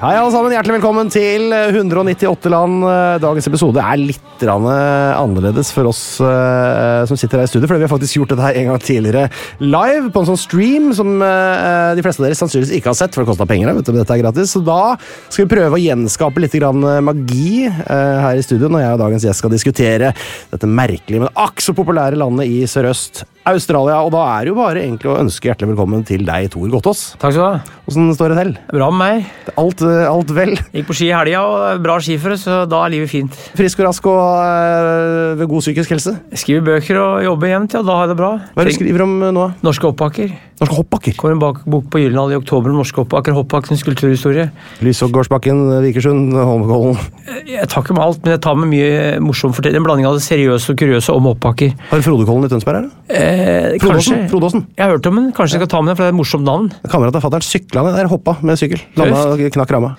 Hei, 0.00 0.14
alle 0.16 0.30
sammen. 0.32 0.48
Hjertelig 0.54 0.78
velkommen 0.78 1.10
til 1.12 1.50
198 1.52 2.48
land. 2.48 2.86
Dagens 3.20 3.48
episode 3.50 3.82
er 3.84 3.98
litt 4.00 4.44
eh, 4.46 5.10
annerledes 5.12 5.74
for 5.76 5.90
oss 5.90 6.00
eh, 6.24 7.02
som 7.04 7.18
sitter 7.20 7.42
her 7.42 7.44
i 7.44 7.50
studio, 7.50 7.68
fordi 7.68 7.82
vi 7.82 7.84
har 7.84 7.92
faktisk 7.92 8.16
gjort 8.16 8.30
dette 8.32 8.46
her 8.46 8.56
en 8.56 8.70
gang 8.70 8.80
tidligere 8.80 9.26
live 9.60 10.08
på 10.08 10.22
en 10.22 10.30
sånn 10.30 10.40
stream 10.40 10.86
som 10.96 11.20
eh, 11.20 11.90
de 11.98 12.04
fleste 12.06 12.24
av 12.24 12.30
dere 12.30 12.38
sannsynligvis 12.38 12.72
ikke 12.78 12.94
har 12.94 12.96
sett, 12.96 13.12
for 13.12 13.26
det 13.26 13.28
kosta 13.34 13.44
penger. 13.50 13.74
vet 13.76 13.90
du, 13.90 13.98
dette 13.98 14.16
er 14.16 14.22
gratis. 14.22 14.54
Så 14.56 14.64
da 14.64 14.94
skal 15.26 15.44
vi 15.44 15.50
prøve 15.52 15.76
å 15.76 15.82
gjenskape 15.84 16.46
litt 16.46 16.56
magi 17.04 17.68
her 17.68 18.40
i 18.40 18.46
studio 18.46 18.72
når 18.72 18.86
jeg 18.86 18.96
og 18.96 19.04
dagens 19.04 19.28
gjest 19.28 19.44
skal 19.44 19.52
diskutere 19.52 20.14
dette 20.48 20.76
merkelige, 20.80 21.26
men 21.26 21.44
akk 21.44 21.60
så 21.60 21.76
populære 21.76 22.16
landet 22.24 22.48
i 22.48 22.64
sørøst. 22.64 23.26
Australia, 23.48 23.96
og 24.04 24.10
da 24.12 24.20
er 24.36 24.44
det 24.44 24.50
jo 24.52 24.56
bare 24.58 24.82
egentlig 24.82 25.08
å 25.08 25.14
ønske 25.22 25.48
hjertelig 25.48 25.70
velkommen 25.72 26.02
til 26.06 26.26
deg, 26.28 26.50
Tor 26.52 26.68
Gottaas. 26.70 27.14
Takk 27.18 27.32
skal 27.32 27.40
du 27.40 27.46
ha. 27.46 27.78
Åssen 27.88 28.10
står 28.14 28.34
det 28.34 28.42
til? 28.44 28.50
Bra 28.68 28.90
med 28.92 29.00
meg. 29.00 29.30
Alt, 29.58 29.80
eh, 29.82 30.04
alt 30.10 30.34
vel? 30.36 30.52
Gikk 30.76 30.86
på 30.90 30.96
ski 30.98 31.08
i 31.08 31.14
helga, 31.16 31.40
og 31.48 31.80
bra 31.82 31.96
skiføre, 32.04 32.36
så 32.38 32.58
da 32.70 32.82
er 32.84 32.92
livet 32.98 33.10
fint. 33.10 33.38
Frisk 33.56 33.80
og 33.80 33.88
rask 33.88 34.06
og 34.12 34.20
øh, 34.44 35.38
ved 35.40 35.48
god 35.50 35.64
psykisk 35.64 35.96
helse? 35.96 36.14
Jeg 36.36 36.42
skriver 36.44 36.68
bøker 36.68 37.00
og 37.00 37.24
jobber 37.24 37.50
jevnt, 37.54 37.74
ja, 37.78 37.82
da 37.82 37.96
har 37.96 38.06
jeg 38.06 38.12
det 38.12 38.20
bra. 38.20 38.30
Hva 38.52 38.60
er 38.60 38.68
det 38.70 38.76
du 38.76 38.78
skriver 38.82 39.06
om 39.08 39.16
øh, 39.24 39.32
nå? 39.40 39.48
Norske 39.66 39.88
hoppbakker. 39.88 40.36
Norske 40.60 40.76
hoppbakker. 40.76 41.16
Kommer 41.16 41.38
en 41.38 41.40
bak- 41.40 41.64
bok 41.64 41.88
på 41.90 42.02
Gyldendal 42.04 42.34
i 42.36 42.38
oktober 42.42 42.68
om 42.74 42.82
norske 42.82 43.00
hoppbakker. 43.00 43.32
Hoppbakkens 43.40 43.80
kulturhistorie. 43.88 44.50
Lysågårdsbakken, 44.84 45.64
Vikersund, 45.86 46.36
Holmenkollen. 46.36 47.00
Jeg 47.48 47.64
tar 47.72 47.80
ikke 47.86 47.96
med 47.96 48.04
alt, 48.04 48.20
men 48.26 48.34
jeg 48.36 48.42
tar 48.44 48.58
med 48.60 48.68
mye 48.68 49.16
morsom 49.24 49.54
fortelling. 49.56 49.80
En 49.80 49.86
blanding 49.88 50.10
av 50.10 50.18
det 50.18 50.24
seriøse 50.26 50.74
og 50.74 50.82
kuriøse 50.84 51.16
om 51.16 51.30
hoppbakker. 51.32 51.72
Har 51.88 52.02
du 52.02 52.04
Frodekollen 52.04 52.44
i 52.44 52.52
Tønsberg 52.52 52.82
her? 52.82 52.90
da? 52.90 53.29
Eh, 53.30 53.78
Frodåsen? 53.78 54.16
kanskje 54.16 54.30
Frodåsen. 54.32 54.64
Jeg 54.74 54.82
har 54.84 54.90
hørt 54.96 55.06
om 55.06 55.14
den, 55.20 55.28
kanskje 55.36 55.54
jeg 55.56 55.62
skal 55.62 55.70
ta 55.70 55.78
med 55.84 55.90
den, 55.92 55.96
for 55.96 56.02
det 56.02 56.08
er 56.10 56.14
et 56.14 56.18
morsomt 56.18 56.46
navn. 56.46 56.66
Kamerat 56.90 57.14
av 57.14 57.22
fatter'n 57.22 57.46
sykla 57.46 57.80
ned 57.86 57.94
der, 57.98 58.06
hoppa 58.10 58.32
med 58.42 58.58
sykkel. 58.58 58.80
Landa 58.98 59.50
knakk 59.54 59.70
ramma. 59.76 59.90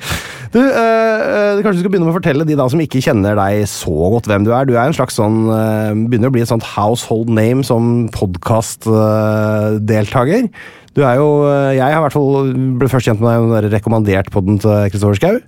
Du, 0.52 0.60
øh, 0.60 0.68
øh, 0.68 1.64
kanskje 1.64 1.78
du 1.78 1.82
skal 1.86 1.94
begynne 1.94 2.08
med 2.10 2.12
å 2.12 2.20
fortelle 2.20 2.44
de 2.48 2.56
da 2.60 2.66
som 2.68 2.84
ikke 2.84 3.04
kjenner 3.06 3.34
deg 3.40 3.54
så 3.72 3.96
godt 4.12 4.28
hvem 4.28 4.44
du 4.44 4.52
er. 4.52 4.68
Du 4.68 4.76
er 4.76 4.84
en 4.84 4.98
slags 4.98 5.16
sånn 5.16 5.48
øh, 5.48 5.96
Begynner 6.12 6.28
å 6.28 6.36
bli 6.36 6.44
et 6.44 6.52
sånt 6.52 6.68
household 6.74 7.32
name 7.32 7.64
som 7.64 8.12
podkastdeltaker. 8.12 10.52
Du 10.92 11.08
er 11.08 11.16
jo 11.22 11.48
øh, 11.48 11.72
Jeg 11.78 11.88
har 11.88 11.96
i 12.02 12.04
hvert 12.04 12.18
fall 12.18 12.52
ble 12.82 12.92
først 12.92 13.08
kjent 13.08 13.24
med 13.24 13.64
deg 13.64 13.80
den 13.80 14.04
der 14.10 14.28
podden 14.34 14.60
til 14.60 14.92
Kristoffer 14.92 15.16
Schou. 15.22 15.40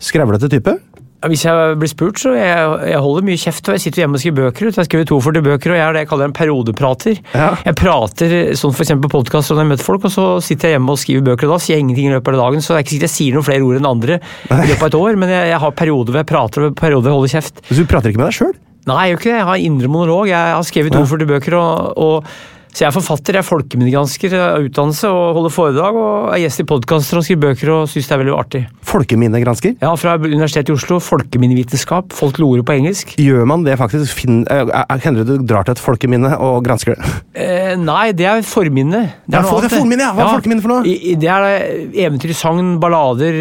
Skrevlete 0.00 0.48
type. 0.48 0.80
Hvis 1.26 1.42
jeg 1.42 1.78
blir 1.80 1.90
spurt, 1.90 2.20
så 2.22 2.30
jeg, 2.36 2.66
jeg 2.92 2.98
holder 3.02 3.24
mye 3.26 3.38
kjeft. 3.42 3.66
og 3.66 3.74
Jeg 3.74 3.82
sitter 3.82 4.04
hjemme 4.04 4.14
og 4.14 4.22
skriver 4.22 4.44
bøker. 4.44 4.68
Jeg 4.68 4.76
har 4.78 4.86
skrevet 4.86 5.08
42 5.10 5.42
bøker, 5.48 5.72
og 5.74 5.78
jeg 5.80 5.82
er 5.82 5.96
det 5.96 6.02
jeg 6.04 6.10
kaller 6.12 6.28
en 6.28 6.34
periodeprater. 6.36 7.18
Ja. 7.34 7.48
Jeg 7.66 7.74
prater 7.80 8.34
sånn 8.60 8.76
eksempel 8.76 9.10
på 9.10 9.16
podkast 9.16 9.50
når 9.50 9.64
jeg 9.64 9.70
møter 9.72 9.88
folk, 9.88 10.06
og 10.06 10.14
så 10.14 10.26
sitter 10.46 10.70
jeg 10.70 10.76
hjemme 10.78 10.94
og 10.94 11.00
skriver 11.02 11.26
bøker. 11.32 11.50
og 11.50 11.56
Da 11.56 11.64
sier 11.64 11.74
jeg 11.74 11.86
ingenting 11.88 12.06
i 12.06 12.14
løpet 12.14 12.38
av 12.38 12.44
dagen, 12.44 12.62
så 12.62 12.76
det 12.76 12.78
er 12.78 12.86
ikke 12.86 12.94
sikkert 12.94 13.08
jeg 13.08 13.14
sier 13.16 13.34
noen 13.34 13.48
flere 13.48 13.66
ord 13.66 13.80
enn 13.80 13.90
andre 13.90 14.20
i 14.22 14.68
løpet 14.70 14.84
av 14.84 14.86
et 14.92 14.98
år, 15.00 15.18
men 15.18 15.34
jeg, 15.34 15.50
jeg 15.50 15.60
har 15.64 15.74
perioder 15.82 16.14
hvor 16.14 16.22
jeg 16.22 16.30
prater 16.30 16.68
og 16.68 16.78
perioder 16.78 17.08
hvor 17.08 17.16
jeg 17.16 17.18
holder 17.18 17.34
kjeft. 17.34 17.64
Så 17.66 17.80
du 17.82 17.90
prater 17.90 18.14
ikke 18.14 18.22
med 18.22 18.30
deg 18.30 18.38
sjøl? 18.38 18.54
Nei, 18.88 19.00
jeg 19.02 19.10
gjør 19.10 19.18
ikke 19.18 19.30
det. 19.32 19.36
Jeg 19.40 19.48
har 19.50 19.66
indre 19.66 19.90
monolog. 19.92 20.30
Jeg 20.30 20.54
har 20.54 20.64
skrevet 20.70 20.94
42 20.94 21.28
bøker, 21.34 21.58
og, 21.58 21.98
og 21.98 22.30
så 22.72 22.84
jeg 22.84 22.88
er 22.90 22.94
forfatter, 22.94 23.38
jeg 23.38 23.42
er 23.42 23.48
folkeminnegransker 23.48 24.34
av 24.38 24.66
utdannelse 24.68 25.08
og 25.10 25.38
holder 25.38 25.54
foredrag 25.54 25.98
og 25.98 26.32
er 26.34 26.42
gjest 26.44 26.62
i 26.62 26.66
podkaster 26.68 27.18
og 27.18 27.24
skriver 27.26 27.42
bøker 27.48 27.72
og 27.74 27.88
syns 27.90 28.08
det 28.10 28.14
er 28.14 28.22
veldig 28.22 28.34
artig. 28.36 28.62
Folkeminnegransker? 28.88 29.76
Ja, 29.82 29.92
fra 30.00 30.16
Universitetet 30.20 30.70
i 30.72 30.76
Oslo. 30.76 30.98
Folkeminnevitenskap. 31.02 32.12
Folk 32.16 32.38
lorer 32.42 32.64
på 32.66 32.76
engelsk. 32.76 33.14
Gjør 33.20 33.48
man 33.48 33.64
det 33.66 33.78
faktisk? 33.80 34.12
Finn, 34.18 34.44
øh, 34.52 34.72
hender 35.04 35.24
det 35.24 35.38
du 35.40 35.46
drar 35.48 35.66
til 35.66 35.76
et 35.76 35.82
folkeminne 35.82 36.34
og 36.36 36.60
gransker 36.66 36.94
det? 36.94 37.12
Eh, 37.38 37.74
nei, 37.80 38.12
det 38.16 38.28
er 38.28 38.44
forminne. 38.46 39.02
Ja, 39.28 39.42
for- 39.42 39.64
det 39.64 39.72
er 39.72 39.76
forminne, 39.78 40.06
ja. 40.06 40.12
Hva 40.16 40.26
er 40.26 40.34
folkeminne 40.38 40.64
for 40.64 40.74
noe? 40.74 40.86
I, 40.88 41.14
det 41.20 41.28
er 41.28 41.46
det 41.46 41.98
eventyr, 42.04 42.34
sagn, 42.36 42.76
ballader, 42.82 43.36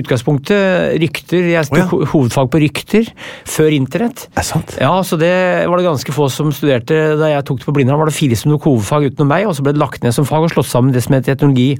utgangspunktet, 0.00 0.96
rykter. 1.00 1.50
Jeg 1.54 1.70
tok 1.70 1.94
oh, 1.94 2.04
ja. 2.04 2.10
hovedfag 2.12 2.50
på 2.50 2.62
rykter 2.64 3.12
før 3.48 3.70
internett. 3.76 4.26
Er 4.34 4.42
det 4.42 4.48
sant? 4.50 4.76
Ja, 4.80 4.92
så 5.06 5.18
det 5.20 5.32
var 5.68 5.80
det 5.80 5.88
ganske 5.88 6.14
få 6.14 6.28
som 6.32 6.52
studerte 6.54 7.16
da 7.20 7.32
jeg 7.34 7.46
tok 7.48 7.62
det 7.62 7.68
på 7.68 7.76
Blindern. 7.76 7.98
var 8.00 8.10
det 8.10 8.16
fire 8.16 8.38
som 8.38 8.52
tok 8.54 8.69
hovedfag 8.70 9.10
utenom 9.10 9.30
meg, 9.32 9.48
og 9.48 9.56
så 9.56 9.64
ble 9.66 9.74
det 9.76 9.82
lagt 9.82 10.06
ned 10.06 10.14
som 10.16 10.28
fag 10.28 10.46
og 10.46 10.54
slått 10.54 10.70
sammen 10.70 10.94
det 10.94 11.04
som 11.04 11.16
heter 11.16 11.36
etnologi. 11.36 11.74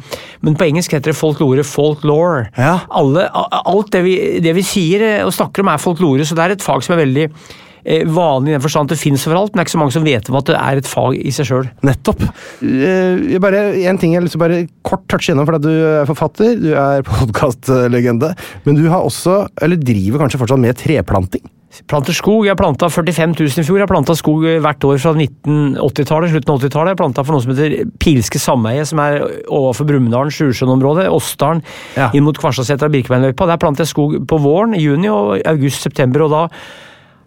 Men 0.44 0.58
på 0.58 0.68
engelsk 0.68 0.94
heter 0.96 1.14
det 1.14 1.18
folklore, 1.18 1.64
folklore. 1.66 2.48
Ja. 2.58 2.76
Alle, 3.00 3.26
alt 3.31 3.90
det 3.94 4.04
vi, 4.06 4.14
det 4.44 4.54
vi 4.56 4.66
sier 4.66 5.06
eh, 5.06 5.25
og 5.25 5.34
snakker 5.37 5.64
om 5.64 5.72
er 5.72 5.82
folklore, 5.82 6.26
så 6.26 6.38
det 6.38 6.46
er 6.46 6.56
et 6.56 6.64
fag 6.64 6.84
som 6.87 6.96
er 6.96 7.04
veldig 7.04 7.26
eh, 7.31 8.06
vanlig 8.08 8.52
i 8.52 8.56
den 8.56 8.64
forstand 8.64 8.90
at 8.90 8.96
det 8.96 9.02
finnes 9.02 9.26
overalt, 9.28 9.52
men 9.52 9.60
det 9.60 9.64
er 9.64 9.69
ikke 9.69 9.76
så 9.76 9.82
mange 9.84 9.96
som 9.96 10.08
vet 10.08 10.32
om 10.32 10.40
at 10.40 10.50
det 10.50 10.58
er 10.58 10.82
et 10.82 10.90
fag 10.90 11.20
i 11.20 11.34
seg 11.37 11.50
sjøl. 11.50 11.70
Nettopp. 11.87 12.26
Eh, 12.64 13.38
bare 13.43 13.62
En 13.90 14.00
ting 14.00 14.14
jeg 14.14 14.20
har 14.20 14.26
lyst 14.26 14.36
til 14.36 14.43
å 14.43 14.46
bare 14.46 14.64
kort 14.86 15.06
touche 15.10 15.31
gjennom, 15.31 15.48
for 15.48 15.60
at 15.60 15.64
du 15.66 15.72
er 15.72 16.10
forfatter, 16.10 16.58
du 16.60 16.72
er 16.75 17.06
podkastlegende, 17.12 18.34
men 18.66 18.78
du 18.78 18.84
har 18.90 19.06
også, 19.06 19.44
eller 19.62 19.81
driver 19.81 20.25
kanskje 20.25 20.43
fortsatt 20.43 20.62
med 20.62 20.78
treplanting? 20.81 21.46
Planter 21.87 22.12
skog. 22.17 22.44
Jeg 22.49 22.58
planta 22.58 22.88
45 22.90 23.34
000 23.38 23.62
i 23.62 23.64
fjor. 23.67 23.78
Jeg 23.78 23.88
planta 23.90 24.14
skog 24.19 24.43
hvert 24.43 24.84
år 24.88 24.99
fra 24.99 25.12
1980-tallet, 25.14 26.32
slutten 26.32 26.52
av 26.55 26.58
80-tallet. 26.64 26.90
Jeg 26.93 26.99
planta 26.99 27.25
for 27.25 27.37
noe 27.37 27.44
som 27.44 27.52
heter 27.55 27.90
Pilske 28.02 28.40
sameie, 28.43 28.82
som 28.88 28.99
er 29.05 29.20
overfor 29.46 29.87
Brumunddalen, 29.87 30.32
Sjusjøen-området. 30.34 31.06
Åsdalen, 31.14 31.62
Ja. 31.96 32.11
inn 32.12 32.25
mot 32.26 32.37
Kvarstadsetra 32.38 32.90
og 32.90 32.94
Birkebeinerløypa. 32.96 33.46
Der 33.46 33.56
planter 33.62 33.84
jeg 33.87 33.93
skog 33.94 34.19
på 34.26 34.38
våren, 34.43 34.75
juni 34.75 35.08
og 35.08 35.38
august-september, 35.46 36.26
og 36.26 36.31
da 36.34 36.43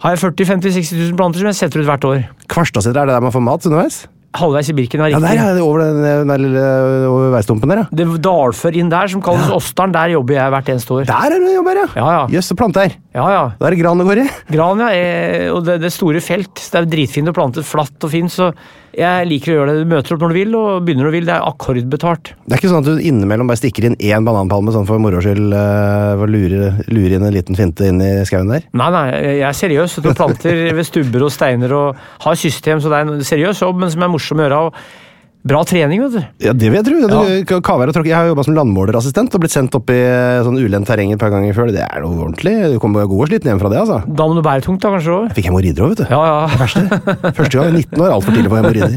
har 0.03 0.15
jeg 0.17 0.19
40 0.19 0.45
50 0.45 0.73
60 0.75 0.91
000 1.11 1.15
planter 1.17 1.39
som 1.39 1.47
jeg 1.47 1.55
setter 1.61 1.79
ut 1.79 1.87
hvert 1.87 2.03
år. 2.09 2.23
Kvarstadsetra, 2.51 3.01
er 3.01 3.05
det 3.07 3.15
der 3.15 3.21
man 3.23 3.31
får 3.31 3.45
mat 3.47 3.65
underveis? 3.65 4.07
Halvveis 4.33 4.69
i 4.69 4.75
Birken. 4.77 5.01
er 5.01 5.11
riktig. 5.11 5.21
Ja, 5.21 5.33
der 5.33 5.51
er 5.51 5.57
det 5.57 5.63
over 5.63 5.79
den, 5.83 5.99
den 6.03 6.27
der 6.33 6.41
lille 6.41 6.63
over 7.09 7.31
veistumpen 7.35 7.69
der, 7.69 7.83
ja. 7.83 7.87
Det 7.93 8.07
dalfør 8.25 8.77
inn 8.79 8.89
der, 8.89 9.07
som 9.13 9.21
kalles 9.25 9.49
Åsteren, 9.53 9.93
der 9.93 10.13
jobber 10.15 10.33
jeg 10.39 10.53
hvert 10.55 10.71
eneste 10.73 10.95
år. 10.97 11.05
Der 11.09 11.27
er 11.37 11.39
du 11.43 11.49
jobber, 11.53 11.79
ja. 11.83 11.87
Ja, 11.99 12.07
ja. 12.17 12.23
Jøss, 12.33 12.53
planter. 12.57 12.95
Ja, 13.13 13.25
ja. 13.33 13.43
Da 13.59 13.67
er 13.69 13.75
det 13.75 13.81
gran 13.83 14.01
det 14.01 14.07
går 14.09 14.23
i. 14.23 14.29
Gran, 14.55 14.79
ja. 14.85 14.89
er- 14.93 15.51
Og 15.53 15.63
det, 15.67 15.79
det 15.81 15.91
store 15.93 16.21
felt. 16.21 16.55
Det 16.55 16.79
er 16.81 16.89
dritfint 16.89 17.29
å 17.29 17.35
plante 17.35 17.63
flatt 17.63 18.03
og 18.03 18.09
fint, 18.13 18.31
så 18.33 18.51
jeg 18.93 19.27
liker 19.29 19.53
å 19.53 19.55
gjøre 19.57 19.73
det. 19.73 19.83
Du 19.83 19.91
møter 19.93 20.15
opp 20.15 20.23
når 20.23 20.33
du 20.33 20.37
vil, 20.37 20.55
og 20.57 20.85
begynner 20.85 21.07
når 21.07 21.11
du 21.11 21.17
vil. 21.17 21.27
Det 21.27 21.35
er 21.35 21.47
akkordbetalt. 21.47 22.33
Det 22.45 22.55
er 22.55 22.61
ikke 22.61 22.71
sånn 22.71 22.83
at 22.83 22.89
du 22.89 23.05
innimellom 23.09 23.49
bare 23.49 23.61
stikker 23.61 23.87
inn 23.89 23.97
én 23.97 24.27
bananpalme 24.27 24.73
sånn 24.75 24.87
for 24.89 25.01
moro 25.01 25.21
skyld, 25.23 25.53
uh, 25.53 26.13
for 26.19 26.27
å 26.27 26.33
lure, 26.33 26.73
lure 26.93 27.17
inn 27.17 27.25
en 27.25 27.33
liten 27.33 27.57
finte 27.57 27.89
inn 27.89 28.03
i 28.03 28.11
skauen 28.29 28.51
der? 28.53 28.67
Nei, 28.77 28.89
nei, 28.93 29.05
jeg 29.39 29.47
er 29.49 29.57
seriøs. 29.57 29.97
Du 30.05 30.11
planter 30.13 30.61
ved 30.77 30.89
stubber 30.89 31.25
og 31.25 31.33
steiner 31.33 31.73
og 31.77 32.03
har 32.25 32.37
system, 32.39 32.83
så 32.83 32.91
det 32.93 32.99
er 32.99 33.09
en 33.09 33.25
seriøs 33.33 33.63
jobb, 33.65 33.81
men 33.81 33.93
som 33.93 34.05
er 34.05 34.13
morsom 34.13 34.41
å 34.41 34.47
gjøre. 34.47 34.61
og 34.67 35.01
Bra 35.43 35.59
trening, 35.67 35.99
vet 36.05 36.13
du. 36.15 36.21
Ja, 36.45 36.53
det 36.55 36.69
vil 36.71 36.77
jeg 36.77 36.85
tro. 36.87 36.95
Ja. 37.03 37.39
Du, 37.43 37.57
kaver 37.67 37.89
og. 37.91 37.97
Jeg 38.07 38.15
har 38.15 38.29
jobba 38.29 38.45
som 38.47 38.55
landmålerassistent 38.55 39.33
og 39.35 39.41
blitt 39.43 39.51
sendt 39.51 39.75
opp 39.75 39.91
i 39.91 39.99
sånn 40.45 40.55
ulendt 40.55 40.87
terreng 40.87 41.11
et 41.11 41.19
par 41.19 41.33
ganger 41.33 41.51
før. 41.57 41.73
Det 41.75 41.83
er 41.83 41.99
noe 42.05 42.15
ordentlig. 42.15 42.53
Du 42.71 42.77
kommer 42.79 43.09
god 43.11 43.25
og 43.25 43.31
sliten 43.31 43.51
hjem 43.51 43.59
fra 43.59 43.71
det, 43.73 43.81
altså. 43.81 43.97
Da 44.07 44.27
må 44.29 44.37
du 44.37 44.43
bære 44.45 44.63
tungt, 44.63 44.79
da, 44.85 44.93
kanskje 44.95 45.11
òg. 45.17 45.27
Jeg 45.27 45.37
fikk 45.41 45.49
hemoroider 45.51 45.83
òg, 45.83 45.97
vet 45.97 46.05
du. 46.05 46.05
Ja, 46.15 46.21
ja. 46.23 46.47
Første 47.35 47.59
gang, 47.59 47.75
19 47.75 48.05
år, 48.05 48.15
altfor 48.15 48.37
tidlig 48.37 48.53
på 48.53 48.61
hemoroider. 48.61 48.95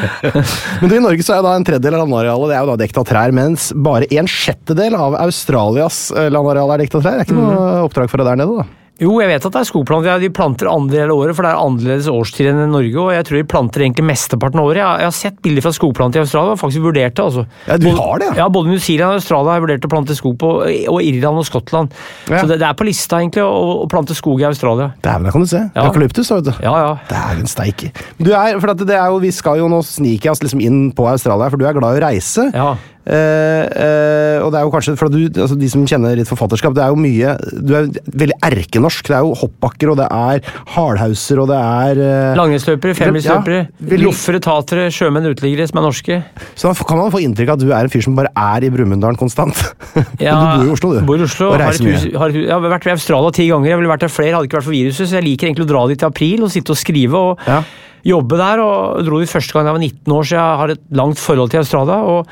Men 0.80 0.88
du, 0.88 0.96
i 0.96 1.04
Norge 1.04 1.28
så 1.28 1.36
er 1.36 1.44
da 1.44 1.52
en 1.58 1.68
tredjedel 1.68 2.00
av 2.00 2.06
landarealet 2.06 2.54
det 2.54 2.56
er 2.56 2.64
jo 2.64 2.72
da 2.72 2.80
dekt 2.80 3.04
av 3.04 3.08
trær, 3.12 3.36
mens 3.36 3.70
bare 3.76 4.08
en 4.16 4.28
sjettedel 4.30 4.96
av 4.96 5.20
Australias 5.20 6.06
eh, 6.16 6.32
landareal 6.32 6.72
er 6.78 6.86
dekt 6.86 6.96
av 6.96 7.04
trær. 7.04 7.20
Det 7.20 7.26
er 7.26 7.28
ikke 7.28 7.36
noe 7.36 7.72
oppdrag 7.84 8.08
for 8.08 8.24
deg 8.24 8.32
der 8.32 8.40
nede, 8.40 8.62
da. 8.64 8.79
Jo, 9.00 9.14
jeg 9.22 9.30
vet 9.30 9.46
at 9.48 9.54
det 9.54 9.60
er 9.62 9.68
skogplanter. 9.68 10.10
Ja, 10.12 10.18
De 10.20 10.28
planter 10.34 10.68
andre 10.68 11.00
hele 11.00 11.14
av 11.14 11.22
året, 11.22 11.36
for 11.36 11.46
det 11.46 11.52
er 11.54 11.60
annerledes 11.62 12.08
årstid 12.12 12.50
enn 12.50 12.58
i 12.66 12.68
Norge. 12.68 12.98
Og 13.00 13.12
jeg 13.14 13.26
tror 13.28 13.38
de 13.40 13.46
planter 13.48 13.84
egentlig 13.86 14.04
mesteparten 14.10 14.60
av 14.60 14.68
året. 14.68 14.80
Jeg 14.82 15.08
har, 15.08 15.14
sett 15.16 15.38
bilder 15.44 15.64
fra 15.64 15.72
skogplanter 15.72 16.20
i 16.20 16.24
Australia, 16.26 16.52
og 16.56 16.60
faktisk 16.60 16.84
vurdert 16.84 17.16
det. 17.16 17.24
altså. 17.24 17.46
Ja, 17.66 17.78
du 17.80 17.86
Både- 17.88 17.96
har 18.04 18.18
det, 18.20 18.28
ja? 18.28 18.34
Ja, 18.42 18.48
både 18.52 18.68
New 18.68 18.78
Zealand 18.78 19.16
og 19.16 19.20
Australia 19.22 19.56
har 19.56 19.64
vurdert 19.64 19.88
å 19.88 19.92
plante 19.92 20.16
skog 20.18 20.36
på, 20.38 20.52
og 20.92 21.00
Irland 21.02 21.40
og 21.40 21.48
Skottland. 21.48 21.96
Ja. 22.28 22.42
Så 22.42 22.46
det, 22.52 22.60
det 22.60 22.68
er 22.68 22.76
på 22.76 22.84
lista, 22.84 23.16
egentlig, 23.22 23.42
å, 23.42 23.84
å 23.84 23.88
plante 23.88 24.14
skog 24.14 24.44
i 24.44 24.48
Australia. 24.50 24.92
Dæven, 25.00 25.24
det 25.24 25.32
kan 25.32 25.48
du 25.48 25.50
se. 25.50 25.64
Ja. 25.74 25.88
Eukalyptus, 25.88 26.28
da, 26.28 26.40
vet 26.40 26.44
du. 26.52 26.52
Ja, 26.68 26.76
ja. 26.84 26.92
Dæven 27.08 27.48
steike. 27.48 27.92
Du 28.20 28.32
er, 28.36 28.60
for 28.60 28.74
at 28.76 28.84
det 28.84 28.96
er 29.00 29.08
jo, 29.08 29.18
vi 29.24 29.32
skal 29.32 29.58
jo 29.64 29.68
nå 29.72 29.80
snike 29.86 30.30
oss 30.30 30.44
liksom 30.44 30.60
inn 30.60 30.90
på 30.92 31.08
Australia, 31.08 31.48
for 31.48 31.56
du 31.56 31.64
er 31.64 31.72
glad 31.80 31.96
i 31.96 32.02
å 32.02 32.06
reise. 32.10 32.50
Ja. 32.52 32.74
Eh, 33.00 33.64
eh, 33.80 34.42
og 34.44 34.50
det 34.52 34.58
er 34.60 34.66
jo 34.66 34.70
kanskje, 34.74 34.92
for 35.00 35.08
du, 35.08 35.22
altså 35.32 35.56
De 35.56 35.68
som 35.72 35.86
kjenner 35.88 36.18
litt 36.18 36.28
forfatterskap, 36.28 36.74
det 36.76 36.82
er 36.84 36.90
jo 36.92 36.98
mye 37.00 37.30
Du 37.64 37.72
er 37.78 37.86
veldig 38.12 38.36
erkenorsk. 38.44 39.08
Det 39.08 39.16
er 39.16 39.24
jo 39.24 39.32
hoppbakker, 39.40 39.92
og 39.94 39.96
det 40.02 40.08
er 40.12 40.42
hardhauser, 40.74 41.40
og 41.40 41.48
det 41.48 41.56
er 41.56 42.00
uh, 42.02 42.36
Langrennsløpere, 42.38 42.94
femmilsløpere, 42.98 43.62
Ja, 43.88 44.00
loffere, 44.04 44.42
tatere, 44.44 44.90
sjømenn, 44.92 45.30
uteliggere 45.32 45.66
som 45.70 45.80
er 45.80 45.86
norske. 45.88 46.20
Så 46.52 46.68
da 46.68 46.86
kan 46.90 47.00
man 47.00 47.12
få 47.14 47.22
inntrykk 47.24 47.54
av 47.54 47.58
at 47.58 47.64
du 47.64 47.72
er 47.72 47.88
en 47.88 47.92
fyr 47.92 48.04
som 48.04 48.18
bare 48.20 48.32
er 48.36 48.68
i 48.68 48.72
Brumunddal 48.74 49.16
konstant. 49.20 49.56
Ja, 50.20 50.36
du 50.36 50.44
bor 50.60 50.68
i 50.68 50.74
Oslo, 50.76 50.92
du. 50.94 51.00
Bor 51.08 51.20
i 51.20 51.24
Oslo, 51.24 51.50
og 51.54 51.60
reiser 51.62 51.86
mye. 51.88 52.12
har 52.20 52.36
jeg 52.36 52.50
har 52.52 52.66
vært 52.68 52.86
i 52.90 52.92
Australia 52.92 53.32
ti 53.34 53.46
ganger, 53.48 53.72
jeg 53.72 53.80
ville 53.80 53.90
vært 53.94 54.04
der 54.04 54.12
flere, 54.12 54.34
hadde 54.36 54.50
ikke 54.50 54.58
vært 54.60 54.68
for 54.68 54.76
viruset, 54.76 55.08
så 55.08 55.16
jeg 55.18 55.26
liker 55.26 55.48
egentlig 55.48 55.66
å 55.66 55.70
dra 55.72 55.86
dit 55.90 56.04
i 56.04 56.08
april 56.08 56.44
og 56.46 56.52
sitte 56.52 56.76
og 56.76 56.78
skrive 56.78 57.16
og 57.30 57.48
Ja. 57.48 57.62
jobbe 58.04 58.36
der. 58.36 58.60
og 58.60 59.02
dro 59.08 59.18
dit 59.24 59.32
første 59.32 59.56
gang 59.56 59.66
jeg 59.70 59.76
var 59.78 59.84
19 59.88 60.14
år, 60.18 60.22
så 60.28 60.36
jeg 60.36 60.60
har 60.60 60.74
et 60.76 60.84
langt 61.00 61.18
forhold 61.18 61.50
til 61.50 61.64
Australia. 61.64 61.98
og 62.04 62.26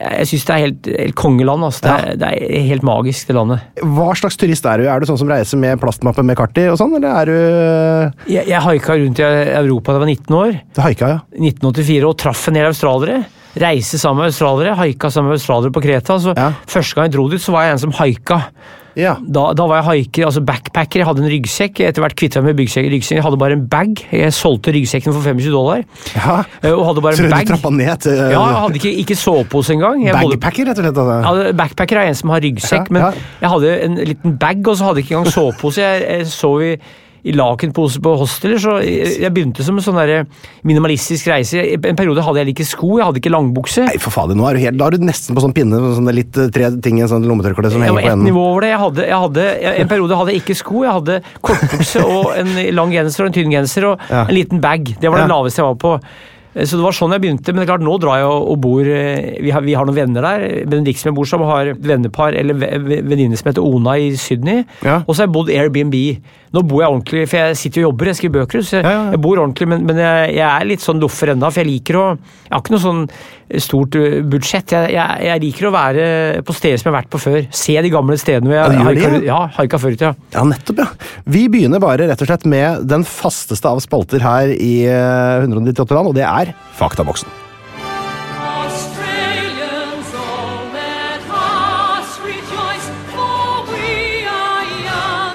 jeg 0.00 0.28
syns 0.30 0.44
det 0.48 0.54
er 0.54 0.62
helt, 0.64 0.86
helt 1.04 1.16
kongeland. 1.18 1.64
Altså. 1.66 1.82
Det, 1.84 1.92
er, 1.92 2.20
det 2.20 2.28
er 2.56 2.68
helt 2.70 2.84
magisk, 2.86 3.26
det 3.28 3.36
landet. 3.36 3.64
Hva 3.84 4.06
slags 4.16 4.38
turist 4.40 4.64
er 4.66 4.80
du? 4.80 4.86
Er 4.88 5.02
du 5.02 5.08
sånn 5.10 5.20
som 5.20 5.28
reiser 5.30 5.60
med 5.60 5.80
plastmappe 5.82 6.24
med 6.24 6.38
kart 6.40 6.56
i 6.60 6.64
og 6.72 6.78
sånn, 6.80 6.94
eller 6.96 7.20
er 7.20 7.30
du 7.30 8.32
Jeg, 8.32 8.46
jeg 8.48 8.62
haika 8.64 8.96
rundt 8.96 9.20
i 9.20 9.28
Europa 9.60 9.92
da 9.92 9.98
jeg 9.98 10.04
var 10.06 10.12
19 10.14 10.38
år, 10.40 10.56
Du 10.76 10.80
haika, 10.84 11.12
ja? 11.12 11.20
1984, 11.36 12.08
og 12.08 12.16
traff 12.20 12.46
en 12.48 12.56
del 12.56 12.70
australiere. 12.70 13.20
Reiste 13.60 13.98
sammen 13.98 14.22
med 14.24 14.30
australiere, 14.30 14.76
haika 14.78 15.10
sammen 15.10 15.32
med 15.34 15.40
australiere 15.40 15.74
på 15.74 15.82
Kreta. 15.84 16.16
Så 16.22 16.34
Ja. 16.38 16.52
Første 16.70 16.94
gang 16.96 17.08
jeg 17.10 17.16
dro 17.18 17.28
dit, 17.28 17.42
så 17.42 17.52
var 17.52 17.66
jeg 17.66 17.76
en 17.76 17.82
som 17.84 17.92
haika. 18.00 18.40
Ja. 18.98 19.14
Da, 19.22 19.52
da 19.54 19.66
var 19.70 19.80
jeg 19.80 19.86
haiker, 19.90 20.24
altså 20.26 20.40
backpacker. 20.44 21.00
Jeg 21.02 21.06
hadde 21.06 21.22
en 21.22 21.30
ryggsekk. 21.30 21.80
Etter 21.86 22.02
hvert 22.02 22.16
kvitta 22.18 22.42
meg 22.42 22.54
med 22.56 22.64
ryggsekk- 22.64 22.88
ryggsekken. 22.90 23.20
Jeg 23.20 23.26
hadde 23.26 23.38
bare 23.38 23.56
en 23.58 23.66
bag. 23.70 24.02
Jeg 24.10 24.32
solgte 24.34 24.72
ryggsekken 24.74 25.12
for 25.14 25.22
25 25.22 25.52
dollar. 25.54 25.84
ja. 26.16 26.38
eh, 26.62 26.72
Og 26.74 26.84
hadde 26.88 27.00
bare 27.04 27.16
Så 27.16 27.24
en 27.24 27.30
du 27.30 27.34
bag. 27.36 27.46
trappa 27.46 27.70
ned 27.70 28.00
til 28.06 28.16
Ja, 28.16 28.28
jeg 28.30 28.60
hadde 28.64 28.80
ikke, 28.82 28.94
ikke 29.04 29.16
sovepose 29.16 29.72
engang. 29.76 30.02
Bagpacker, 30.12 30.66
rett 30.72 30.78
og 30.78 30.84
slett? 30.84 30.98
Altså. 31.04 31.46
Ja, 31.46 31.52
backpacker 31.62 31.96
er 32.02 32.08
en 32.10 32.14
som 32.18 32.30
har 32.34 32.40
ryggsekk, 32.40 32.90
men 32.90 33.02
jeg 33.40 33.48
hadde 33.54 33.76
en 33.84 33.94
liten 34.10 34.36
bag, 34.38 34.66
og 34.66 34.76
så 34.76 34.84
hadde 34.90 34.96
jeg 35.02 35.06
ikke 35.10 35.16
engang 35.18 35.32
sovepose. 35.34 35.78
Jeg, 35.80 36.02
jeg 36.10 36.26
sov 36.26 36.62
i, 36.62 36.74
i 37.24 37.32
lakenpose 37.36 38.00
på 38.00 38.14
hosteler, 38.20 38.58
så 38.62 38.78
jeg, 38.82 39.30
begynte 39.34 39.64
som 39.66 39.76
en 39.76 39.84
sånn 39.84 39.98
der 40.00 40.24
minimalistisk 40.66 41.28
reise. 41.30 41.60
En 41.76 41.96
periode 41.98 42.22
hadde 42.24 42.42
jeg 42.42 42.54
ikke 42.54 42.66
sko, 42.68 42.94
jeg 42.98 43.06
hadde 43.08 43.20
ikke 43.22 43.32
langbukse. 43.34 43.84
Nei, 43.88 43.98
for 44.00 44.14
fader, 44.14 44.38
nå 44.38 44.46
er 44.48 44.56
du 44.58 44.62
helt, 44.64 44.78
da 44.80 44.86
er 44.88 44.96
du 44.96 45.04
nesten 45.04 45.36
på 45.36 45.44
sånn 45.44 45.54
pinne, 45.56 45.80
sånn 45.96 46.10
litt 46.16 46.36
eh, 46.40 46.48
tre 46.54 46.70
ting 46.84 46.98
i 47.00 47.04
en 47.04 47.12
sånn 47.12 47.26
lommetørkle 47.28 47.70
som 47.72 47.82
Jeg 47.84 47.90
henger 47.92 48.06
på 48.08 48.12
enden. 48.14 48.26
nivå 48.30 48.44
over 48.52 48.66
det. 48.66 48.72
Jeg 48.72 48.80
hadde, 48.84 49.06
jeg 49.10 49.20
hadde, 49.26 49.46
en 49.84 49.92
periode 49.92 50.16
hadde 50.20 50.34
jeg 50.34 50.42
ikke 50.44 50.58
sko. 50.62 50.82
Jeg 50.86 50.96
hadde 50.98 51.20
kortbukse 51.44 52.04
og 52.06 52.32
en 52.40 52.54
lang 52.76 52.92
genser 52.94 53.24
og 53.26 53.30
en 53.32 53.38
tynn 53.38 53.52
genser 53.54 53.88
og 53.92 54.06
Ja. 54.10 54.24
en 54.26 54.34
liten 54.34 54.60
bag. 54.60 54.84
Det 55.00 55.08
var 55.10 55.18
det 55.22 55.28
Ja. 55.28 55.34
laveste 55.36 55.60
jeg 55.62 55.68
var 55.68 55.80
på. 55.80 56.00
Eh, 56.54 56.64
Så 56.66 56.76
det 56.76 56.82
var 56.84 56.92
sånn 56.96 57.12
jeg 57.14 57.22
begynte, 57.22 57.52
men 57.54 57.60
det 57.62 57.68
er 57.68 57.72
klart, 57.76 57.84
nå 57.86 57.96
drar 58.02 58.18
jeg 58.20 58.26
og, 58.30 58.58
bor 58.60 58.80
eh, 58.82 59.38
vi 59.42 59.50
har, 59.54 59.62
vi 59.62 59.74
har 59.78 59.86
noen 59.86 59.96
venner 60.00 60.22
der. 60.26 60.46
Benedikt 60.66 60.98
som 61.02 61.10
jeg 61.12 61.18
bor 61.20 61.28
sammen 61.30 61.46
har 61.50 61.72
vennepar, 61.78 62.34
eller 62.34 62.54
ve- 62.58 62.76
ve- 62.82 63.02
venninne 63.06 63.36
som 63.38 63.50
heter 63.52 63.62
Ona 63.66 63.96
i 63.98 64.10
Sydney. 64.18 64.64
Ja. 64.82 65.00
Og 65.06 65.14
så 65.14 65.22
har 65.22 65.28
jeg 65.28 65.34
bodd 65.36 65.50
Airbnb. 65.54 65.96
Nå 66.50 66.64
bor 66.66 66.80
jeg 66.82 66.90
ordentlig, 66.90 67.28
for 67.30 67.38
jeg 67.38 67.56
sitter 67.60 67.84
og 67.84 67.92
jobber, 67.92 68.08
jeg 68.10 68.16
skriver 68.18 68.40
bøker, 68.40 68.62
så 68.66 68.80
jeg, 68.80 68.84
Ja, 68.84 68.90
ja, 68.96 69.02
jeg 69.14 69.20
bor 69.22 69.38
ordentlig, 69.38 69.68
men, 69.70 69.84
men 69.86 70.00
jeg, 70.02 70.32
jeg 70.34 70.46
er 70.50 70.64
litt 70.66 70.82
sånn 70.82 70.98
loffer 70.98 71.30
ennå, 71.36 71.46
for 71.54 71.62
jeg 71.62 71.68
liker 71.70 71.94
å 72.00 72.06
Jeg 72.18 72.50
har 72.56 72.62
ikke 72.64 72.72
noe 72.74 72.82
sånn 72.82 73.04
stort 73.62 73.94
uh, 73.98 74.16
budsjett. 74.30 74.72
Jeg, 74.74 74.90
jeg, 74.94 75.22
jeg 75.26 75.40
liker 75.44 75.66
å 75.68 75.72
være 75.74 76.04
på 76.46 76.54
steder 76.54 76.78
som 76.78 76.88
jeg 76.88 76.92
har 76.94 77.00
vært 77.00 77.10
på 77.14 77.20
før. 77.22 77.38
Se 77.54 77.74
de 77.82 77.90
gamle 77.90 78.16
stedene 78.18 78.50
hvor 78.50 78.58
jeg 78.58 79.06
har 79.06 79.16
ja, 79.26 79.38
haika 79.58 79.78
før 79.82 79.94
i 79.94 79.98
tida. 79.98 80.12
Ja, 80.34 80.42
nettopp, 80.46 80.82
ja. 80.82 80.86
Vi 81.30 81.44
begynner 81.50 81.82
bare 81.82 82.06
rett 82.10 82.22
og 82.22 82.30
slett 82.30 82.46
med 82.50 82.82
den 82.90 83.06
fasteste 83.06 83.70
av 83.70 83.78
spalter 83.82 84.22
her 84.22 84.50
i 84.54 84.72
eh, 84.90 85.46
198 85.46 85.94
land, 85.94 86.10
og 86.10 86.18
det 86.18 86.26
er 86.26 86.39
Faktaboksen. 86.78 87.28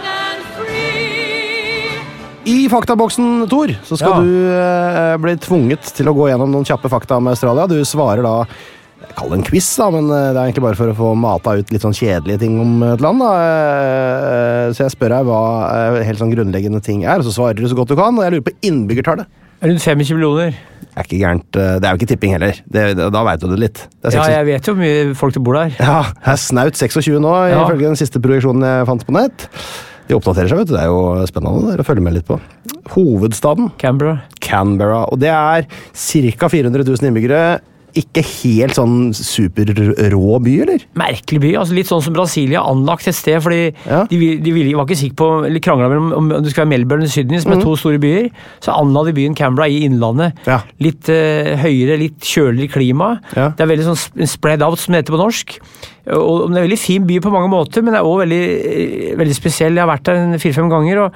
And 0.05 0.43
free. 0.55 1.99
I 2.45 2.69
Faktaboksen, 2.69 3.47
Tor, 3.49 3.67
så 3.83 3.97
skal 3.97 4.11
Ja. 4.11 4.21
du 4.21 4.51
eh, 4.53 5.17
bli 5.17 5.35
tvunget 5.37 5.93
til 5.95 6.05
å 6.09 6.13
gå 6.15 6.29
gjennom 6.29 6.51
noen 6.51 6.65
kjappe 6.65 6.89
fakta 6.89 7.17
om 7.17 7.27
Australia. 7.27 7.67
Du 7.67 7.79
svarer 7.85 8.23
da 8.25 8.45
Kall 9.15 9.29
det 9.29 9.37
en 9.37 9.43
quiz, 9.47 9.67
da, 9.77 9.89
men 9.93 10.09
eh, 10.09 10.33
det 10.33 10.39
er 10.39 10.47
egentlig 10.49 10.63
bare 10.65 10.75
for 10.75 10.89
å 10.91 10.95
få 10.97 11.09
mata 11.15 11.53
ut 11.55 11.69
litt 11.71 11.81
sånn 11.83 11.93
kjedelige 11.95 12.39
ting 12.41 12.59
om 12.59 12.83
et 12.83 12.99
land. 13.03 13.19
da. 13.21 13.31
Eh, 13.39 14.73
Så 14.73 14.83
jeg 14.83 14.91
spør 14.95 15.09
deg 15.13 15.25
hva 15.29 15.41
eh, 15.71 16.03
helt 16.03 16.19
sånn 16.19 16.33
grunnleggende 16.33 16.81
ting 16.83 17.03
er, 17.05 17.19
og 17.21 17.23
så 17.23 17.31
svarer 17.31 17.55
du 17.55 17.67
så 17.69 17.75
godt 17.77 17.89
du 17.93 17.95
kan. 17.95 18.17
Og 18.17 18.23
jeg 18.25 18.33
lurer 18.33 18.47
på 18.49 18.55
innbyggertallet. 18.65 19.27
Rundt 19.63 19.79
25 19.81 20.17
millioner. 20.17 20.53
Er 20.95 21.03
ikke 21.03 21.19
gærent. 21.19 21.55
eh, 21.59 21.79
Det 21.79 21.83
er 21.83 21.91
jo 21.91 21.97
ikke 21.99 22.07
tipping 22.13 22.31
heller. 22.31 22.53
Det, 22.71 22.83
da 22.97 23.23
veit 23.27 23.39
du 23.41 23.47
det 23.51 23.59
litt. 23.59 23.87
Det 24.01 24.13
Ja, 24.15 24.27
jeg 24.37 24.45
vet 24.45 24.65
jo 24.69 24.73
hvor 24.73 24.79
mye 24.83 25.15
folk 25.15 25.33
det 25.33 25.43
bor 25.43 25.53
der. 25.59 25.73
Ja, 25.79 26.03
det 26.03 26.31
er 26.33 26.39
snaut 26.39 26.73
26 26.79 27.19
nå, 27.19 27.33
Ja. 27.51 27.65
ifølge 27.65 27.89
den 27.89 27.95
siste 27.99 28.21
projeksjonen 28.23 28.63
jeg 28.63 28.87
fant 28.87 29.05
på 29.05 29.11
nett. 29.13 29.47
De 30.07 30.13
oppdaterer 30.15 30.47
seg, 30.47 30.57
vet 30.59 30.67
du. 30.67 30.73
Det 30.77 30.83
er 30.83 30.87
jo 30.87 31.25
spennende 31.27 31.75
å 31.81 31.83
følge 31.83 32.01
med 32.05 32.13
litt 32.13 32.27
på. 32.27 32.39
Hovedstaden, 32.93 33.71
Canberra. 33.81 34.21
Canberra. 34.39 35.03
Og 35.11 35.19
det 35.19 35.29
er 35.33 35.65
ca. 35.65 36.47
400 36.47 36.83
000 36.85 37.09
innbyggere. 37.09 37.59
Ikke 37.95 38.21
helt 38.43 38.75
sånn 38.75 39.13
superrå 39.15 40.39
by, 40.43 40.53
eller? 40.65 40.83
Merkelig 40.99 41.39
by. 41.43 41.51
altså 41.61 41.75
Litt 41.77 41.87
sånn 41.89 42.01
som 42.03 42.13
Brasilia, 42.15 42.61
anlagt 42.67 43.07
et 43.07 43.15
sted. 43.15 43.41
fordi 43.41 43.73
Ja. 43.85 44.03
De, 44.09 44.37
de 44.37 44.51
ville- 44.51 44.75
var 44.75 44.85
ikke 44.85 44.97
sikre 44.99 45.15
på, 45.15 45.45
eller 45.45 45.59
krangla 45.59 45.87
om 45.95 46.11
om 46.13 46.29
det 46.29 46.51
skulle 46.51 46.65
være 46.67 46.73
Melbourne 46.79 47.03
eller 47.03 47.11
Sydney, 47.13 47.39
som 47.39 47.53
er 47.53 47.61
to 47.61 47.75
store 47.75 47.97
byer. 47.99 48.29
Så 48.61 48.73
anla 48.75 49.05
de 49.05 49.13
byen 49.13 49.35
Canberra 49.35 49.67
i 49.69 49.83
Innlandet. 49.87 50.33
Mhm. 50.35 50.47
Ja. 50.47 50.59
Litt 50.79 51.07
uh, 51.09 51.55
høyere, 51.63 51.97
litt 51.99 52.19
kjøligere 52.19 52.71
klima. 52.75 53.19
Ja. 53.35 53.49
Det 53.55 53.61
er 53.61 53.71
veldig 53.75 53.87
sånn 53.95 54.27
spread 54.27 54.61
out, 54.61 54.77
som 54.79 54.93
det 54.93 55.03
heter 55.05 55.15
på 55.17 55.23
norsk. 55.23 55.59
Og 56.07 56.49
Det 56.51 56.57
er 56.57 56.63
en 56.63 56.69
veldig 56.69 56.79
fin 56.79 57.05
by 57.07 57.19
på 57.19 57.31
mange 57.31 57.49
måter, 57.49 57.81
men 57.81 57.93
det 57.93 57.99
er 58.01 58.05
òg 58.05 58.21
veldig, 58.27 58.43
eh, 59.11 59.15
veldig 59.17 59.35
spesiell. 59.35 59.73
Jeg 59.73 59.85
har 59.87 59.97
vært 59.97 60.03
der 60.03 60.37
fire-fem 60.37 60.69
ganger 60.69 61.05
og 61.05 61.13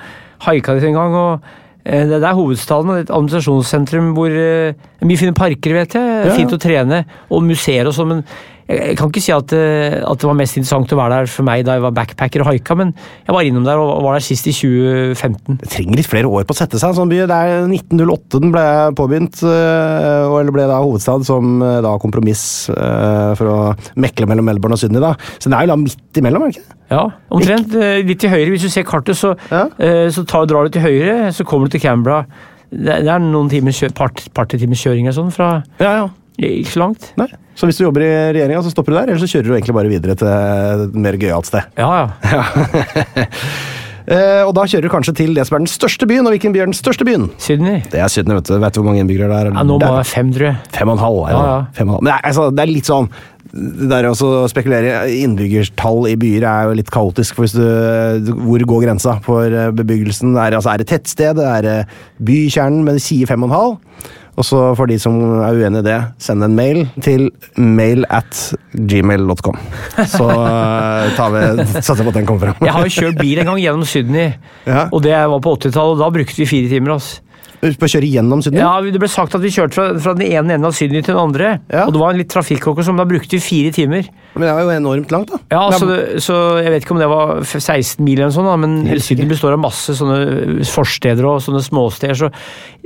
haika 0.48 0.74
dit 0.80 0.84
en 0.86 0.94
gang. 0.94 1.14
og 1.14 1.42
det 1.86 2.20
det 2.20 2.28
er 2.28 2.38
hovedstaden 2.38 2.98
et 2.98 3.12
administrasjonssentrum 3.14 4.12
hvor 4.18 4.34
eh, 4.36 4.76
mye 5.06 5.20
fine 5.20 5.36
parker, 5.38 5.78
vet 5.78 5.96
jeg. 5.96 6.34
Fint 6.36 6.56
å 6.56 6.62
trene, 6.62 7.04
og 7.32 7.46
museer 7.46 7.88
og 7.88 7.96
sånn. 7.96 8.18
men 8.18 8.24
jeg 8.70 8.98
kan 9.00 9.10
ikke 9.10 9.22
si 9.26 9.32
at, 9.34 9.54
eh, 9.58 9.96
at 10.06 10.22
det 10.22 10.28
var 10.30 10.36
mest 10.38 10.58
interessant 10.60 10.92
å 10.94 10.98
være 11.00 11.16
der 11.24 11.30
for 11.34 11.48
meg 11.48 11.64
da 11.66 11.74
jeg 11.78 11.82
var 11.88 11.94
backpacker 11.98 12.44
og 12.44 12.52
haika, 12.52 12.76
men 12.78 12.92
jeg 13.26 13.34
var 13.34 13.48
innom 13.48 13.66
der 13.66 13.82
og 13.82 14.04
var 14.06 14.20
der 14.20 14.26
sist 14.28 14.46
i 14.46 14.54
2015. 14.54 15.58
Det 15.64 15.70
trenger 15.74 15.98
litt 15.98 16.10
flere 16.10 16.30
år 16.30 16.46
på 16.46 16.54
å 16.54 16.60
sette 16.60 16.78
seg, 16.78 16.92
en 16.92 17.00
sånn 17.00 17.10
by. 17.10 17.24
Det 17.30 17.40
er 17.40 17.66
1908 17.66 18.42
den 18.46 18.54
ble 18.54 18.66
påbegynt, 19.00 19.42
øh, 19.42 20.38
eller 20.40 20.54
ble 20.54 20.68
da 20.70 20.78
hovedstad 20.84 21.26
som 21.26 21.58
øh, 21.66 21.80
da 21.86 21.96
kompromiss 22.02 22.44
for 22.70 23.50
å 23.50 23.58
mekle 24.00 24.28
mellom 24.30 24.46
Melbourne 24.46 24.78
og 24.78 24.82
Sydney. 24.82 25.02
da. 25.02 25.16
Så 25.40 25.50
den 25.50 25.58
er 25.58 25.66
jo 25.66 25.74
da 25.74 25.80
midt 25.82 26.22
imellom, 26.22 26.46
er 26.46 26.52
det 26.54 26.60
ikke 26.60 26.68
det? 26.70 26.78
Ja, 26.90 27.04
omtrent 27.34 27.76
eh, 27.78 28.00
litt 28.06 28.22
til 28.24 28.32
høyre. 28.34 28.50
Hvis 28.54 28.66
du 28.66 28.70
ser 28.74 28.86
kartet, 28.88 29.18
så, 29.18 29.36
Ja. 29.52 29.66
eh, 29.78 30.08
så 30.14 30.26
tar, 30.26 30.46
drar 30.50 30.66
du 30.66 30.74
til 30.78 30.82
høyre, 30.86 31.34
så 31.34 31.46
kommer 31.46 31.68
du 31.70 31.78
til 31.78 31.82
Canberra. 31.82 32.24
det, 32.72 33.02
er 33.08 33.20
noen 33.20 33.50
timer 33.50 33.72
kjø, 33.74 33.90
par, 33.98 34.12
par 34.34 34.46
timers 34.46 34.82
kjøring 34.86 35.08
eller 35.08 35.18
sånn 35.18 35.32
fra 35.34 35.64
Ja, 35.80 35.94
ja. 36.04 36.10
Ikke 36.40 36.74
så 36.74 36.84
langt. 36.84 37.12
Nei. 37.20 37.28
Så 37.60 37.68
hvis 37.68 37.80
du 37.80 37.84
jobber 37.84 38.06
i 38.06 38.12
regjeringa, 38.38 38.62
så 38.64 38.72
stopper 38.72 38.96
du 38.96 39.00
der, 39.02 39.12
eller 39.12 39.20
så 39.22 39.28
kjører 39.28 39.50
du 39.50 39.56
egentlig 39.58 39.76
bare 39.76 39.92
videre 39.92 40.16
til 40.20 40.30
et 40.88 40.98
mer 41.04 41.18
gøyalt 41.20 41.50
sted. 41.50 41.66
Ja, 41.80 41.90
ja. 42.24 42.44
Uh, 44.10 44.44
og 44.48 44.54
da 44.56 44.64
kjører 44.64 44.88
du 44.88 44.92
kanskje 44.94 45.16
til 45.20 45.36
det 45.36 45.44
som 45.50 45.58
er 45.58 45.66
den 45.66 45.72
største 45.72 46.08
byen, 46.10 46.30
og 46.30 46.36
hvilken 46.36 46.56
by 46.56 46.64
er 46.64 46.72
den 46.72 46.78
største 46.78 47.08
byen? 47.08 47.28
Sydney. 47.42 47.82
Det 47.92 48.00
er 48.00 48.14
Sydney, 48.14 48.40
vet 48.40 48.48
du. 48.48 48.56
Vet 48.64 48.78
du 48.78 48.80
hvor 48.80 48.88
mange 48.88 49.04
innbyggere 49.04 49.28
det 49.32 49.42
er? 49.42 49.52
Ja, 49.52 49.66
nå 49.68 49.76
må 49.76 49.84
det 49.84 49.92
være 49.98 50.08
fem, 50.08 50.32
tror 50.36 50.48
jeg. 50.52 50.62
Fem 50.78 50.94
og 50.94 50.96
en 50.96 51.04
halv. 51.04 51.20
Ja, 51.28 51.42
ja. 51.50 51.60
Fem 51.76 51.92
og 51.92 51.92
en 51.92 51.98
halv. 51.98 52.06
Men 52.06 52.12
det 52.12 52.16
er, 52.16 52.30
altså, 52.32 52.48
det 52.56 52.64
er 52.64 52.74
litt 52.78 52.94
sånn 52.94 53.12
det 53.50 53.88
der 53.90 54.06
å 54.06 54.14
spekulere 54.50 55.08
innbyggertall 55.10 56.04
i 56.12 56.16
byer 56.22 56.44
er 56.46 56.68
jo 56.70 56.76
litt 56.78 56.92
kaotisk. 56.94 57.40
for 57.40 57.50
du, 57.50 58.32
Hvor 58.46 58.66
går 58.72 58.84
grensa 58.86 59.16
for 59.26 59.50
eh, 59.50 59.72
bebyggelsen? 59.74 60.36
Er, 60.38 60.54
altså, 60.54 60.70
er 60.74 60.84
det 60.84 60.90
tettsted? 60.92 61.42
Er 61.42 61.66
det 61.66 61.78
bykjernen? 62.22 62.84
Men 62.86 63.00
de 63.00 63.04
sier 63.04 63.30
fem 63.30 63.42
og 63.44 63.50
en 63.50 63.58
halv. 63.58 64.12
Og 64.40 64.46
så 64.48 64.60
for 64.80 64.88
de 64.88 64.96
som 65.04 65.18
er 65.44 65.58
uenig 65.60 65.82
i 65.82 65.88
det, 65.90 65.98
send 66.24 66.46
en 66.46 66.54
mail 66.56 66.86
til 67.04 67.26
mail 67.60 68.06
at 68.08 68.38
gmail.com. 68.72 69.58
Så 70.08 70.28
eh, 70.32 71.10
tar 71.18 71.34
vi, 71.34 71.42
satser 71.84 72.06
på 72.06 72.14
at 72.14 72.20
den 72.22 72.30
kommer 72.30 72.48
fram. 72.54 72.62
Jeg 72.64 72.72
har 72.78 72.88
jo 72.88 72.94
kjørt 73.02 73.20
bil 73.20 73.42
en 73.44 73.50
gang 73.52 73.60
gjennom 73.60 73.84
Sydney, 73.90 74.30
Ja. 74.70 74.86
og 74.96 75.04
det 75.04 75.12
var 75.18 75.44
på 75.44 75.58
80-tallet, 75.58 75.98
og 75.98 76.00
da 76.06 76.10
brukte 76.16 76.40
vi 76.40 76.48
fire 76.48 76.72
timer. 76.72 76.96
altså. 76.96 77.20
På 77.60 77.88
å 77.88 77.92
kjøre 77.92 78.08
gjennom 78.08 78.42
Sydney? 78.44 78.62
Ja, 78.62 78.80
Det 78.82 79.00
ble 79.02 79.10
sagt 79.12 79.36
at 79.36 79.42
vi 79.44 79.52
kjørte 79.52 79.76
fra, 79.76 79.86
fra 80.00 80.14
den 80.16 80.28
ene 80.32 80.56
enden 80.56 80.66
av 80.70 80.76
Sydney 80.78 81.02
til 81.04 81.14
den 81.14 81.22
andre, 81.22 81.60
Ja. 81.72 81.86
og 81.86 81.94
det 81.94 82.00
var 82.00 82.14
en 82.14 82.18
litt 82.22 82.30
trafikkåke 82.32 82.84
som 82.88 82.96
da 82.98 83.04
brukte 83.06 83.36
vi 83.36 83.40
fire 83.44 83.72
timer. 83.76 84.08
Men 84.36 84.46
det 84.46 84.54
var 84.56 84.62
jo 84.64 84.70
enormt 84.78 85.12
langt, 85.12 85.32
da. 85.34 85.40
Ja, 85.52 85.70
så, 85.74 85.88
det, 85.90 86.22
så 86.24 86.36
Jeg 86.64 86.72
vet 86.72 86.86
ikke 86.86 86.96
om 86.96 87.02
det 87.02 87.10
var 87.12 87.44
16 87.44 88.04
mil, 88.06 88.20
eller 88.20 88.30
noe 88.30 88.38
sånt, 88.38 88.48
da, 88.48 88.56
men 88.56 89.00
Sydney 89.04 89.28
består 89.28 89.54
av 89.58 89.60
masse 89.60 89.92
sånne 89.98 90.64
forsteder 90.70 91.26
og 91.28 91.42
sånne 91.44 91.62
småsteder. 91.66 92.16
så 92.16 92.32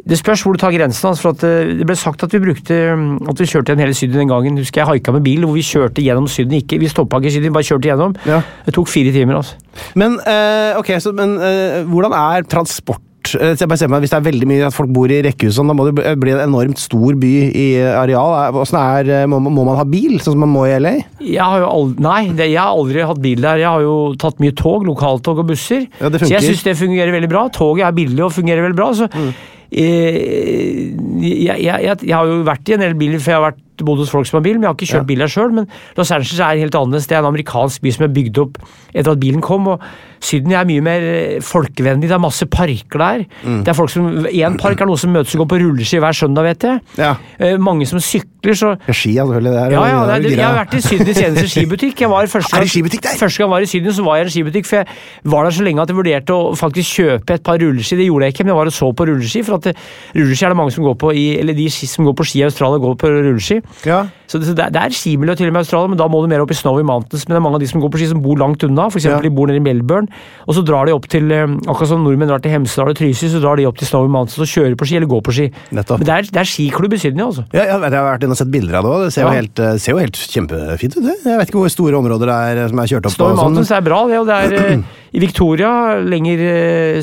Det 0.04 0.18
spørs 0.18 0.42
hvor 0.44 0.54
du 0.58 0.60
tar 0.64 0.74
grensen. 0.74 1.10
Altså, 1.12 1.22
for 1.22 1.36
at 1.38 1.46
det, 1.78 1.86
ble 1.86 1.96
sagt 1.96 2.24
at 2.26 2.34
vi 2.34 2.42
brukte 2.44 2.74
at 2.74 3.40
vi 3.40 3.46
kjørte 3.46 3.72
gjennom 3.72 3.86
hele 3.86 3.94
Sydney 3.98 4.20
den 4.24 4.32
gangen. 4.34 4.58
Husker 4.58 4.82
jeg 4.82 4.90
haika 4.90 5.14
med 5.14 5.24
bil 5.24 5.46
hvor 5.46 5.54
vi 5.54 5.62
kjørte 5.62 6.02
gjennom 6.04 6.28
Sydney. 6.28 6.64
Ikke, 6.64 6.80
vi 6.82 6.90
stoppa 6.92 7.22
ikke 7.22 7.30
i 7.30 7.36
Sydney, 7.38 7.54
bare 7.54 7.68
kjørte 7.70 7.92
gjennom. 7.92 8.16
Ja. 8.26 8.42
Det 8.66 8.74
tok 8.74 8.90
fire 8.90 9.14
timer. 9.14 9.36
altså. 9.44 9.56
Men, 9.96 10.18
øh, 10.20 10.80
ok, 10.82 10.96
så, 11.00 11.14
men 11.14 11.38
øh, 11.38 11.84
hvordan 11.90 12.14
er 12.18 12.48
transport 12.50 13.02
eh, 13.40 13.54
så 13.56 13.64
jeg 13.64 13.70
bare 13.72 13.78
ser 13.82 13.88
meg, 13.92 14.02
Hvis 14.04 14.12
det 14.14 14.18
er 14.20 14.26
veldig 14.32 14.48
mye 14.50 14.66
at 14.68 14.74
folk 14.76 14.90
bor 14.94 15.12
i 15.12 15.22
rekkehus, 15.26 15.56
sånn, 15.58 15.68
da 15.68 15.74
må 15.78 15.86
det 15.90 15.96
bli- 16.20 16.34
en 16.36 16.44
enormt 16.50 16.78
stor 16.78 17.16
by 17.16 17.32
i 17.54 17.68
areal. 17.82 18.34
Er- 18.44 18.52
Hvordan 18.56 18.80
er, 18.82 19.12
eh, 19.22 19.26
må, 19.28 19.40
må 19.42 19.64
man 19.66 19.76
ha 19.78 19.84
bil, 19.84 20.18
sånn 20.20 20.34
som 20.36 20.40
man 20.46 20.54
må 20.54 20.66
i 20.68 20.76
LA? 20.80 20.94
Jeg 21.22 21.40
har 21.42 21.60
jo 21.64 21.70
aldri, 21.72 22.00
nei, 22.04 22.22
det, 22.36 22.50
jeg 22.52 22.60
har 22.62 22.76
aldri 22.76 23.02
hatt 23.08 23.22
bil 23.22 23.42
der. 23.42 23.58
Jeg 23.64 23.68
har 23.72 23.82
jo 23.82 23.98
tatt 24.16 24.40
mye 24.40 24.56
tog, 24.56 24.86
lokaltog 24.86 25.40
og 25.40 25.48
busser. 25.48 25.88
Ja, 26.02 26.10
det 26.10 26.22
så 26.22 26.30
jeg 26.30 26.42
syns 26.44 26.64
det 26.64 26.78
fungerer 26.78 27.12
veldig 27.16 27.30
bra. 27.30 27.48
Toget 27.50 27.88
er 27.88 27.92
billig 27.98 28.20
og 28.28 28.32
fungerer 28.36 28.62
veldig 28.68 28.76
bra. 28.80 28.92
Så, 28.94 29.08
Mm. 29.14 29.34
eh, 29.72 30.94
jeg, 31.24 31.60
jeg, 31.64 31.84
jeg, 31.84 31.98
jeg 32.08 32.16
har 32.16 32.26
jo 32.30 32.44
vært 32.48 32.70
i 32.70 32.74
en 32.78 32.84
del 32.86 32.94
biler, 33.00 33.20
for 33.24 33.32
jeg 33.34 33.40
har 33.42 33.52
vært 33.52 33.62
bodd 33.82 33.98
hos 34.04 34.10
folk 34.14 34.28
som 34.30 34.38
har 34.38 34.44
bil, 34.46 34.60
men 34.60 34.64
jeg 34.68 34.70
har 34.70 34.76
ikke 34.78 34.92
kjørt 34.92 35.04
Ja. 35.04 35.10
bil 35.10 35.20
der 35.20 35.28
sjøl. 35.32 35.52
Men 35.54 35.68
Los 35.98 36.12
Angeles 36.12 36.40
er 36.40 36.58
helt 36.62 36.76
annerledes. 36.76 37.08
Det 37.08 37.16
er 37.18 37.20
en 37.24 37.32
amerikansk 37.34 37.82
by 37.82 37.92
som 37.92 38.04
er 38.06 38.14
bygd 38.14 38.38
opp 38.38 38.58
etter 38.94 39.12
at 39.12 39.20
bilen 39.20 39.42
kom. 39.42 39.68
og 39.68 39.82
Sydney 40.24 40.56
er 40.56 40.64
mye 40.66 40.82
mer 40.82 41.02
eh, 41.04 41.40
folkevennlig. 41.44 42.08
Det 42.08 42.16
er 42.16 42.22
masse 42.24 42.46
parker 42.48 42.98
der. 43.02 43.26
Mm. 43.44 43.64
Det 43.64 43.68
er 43.68 43.74
folk 43.74 43.90
som, 43.90 44.06
Én 44.26 44.58
park 44.58 44.80
er 44.80 44.86
noen 44.86 44.98
som 44.98 45.12
møtes 45.12 45.34
og 45.36 45.44
går 45.44 45.50
på 45.52 45.60
rulleski 45.64 46.00
hver 46.00 46.16
søndag, 46.16 46.44
vet 46.44 46.64
jeg. 46.64 46.80
Ja. 46.98 47.16
Eh, 47.40 47.58
mange 47.58 47.86
som 47.86 48.00
sykler, 48.00 48.56
så 48.56 48.74
Ski, 48.92 49.16
selvfølgelig. 49.18 49.52
Det 49.52 49.60
er, 49.64 49.72
ja, 49.72 49.84
ja, 49.88 50.06
det, 50.08 50.24
det 50.24 50.32
er 50.34 50.38
jeg 50.38 50.46
har 50.48 50.56
vært 50.66 50.74
i 50.78 50.82
Sydneys 50.82 51.20
eneste 51.24 51.50
skibutikk. 51.52 52.00
Jeg 52.06 52.10
var 52.10 52.26
første 52.28 52.56
Er 52.56 52.62
det 52.64 52.70
skibutikk 52.72 53.02
der? 53.04 53.18
Første 53.20 53.38
gang 53.38 53.48
jeg 53.50 53.54
var 53.56 53.62
i 53.62 53.66
Sydney, 53.74 53.92
så 53.92 54.04
var 54.04 54.16
jeg 54.18 54.26
i 54.26 54.28
en 54.30 54.34
skibutikk, 54.38 54.66
for 54.70 54.76
jeg 54.78 54.88
var 55.36 55.44
der 55.44 55.52
så 55.58 55.64
lenge 55.68 55.82
at 55.82 55.88
jeg 55.92 55.98
vurderte 56.00 56.30
å 56.40 56.56
faktisk 56.56 57.00
kjøpe 57.02 57.34
et 57.34 57.44
par 57.44 57.58
rulleski. 57.60 57.96
Det 58.00 58.08
gjorde 58.08 58.24
jeg 58.30 58.34
ikke, 58.38 58.44
men 58.48 58.54
jeg 58.54 58.60
var 58.62 58.72
og 58.72 58.78
så 58.80 58.92
på 58.96 59.08
rulleski, 59.12 59.44
for 59.44 59.60
at 59.60 59.70
rulleski 60.16 60.46
er 60.46 60.50
det 60.56 60.58
mange 60.58 60.72
som 60.72 60.84
går 60.88 60.96
på 61.04 61.12
i 61.16 61.26
Eller 61.40 61.54
de 61.54 61.68
som 61.70 62.06
går 62.06 62.16
på 62.16 62.26
ski 62.28 62.40
i 62.40 62.48
Australia, 62.48 62.80
går 62.80 62.96
på 63.00 63.08
rulleski. 63.12 63.60
Ja. 63.86 64.04
Så 64.28 64.40
det, 64.42 64.56
det 64.58 64.80
er- 64.82 64.94
skimiljø 64.94 65.36
til 65.38 65.48
og 65.50 65.54
med 65.54 65.62
i 65.62 65.66
Australia, 65.66 65.88
men 65.92 65.98
da 66.00 66.08
må 66.10 66.22
du 66.24 66.28
mer 66.32 66.42
opp 66.42 66.52
i 66.52 66.58
Snowy 66.58 66.82
Mountains. 66.86 67.28
Men 67.28 67.36
det 67.36 67.40
er 67.40 67.44
mange 67.46 67.60
av 67.60 67.62
de 67.64 67.68
som 67.70 67.82
går 67.84 67.92
på 67.94 68.00
ski 68.02 68.08
som 68.10 68.22
bor 68.24 68.38
langt 68.40 68.64
unna, 68.66 68.88
f.eks. 68.90 69.06
Ja. 69.06 69.20
de 69.22 69.30
bor 69.30 69.48
nede 69.50 69.60
i 69.62 69.64
Melbourne, 69.64 70.08
og 70.48 70.56
så 70.58 70.64
drar 70.66 70.88
de 70.90 70.94
opp 70.96 71.06
til 71.12 71.30
eh, 71.32 71.44
Akkurat 71.68 71.92
som 71.92 72.04
nordmenn 72.06 72.30
drar 72.32 72.42
til 72.42 72.52
Hemsedal 72.56 72.90
og 72.94 72.98
Trysil, 72.98 73.30
så 73.34 73.42
drar 73.44 73.60
de 73.60 73.68
opp 73.70 73.78
til 73.78 73.88
Snowy 73.90 74.10
Mountains 74.10 74.40
og 74.42 74.50
kjører 74.50 74.76
på 74.80 74.88
ski, 74.90 74.98
eller 74.98 75.12
går 75.12 75.22
på 75.28 75.36
ski. 75.38 75.48
Nettopp. 75.76 76.00
Men 76.02 76.10
det 76.10 76.16
er, 76.16 76.30
det 76.34 76.42
er 76.44 76.50
skiklubb 76.50 76.94
i 76.98 77.02
Sydney, 77.04 77.24
altså. 77.26 77.46
Ja, 77.54 77.66
jeg, 77.70 77.82
jeg 77.86 77.98
har 78.00 78.08
vært 78.10 78.24
inne 78.28 78.38
og 78.38 78.42
sett 78.42 78.52
bilder 78.54 78.80
av 78.80 78.88
det 78.88 78.94
òg. 78.96 79.04
Det 79.08 79.14
ser 79.18 79.28
jo, 79.28 79.34
helt, 79.38 79.60
eh, 79.68 79.76
ser 79.84 79.92
jo 79.98 80.02
helt 80.02 80.22
kjempefint 80.34 80.98
ut. 80.98 81.10
Jeg 81.14 81.38
vet 81.44 81.52
ikke 81.54 81.62
hvor 81.62 81.74
store 81.74 82.00
områder 82.02 82.32
det 82.34 82.40
er 82.50 82.64
eh, 82.64 82.70
som 82.74 82.80
er 82.84 82.92
kjørt 82.94 83.10
opp. 83.12 83.16
Snowy 83.18 83.36
sånn. 83.36 83.44
Mountains 83.54 83.72
er 83.78 83.86
bra, 83.86 84.02
det. 84.10 84.20
Og 84.24 84.32
det 84.32 84.40
er 84.40 84.84
i 85.18 85.22
Victoria 85.22 85.74
lenger 86.02 86.48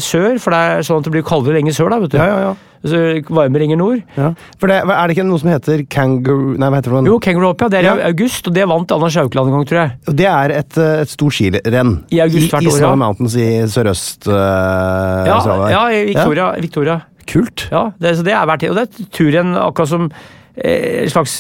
sør, 0.02 0.34
for 0.42 0.50
det 0.56 0.60
er 0.80 0.88
sånn 0.88 0.98
at 1.00 1.06
det 1.06 1.14
blir 1.14 1.26
kaldere 1.26 1.60
lenger 1.60 1.76
sør, 1.76 1.92
da, 1.94 2.00
vet 2.02 2.16
du. 2.16 2.18
Ja, 2.18 2.26
ja, 2.26 2.40
ja. 2.50 2.56
Varmere 2.82 3.60
lenger 3.60 3.76
nord. 3.76 4.02
ja. 4.16 4.30
For 4.58 4.66
det, 4.70 4.78
Er 4.88 5.06
det 5.08 5.16
ikke 5.16 5.26
noe 5.28 5.38
som 5.42 5.50
heter 5.50 5.82
kangaroo 5.92 6.54
Nei, 6.56 6.68
hva 6.70 6.78
heter 6.80 6.94
det? 6.96 7.02
Jo, 7.10 7.18
Kangaroo 7.20 7.50
Up, 7.50 7.60
ja. 7.60 7.68
Det 7.68 7.78
er 7.78 7.82
Ja. 7.84 7.94
i 7.96 8.06
august, 8.08 8.46
og 8.48 8.54
det 8.54 8.66
vant 8.68 8.90
Anna 8.92 9.10
Schaukeland 9.10 9.48
en 9.48 9.52
gang, 9.58 9.66
tror 9.68 9.80
jeg. 9.82 10.16
Det 10.16 10.26
er 10.26 10.50
et, 10.50 10.78
eh, 10.78 11.00
et 11.02 11.08
stort 11.12 11.32
skirenn 11.36 12.04
I 12.10 12.20
august 12.24 12.50
hvert 12.50 12.62
i, 12.62 12.66
år, 12.72 12.80
ja. 12.80 12.94
Mountains 12.96 13.36
i 13.36 13.48
sørøst 13.68 14.28
uh, 14.28 14.32
Ja, 15.26 15.34
Australia. 15.36 15.70
ja 15.70 15.84
i 15.92 16.04
Victoria. 16.14 16.52
Victoria. 16.60 17.00
Kult. 17.26 17.68
Ja, 17.70 17.90
det, 18.00 18.16
så 18.16 18.24
det 18.24 18.32
er 18.32 18.46
verdt 18.46 18.60
det. 18.64 18.70
Og 18.70 18.76
det 18.76 18.88
er 18.88 19.10
turrenn 19.12 19.52
akkurat 19.60 19.88
som 19.88 20.10
eh, 20.56 21.02
en 21.04 21.10
slags 21.12 21.36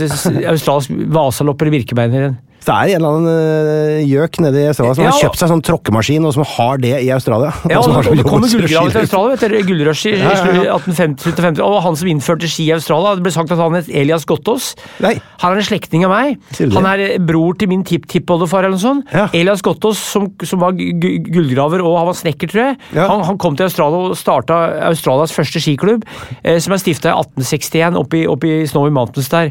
australsk 0.46 0.90
vasalopp 1.08 1.62
eller 1.62 1.72
Birkebeinerrenn. 1.78 2.36
Så 2.60 2.68
det 2.68 2.74
er 2.76 2.90
en 2.92 3.00
eller 3.00 3.14
annen 3.16 3.28
uh, 3.30 4.00
gjøk 4.04 4.38
nede 4.44 4.60
i 4.60 4.66
Australia 4.68 4.94
som 4.98 5.04
Ja, 5.06 5.10
har 5.14 5.20
kjøpt 5.24 5.40
seg 5.40 5.48
sånn 5.52 5.62
tråkkemaskin, 5.64 6.26
og 6.28 6.34
som 6.36 6.44
har 6.44 6.80
det 6.82 6.90
i 7.00 7.08
Australia. 7.14 7.52
Ja, 7.70 7.78
Og 7.80 7.88
og, 7.88 8.08
og 8.12 8.18
det 8.20 8.24
kommer 8.26 8.50
gullgraver 8.52 8.92
til. 8.92 9.00
Australia. 9.06 9.30
vet 9.32 9.44
dere, 9.46 9.62
Gullrush 9.70 10.06
i 10.10 10.12
Ja, 10.18 10.34
ja, 10.34 10.64
ja. 10.68 10.74
1850 10.76 11.62
Og 11.64 11.78
han 11.86 11.96
som 11.96 12.10
innførte 12.12 12.48
ski 12.52 12.66
i 12.68 12.74
Australia, 12.76 13.14
det 13.16 13.24
ble 13.24 13.32
sagt 13.32 13.54
at 13.54 13.62
han 13.62 13.78
het 13.78 13.88
Elias 13.88 14.26
Gottaas. 14.28 14.74
Han 15.00 15.54
er 15.54 15.62
en 15.62 15.66
slektning 15.70 16.04
av 16.04 16.12
meg. 16.12 16.36
Sier 16.56 16.70
Han 16.76 16.88
er 16.90 17.04
eh, 17.06 17.16
bror 17.22 17.56
til 17.60 17.70
min 17.72 17.82
tipptippoldefar 17.88 18.68
eller 18.68 18.76
noe 18.76 18.84
sånt. 18.84 19.16
Elias 19.36 19.64
Gottaas, 19.64 19.96
som, 20.12 20.28
som 20.44 20.60
var 20.60 20.76
gu- 20.76 20.92
gu- 21.00 21.30
gullgraver 21.32 21.80
og 21.84 21.96
han 22.02 22.10
var 22.10 22.18
snekker, 22.20 22.50
tror 22.52 22.62
jeg. 22.66 22.78
Han, 22.98 23.24
han 23.26 23.40
kom 23.40 23.56
til 23.56 23.68
Australia 23.70 24.10
og 24.12 24.18
starta 24.20 24.60
Australias 24.90 25.32
første 25.34 25.62
skiklubb, 25.64 26.04
eh, 26.44 26.60
som 26.60 26.76
er 26.76 26.82
stifta 26.84 27.14
i 27.14 27.16
1861 27.16 27.96
oppe 28.04 28.20
i, 28.20 28.26
oppe 28.30 28.52
i 28.60 28.66
Snowy 28.68 28.92
Mountains 28.94 29.32
der. 29.32 29.50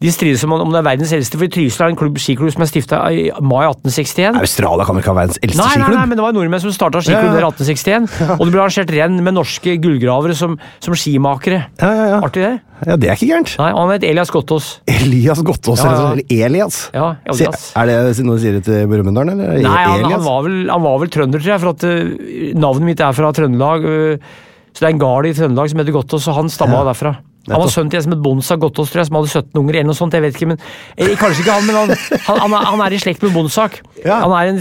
De 0.00 0.12
strides 0.12 0.44
om 0.46 0.52
om 0.60 0.70
det 0.72 0.80
er 0.80 0.86
verdens 0.86 1.10
eldste, 1.16 1.38
for 1.40 1.48
Trysil 1.52 1.84
er 1.86 1.92
en 1.92 1.98
klubb, 2.00 2.16
skiklubb 2.20 2.49
som 2.54 2.62
er 2.64 2.68
stifta 2.70 2.98
i 3.12 3.26
mai 3.42 3.64
1861. 3.68 4.38
Australia 4.40 4.86
kan 4.88 4.96
vel 4.96 5.02
ikke 5.04 5.12
ha 5.12 5.18
verdens 5.20 5.38
eldste 5.42 5.58
Nei, 5.60 5.66
nei, 5.66 5.74
skiklubb? 5.76 5.96
nei, 5.98 6.06
men 6.10 6.18
det 6.20 6.24
var 6.26 6.34
nordmenn 6.36 6.62
som 6.64 6.72
starta 6.74 7.02
skiklubb 7.04 7.34
der 7.36 7.44
i 7.44 7.48
1861. 7.48 8.08
Og 8.38 8.42
det 8.46 8.50
ble 8.54 8.62
arrangert 8.64 8.92
renn 8.96 9.20
med 9.26 9.36
norske 9.36 9.76
gullgravere 9.82 10.36
som, 10.38 10.58
som 10.82 10.96
skimakere. 10.98 11.62
Ja, 11.80 11.90
ja, 11.94 12.04
ja. 12.14 12.18
Artig 12.26 12.44
det? 12.46 12.52
ja, 12.86 12.96
det 12.96 13.08
er 13.12 13.16
ikke 13.18 13.28
gærent. 13.32 13.54
Nei, 13.60 13.70
han 13.76 13.90
het 13.92 14.04
Elias 14.08 14.30
Gottaas. 14.32 14.68
Elias 14.88 15.42
Gottaas, 15.44 15.82
Ja, 15.84 15.90
ja. 15.92 16.10
eller 16.12 16.36
Elias. 16.50 16.78
Ja, 16.96 17.08
Elias. 17.28 17.66
Se- 17.70 17.80
Er 17.82 17.90
det 17.90 18.24
noe 18.24 18.38
du 18.38 18.44
sier 18.44 18.60
til 18.64 18.86
Brumunddal, 18.90 19.34
eller? 19.34 19.58
Nei, 19.60 19.82
han, 19.84 20.06
han, 20.10 20.22
var 20.24 20.44
vel, 20.46 20.60
han 20.72 20.82
var 20.86 20.98
vel 21.02 21.10
trønder, 21.12 21.42
tror 21.42 21.52
jeg, 21.56 21.60
for 21.66 21.74
at 21.74 21.84
uh, 21.84 22.54
navnet 22.56 22.88
mitt 22.92 23.02
er 23.04 23.12
fra 23.16 23.32
Trøndelag. 23.36 23.84
Uh, 23.84 24.38
så 24.70 24.84
det 24.84 24.86
er 24.88 24.94
en 24.94 25.02
gard 25.02 25.26
i 25.28 25.34
Trøndelag 25.36 25.68
som 25.72 25.80
heter 25.82 25.94
Gottaas, 25.98 26.28
og 26.30 26.38
han 26.40 26.48
stamma 26.52 26.80
Ja. 26.80 26.86
derfra. 26.92 27.12
Han 27.50 27.62
var 27.64 27.72
sønnen 27.74 27.90
til 27.92 28.00
en 28.00 28.06
som 28.06 28.14
het 28.14 28.22
Bonsa 28.24 28.56
Gottaas, 28.60 28.90
tror 28.92 29.02
jeg, 29.02 29.08
som 29.10 29.18
hadde 29.20 29.30
17 29.32 29.60
unger, 29.60 29.78
eller 29.80 29.90
noe 29.90 29.98
sånt, 29.98 30.16
jeg 30.16 30.24
vet 30.24 30.36
ikke, 30.38 30.50
men 30.52 30.60
eller, 30.96 31.16
Kanskje 31.20 31.44
ikke 31.44 31.56
han, 31.56 31.66
men 31.68 31.78
han, 31.80 31.94
han, 32.28 32.40
han, 32.44 32.56
er, 32.56 32.66
han 32.70 32.84
er 32.86 32.96
i 32.96 33.00
slekt 33.02 33.24
med 33.26 33.34
Bonsak. 33.36 33.80
Ja. 34.04 34.20
Han 34.24 34.34
er 34.38 34.52
en, 34.52 34.60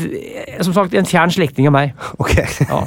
som 0.66 0.76
sagt 0.76 0.96
en 0.98 1.08
fjern 1.10 1.34
slektning 1.34 1.70
av 1.70 1.76
meg. 1.76 1.94
Ok. 2.20 2.36
Ja. 2.40 2.82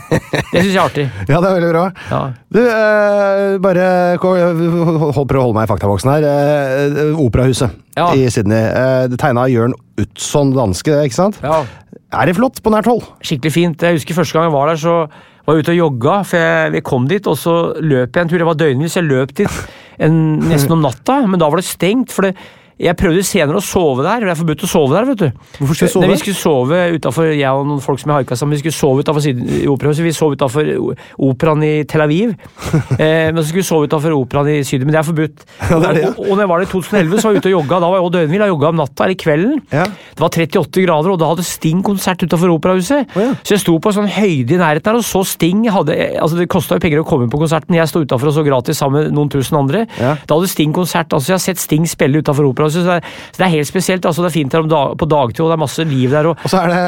Det 0.53 0.63
syns 0.63 0.73
jeg 0.73 0.77
er 0.77 0.85
artig. 0.85 1.07
Ja, 1.29 1.39
det 1.41 1.49
er 1.49 1.55
veldig 1.57 1.71
bra. 1.73 1.85
Ja. 2.11 2.23
Du, 2.53 2.61
eh, 2.61 3.57
bare 3.65 3.87
hold, 4.21 5.27
prøv 5.29 5.41
å 5.41 5.47
holde 5.47 5.57
meg 5.57 5.69
i 5.69 5.73
faktaboksen 5.73 6.13
her. 6.13 6.27
Eh, 6.29 7.23
Operahuset 7.23 7.79
i 8.17 8.27
Sydney. 8.33 8.61
Eh, 8.61 9.17
tegna 9.21 9.47
av 9.47 9.53
Jørn 9.53 9.77
Utzon, 10.03 10.53
danske, 10.57 10.99
ikke 11.07 11.17
sant? 11.17 11.39
Ja. 11.45 11.63
Er 12.13 12.29
det 12.29 12.37
flott 12.37 12.61
på 12.61 12.73
nært 12.73 12.89
hold? 12.91 13.07
skikkelig 13.25 13.53
fint. 13.55 13.85
Jeg 13.87 13.97
husker 14.01 14.17
første 14.19 14.37
gang 14.37 14.51
jeg 14.51 14.55
var 14.57 14.69
der, 14.73 14.81
så 14.81 14.97
var 15.47 15.57
jeg 15.57 15.65
ute 15.65 15.73
og 15.75 15.79
jogga. 15.79 16.17
for 16.29 16.37
jeg, 16.45 16.75
jeg 16.77 16.85
kom 16.85 17.09
dit, 17.09 17.27
og 17.27 17.39
så 17.41 17.55
løp 17.81 18.17
jeg 18.17 18.27
en 18.27 18.33
tur. 18.33 18.43
Jeg 18.43 18.51
var 18.51 18.61
døgnvis, 18.61 18.99
jeg 18.99 19.09
løp 19.09 19.33
dit 19.39 19.63
en, 19.99 20.39
nesten 20.49 20.77
om 20.77 20.85
natta, 20.89 21.21
men 21.27 21.41
da 21.41 21.51
var 21.51 21.61
det 21.61 21.69
stengt. 21.69 22.13
for 22.13 22.29
det 22.29 22.37
jeg 22.83 22.97
prøvde 22.99 23.23
senere 23.27 23.61
å 23.61 23.63
sove 23.65 24.03
der, 24.03 24.23
og 24.25 24.27
det 24.27 24.33
er 24.35 24.41
forbudt 24.41 24.65
å 24.67 24.71
sove 24.71 24.97
der. 24.97 25.05
vet 25.13 25.21
du. 25.23 25.29
Hvorfor 25.59 25.75
skal 25.79 25.89
du 25.89 25.93
sove 25.93 26.03
Nei. 26.07 26.13
Vi 26.17 26.21
skulle 26.23 26.41
sove 26.41 26.81
utenfor, 26.99 27.29
jeg 27.33 27.47
og 27.53 27.67
noen 27.69 27.81
folk 27.85 28.01
som 28.03 28.11
jeg 28.11 28.25
haika 28.25 28.37
sammen, 28.39 28.57
vi 28.57 28.63
skulle 28.63 28.75
sove 28.75 29.23
siden- 29.23 29.49
i 29.63 29.67
operahuset. 29.71 30.03
Vi 30.05 30.13
sov 30.17 30.35
utenfor 30.35 30.71
o- 30.79 30.95
operaen 31.31 31.63
i 31.63 31.85
Tel 31.85 32.03
Aviv. 32.03 32.35
eh, 32.99 33.31
men 33.33 33.39
så 33.43 33.47
skulle 33.49 33.63
vi 33.63 33.69
sove 33.71 33.87
utenfor 33.87 34.17
operaen 34.17 34.51
i 34.53 34.65
Syden, 34.67 34.87
men 34.89 34.97
det 34.97 35.01
er 35.03 35.07
forbudt. 35.09 35.45
Ja, 35.71 35.79
det 35.79 35.89
er 35.89 35.95
det, 35.95 36.03
ja. 36.03 36.09
og, 36.11 36.19
og, 36.19 36.31
og 36.31 36.37
når 36.37 36.43
jeg 36.43 36.51
var 36.53 36.59
der 36.59 36.67
i 36.67 36.73
2011, 36.73 37.21
så 37.23 37.29
var 37.29 37.33
jeg 37.37 37.43
ute 37.43 37.51
og 37.53 37.57
jogga. 37.57 37.79
Da 37.83 37.91
var 37.93 37.97
jeg 38.01 38.05
også 38.07 38.15
døgnvill. 38.19 38.43
Jeg 38.43 38.53
jogga 38.53 38.69
om 38.73 38.81
natta 38.83 39.05
eller 39.07 39.21
kvelden. 39.23 39.63
Ja. 39.73 39.85
Det 40.13 40.25
var 40.25 40.33
38 40.33 40.87
grader, 40.87 41.13
og 41.15 41.21
da 41.23 41.31
hadde 41.33 41.47
Sting 41.47 41.83
konsert 41.87 42.23
utenfor 42.27 42.53
operahuset. 42.57 43.15
Oh, 43.17 43.23
ja. 43.23 43.31
Så 43.47 43.55
jeg 43.57 43.63
sto 43.63 43.77
på 43.79 43.93
en 43.93 43.99
sånn 44.01 44.11
høyde 44.17 44.57
i 44.57 44.61
nærheten 44.61 44.91
her 44.93 44.99
og 44.99 45.07
så 45.07 45.23
Sting. 45.29 45.63
Hadde, 45.73 45.95
altså 46.19 46.39
Det 46.41 46.49
kosta 46.51 46.77
jo 46.79 46.83
penger 46.83 47.03
å 47.05 47.07
komme 47.09 47.29
på 47.31 47.39
konserten. 47.43 47.77
Jeg 47.79 47.87
sto 47.91 48.03
utafor 48.03 48.33
og 48.33 48.37
så 48.37 48.45
gratis 48.47 48.81
sammen 48.83 49.07
med 49.07 49.15
noen 49.17 49.31
tusen 49.33 49.59
andre. 49.61 49.85
Da 50.01 50.17
hadde 50.35 50.51
Sting 50.51 50.75
konsert. 50.75 51.13
altså 51.15 51.33
Jeg 51.33 51.39
har 51.39 51.45
sett 51.47 51.63
Sting 51.63 51.87
spille 51.87 52.19
utafor 52.25 52.49
operahuset. 52.51 52.72
Så, 52.73 52.83
det 52.87 52.97
er- 52.99 53.09
så 53.33 53.37
det 53.43 53.47
er 53.47 53.53
helt 53.57 53.69
spesielt. 53.71 54.05
altså 54.09 54.23
Det 54.25 54.31
er 54.33 54.37
fint 54.41 54.55
om 54.59 54.69
dag, 54.69 54.97
på 54.99 55.09
dagtid, 55.09 55.45
og 55.45 55.51
det 55.53 55.59
er 55.59 55.65
masse 55.67 55.85
liv 55.89 56.11
der. 56.11 56.27
og 56.33 56.37
Og 56.45 56.51
så 56.51 56.63
er 56.65 56.73
det, 56.73 56.81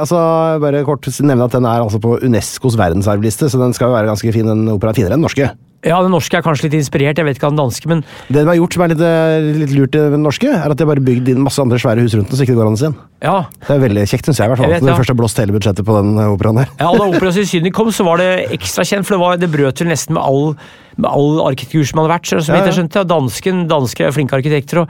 altså, 0.00 0.22
bare 0.62 0.84
kort 0.84 1.02
nevne 1.20 1.44
at 1.44 1.52
den 1.58 1.64
er 1.66 1.82
altså 1.82 2.00
på 2.00 2.16
Unescos 2.22 2.76
verdensarvliste, 2.78 3.50
så 3.50 3.58
den 3.60 3.72
skal 3.74 3.88
jo 3.90 3.94
være 3.98 4.06
ganske 4.12 4.32
fin. 4.32 4.46
Den 4.46 4.68
operaen 4.68 4.94
er 4.94 5.00
finere 5.02 5.14
enn 5.16 5.20
den 5.22 5.28
norske. 5.28 5.50
Ja, 5.82 5.96
den 6.00 6.12
norske 6.14 6.36
er 6.38 6.42
kanskje 6.46 6.68
litt 6.70 6.76
inspirert, 6.78 7.18
jeg 7.18 7.26
vet 7.26 7.34
ikke 7.40 7.48
av 7.48 7.56
den 7.56 7.58
danske, 7.58 7.88
men 7.90 8.04
Det 8.30 8.44
de 8.44 8.46
har 8.46 8.54
gjort 8.54 8.72
som 8.76 8.82
er 8.84 8.88
litt, 8.92 9.00
eh, 9.02 9.40
litt 9.66 9.72
lurt 9.74 9.96
i 9.98 10.02
den 10.14 10.22
norske, 10.22 10.46
er 10.46 10.70
at 10.70 10.76
de 10.78 10.84
har 10.86 10.94
bare 10.94 11.02
bygd 11.02 11.26
inn 11.32 11.42
masse 11.42 11.58
andre 11.58 11.74
svære 11.76 11.98
hus 12.04 12.14
rundt 12.14 12.28
den, 12.30 12.38
så 12.38 12.42
ikke 12.46 12.54
det 12.54 12.60
går 12.62 12.68
an 12.70 12.76
å 12.76 12.78
se 12.78 12.86
den. 12.86 12.94
ja. 13.20 13.46
Det 13.66 13.70
er 13.74 13.80
veldig 13.88 14.04
kjekt, 14.06 14.24
syns 14.30 14.38
jeg. 14.38 14.46
i 14.46 14.48
hvert 14.54 14.58
fall. 14.62 14.70
Vet, 14.70 14.82
Når 14.86 14.92
ja. 14.94 14.98
først 15.00 15.08
har 15.10 15.18
blåst 15.18 15.38
hele 15.42 15.52
budsjettet 15.58 15.84
på 15.84 15.96
den 15.98 16.18
eh, 16.22 16.30
operaen 16.30 16.58
her. 16.62 16.68
Ja, 16.78 16.92
Da 16.94 17.04
Opera 17.10 17.32
Sydney 17.32 17.72
kom, 17.72 17.88
så 17.90 18.04
var 18.06 18.18
det 18.22 18.46
ekstra 18.54 18.84
kjent, 18.86 19.04
for 19.10 19.16
det, 19.16 19.20
var, 19.26 19.36
det 19.42 19.50
brøt 19.50 19.80
vel 19.82 19.88
nesten 19.90 20.14
med 20.14 20.22
all, 20.22 20.54
med 21.02 21.10
all 21.10 21.40
arkitektur 21.50 21.82
som 21.84 21.98
hadde 21.98 22.14
vært. 22.14 22.30
Så 22.30 22.46
Ja, 22.46 22.54
vidt 22.62 22.62
ja. 22.62 22.70
jeg 22.70 22.78
skjønte, 22.78 23.04
Dansken, 23.10 23.66
Danske 23.66 24.06
er 24.06 24.12
flinke 24.14 24.38
arkitekter. 24.38 24.82
og 24.86 24.88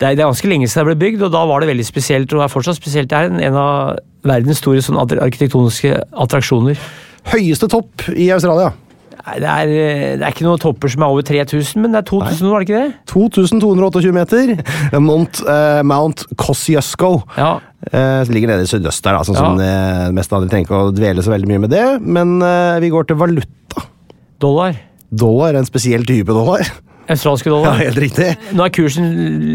det 0.00 0.08
er, 0.08 0.16
det 0.16 0.22
er 0.24 0.30
ganske 0.30 0.48
lenge 0.48 0.68
siden 0.68 0.86
det 0.86 0.94
ble 0.94 1.00
bygd, 1.04 1.24
og 1.26 1.32
da 1.34 1.42
var 1.44 1.60
det 1.60 1.68
veldig 1.68 1.84
spesielt. 1.84 2.32
Og 2.32 2.40
er 2.40 2.52
fortsatt 2.52 2.78
spesielt. 2.78 3.10
Det 3.10 3.18
er 3.18 3.28
en, 3.28 3.40
en 3.44 3.58
av 3.60 3.98
verdens 4.24 4.62
store 4.62 4.80
sånn 4.84 4.96
arkitektoniske 5.00 5.92
attraksjoner. 6.24 6.80
Høyeste 7.34 7.68
topp 7.68 8.08
i 8.16 8.30
Australia. 8.32 8.72
Det 9.20 9.44
er, 9.44 9.68
eh, 9.68 10.04
det 10.16 10.24
er 10.24 10.32
ikke 10.32 10.46
noen 10.46 10.60
topper 10.62 10.88
som 10.88 11.04
er 11.04 11.12
over 11.12 11.24
3000, 11.28 11.82
men 11.82 11.92
det 11.92 12.00
er 12.00 12.06
2000 12.08 12.40
Nei. 12.40 12.50
var 12.50 12.62
det 12.62 12.68
ikke 12.68 12.80
det? 12.80 12.94
2228 13.12 14.14
meter. 14.16 14.52
Mount, 15.04 15.42
uh, 15.44 15.82
Mount 15.84 16.24
Kosciuszko. 16.40 17.12
Ja. 17.36 17.52
Uh, 17.92 18.24
ligger 18.32 18.54
nede 18.54 18.64
i 18.64 18.70
sydøst 18.70 19.04
der, 19.04 19.18
da, 19.18 19.24
sånn 19.28 19.36
Ja. 19.36 19.44
som 19.44 19.60
det 19.60 20.14
mest 20.16 20.32
av 20.32 20.40
dere 20.40 20.54
trenger 20.54 20.68
ikke 20.68 20.80
å 20.80 20.92
dvele 20.96 21.24
så 21.24 21.34
veldig 21.34 21.50
mye 21.52 21.64
med 21.66 21.74
det. 21.76 21.86
Men 22.00 22.38
uh, 22.40 22.80
vi 22.80 22.92
går 22.92 23.10
til 23.10 23.20
valuta. 23.20 23.84
Dollar. 24.40 24.80
Dollar 25.12 25.60
en 25.60 25.68
spesiell 25.68 26.08
type 26.08 26.32
dollar. 26.32 26.64
Australske 27.10 27.50
Ja, 27.50 27.54
dollar. 27.56 27.78
helt 27.80 27.98
riktig. 27.98 28.28
Nå 28.54 28.64
er 28.64 28.72
kursen 28.74 29.08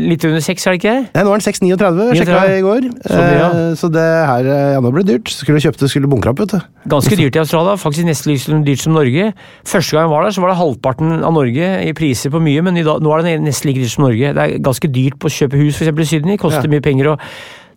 litt 0.10 0.26
under 0.28 0.44
6, 0.44 0.66
er 0.68 0.76
det 0.76 0.80
ikke 0.82 0.94
det? 0.96 1.04
Nei, 1.16 1.24
nå 1.24 1.32
er 1.34 1.40
den 1.40 1.46
6,39, 1.46 2.08
jeg 2.12 2.20
sjekka 2.22 2.42
jeg 2.50 2.60
i 2.60 2.66
går. 2.66 2.88
Så 3.06 3.16
det, 3.20 3.32
ja. 3.40 3.48
Eh, 3.50 3.74
så 3.80 3.90
det 3.96 4.06
her 4.30 4.50
eh, 4.52 4.68
ja, 4.76 4.84
nå 4.84 4.92
ble 4.94 5.04
det 5.06 5.16
dyrt. 5.16 5.34
Skulle 5.34 5.64
kjøpt 5.64 5.82
det, 5.86 5.90
skulle 5.94 6.12
bunkre 6.12 6.34
opp, 6.36 6.44
vet 6.44 6.56
du. 6.56 6.60
Ganske 6.92 7.18
dyrt 7.20 7.40
i 7.40 7.44
Australia, 7.44 7.76
faktisk 7.82 8.10
nesten 8.10 8.34
like 8.36 8.62
dyrt 8.68 8.84
som 8.86 8.94
Norge. 8.98 9.32
Første 9.66 9.96
gang 9.98 10.06
jeg 10.08 10.14
var 10.14 10.28
der, 10.28 10.36
så 10.36 10.46
var 10.46 10.54
det 10.54 10.60
halvparten 10.62 11.14
av 11.24 11.36
Norge 11.40 11.74
i 11.88 11.94
priser 11.98 12.34
på 12.34 12.44
mye, 12.44 12.62
men 12.66 12.82
dag, 12.84 13.02
nå 13.02 13.14
er 13.18 13.26
det 13.26 13.36
nesten 13.48 13.72
like 13.72 13.82
dyrt 13.84 13.96
som 13.96 14.06
Norge. 14.10 14.34
Det 14.36 14.46
er 14.46 14.58
ganske 14.66 14.92
dyrt 14.92 15.20
på 15.22 15.32
å 15.32 15.36
kjøpe 15.40 15.62
hus, 15.64 15.80
f.eks. 15.82 15.96
i 15.96 16.10
Sydney. 16.16 16.38
Koster 16.42 16.68
Ja. 16.68 16.74
mye 16.76 16.84
penger. 16.86 17.14
og 17.16 17.20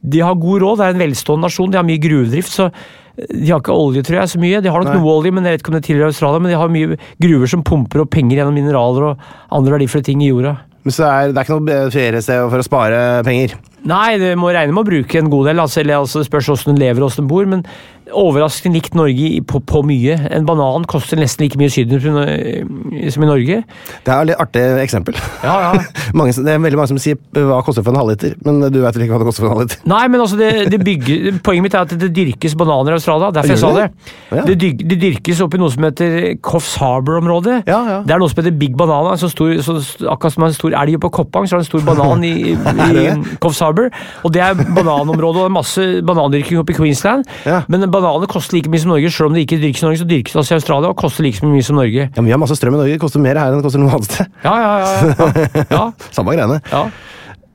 De 0.02 0.22
har 0.22 0.38
god 0.38 0.62
råd, 0.62 0.80
det 0.80 0.86
er 0.86 0.96
en 0.96 1.04
velstående 1.06 1.48
nasjon, 1.48 1.70
de 1.72 1.80
har 1.80 1.86
mye 1.86 2.02
gruvedrift. 2.02 2.54
så 2.54 2.70
de 3.18 3.50
har 3.50 3.58
ikke 3.58 3.74
olje, 3.74 4.04
tror 4.06 4.20
jeg, 4.20 4.30
så 4.30 4.38
mye. 4.38 4.60
De 4.62 4.70
har 4.70 4.78
nok 4.78 4.92
Nei. 4.92 4.98
noe 5.00 5.14
olje, 5.18 5.32
men 5.34 5.46
jeg 5.46 5.56
vet 5.56 5.62
ikke 5.64 5.72
om 5.72 5.76
det 5.78 5.86
tilhører 5.88 6.12
Australia. 6.12 6.42
Men 6.44 6.52
de 6.52 6.58
har 6.60 6.70
mye 6.70 6.98
gruver 7.18 7.50
som 7.50 7.64
pumper 7.66 8.04
opp 8.04 8.12
penger 8.14 8.38
gjennom 8.38 8.54
mineraler 8.54 9.08
og 9.08 9.24
andre 9.58 9.74
verdifulle 9.74 10.06
ting 10.06 10.22
i 10.22 10.28
jorda. 10.30 10.54
Men 10.86 10.94
så 10.94 11.08
er, 11.08 11.32
det 11.32 11.40
er 11.40 11.48
ikke 11.48 11.56
noe 11.58 11.80
feriested 11.92 12.44
for 12.52 12.62
å 12.62 12.66
spare 12.66 13.00
penger. 13.26 13.56
Nei, 13.88 14.18
du 14.22 14.26
må 14.38 14.52
regne 14.54 14.74
med 14.74 14.84
å 14.84 14.88
bruke 14.88 15.18
en 15.18 15.30
god 15.32 15.50
del. 15.50 15.62
Altså, 15.64 15.82
eller, 15.82 16.04
altså, 16.04 16.22
det 16.22 16.28
spørs 16.30 16.52
hvordan 16.52 16.78
du 16.78 16.82
lever 16.84 17.02
og 17.02 17.10
hvordan 17.10 17.26
du 17.26 17.32
bor, 17.34 17.50
men 17.50 17.66
overraskende 18.14 18.78
likt 18.78 18.94
Norge 18.98 19.42
på, 19.48 19.60
på 19.68 19.82
mye. 19.86 20.16
En 20.34 20.46
banan 20.48 20.84
koster 20.88 21.18
nesten 21.20 21.44
like 21.44 21.58
mye 21.60 21.68
i 21.68 21.74
Syden 21.74 22.00
som 22.00 23.22
i- 23.24 23.28
Norge. 23.28 23.62
Det 24.06 24.12
er 24.14 24.30
et 24.32 24.40
artig 24.40 24.62
eksempel. 24.82 25.16
Ja, 25.44 25.56
ja. 25.66 25.82
Mange, 26.18 26.32
det 26.32 26.52
er 26.54 26.60
veldig 26.62 26.78
mange 26.78 26.88
som 26.88 27.00
sier 27.02 27.18
hva 27.36 27.58
koster 27.66 27.84
for 27.84 27.92
en 27.92 28.00
halvliter, 28.00 28.32
men 28.46 28.62
du 28.72 28.78
vet 28.80 28.96
vel 28.96 29.04
ikke 29.04 29.16
hva 29.16 29.20
det 29.20 29.28
koster 29.28 29.44
for 29.44 29.50
en 29.50 29.56
halvliter? 29.56 29.82
Nei, 29.90 30.02
men 30.08 30.22
altså, 30.24 30.38
det, 30.40 30.48
det 30.72 30.80
bygger, 30.84 31.40
poenget 31.44 31.66
mitt 31.66 31.76
er 31.76 31.84
at 31.84 31.92
det 32.00 32.08
dyrkes 32.16 32.54
bananer 32.58 32.94
i 32.94 32.98
Australia. 32.98 33.28
Derfor 33.36 33.52
jeg 33.52 33.60
sa 33.60 33.72
det. 33.76 33.84
det? 33.90 34.14
Ja. 34.38 34.44
Det, 34.48 34.56
dyr, 34.62 34.86
det 34.92 34.98
dyrkes 35.02 35.42
opp 35.44 35.54
i 35.58 35.60
noe 35.60 35.72
som 35.74 35.84
heter 35.88 36.16
Coffs 36.44 36.72
Harbour-området. 36.80 37.58
Ja, 37.68 37.80
ja. 37.90 37.98
Det 38.08 38.16
er 38.16 38.22
noe 38.22 38.32
som 38.32 38.40
heter 38.42 38.56
Big 38.60 38.76
Banana. 38.80 39.16
Så 39.20 39.30
stor, 39.32 39.52
så, 39.66 39.76
akkurat 40.08 40.34
som 40.38 40.46
en 40.48 40.56
stor 40.56 40.76
elg 40.80 40.96
på 41.04 41.12
Koppang, 41.18 41.48
så 41.48 41.58
er 41.58 41.62
det 41.62 41.68
en 41.68 41.70
stor 41.72 41.84
banan 41.90 42.24
i, 42.26 42.32
i, 42.54 42.88
i 43.04 43.36
Coffs 43.44 43.60
Harbour. 43.64 43.92
Og 44.24 44.32
det 44.34 44.42
er 44.44 44.56
bananområdet, 44.58 45.28
og 45.36 45.44
det 45.44 45.50
er 45.50 45.56
masse 45.58 45.86
banandyrking 46.08 46.62
oppe 46.62 46.74
i 46.74 46.78
Queensland. 46.80 47.28
Ja. 47.48 47.60
Men 47.68 47.88
bananer 47.98 48.30
koster 48.30 48.56
like 48.56 48.70
mye 48.72 48.82
som 48.82 48.92
Norge, 48.92 49.10
selv 49.14 49.30
om 49.30 49.36
det 49.36 49.44
ikke 49.46 49.58
dyrkes 49.62 49.82
i 49.82 49.86
Norge, 49.86 50.00
så 50.02 50.08
dyrkes 50.08 50.34
det 50.34 50.40
også 50.42 50.54
i 50.54 50.58
Australia 50.58 50.92
og 50.92 50.98
koster 51.00 51.26
like 51.26 51.46
mye 51.46 51.66
som 51.66 51.78
Norge. 51.78 52.06
Ja, 52.08 52.20
men 52.20 52.28
Vi 52.30 52.34
har 52.34 52.40
masse 52.42 52.56
strøm 52.58 52.74
i 52.76 52.80
Norge. 52.80 52.96
Det 52.96 53.02
koster 53.02 53.22
mer 53.22 53.38
her 53.40 53.50
enn 53.52 53.60
det 53.60 53.66
koster 53.66 53.82
noe 53.82 53.94
annet 53.96 54.10
sted. 54.10 54.30
Ja, 54.44 54.54
ja, 54.62 54.72
ja. 54.82 54.90
ja. 55.18 55.64
ja, 55.72 55.84
Samme 56.16 56.36
greiene. 56.36 56.60
ja. 56.72 56.86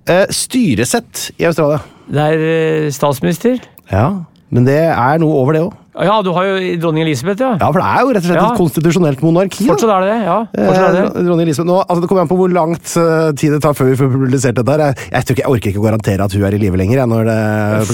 Uh, 0.03 0.25
styresett 0.35 1.29
i 1.39 1.45
Australia. 1.47 1.79
Det 2.11 2.19
er 2.33 2.41
eh, 2.43 2.89
statsminister. 2.91 3.61
Ja, 3.87 4.07
men 4.51 4.65
det 4.67 4.81
er 4.91 5.21
noe 5.23 5.37
over 5.39 5.55
det 5.55 5.61
òg. 5.63 5.77
Ja, 5.93 6.15
du 6.25 6.31
har 6.33 6.45
jo 6.47 6.53
dronning 6.81 7.03
Elisabeth, 7.05 7.41
ja. 7.43 7.51
Ja, 7.61 7.67
for 7.71 7.77
det 7.79 7.85
er 7.85 8.01
jo 8.01 8.13
rett 8.15 8.23
og 8.23 8.29
slett 8.29 8.39
Ja. 8.41 8.45
et 8.53 8.57
konstitusjonelt 8.57 9.21
monarki. 9.21 9.67
Fortsatt 9.69 9.91
er 9.93 10.01
det 10.07 10.15
ja. 10.25 10.37
Fortsatt 10.55 10.87
er 10.87 10.95
det. 10.97 11.03
Eh, 11.05 11.23
Dronning 11.27 11.45
Elisabeth, 11.47 11.69
nå, 11.69 11.77
altså 11.85 12.01
Det 12.01 12.09
kommer 12.09 12.21
an 12.25 12.31
på 12.31 12.37
hvor 12.39 12.49
langt 12.53 12.95
eh, 12.97 13.31
tid 13.37 13.51
det 13.53 13.61
tar 13.61 13.73
før 13.77 13.91
vi 13.91 13.97
får 13.99 14.09
publisert 14.15 14.55
dette. 14.57 14.71
her. 14.73 14.79
Jeg, 14.79 14.95
jeg, 15.11 15.23
ikke, 15.23 15.43
jeg 15.43 15.51
orker 15.53 15.69
ikke 15.73 15.83
å 15.83 15.85
garantere 15.85 16.25
at 16.25 16.33
hun 16.33 16.43
er 16.49 16.57
i 16.57 16.61
live 16.63 16.77
lenger. 16.81 16.97
Jeg, 17.03 17.07
når 17.13 17.29
det, 17.29 17.37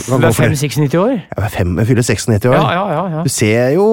kan 0.07 0.23
gå 0.23 0.31
for- 0.31 0.45
5-96 0.47 0.95
år? 1.01 1.11
Ja, 1.19 1.43
er 1.43 1.49
fem, 1.57 1.75
fyller 1.89 2.07
96 2.07 2.45
år. 2.49 2.55
Ja, 2.55 2.63
ja, 2.71 2.85
ja. 2.93 3.03
ja. 3.17 3.25
Hun 3.27 3.33
ser 3.35 3.73
jo 3.75 3.87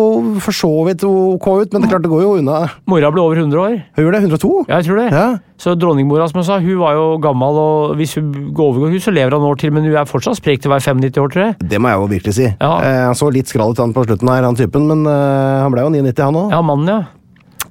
for 0.44 0.52
så 0.52 0.70
vidt 0.86 1.02
ok 1.06 1.46
ut, 1.66 1.72
men 1.74 1.82
det 1.82 1.90
klart 1.90 2.06
det 2.06 2.10
går 2.14 2.22
jo 2.22 2.36
unna. 2.38 2.62
Mora 2.86 3.10
ble 3.10 3.20
over 3.26 3.36
100 3.42 3.58
år. 3.58 3.76
Hun 3.96 4.04
gjør 4.06 4.12
det? 4.18 4.22
102? 4.30 4.54
Ja, 4.68 4.78
jeg 4.80 4.86
tror 4.90 5.02
det. 5.02 5.10
Ja. 5.12 5.26
Så 5.56 5.72
dronningmora, 5.72 6.26
som 6.28 6.36
jeg 6.42 6.46
sa, 6.50 6.58
hun 6.60 6.76
var 6.82 6.92
jo 6.98 7.04
gammel, 7.24 7.56
og 7.56 7.94
hvis 7.96 8.12
hun 8.18 8.50
går 8.52 8.74
over 8.74 8.90
hun, 8.92 8.98
så 9.00 9.08
lever 9.10 9.32
han 9.32 9.40
år 9.48 9.56
til, 9.56 9.72
men 9.72 9.86
hun 9.88 9.94
er 9.96 10.04
fortsatt 10.04 10.36
sprek 10.36 10.60
til 10.60 10.68
å 10.68 10.74
være 10.74 10.84
95 10.84 11.22
år, 11.22 11.30
tror 11.32 11.44
jeg. 11.46 11.54
Det 11.72 11.78
må 11.80 11.88
jeg 11.88 11.96
jo 12.02 12.08
virkelig 12.12 12.34
si. 12.36 12.48
Ja. 12.60 12.72
Eh, 12.84 13.12
så 13.16 13.30
litt 13.32 13.48
skral 13.48 13.72
ut 13.72 13.80
på 13.96 14.04
slutten 14.06 14.28
her, 14.30 14.44
han 14.46 14.58
typen, 14.58 14.86
men 14.92 15.06
uh, 15.08 15.64
han 15.64 15.72
ble 15.74 15.86
jo 15.86 15.92
99 15.96 16.26
han 16.28 16.40
òg. 16.44 16.52
Ja, 16.54 16.62
mannen, 16.64 16.92
ja. 16.92 17.02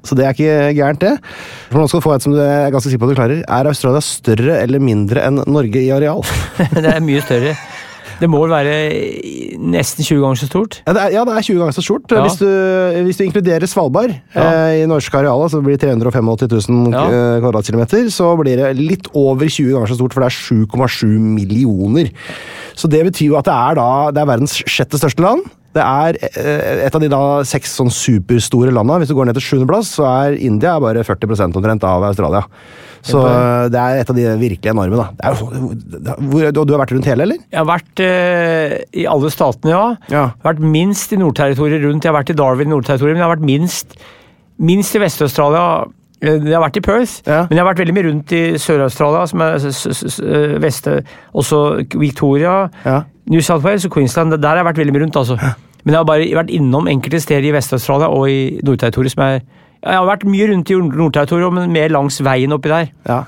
Så 0.06 0.14
det 0.18 0.26
er 0.28 0.36
ikke 0.36 0.58
gærent, 0.78 1.02
det. 1.02 1.16
For 1.72 1.82
nå 1.82 1.88
skal 1.90 2.02
du 2.02 2.06
få 2.06 2.12
et 2.14 2.26
som 2.26 2.34
du 2.36 2.42
er 2.44 2.68
ganske 2.74 2.92
sikker 2.92 3.02
på 3.02 3.08
at 3.10 3.16
du 3.16 3.18
klarer. 3.18 3.40
Er 3.46 3.70
Australia 3.72 4.04
større 4.06 4.60
eller 4.62 4.82
mindre 4.84 5.24
enn 5.26 5.40
Norge 5.50 5.82
i 5.82 5.88
areal? 5.96 6.22
det 6.78 6.92
er 6.92 7.02
mye 7.02 7.24
større. 7.26 7.56
Det 8.16 8.30
må 8.32 8.40
vel 8.46 8.54
være 8.54 8.76
nesten 9.60 10.06
20 10.06 10.22
ganger 10.24 10.40
så 10.40 10.48
stort. 10.48 10.78
Ja, 10.86 10.94
det 10.96 11.02
er, 11.08 11.10
ja, 11.18 11.24
det 11.28 11.34
er 11.36 11.48
20 11.50 11.58
ganger 11.64 11.76
så 11.76 11.84
stort. 11.84 12.14
Ja. 12.14 12.22
Hvis, 12.24 12.38
du, 12.40 13.02
hvis 13.10 13.18
du 13.20 13.26
inkluderer 13.26 13.68
Svalbard 13.68 14.14
Ja. 14.36 14.46
eh, 14.46 14.84
i 14.84 14.86
norske 14.88 15.18
arealer, 15.20 15.52
så 15.52 15.60
blir 15.66 15.76
det 15.76 15.90
385 15.90 16.32
000 16.70 16.94
Ja. 16.96 17.04
eh, 17.10 17.42
kvadratkilometer. 17.44 18.08
Så 18.14 18.30
blir 18.40 18.62
det 18.62 18.72
litt 18.80 19.10
over 19.12 19.50
20 19.50 19.74
ganger 19.74 19.92
så 19.92 19.98
stort, 20.00 20.16
for 20.16 20.24
det 20.24 20.30
er 20.32 20.38
7,7 20.38 21.12
millioner. 21.20 22.14
Så 22.78 22.88
det 22.92 23.04
betyr 23.10 23.34
jo 23.34 23.40
at 23.42 23.50
det 23.50 23.58
er, 23.58 23.82
da, 23.82 23.90
det 24.16 24.22
er 24.24 24.32
verdens 24.32 24.56
sjette 24.64 25.02
største 25.02 25.26
land. 25.26 25.44
Det 25.76 25.84
er 25.84 26.18
eh, 26.40 26.86
et 26.88 26.96
av 26.96 27.02
de 27.04 27.10
da 27.12 27.22
seks 27.48 27.74
sånn 27.76 27.90
superstore 27.92 28.72
landa. 28.72 28.96
Hvis 29.02 29.10
du 29.12 29.16
går 29.18 29.28
ned 29.28 29.36
til 29.36 29.44
sjuendeplass, 29.44 29.90
så 29.98 30.06
er 30.08 30.38
India 30.40 30.78
bare 30.80 31.04
40% 31.04 31.58
omtrent 31.60 31.84
av 31.88 32.06
Australia. 32.08 32.46
Så 33.06 33.20
eh, 33.28 33.66
det 33.74 33.82
er 33.82 34.00
et 34.02 34.10
av 34.10 34.16
de 34.18 34.24
virkelig 34.42 34.72
enorme, 34.72 34.98
da. 34.98 35.10
Er 35.28 35.36
du 36.56 36.72
har 36.72 36.82
vært 36.82 36.96
rundt 36.96 37.10
hele, 37.12 37.28
eller? 37.28 37.42
Jeg 37.52 37.60
har 37.60 37.68
vært 37.68 38.02
eh, 38.06 38.78
i 39.04 39.06
alle 39.12 39.30
statene, 39.34 39.74
ja. 39.76 39.84
Ja. 40.10 40.24
Jeg 40.32 40.46
har 40.48 40.54
vært 40.54 40.64
minst 40.78 41.12
i 41.14 41.20
Nordterritoriet 41.20 41.84
rundt. 41.84 42.08
Jeg 42.08 42.14
har 42.14 42.18
vært 42.22 42.32
i 42.34 42.38
Darwin 42.40 42.72
i 42.72 42.74
Nordterritoriet, 42.74 43.18
men 43.18 43.22
jeg 43.26 43.28
har 43.28 43.36
vært 43.36 43.46
minst, 43.52 43.98
minst 44.72 44.96
i 44.98 45.04
Vest-Australia. 45.04 45.66
Eh, 46.24 46.40
Jeg 46.40 46.56
har 46.56 46.64
vært 46.64 46.80
i 46.80 46.86
Perth, 46.88 47.18
Ja. 47.28 47.42
men 47.50 47.58
jeg 47.60 47.66
har 47.66 47.68
vært 47.74 47.84
veldig 47.84 47.94
mye 48.00 48.08
rundt 48.08 48.32
i 48.34 48.42
Sør-Australia, 48.64 49.28
som 49.28 49.42
er 49.44 49.60
Veste, 50.64 50.96
også 51.36 51.60
Victoria, 52.00 52.70
Ja. 52.88 53.02
New 53.28 53.42
South 53.42 53.66
Wales 53.66 53.84
og 53.86 53.92
Queensland. 53.92 54.32
Der 54.40 54.48
har 54.48 54.58
jeg 54.64 54.66
vært 54.72 54.78
veldig 54.80 54.94
mye 54.96 55.04
rundt, 55.04 55.16
altså. 55.20 55.36
Men 55.86 55.94
jeg 55.94 56.02
har 56.02 56.08
bare 56.10 56.30
vært 56.42 56.54
innom 56.54 56.88
enkelte 56.90 57.22
steder 57.22 57.46
i 57.46 57.54
Vest-Australia 57.56 58.10
og 58.10 58.28
i 58.30 58.60
Nordterritoriet 58.66 59.14
som 59.14 59.24
er 59.28 59.36
Jeg 59.86 59.94
har 60.00 60.08
vært 60.10 60.24
mye 60.26 60.48
rundt 60.50 60.72
i 60.74 60.78
Nordterritoriet, 60.82 61.54
men 61.54 61.72
mer 61.72 61.90
langs 61.94 62.18
veien 62.26 62.52
oppi 62.56 62.70
der. 62.74 62.88
ja. 63.06 63.24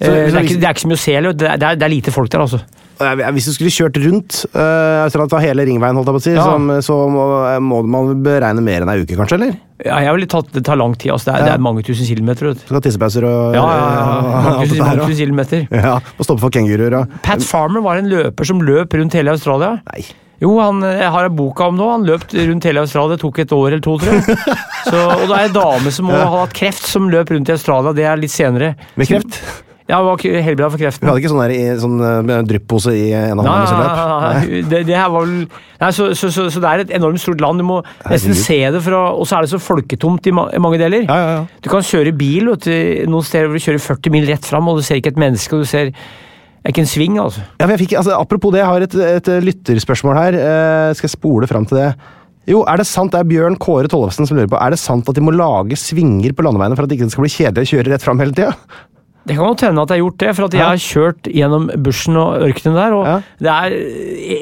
Eh, 0.00 0.06
Så- 0.06 0.12
det, 0.14 0.34
er 0.34 0.42
ikke, 0.46 0.60
det 0.60 0.64
er 0.64 0.74
ikke 0.74 0.84
så 0.84 0.88
mye 0.88 0.94
å 0.94 1.02
se, 1.02 1.12
det 1.34 1.48
er, 1.50 1.56
det 1.74 1.82
er, 1.82 1.88
lite 1.90 2.12
folk 2.14 2.30
der, 2.30 2.38
altså. 2.38 2.60
Eh, 3.00 3.30
Hvis 3.34 3.46
du 3.46 3.52
skulle 3.52 3.70
kjørt 3.70 3.96
rundt 3.98 4.46
uh, 4.54 5.40
hele 5.42 5.64
ringveien, 5.66 5.96
holdt 5.98 6.06
jeg 6.06 6.14
på 6.14 6.20
å 6.20 6.22
si, 6.22 6.34
Ja. 6.34 6.44
så, 6.44 6.82
så 6.86 6.94
må, 7.10 7.24
må 7.58 7.82
man 7.82 8.22
beregne 8.22 8.62
mer 8.62 8.82
enn 8.82 8.88
ei 8.90 9.02
uke, 9.02 9.16
kanskje? 9.18 9.34
eller? 9.34 9.56
Ja, 9.84 9.98
jeg 9.98 10.14
ville 10.14 10.26
tatt, 10.30 10.52
det 10.52 10.64
tar 10.64 10.76
lang 10.76 10.94
tid. 10.94 11.10
altså. 11.10 11.32
Det 11.32 11.34
er, 11.34 11.38
Ja. 11.38 11.44
det 11.46 11.54
er 11.54 11.58
mange 11.66 11.82
tusen 11.82 12.06
kilometer. 12.06 12.52
du. 12.54 12.60
Skal 12.60 12.76
ha 12.76 12.80
tissepauser 12.80 13.24
og 13.26 13.54
Ja, 13.54 13.66
ja, 13.66 13.90
ja. 13.90 14.06
og 14.06 14.44
Mange 14.44 14.68
tusen, 14.68 14.78
mange 14.78 15.06
tusen 15.06 15.16
kilometer. 15.26 15.68
Ja, 15.82 15.94
og 15.98 16.24
stoppe 16.24 16.40
for 16.40 16.50
kenguruer 16.50 16.94
og 17.00 17.08
Pat 17.22 17.42
Farmer 17.42 17.82
var 17.82 17.96
en 17.98 18.06
løper 18.06 18.46
som 18.46 18.60
løp 18.60 18.94
rundt 18.94 19.12
hele 19.18 19.30
Australia. 19.34 19.80
Nei. 19.90 20.06
Jo, 20.40 20.52
han, 20.62 20.82
jeg 20.86 21.10
har 21.10 21.26
en 21.26 21.34
boka 21.38 21.66
om 21.70 21.78
nå. 21.78 21.86
Han 21.96 22.04
løp 22.06 22.28
rundt 22.30 22.66
hele 22.68 22.84
Australia. 22.84 23.16
Det 23.16 23.22
tok 23.24 23.40
et 23.42 23.54
år 23.56 23.68
eller 23.72 23.82
to, 23.82 23.96
tror 23.98 24.18
jeg. 24.18 24.36
Så, 24.88 24.98
og 24.98 25.24
det 25.26 25.38
er 25.38 25.48
en 25.48 25.56
dame 25.56 25.90
som 25.94 26.06
må 26.08 26.14
ha 26.18 26.28
hatt 26.44 26.52
kreft, 26.56 26.84
som 26.86 27.08
løp 27.10 27.32
rundt 27.34 27.50
i 27.50 27.56
Australia. 27.56 27.90
Det 27.96 28.06
er 28.06 28.20
litt 28.22 28.34
senere. 28.34 28.74
Med 28.94 29.10
kreft? 29.10 29.40
Ja, 29.88 30.02
var 30.04 30.20
helbreda 30.20 30.66
for 30.68 30.76
kreften. 30.82 31.06
Hun 31.08 31.14
hadde 31.14 31.22
ikke 31.22 31.30
sånn, 31.32 31.40
der, 31.40 31.52
i- 31.56 31.78
sånn 31.80 31.94
uh, 32.04 32.42
dryppose 32.44 32.92
i 32.92 33.06
en 33.16 33.40
av 33.40 33.46
Nei, 33.46 33.54
løp? 33.56 33.78
nei, 33.80 34.18
nei. 34.20 34.58
Det, 34.68 34.80
det 34.90 34.98
her 35.00 35.08
var 35.14 35.24
vel 35.24 35.38
nei, 35.80 35.88
så, 35.96 36.10
så, 36.12 36.28
så, 36.34 36.44
så 36.52 36.60
det 36.60 36.68
er 36.74 36.82
et 36.84 36.92
enormt 36.98 37.22
stort 37.22 37.40
land. 37.40 37.62
Du 37.62 37.64
må 37.64 37.78
nesten 38.10 38.36
se 38.36 38.58
det 38.74 38.82
fra 38.84 39.00
Og 39.16 39.24
så 39.30 39.38
er 39.38 39.46
det 39.46 39.52
så 39.54 39.62
folketomt 39.64 40.28
i, 40.28 40.34
ma 40.36 40.44
i 40.52 40.60
mange 40.60 40.76
deler. 40.82 41.06
Ja, 41.08 41.16
ja, 41.24 41.30
ja. 41.38 41.42
Du 41.64 41.70
kan 41.72 41.80
kjøre 41.88 42.12
bil 42.20 42.52
vet 42.52 42.68
du, 42.68 42.74
noen 43.08 43.24
steder 43.24 43.48
hvor 43.48 43.56
du 43.56 43.64
kjører 43.64 43.80
40 43.88 44.12
mil 44.18 44.28
rett 44.28 44.44
fram, 44.52 44.68
og 44.68 44.76
du 44.82 44.84
ser 44.84 45.00
ikke 45.00 45.14
et 45.16 45.22
menneske. 45.24 45.56
og 45.56 45.64
du 45.64 45.72
ser 45.72 45.94
det 46.58 46.66
er 46.66 46.74
ikke 46.74 46.82
en 46.84 46.90
sving, 46.90 47.18
altså. 47.22 47.42
Ja, 47.60 47.66
fikk, 47.78 47.94
altså, 48.00 48.16
apropos 48.18 48.52
det, 48.52 48.60
jeg 48.60 48.68
har 48.68 48.84
et, 48.84 48.94
et 49.08 49.28
lytterspørsmål 49.46 50.18
her. 50.18 50.36
Eh, 50.36 50.94
skal 50.98 51.06
jeg 51.06 51.14
spole 51.14 51.48
fram 51.48 51.64
til 51.68 51.78
det? 51.78 51.92
Jo, 52.48 52.62
er 52.64 52.80
det 52.80 52.86
sant, 52.88 53.12
det 53.12 53.20
er 53.20 53.28
Bjørn 53.28 53.58
Kåre 53.60 53.90
Tollefsen 53.92 54.28
som 54.28 54.38
lurer 54.38 54.48
på, 54.48 54.56
er 54.56 54.72
det 54.72 54.80
sant 54.80 55.08
at 55.10 55.16
de 55.16 55.24
må 55.24 55.34
lage 55.36 55.76
svinger 55.76 56.32
på 56.32 56.46
landeveiene 56.46 56.78
for 56.78 56.86
at 56.86 56.90
det 56.90 56.96
ikke 56.96 57.10
skal 57.12 57.26
bli 57.26 57.32
kjedelig 57.34 57.66
å 57.66 57.70
kjøre 57.74 57.92
rett 57.92 58.04
fram 58.04 58.22
hele 58.22 58.32
tida? 58.36 58.54
Det 59.28 59.36
kan 59.36 59.50
godt 59.50 59.64
hende 59.66 59.82
at 59.84 59.92
jeg 59.92 59.98
har 59.98 60.04
gjort 60.06 60.22
det, 60.22 60.30
for 60.36 60.48
at 60.48 60.54
jeg 60.56 60.64
har 60.64 60.80
kjørt 60.82 61.28
gjennom 61.28 61.66
bushen 61.84 62.16
og 62.16 62.44
ørkenen 62.46 62.78
der. 62.78 62.94
og 62.96 63.06
er, 63.44 63.74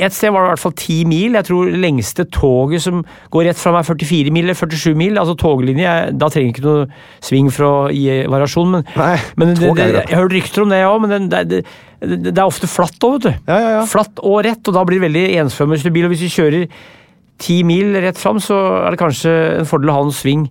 Et 0.06 0.14
sted 0.14 0.30
var 0.30 0.44
det 0.44 0.48
i 0.48 0.52
hvert 0.54 0.62
fall 0.62 0.76
ti 0.78 0.98
mil. 1.08 1.34
Jeg 1.38 1.48
tror 1.48 1.72
lengste 1.84 2.26
toget 2.30 2.84
som 2.84 3.02
går 3.34 3.48
rett 3.50 3.60
fra 3.60 3.74
er 3.80 3.88
44 3.88 4.32
mil 4.34 4.46
eller 4.46 4.58
47 4.58 4.94
mil. 4.94 5.18
altså 5.18 5.34
toglinje. 5.40 5.96
Da 6.14 6.30
trenger 6.30 6.48
jeg 6.48 6.54
ikke 6.54 6.66
noe 6.68 6.86
sving 7.24 7.50
for 7.54 7.66
å 7.66 7.74
gi 7.90 8.22
variasjon. 8.30 8.78
Men, 8.78 8.86
Nei, 8.96 9.16
men 9.36 9.54
det, 9.54 9.72
det, 9.76 9.88
jeg 10.06 10.20
hørte 10.20 10.38
rykter 10.38 10.64
om 10.64 10.72
det 10.72 10.80
jeg 10.80 10.92
òg, 10.92 11.00
men 11.04 11.28
det, 11.30 11.42
det, 11.50 11.62
det, 12.06 12.20
det 12.30 12.36
er 12.38 12.46
ofte 12.46 12.70
flatt 12.70 13.02
òg, 13.08 13.18
vet 13.18 13.26
du. 13.26 13.50
Ja, 13.50 13.58
ja, 13.58 13.74
ja. 13.80 13.82
Flatt 13.90 14.22
og 14.22 14.38
rett, 14.46 14.62
og 14.66 14.78
da 14.78 14.86
blir 14.86 15.00
det 15.00 15.08
veldig 15.08 15.26
ensformig 15.42 15.82
bil. 15.90 16.06
Og 16.06 16.14
hvis 16.14 16.24
vi 16.28 16.32
kjører 16.36 16.70
ti 17.42 17.60
mil 17.66 17.96
rett 18.00 18.18
fram, 18.20 18.38
så 18.40 18.56
er 18.84 18.94
det 18.94 19.02
kanskje 19.02 19.34
en 19.60 19.68
fordel 19.68 19.92
å 19.92 19.98
ha 19.98 20.06
en 20.06 20.14
sving. 20.14 20.46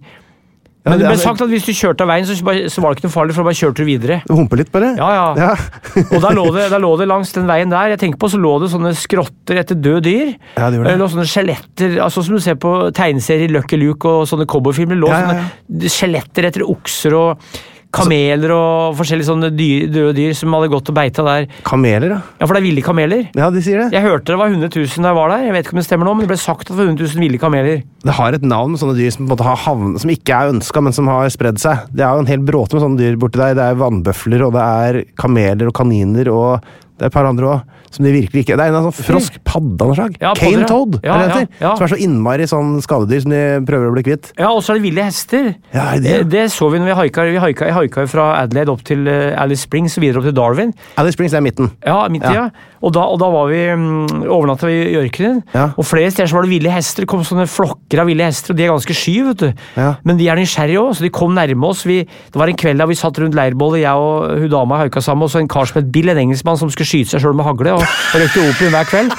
Ja, 0.86 0.92
Men 0.94 1.00
det 1.02 1.08
ble 1.10 1.18
sagt 1.18 1.42
at 1.42 1.50
hvis 1.50 1.64
du 1.66 1.72
kjørte 1.74 2.06
av 2.06 2.12
veien, 2.12 2.28
så, 2.30 2.36
bare, 2.46 2.68
så 2.70 2.82
var 2.84 2.94
det 2.94 3.00
ikke 3.00 3.08
noe 3.08 3.14
farlig, 3.16 3.34
for 3.34 3.42
da 3.42 3.48
bare 3.48 3.58
kjørte 3.58 3.82
du 3.82 3.88
videre. 3.88 4.18
Humpe 4.30 4.60
litt, 4.60 4.70
bare? 4.70 4.92
Ja, 5.00 5.08
ja. 5.16 5.24
Ja. 5.42 6.04
og 6.06 6.20
da 6.22 6.30
lå, 6.38 6.44
det, 6.54 6.68
da 6.70 6.78
lå 6.84 6.92
det 7.02 7.08
langs 7.10 7.34
den 7.34 7.48
veien 7.50 7.74
der, 7.74 7.96
jeg 7.96 8.04
tenker 8.04 8.22
på, 8.22 8.30
så 8.30 8.38
lå 8.38 8.52
det 8.62 8.70
sånne 8.70 8.92
skrotter 9.00 9.64
etter 9.64 9.80
døde 9.82 10.04
dyr. 10.06 10.36
Ja, 10.60 10.70
det 10.70 10.78
gjorde 10.78 10.92
det. 10.92 11.00
Lå 11.02 11.08
sånne 11.16 11.26
skjeletter, 11.32 11.96
altså 12.06 12.22
som 12.28 12.38
du 12.38 12.44
ser 12.46 12.60
på 12.62 12.76
tegneserier 12.94 13.50
Lucky 13.56 13.82
Luke 13.82 14.12
og 14.12 14.30
sånne 14.30 14.46
cowboyfilmer. 14.46 15.02
Lå 15.02 15.10
ja, 15.10 15.24
sånne 15.26 15.96
skjeletter 15.96 16.52
etter 16.52 16.68
okser 16.70 17.18
og 17.18 17.50
kameler 17.96 18.54
og 18.56 18.98
forskjellige 19.00 19.30
sånne 19.30 19.50
dyr, 19.56 19.88
døde 19.92 20.14
dyr 20.18 20.36
som 20.38 20.54
hadde 20.58 20.70
gått 20.74 20.92
og 20.92 20.98
beita 20.98 21.26
der. 21.26 21.48
Kameler, 21.68 22.16
ja. 22.16 22.20
Ja, 22.40 22.46
for 22.46 22.56
det 22.56 22.62
er 22.62 22.68
ville 22.68 22.84
kameler. 22.86 23.26
Ja, 23.38 23.50
de 23.54 23.64
sier 23.66 23.86
det. 23.86 23.90
Jeg 23.96 24.06
hørte 24.06 24.34
det 24.34 24.40
var 24.42 24.54
100 24.54 24.70
000 24.70 25.06
da 25.06 25.12
jeg 25.12 25.20
var 25.20 25.34
der, 25.34 25.46
jeg 25.48 25.56
vet 25.56 25.68
ikke 25.68 25.76
om 25.78 25.82
det 25.82 25.88
stemmer 25.88 26.10
nå, 26.10 26.16
men 26.16 26.26
det 26.28 26.32
ble 26.34 26.40
sagt 26.42 26.66
at 26.68 26.74
det 26.74 26.80
var 26.82 26.92
100 26.92 27.12
000 27.16 27.26
ville 27.26 27.42
kameler. 27.42 27.84
Det 28.06 28.18
har 28.20 28.38
et 28.38 28.46
navn 28.46 28.76
med 28.76 28.82
sånne 28.82 28.98
dyr 29.00 29.14
som, 29.16 29.26
på 29.26 29.30
en 29.30 29.34
måte 29.36 29.48
har 29.48 29.62
havn, 29.66 29.96
som 30.02 30.12
ikke 30.14 30.40
er 30.40 30.54
ønska, 30.54 30.84
men 30.86 30.96
som 30.96 31.10
har 31.10 31.30
spredd 31.34 31.62
seg. 31.62 31.88
Det 31.96 32.06
er 32.06 32.14
jo 32.14 32.26
en 32.26 32.32
hel 32.32 32.44
bråte 32.46 32.78
med 32.78 32.86
sånne 32.86 33.02
dyr 33.02 33.20
borti 33.22 33.42
der. 33.42 33.56
Det 33.58 33.70
er 33.70 33.80
vannbøfler, 33.80 34.46
og 34.46 34.56
det 34.58 34.66
er 34.66 35.00
kameler 35.20 35.72
og 35.72 35.78
kaniner, 35.80 36.30
og 36.34 36.68
det 36.96 37.08
er 37.08 37.10
et 37.10 37.16
par 37.16 37.28
andre 37.30 37.52
òg. 37.56 37.74
Som 37.96 38.04
de 38.08 38.12
virkelig 38.12 38.42
ikke 38.44 38.58
Det 38.60 38.66
er 38.66 38.74
en 38.76 38.88
sånn 38.90 38.96
frosk 38.98 39.38
padde 39.48 39.80
av 39.86 39.88
noe 39.92 39.96
slag. 39.96 40.18
Ja, 40.20 40.34
Cane 40.36 40.52
padder, 40.52 40.62
ja. 40.62 40.68
toad, 40.68 40.98
Ja, 41.06 41.14
er 41.16 41.22
det 41.22 41.36
heter. 41.36 41.48
ja. 41.64 41.74
Som 41.80 41.86
er 41.86 41.92
så 41.94 42.00
innmari 42.04 42.48
sånn 42.52 42.74
skadedyr 42.84 43.22
som 43.24 43.32
de 43.32 43.42
prøver 43.70 43.88
å 43.90 43.94
bli 43.96 44.04
kvitt. 44.10 44.32
Ja, 44.38 44.50
og 44.52 44.60
så 44.66 44.74
er 44.74 44.82
det 44.82 44.86
ville 44.90 45.06
hester. 45.08 45.52
Ja, 45.74 45.86
det 45.96 46.04
det? 46.04 46.30
Det 46.36 46.46
så 46.52 46.68
vi 46.74 46.80
når 46.84 46.92
vi 46.92 46.98
haika. 47.00 47.26
Vi 47.32 47.40
haika, 47.46 47.72
haika 47.80 48.06
fra 48.12 48.28
Adelaide 48.42 48.74
opp 48.76 48.84
til 48.88 49.08
eh, 49.08 49.32
Alice 49.40 49.64
Springs 49.64 49.96
og 49.98 50.04
videre 50.04 50.20
opp 50.20 50.28
til 50.28 50.36
Darwin. 50.36 50.74
Alice 51.00 51.16
Springs 51.18 51.34
er 51.34 51.42
midten. 51.46 51.72
Ja, 51.86 52.02
midt 52.12 52.28
ja. 52.28 52.50
Og 52.86 52.94
da, 52.94 53.06
og 53.10 53.18
da 53.22 53.30
var 53.34 53.50
vi 53.50 53.62
mm, 53.74 54.26
overnatta 54.30 54.70
i 54.70 54.94
ørkenen. 55.00 55.42
Ja. 55.56 55.72
Og 55.74 55.88
flere 55.90 56.12
steder 56.14 56.30
så 56.30 56.38
var 56.38 56.46
det 56.46 56.54
ville 56.54 56.74
hester. 56.74 57.06
Det 57.06 57.10
kom 57.10 57.24
sånne 57.26 57.48
flokker 57.50 58.04
av 58.04 58.10
ville 58.12 58.28
hester, 58.28 58.54
og 58.54 58.60
de 58.60 58.68
er 58.68 58.72
ganske 58.74 58.98
sky, 58.98 59.16
vet 59.32 59.42
du. 59.42 59.66
Ja. 59.80 59.90
Men 60.06 60.22
de 60.22 60.30
er 60.30 60.40
nysgjerrige 60.40 60.84
òg, 60.84 60.94
så 60.98 61.08
de 61.08 61.14
kom 61.16 61.34
nærme 61.38 61.72
oss. 61.72 61.82
Vi, 61.90 62.04
det 62.06 62.42
var 62.42 62.52
en 62.52 62.62
kveld 62.62 62.84
da 62.84 62.90
vi 62.90 63.00
satt 63.00 63.18
rundt 63.22 63.38
leirbålet, 63.38 63.82
jeg 63.88 64.06
og 64.06 64.46
hun 64.46 64.54
dama 64.54 64.84
haika 64.84 65.02
sammen, 65.02 65.26
og 65.26 65.34
så 65.34 65.42
en 65.42 65.50
kar 65.52 65.66
som 65.70 65.82
het 65.82 65.92
Bill, 65.92 66.14
en 66.14 66.24
engelskmann 66.28 66.62
som 66.62 66.70
skulle 66.74 66.90
skyte 66.90 67.16
seg 67.16 67.26
sjøl 67.26 67.38
med 67.38 67.50
hagle, 67.50 67.78
og, 67.80 67.86
og 67.86 68.18
røykte 68.22 68.46
opium 68.46 68.78
hver 68.78 68.90
kveld. 68.94 69.18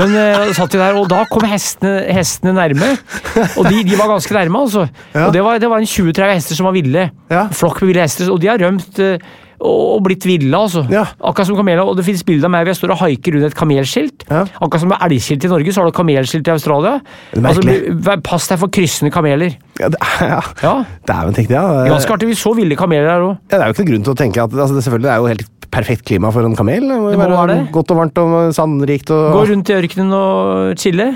Men 0.00 0.14
uh, 0.16 0.48
satt 0.56 0.72
de 0.72 0.80
der, 0.80 0.96
og 0.96 1.08
da 1.10 1.22
kom 1.28 1.44
hestene, 1.44 1.98
hestene 2.16 2.54
nærme. 2.56 2.94
Og 3.60 3.66
de, 3.68 3.82
de 3.84 3.98
var 3.98 4.08
ganske 4.08 4.36
nærme, 4.36 4.62
altså. 4.64 4.86
Ja. 5.12 5.26
Og 5.26 5.34
det 5.34 5.42
var, 5.44 5.58
det 5.60 5.68
var 5.68 5.82
en 5.82 5.90
20-30 5.90 6.32
hester 6.32 6.58
som 6.58 6.68
var 6.68 6.76
ville. 6.76 7.08
Ja. 7.32 7.46
Flokk 7.52 7.82
med 7.82 7.92
ville 7.92 8.06
hester, 8.06 8.30
og 8.32 8.40
de 8.40 8.48
har 8.48 8.62
rømt 8.62 9.02
eh, 9.02 9.20
og 9.62 10.02
blitt 10.06 10.26
ville, 10.26 10.50
altså. 10.56 10.84
Ja. 10.92 11.04
Akkurat 11.22 11.48
som 11.48 11.58
kameler, 11.58 11.84
og 11.86 11.96
det 11.98 12.04
finnes 12.06 12.24
bilder 12.26 12.48
av 12.48 12.54
meg 12.54 12.64
hvor 12.64 12.72
jeg 12.72 12.80
står 12.80 12.94
og 12.94 13.00
haiker 13.04 13.36
rundt 13.36 13.48
et 13.48 13.56
kamelskilt. 13.58 14.26
Ja. 14.28 14.42
Akkurat 14.58 14.82
som 14.82 14.92
med 14.92 15.04
elgskilt 15.06 15.46
i 15.46 15.52
Norge, 15.52 15.74
så 15.74 15.82
har 15.82 15.90
du 15.90 15.96
kamelskilt 15.96 16.50
i 16.50 16.54
Australia. 16.54 16.98
Altså, 17.38 18.18
pass 18.26 18.50
deg 18.50 18.60
for 18.62 18.72
kryssende 18.74 19.12
kameler. 19.14 19.56
Ja, 19.80 19.90
det 19.92 20.02
ja. 20.20 20.40
Ja, 20.62 20.74
Dæven, 21.08 21.36
tenkte 21.38 21.56
jeg. 21.56 21.62
Ja. 21.62 21.88
Ganske 21.94 22.14
artig. 22.14 22.30
Vi 22.32 22.38
så 22.38 22.54
ville 22.58 22.78
kameler 22.78 23.10
her 23.10 23.26
òg. 23.30 23.34
Ja, 23.48 23.58
det 23.58 23.62
er 23.62 23.70
jo 23.70 23.76
ikke 23.76 23.84
noen 23.84 23.92
grunn 23.92 24.06
til 24.08 24.14
å 24.14 24.20
tenke 24.24 24.44
at 24.44 24.54
altså, 24.56 24.76
det 24.78 24.86
selvfølgelig 24.86 25.12
er 25.14 25.22
jo 25.22 25.30
helt 25.32 25.61
perfekt 25.72 26.04
klima 26.04 26.28
for 26.34 26.44
en 26.44 26.54
kamel. 26.58 26.84
Det 26.84 26.98
må 27.00 27.10
Det 27.12 27.18
må 27.18 27.26
være 27.32 27.46
det. 27.48 27.60
Godt 27.72 27.90
og 27.94 27.96
varmt 28.02 28.18
og 28.20 28.52
sandrikt. 28.54 29.10
Og, 29.14 29.32
Gå 29.38 29.42
rundt 29.50 29.70
i 29.72 29.76
ørkenen 29.78 30.12
og 30.12 30.76
chille. 30.80 31.06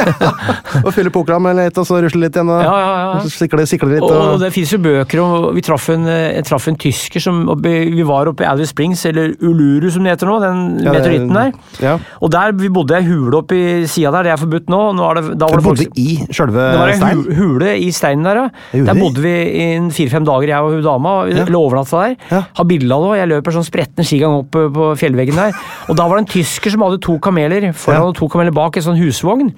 og 0.84 0.90
fylle 0.94 1.12
pokra 1.14 1.38
med 1.42 1.56
litt, 1.58 1.76
og 1.78 1.86
så 1.88 2.00
rusle 2.02 2.24
litt 2.26 2.36
igjen. 2.36 2.50
Og, 2.50 2.62
Ja, 2.66 2.72
ja, 2.82 2.90
ja. 2.98 3.10
og 3.20 3.30
sikle, 3.30 3.66
sikle 3.68 3.92
litt. 3.94 4.02
Og, 4.02 4.14
Og, 4.16 4.40
det 4.42 4.50
finnes 4.54 4.72
jo 4.74 4.80
bøker 4.82 5.22
om 5.22 5.54
Vi 5.54 5.62
traff 5.64 5.88
en, 5.94 6.06
eh, 6.10 6.40
traff 6.46 6.66
en 6.70 6.76
tysker 6.82 7.22
som 7.22 7.44
oppe, 7.52 7.72
Vi 7.94 8.02
var 8.06 8.26
oppe 8.30 8.42
i 8.44 8.48
Alice 8.50 8.72
Springs, 8.74 9.04
eller 9.06 9.34
Uluru 9.40 9.88
som 9.94 10.02
det 10.06 10.16
heter 10.16 10.30
nå, 10.30 10.38
den 10.42 10.64
Ja, 10.86 10.92
meteoritten 10.96 11.32
der. 11.36 11.52
Ja. 11.82 11.94
Og 12.20 12.30
der 12.34 12.52
vi 12.58 12.68
bodde 12.72 12.96
i 12.96 13.00
ei 13.02 13.06
hule 13.06 13.38
oppi 13.42 13.60
sida 13.86 14.10
der, 14.16 14.26
det 14.26 14.32
er 14.34 14.42
forbudt 14.42 14.66
nå. 14.72 14.80
nå 14.98 15.12
det, 15.20 15.24
da 15.38 15.46
var 15.50 15.62
Du 15.62 15.68
bodde 15.68 15.84
folk 15.86 16.00
i 16.02 16.18
sjølve 16.34 16.66
Det 16.72 16.80
var 16.82 16.92
steinen? 16.98 17.24
hule 17.38 17.72
i 17.78 17.90
steinen 17.94 18.24
der, 18.26 18.42
ja. 18.42 18.84
Der 18.90 18.98
bodde 18.98 19.22
vi 19.22 19.34
i 19.46 19.66
fire-fem 19.94 20.26
dager, 20.26 20.48
jeg 20.50 20.60
og 20.66 20.74
hun 20.76 20.82
dama. 20.82 21.14
Ja. 21.30 21.44
lå 21.46 21.60
overnatta 21.68 22.02
der. 22.02 22.16
Ja. 22.30 22.42
Har 22.56 22.64
bilde 22.68 22.90
av 22.94 23.02
det 23.04 23.10
òg. 23.12 23.16
Jeg 23.20 23.30
løper 23.30 23.54
sånn 23.56 23.66
sprettende 23.76 24.06
skigang 24.08 24.38
opp 24.40 24.56
eh, 24.56 24.68
på 24.72 24.88
fjellveggen 25.00 25.36
der. 25.36 25.52
Og 25.90 25.96
da 26.00 26.06
var 26.08 26.16
det 26.18 26.24
en 26.24 26.32
tysker 26.32 26.72
som 26.72 26.82
hadde 26.86 27.00
to 27.04 27.18
kameler 27.22 27.68
foran 27.76 28.00
Ja. 28.00 28.08
og 28.08 28.16
to 28.16 28.28
kameler 28.32 28.54
bak, 28.56 28.76
en 28.76 28.82
sånn 28.88 28.98
husvogn. 29.00 29.52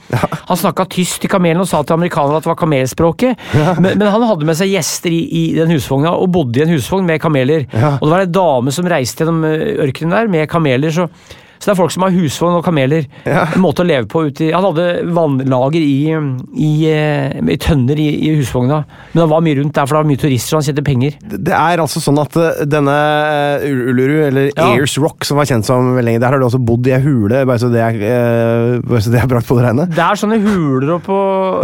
Han 0.48 0.56
snakka 0.58 0.88
tysk 0.90 1.22
til 1.22 1.30
kamelen 1.32 1.62
og 1.62 1.68
sa 1.70 1.82
til 1.86 1.94
amerikanerne 1.96 2.36
at 2.40 2.46
det 2.46 2.52
var 2.52 2.58
kamelspråket. 2.60 3.38
Men, 3.78 3.98
men 3.98 4.06
han 4.10 4.22
hadde 4.26 4.44
med 4.48 4.58
seg 4.58 4.72
gjester 4.74 5.14
i, 5.14 5.22
i 5.30 5.42
den 5.56 5.70
husvogna, 5.72 6.12
og 6.18 6.30
bodde 6.34 6.58
i 6.60 6.66
en 6.66 6.72
husvogn 6.74 7.06
med 7.08 7.20
kameler. 7.22 7.66
Ja. 7.72 7.94
Og 8.00 8.08
det 8.08 8.14
var 8.16 8.24
ei 8.26 8.32
dame 8.38 8.74
som 8.74 8.88
reiste 8.90 9.24
gjennom 9.24 9.44
eh, 9.48 9.76
ørkenen 9.86 10.16
der 10.16 10.28
med 10.32 10.48
kameler. 10.50 10.90
så 10.94 11.08
så 11.68 11.74
det 11.74 11.74
er 11.76 11.80
folk 11.82 11.92
som 11.92 12.04
har 12.06 12.14
husvogn 12.16 12.54
og 12.56 12.64
kameler. 12.64 13.04
Ja. 13.28 13.42
En 13.52 13.60
måte 13.60 13.82
å 13.84 13.86
leve 13.88 14.06
på 14.08 14.22
ute 14.24 14.46
i 14.46 14.52
Han 14.54 14.64
hadde 14.70 14.84
vannlager 15.12 15.82
i, 15.84 16.08
i, 16.56 16.70
eh, 16.88 17.34
i 17.44 17.56
tønner 17.60 17.98
i, 18.00 18.06
i 18.24 18.30
husvogna, 18.38 18.78
men 19.12 19.20
det 19.20 19.26
var 19.28 19.42
mye 19.44 19.58
rundt 19.60 19.74
der, 19.76 19.84
for 19.84 19.98
det 19.98 20.00
var 20.00 20.08
mye 20.08 20.20
turister, 20.22 20.56
og 20.56 20.62
han 20.62 20.66
tjente 20.70 20.84
penger. 20.86 21.18
Det 21.28 21.52
er 21.52 21.82
altså 21.84 22.00
sånn 22.00 22.20
at 22.22 22.38
eh, 22.40 22.62
denne 22.72 22.94
eh, 23.60 23.68
Uluru, 23.68 24.16
eller 24.30 24.48
Ja. 24.54 24.70
Ayers 24.72 24.96
Rock, 25.02 25.26
som 25.28 25.36
var 25.40 25.48
kjent 25.50 25.66
som 25.68 25.92
lenge, 26.00 26.22
der 26.22 26.32
har 26.32 26.40
du 26.40 26.46
også 26.48 26.60
bodd 26.64 26.88
i 26.88 26.94
ei 26.96 27.02
hule, 27.04 27.42
bare 27.48 27.60
så 27.60 27.68
det 27.72 27.82
er, 27.84 28.80
bare 28.88 29.02
så 29.04 29.12
det 29.12 29.20
er 29.22 29.28
brakt 29.30 29.48
på 29.48 29.58
det 29.58 29.66
rene. 29.68 29.86
Det 29.92 30.02
er 30.04 30.18
sånne 30.22 30.38
huler 30.42 30.94
oppå 30.96 31.18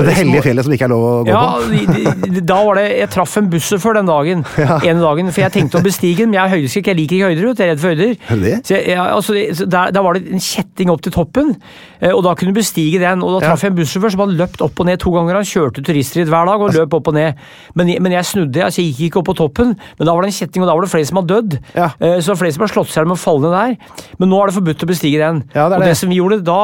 Det 0.05 0.15
hellige 0.19 0.45
fjellet 0.45 0.67
som 0.69 0.75
ikke 0.77 0.87
er 0.89 0.93
lov 0.93 1.05
å 1.07 1.15
gå 1.25 1.33
Ja, 1.33 1.45
på. 1.57 2.29
de, 2.35 2.43
da 2.45 2.59
var 2.67 2.79
det 2.81 2.85
Jeg 2.99 3.11
traff 3.15 3.37
en 3.41 3.49
bussjåfør 3.53 3.99
den 4.01 4.11
dagen. 4.11 4.45
ene 4.91 5.01
dagen, 5.01 5.31
For 5.33 5.45
jeg 5.47 5.55
tenkte 5.57 5.81
å 5.81 5.85
bestige 5.85 6.21
den, 6.25 6.33
men 6.33 6.39
jeg 6.41 6.45
er 6.45 6.55
høydeskrekk. 6.59 6.91
Jeg 6.93 6.99
liker 7.01 7.17
ikke 7.19 7.31
høyder, 7.33 7.47
jeg 7.55 7.65
er 7.65 7.73
redd 7.73 7.83
for 7.83 7.95
høyder. 7.95 8.15
Er 8.35 8.43
det? 8.45 8.55
Så 8.69 8.77
jeg, 8.77 8.89
ja, 8.95 9.05
altså, 9.15 9.37
der, 9.77 9.94
der 9.95 10.05
var 10.05 10.19
det 10.19 10.35
en 10.35 10.43
kjetting 10.43 10.93
opp 10.93 11.05
til 11.05 11.15
toppen, 11.15 11.55
eh, 12.01 12.13
og 12.13 12.25
da 12.27 12.35
kunne 12.39 12.55
du 12.55 12.61
bestige 12.61 13.01
den. 13.03 13.23
Og 13.25 13.37
da 13.37 13.49
traff 13.49 13.65
jeg 13.65 13.73
en 13.73 13.79
bussjåfør 13.79 14.15
som 14.15 14.25
hadde 14.25 14.39
løpt 14.41 14.65
opp 14.65 14.83
og 14.83 14.89
ned 14.89 15.01
to 15.03 15.15
ganger. 15.15 15.41
Han 15.41 15.49
kjørte 15.49 15.85
turister 15.85 16.23
hit 16.23 16.33
hver 16.33 16.51
dag 16.51 16.63
og 16.63 16.75
løp 16.77 16.99
opp 16.99 17.13
og 17.13 17.17
ned. 17.17 17.41
Men, 17.79 17.95
men 18.05 18.17
jeg 18.19 18.31
snudde, 18.31 18.65
altså 18.67 18.83
jeg 18.83 18.95
gikk 18.95 19.15
ikke 19.15 19.23
opp 19.23 19.31
på 19.31 19.37
toppen, 19.39 19.75
men 19.99 20.09
da 20.09 20.15
var 20.15 20.25
det 20.25 20.33
en 20.33 20.39
kjetting, 20.39 20.65
og 20.65 20.71
da 20.71 20.77
var 20.77 20.87
det 20.87 20.93
flere 20.93 21.09
som 21.09 21.21
hadde 21.21 21.35
dødd. 21.35 21.59
Ja. 21.77 21.89
det 22.01 22.13
Så 22.27 22.37
flere 22.39 22.57
som 22.57 22.65
har 22.65 22.73
slått 22.73 22.93
seg 22.93 23.09
med 23.09 23.17
å 23.17 23.21
falle 23.21 23.51
ned 23.51 23.55
der. 23.55 24.11
Men 24.21 24.33
nå 24.33 24.41
er 24.41 24.51
det 24.51 24.57
forbudt 24.59 24.85
å 24.87 24.91
bestige 24.91 25.21
den. 25.23 25.43
Ja, 25.55 25.69
det 25.69 25.79
og 25.79 25.85
det. 25.85 25.91
det 25.93 25.99
som 26.01 26.13
vi 26.13 26.19
gjorde 26.21 26.41
da, 26.47 26.61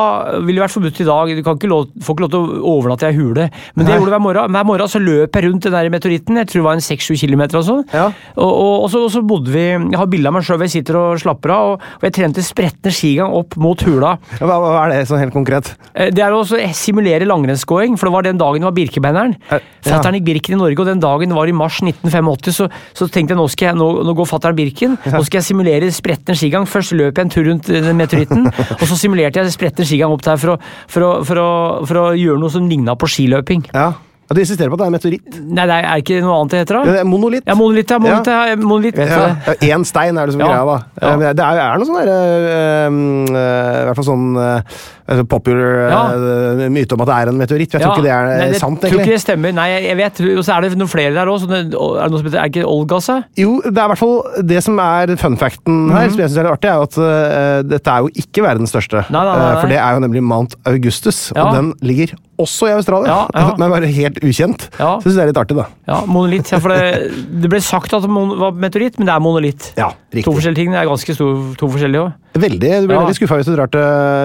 ville 0.46 0.62
vært 0.62 0.74
forbudt 0.74 1.02
i 1.02 1.08
dag. 1.08 1.34
Du 1.36 1.42
kan 1.46 1.58
ikke 1.58 1.70
lov, 1.70 1.88
får 2.04 2.16
ikke 2.16 2.26
lov 2.26 2.32
til 2.34 2.40
å 2.40 2.74
overnatte 2.74 3.06
i 3.06 3.10
ei 3.10 3.18
hule. 3.18 3.48
Men 3.74 3.86
det 3.86 3.92
Nei. 3.92 3.98
gjorde 4.00 4.14
hver 4.14 4.24
morgen. 4.24 4.56
Hver 4.56 4.68
morgen 4.68 4.92
så 4.92 5.02
løp 5.02 5.36
jeg 5.36 5.46
rundt 5.46 5.66
den 5.66 5.76
der 5.76 5.92
meteoritten. 5.92 6.40
Jeg 6.40 6.50
tror 6.50 6.60
det 6.60 6.66
var 6.68 6.78
en 6.78 6.86
6-7 6.86 7.20
km 7.20 7.44
og 7.48 7.66
sånn. 7.66 7.84
Ja. 7.94 8.06
Og, 8.36 8.50
og, 8.50 8.88
og, 8.88 9.08
så, 9.12 9.22
bodde 9.30 9.52
vi 9.52 9.64
Jeg 9.70 9.98
har 10.00 10.08
bilde 10.10 10.30
av 10.30 10.36
meg 10.36 10.46
sjøl 10.46 10.64
jeg 10.66 10.74
sitter 10.78 10.98
og 11.00 11.20
slapper 11.22 11.54
av. 11.54 11.74
Og, 11.74 11.88
og 12.00 12.08
jeg 12.08 12.16
trente 12.18 12.44
sprettende 12.44 12.94
skigang 13.10 13.34
opp 13.34 13.56
mot 13.60 13.82
hula. 13.86 14.14
Hva, 14.38 14.56
hva 14.62 14.70
er 14.86 14.94
det 14.94 15.00
sånn 15.10 15.20
helt 15.20 15.34
konkret? 15.34 15.72
Eh, 15.94 16.10
Det 16.14 16.22
er 16.24 16.34
å 16.34 16.44
simulere 16.46 17.26
langrennsgåing, 17.28 17.98
for 17.98 18.08
det 18.08 18.14
var 18.14 18.26
den 18.26 18.38
dagen 18.40 18.62
det 18.62 18.68
var 18.68 18.76
Birkebeineren. 18.76 19.34
Eh, 19.50 19.58
ja. 19.58 19.90
Fattern 19.90 20.16
gikk 20.18 20.26
Birken 20.30 20.56
i 20.56 20.60
Norge, 20.60 20.78
og 20.80 20.86
den 20.90 21.02
dagen 21.02 21.34
var 21.34 21.50
i 21.50 21.54
mars 21.56 21.80
1985, 21.82 22.54
så, 22.54 22.68
så 22.94 23.08
tenkte 23.10 23.34
jeg 23.34 23.40
nå, 23.40 23.48
skal 23.50 23.70
jeg, 23.72 23.80
nå, 23.80 23.88
nå 24.06 24.14
går 24.18 24.28
fattern 24.30 24.58
Birken. 24.58 24.98
Nå 25.10 25.22
skal 25.26 25.40
jeg 25.40 25.48
simulere 25.50 25.90
spretten 25.94 26.38
skigang. 26.38 26.68
Først 26.70 26.94
løp 26.96 27.18
jeg 27.18 27.26
en 27.26 27.32
tur 27.32 27.46
rundt 27.48 27.70
eh, 27.72 27.90
meteoritten, 27.96 28.46
og 28.80 28.86
så 28.86 28.98
simulerte 29.00 29.42
jeg 29.42 29.56
spretten 29.56 29.88
skigang 29.88 30.14
opp 30.14 30.24
der 30.26 30.38
for 30.40 30.54
å, 30.54 30.60
for 30.90 31.06
å, 31.06 31.10
for 31.26 31.42
å, 31.42 31.50
for 31.88 32.04
å 32.04 32.06
gjøre 32.18 32.40
noe 32.42 32.52
som 32.52 32.68
ligna 32.70 32.96
på 33.00 33.10
skiløping. 33.10 33.66
Ja. 33.74 33.92
Og 34.30 34.36
Du 34.36 34.40
insisterer 34.44 34.70
på 34.70 34.76
at 34.78 34.82
det 34.84 34.86
er 34.86 34.92
meteoritt? 34.94 35.38
Nei, 35.42 35.64
det 35.66 35.74
er 35.74 35.86
er 35.90 36.02
ikke 36.04 36.20
noe 36.22 36.34
annet 36.38 36.52
det 36.54 36.58
heter, 36.60 36.76
Ja, 36.76 36.84
da? 36.84 36.92
det 36.94 37.00
er 37.00 37.08
monolitt. 37.10 37.44
Ja, 37.50 37.54
monolitt, 37.58 37.90
ja. 37.90 37.98
Monolitt, 37.98 38.28
ja. 38.30 38.56
monolitt 38.62 38.96
Ja. 39.00 39.54
Én 39.74 39.84
stein 39.84 40.16
er 40.16 40.26
det 40.30 40.32
som 40.36 40.40
Ja. 40.44 40.46
greia, 40.46 40.64
da. 40.68 40.76
Ja. 41.02 41.10
Eh, 41.10 41.32
Det 41.34 41.42
er, 41.42 41.58
er 41.58 41.78
noe 41.78 41.88
sånn 41.88 41.98
derre 41.98 43.80
I 43.82 43.84
hvert 43.88 43.96
fall 43.98 44.06
sånn 44.06 44.26
eh, 44.38 44.62
altså 45.10 45.24
popular 45.30 45.80
eh, 45.90 46.62
myte 46.72 46.96
om 46.96 47.02
at 47.04 47.10
det 47.10 47.16
er 47.16 47.30
en 47.32 47.40
meteoritt. 47.40 47.74
Jeg 47.74 47.82
tror 47.82 47.96
ikke 47.96 48.06
det 48.06 48.12
er 48.14 48.28
nei, 48.28 48.36
eh, 48.36 48.52
det, 48.54 48.60
sant, 48.62 48.84
Tror 48.84 49.02
ikke 49.02 49.16
det 49.16 49.22
stemmer. 49.24 49.54
Nei, 49.56 49.66
jeg, 49.72 49.84
jeg 49.88 49.98
vet. 50.00 50.22
Og 50.36 50.46
så 50.46 50.54
er 50.54 50.66
det 50.66 50.80
noen 50.80 50.92
flere 50.92 51.12
der 51.16 51.32
òg. 51.32 51.44
Er 51.50 51.66
det 51.66 51.74
noe 51.74 52.22
som 52.22 52.30
heter 52.30 52.40
Er 52.44 52.52
ikke 52.52 52.64
Olgasa? 52.70 53.18
Jo, 53.40 53.58
det 53.66 53.74
er 53.74 53.84
i 53.84 53.92
hvert 53.94 54.02
fall 54.04 54.16
det 54.52 54.64
som 54.66 54.80
er 54.84 55.14
fun 55.20 55.38
facten 55.40 55.82
her, 55.94 56.08
som 56.12 56.24
jeg 56.24 56.32
syns 56.32 56.40
er 56.44 56.50
artig, 56.52 56.70
er 56.70 56.86
at 56.86 56.98
uh, 57.00 57.60
dette 57.66 57.94
er 57.94 58.06
jo 58.06 58.24
ikke 58.24 58.46
verdens 58.46 58.74
største. 58.74 59.04
Nei, 59.10 59.26
nei, 59.26 59.36
nei, 59.42 59.52
for 59.60 59.72
det 59.72 59.78
er 59.82 59.96
jo 59.96 60.02
nemlig 60.06 60.24
Mount 60.24 60.58
Augustus, 60.70 61.30
Ja. 61.34 61.46
og 61.46 61.56
den 61.58 61.72
ligger 61.84 62.14
også 62.40 62.70
i 62.70 62.74
Australia. 62.74 63.10
Ja, 63.12 63.26
ja. 63.34 63.54
Men 63.60 63.72
bare 63.72 63.90
helt 63.92 64.20
ukjent. 64.24 64.68
Ja. 64.78 64.94
Så 65.00 65.10
syns 65.10 65.18
jeg 65.18 65.20
det 65.20 65.26
er 65.26 65.32
litt 65.32 65.40
artig, 65.42 65.58
da. 65.58 65.66
Ja, 65.90 66.00
monolitt. 66.08 66.52
Ja, 66.54 66.60
for 66.62 66.72
det, 66.72 67.10
det 67.42 67.50
ble 67.52 67.60
sagt 67.64 67.92
at 67.96 68.06
det 68.06 68.10
var 68.10 68.56
meteoritt, 68.56 68.98
men 69.00 69.10
det 69.10 69.14
er 69.14 69.22
monolitt. 69.24 69.70
Ja, 69.78 69.90
To 70.10 70.32
forskjellige 70.34 70.58
ting. 70.58 70.72
Det 70.74 70.80
er 70.80 70.88
ganske 70.90 71.14
stor, 71.14 71.34
to 71.60 71.68
forskjellige 71.70 72.00
òg. 72.02 72.12
Veldig, 72.34 72.60
Du 72.60 72.86
blir 72.86 72.96
Ja. 72.96 73.02
veldig 73.04 73.14
skuffa 73.14 73.36
hvis 73.38 73.46
du 73.46 73.54
drar 73.54 73.70
til 73.70 73.80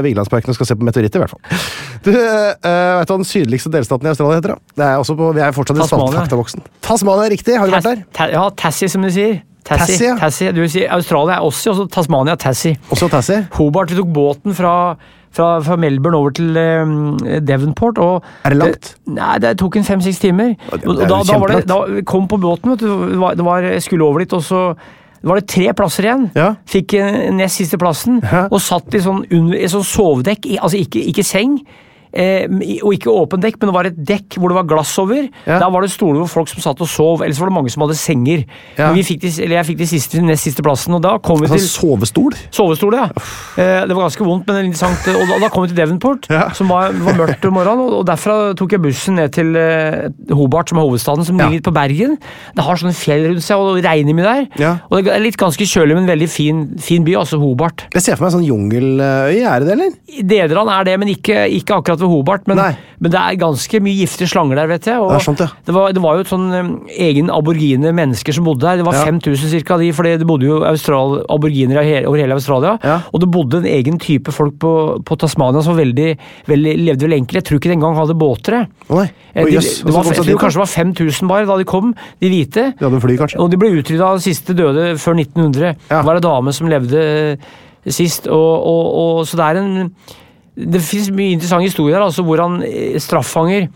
Vigelandsparken 0.06 0.50
og 0.50 0.56
skal 0.56 0.66
se 0.66 0.76
på 0.76 0.84
meteoritter, 0.88 1.20
i 1.20 1.24
hvert 1.24 1.30
fall. 1.30 1.42
Du, 2.06 2.10
øh, 2.12 3.00
vet 3.00 3.08
du 3.08 3.14
hva 3.14 3.18
den 3.22 3.26
sydligste 3.30 3.70
delstaten 3.72 4.06
i 4.06 4.10
Australia 4.10 4.36
heter? 4.40 4.56
da? 4.56 4.56
Det 4.76 4.86
er 4.86 4.98
også 4.98 5.16
på, 5.18 5.34
vi 5.34 5.42
er 5.42 5.52
fortsatt 5.52 5.78
i 5.78 6.18
faktaboksen. 6.18 6.62
Tasmania 6.82 7.26
er 7.26 7.30
riktig, 7.38 7.58
har 7.58 7.66
du 7.68 7.72
vært 7.72 7.84
der? 7.84 8.04
Ta, 8.14 8.28
ja, 8.34 8.50
Tassie, 8.50 8.88
som 8.90 9.02
de 9.02 9.10
sier. 9.12 9.42
Tassie. 9.66 9.98
Tassie, 9.98 10.08
ja. 10.08 10.16
Tassie. 10.18 10.52
Du 10.54 10.68
si 10.70 10.86
Australia 10.86 11.38
er 11.40 11.42
Ossie, 11.46 11.72
og 11.72 11.78
så 11.78 11.88
Tasmania 11.90 12.36
Tassie. 12.36 12.78
Også 12.92 13.10
Tassie. 13.10 13.48
Hobart, 13.54 13.90
vi 13.90 13.96
tok 13.98 14.12
båten 14.14 14.54
fra, 14.54 14.96
fra, 15.34 15.60
fra 15.66 15.76
Melbourne 15.76 16.18
over 16.18 16.30
til 16.38 16.56
um, 16.58 17.18
Devonport. 17.46 17.98
Og 17.98 18.24
Er 18.44 18.50
det 18.50 18.58
langt? 18.60 18.96
nei, 19.08 19.38
det 19.40 19.58
tok 19.58 19.76
en 19.78 19.84
fem-seks 19.84 20.20
timer. 20.22 20.56
Ja, 20.72 20.78
det 20.78 20.84
er 20.86 20.90
Og 20.90 20.98
da, 21.10 21.24
da 21.24 21.40
var 21.40 21.48
det, 21.48 21.68
da 21.68 22.02
kom 22.06 22.28
på 22.28 22.38
båten, 22.40 22.72
vet 22.76 22.80
du. 22.80 23.10
Det 23.10 23.20
var, 23.20 23.34
det 23.36 23.46
var, 23.46 23.62
jeg 23.62 23.82
skulle 23.82 24.06
over 24.06 24.20
dit, 24.20 24.34
og 24.34 24.42
så 24.44 24.76
var 25.30 25.40
det 25.42 25.48
tre 25.50 25.72
plasser 25.74 26.06
igjen. 26.08 26.28
Ja. 26.36 26.52
Fikk 26.70 26.94
eh, 27.00 27.32
nest 27.34 27.58
siste 27.62 27.78
plassen, 27.82 28.22
Ja. 28.24 28.46
og 28.52 28.62
satt 28.62 28.94
i 28.94 29.02
sånn, 29.02 29.24
under, 29.32 29.58
i 29.58 29.68
sånn 29.72 29.84
sovedekk, 29.84 30.46
i, 30.46 30.58
altså 30.62 30.78
ikke, 30.82 31.02
ikke 31.12 31.24
seng. 31.26 31.60
Eh, 32.16 32.46
og 32.86 32.94
ikke 32.96 33.12
åpen 33.12 33.42
dekk, 33.44 33.58
men 33.60 33.68
det 33.70 33.76
var 33.76 33.88
et 33.90 33.98
dekk 34.08 34.38
hvor 34.40 34.52
det 34.54 34.56
var 34.56 34.68
glass 34.70 34.94
over. 35.02 35.26
Ja. 35.46 35.58
Da 35.60 35.68
var 35.74 35.84
det 35.84 35.92
stoler 35.92 36.22
hvor 36.24 36.30
folk 36.32 36.52
som 36.54 36.64
satt 36.64 36.80
og 36.80 36.88
sov, 36.88 37.24
ellers 37.26 37.40
var 37.42 37.50
det 37.52 37.56
mange 37.58 37.74
som 37.74 37.84
hadde 37.84 37.98
senger. 38.00 38.46
Ja. 38.78 38.88
Men 38.88 39.00
vi 39.02 39.04
fikk 39.10 39.20
de, 39.26 39.32
eller 39.44 39.58
jeg 39.60 39.68
fikk 39.74 39.80
de 39.82 39.88
siste, 39.90 40.22
nest 40.24 40.48
siste 40.48 40.64
plassen, 40.64 40.96
og 40.96 41.04
da 41.04 41.18
kom 41.20 41.42
vi 41.44 41.50
Sånn 41.52 41.60
til 41.60 41.68
sovestol. 41.68 42.38
Sovestol, 42.56 42.96
ja. 42.96 43.10
Eh, 43.60 43.84
det 43.90 43.92
var 43.98 44.06
ganske 44.08 44.24
vondt, 44.28 44.48
men 44.48 44.70
interessant. 44.70 45.10
Og 45.12 45.26
da, 45.34 45.42
da 45.44 45.50
kom 45.52 45.66
vi 45.68 45.74
til 45.74 45.80
Devonport, 45.82 46.30
Ja. 46.32 46.46
som 46.56 46.72
var, 46.72 46.96
var 47.04 47.20
mørkt 47.20 47.44
om 47.50 47.58
morgenen. 47.60 47.84
Og, 47.86 47.98
og 48.00 48.08
derfra 48.08 48.38
tok 48.58 48.78
jeg 48.78 48.84
bussen 48.86 49.20
ned 49.20 49.36
til 49.36 49.52
eh, 49.60 50.08
Hobart, 50.32 50.72
som 50.72 50.80
er 50.80 50.88
hovedstaden, 50.88 51.28
som 51.28 51.38
ligger 51.44 51.66
på 51.68 51.76
Bergen. 51.76 52.16
Det 52.56 52.64
har 52.66 52.80
sånne 52.80 52.96
fjell 52.96 53.28
rundt 53.34 53.44
seg, 53.46 53.60
og 53.60 53.76
det 53.82 53.84
regner 53.90 54.16
mye 54.16 54.26
der. 54.56 54.80
Og 54.88 55.04
det 55.04 55.12
er 55.18 55.24
litt 55.24 55.38
ganske 55.42 55.68
kjølig, 55.68 56.00
men 56.00 56.08
veldig 56.10 56.30
fin, 56.32 56.64
fin 56.80 57.04
by, 57.06 57.18
altså 57.26 57.40
Hobart. 57.44 57.86
Jeg 57.94 58.06
ser 58.08 58.16
for 58.16 58.26
meg 58.26 58.32
en 58.32 58.38
sånn 58.40 58.48
jungeløy, 58.48 59.44
er 59.44 59.60
det 59.60 59.68
det, 59.68 59.76
eller? 59.76 59.94
Dedrand 60.32 60.72
er 60.72 60.88
det, 60.88 60.96
men 61.02 61.12
ikke, 61.12 61.44
ikke 61.60 61.80
akkurat 61.82 62.05
ved 62.06 62.14
Hobart. 62.14 62.46
Men, 62.48 62.62
men 63.02 63.14
det 63.14 63.20
er 63.20 63.40
ganske 63.42 63.82
mye 63.84 63.98
giftige 64.00 64.30
slanger 64.32 64.62
der, 64.62 64.70
vet 64.72 64.88
jeg. 64.88 65.02
Det 65.02 65.18
er 65.18 65.42
ja. 65.42 65.50
det, 65.68 65.76
var, 65.76 65.96
det 65.98 66.04
var 66.04 66.20
jo 66.20 66.26
et 66.26 66.32
sånn 66.32 66.46
um, 66.54 66.72
egen 66.96 67.32
aborigine 67.34 67.92
mennesker 67.98 68.38
som 68.38 68.48
bodde 68.48 68.66
der. 68.66 68.80
Det 68.82 68.88
var 68.88 69.00
Ja. 69.00 69.04
5000 69.10 69.66
ca. 69.68 69.78
de, 69.82 69.92
for 69.96 70.08
det 70.08 70.28
bodde 70.30 70.48
jo 70.48 70.62
austral, 70.70 71.20
aboriginer 71.34 71.82
over 72.06 72.22
hele 72.22 72.38
Australia. 72.38 72.78
Ja. 72.86 73.00
Og 73.12 73.24
det 73.24 73.32
bodde 73.34 73.62
en 73.64 73.70
egen 73.70 74.00
type 74.02 74.32
folk 74.36 74.58
på, 74.62 74.74
på 75.06 75.20
Tasmania 75.20 75.64
som 75.66 75.78
veldig, 75.78 76.10
veldig, 76.48 76.76
levde 76.86 77.08
veldig 77.10 77.20
enkelt. 77.24 77.42
Jeg 77.42 77.48
tror 77.50 77.62
ikke 77.62 77.74
de 77.74 77.78
engang 77.80 78.00
hadde 78.00 78.18
båter. 78.20 78.62
Nei. 78.90 79.08
Oh, 79.36 79.50
yes. 79.52 79.82
de- 79.82 79.90
det 79.90 79.94
var, 79.94 80.08
jeg 80.08 80.24
tror 80.24 80.40
kanskje 80.46 80.60
det 80.60 80.64
var 80.64 80.72
5000 80.72 81.28
bare 81.28 81.48
da 81.50 81.58
de 81.60 81.68
kom, 81.68 81.94
de 82.24 82.32
hvite. 82.32 82.70
De 82.80 82.86
hadde 82.88 83.02
fly, 83.04 83.18
kanskje. 83.20 83.40
Og 83.44 83.52
de 83.52 83.60
ble 83.60 83.74
utrydda 83.76 84.14
av 84.14 84.22
siste 84.24 84.56
døde 84.56 84.94
før 85.02 85.18
1900. 85.20 85.76
Ja. 85.90 86.00
Det 86.00 86.06
var 86.08 86.22
en 86.22 86.26
dame 86.26 86.54
som 86.56 86.70
levde 86.72 87.02
eh, 87.02 87.50
sist. 87.92 88.30
Og, 88.32 88.54
og, 88.72 88.86
og, 89.02 89.26
så 89.28 89.40
det 89.40 89.50
er 89.50 89.62
en 89.62 89.90
Det 90.56 90.82
fins 90.82 91.10
mye 91.12 91.34
interessante 91.36 91.68
historier 91.68 92.00
altså 92.00 92.24
hvor 92.24 92.40
han 92.40 92.62
eh, 92.64 92.96
straffanger 93.04 93.68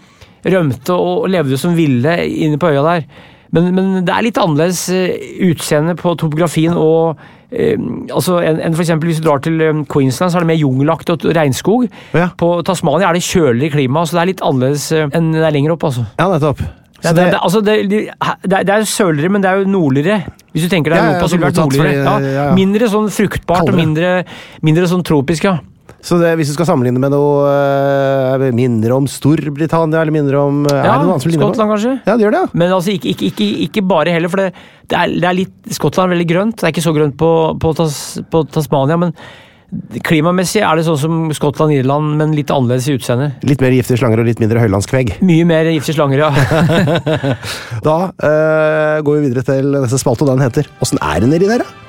rømte 0.45 0.95
og 0.95 1.25
levde 1.27 1.57
som 1.59 1.73
ville 1.75 2.13
inne 2.29 2.59
på 2.61 2.69
øya 2.71 2.83
der. 2.85 3.03
Men, 3.51 3.71
men 3.75 3.87
det 4.05 4.13
er 4.13 4.23
litt 4.27 4.37
annerledes 4.39 4.85
eh, 4.93 5.15
utseende 5.49 5.95
på 5.99 6.13
topografien 6.21 6.75
og 6.77 7.17
eh, 7.51 7.73
altså 8.13 8.37
enn 8.45 8.59
en 8.61 8.75
for 8.77 8.85
eksempel 8.85 9.09
hvis 9.09 9.19
du 9.19 9.25
drar 9.25 9.41
til 9.43 9.59
eh, 9.65 9.81
Queensland, 9.89 10.31
så 10.31 10.37
er 10.39 10.45
det 10.45 10.51
mer 10.53 10.61
jungelaktig 10.61 11.15
og 11.17 11.25
regnskog. 11.35 11.87
Ja. 12.15 12.29
På 12.39 12.59
Tasmania 12.63 13.09
er 13.09 13.17
det 13.17 13.25
kjøligere 13.25 13.73
klima, 13.75 14.05
så 14.05 14.15
det 14.19 14.21
er 14.21 14.29
litt 14.31 14.43
annerledes 14.45 14.85
enn 15.01 15.31
det 15.33 15.41
er 15.43 15.55
lenger 15.57 15.73
opp. 15.75 15.87
altså. 15.89 16.05
Ja, 16.21 16.29
nettopp. 16.31 16.61
Ja, 16.99 17.13
det, 17.15 17.23
det, 17.23 17.31
det, 17.31 17.39
altså 17.39 17.61
det, 17.63 18.69
er- 18.69 18.81
jo 18.83 18.87
sølere, 18.91 19.29
men 19.31 19.41
det 19.43 19.49
er 19.49 19.61
jo 19.61 19.69
nordligere. 19.71 20.21
Hvis 20.51 20.65
du 20.67 20.69
tenker 20.71 20.91
deg 20.91 20.99
Ja, 20.99 21.03
ja, 21.05 21.11
Europa, 21.13 21.27
så 21.31 21.37
ville 21.37 21.49
det 21.49 21.55
vært 21.55 21.61
nordligere. 21.63 21.91
Ja, 21.95 22.15
ja, 22.19 22.31
ja. 22.35 22.47
Mindre 22.57 22.89
sånn 22.91 23.07
fruktbart 23.15 23.61
Kaldere. 23.63 23.75
og 23.75 23.79
mindre, 23.79 24.09
mindre 24.67 24.89
sånn 24.91 25.03
tropisk, 25.07 25.47
ja. 25.47 25.57
Så 25.99 26.15
det, 26.21 26.31
hvis 26.39 26.47
du 26.47 26.55
skal 26.55 26.69
sammenligne 26.69 27.01
med 27.01 27.11
noe 27.11 27.49
uh, 28.39 28.45
mindre 28.55 28.95
om 28.95 29.07
Storbritannia, 29.09 29.99
eller 29.99 30.15
mindre 30.15 30.39
om 30.39 30.61
uh, 30.69 30.71
ja 30.71 30.95
Er? 30.95 31.19
Skottland, 31.19 31.73
kanskje. 31.73 31.97
Ja, 32.05 32.15
det 32.15 32.23
gjør 32.23 32.35
det, 32.35 32.43
ja. 32.45 32.53
Men 32.61 32.71
altså, 32.77 32.95
ikke, 32.95 33.11
ikke, 33.11 33.33
ikke, 33.33 33.49
ikke 33.67 33.83
bare 33.89 34.15
heller, 34.15 34.31
for 34.31 34.39
det, 34.39 34.53
det, 34.87 34.95
er, 34.95 35.17
det 35.19 35.27
er 35.27 35.37
litt 35.41 35.75
Skottland 35.75 36.07
er 36.07 36.15
veldig 36.15 36.29
grønt. 36.31 36.57
Det 36.61 36.69
er 36.69 36.73
ikke 36.73 36.87
så 36.87 36.95
grønt 36.95 37.19
på, 37.19 37.29
på, 37.59 37.73
Tas, 37.75 37.99
på 38.31 38.45
Tasmania, 38.47 38.99
men 39.01 39.13
klimamessig 40.07 40.63
er 40.65 40.79
det 40.79 40.85
sånn 40.87 41.01
som 41.01 41.17
Skottland 41.35 41.75
og 41.75 41.81
Irland, 41.81 42.15
men 42.21 42.31
litt 42.37 42.51
annerledes 42.53 42.87
i 42.89 42.95
utseendet. 42.97 43.43
Litt 43.45 43.61
mer 43.61 43.75
giftige 43.75 43.99
slanger 44.01 44.23
og 44.23 44.29
litt 44.29 44.41
mindre 44.41 44.63
høylandskvegg. 44.63 45.17
Mye 45.25 45.45
mer 45.49 45.69
giftige 45.73 45.99
slanger, 45.99 46.23
ja. 46.23 46.31
Da 47.87 47.99
øh, 48.15 48.95
går 49.05 49.19
vi 49.19 49.27
videre 49.27 49.45
til 49.45 49.75
neste 49.75 49.99
spalte, 50.01 50.25
og 50.25 50.33
den 50.33 50.47
heter 50.47 50.71
Åssen 50.79 51.01
er 51.03 51.21
det 51.21 51.33
nedi 51.35 51.51
der, 51.51 51.67
da? 51.67 51.88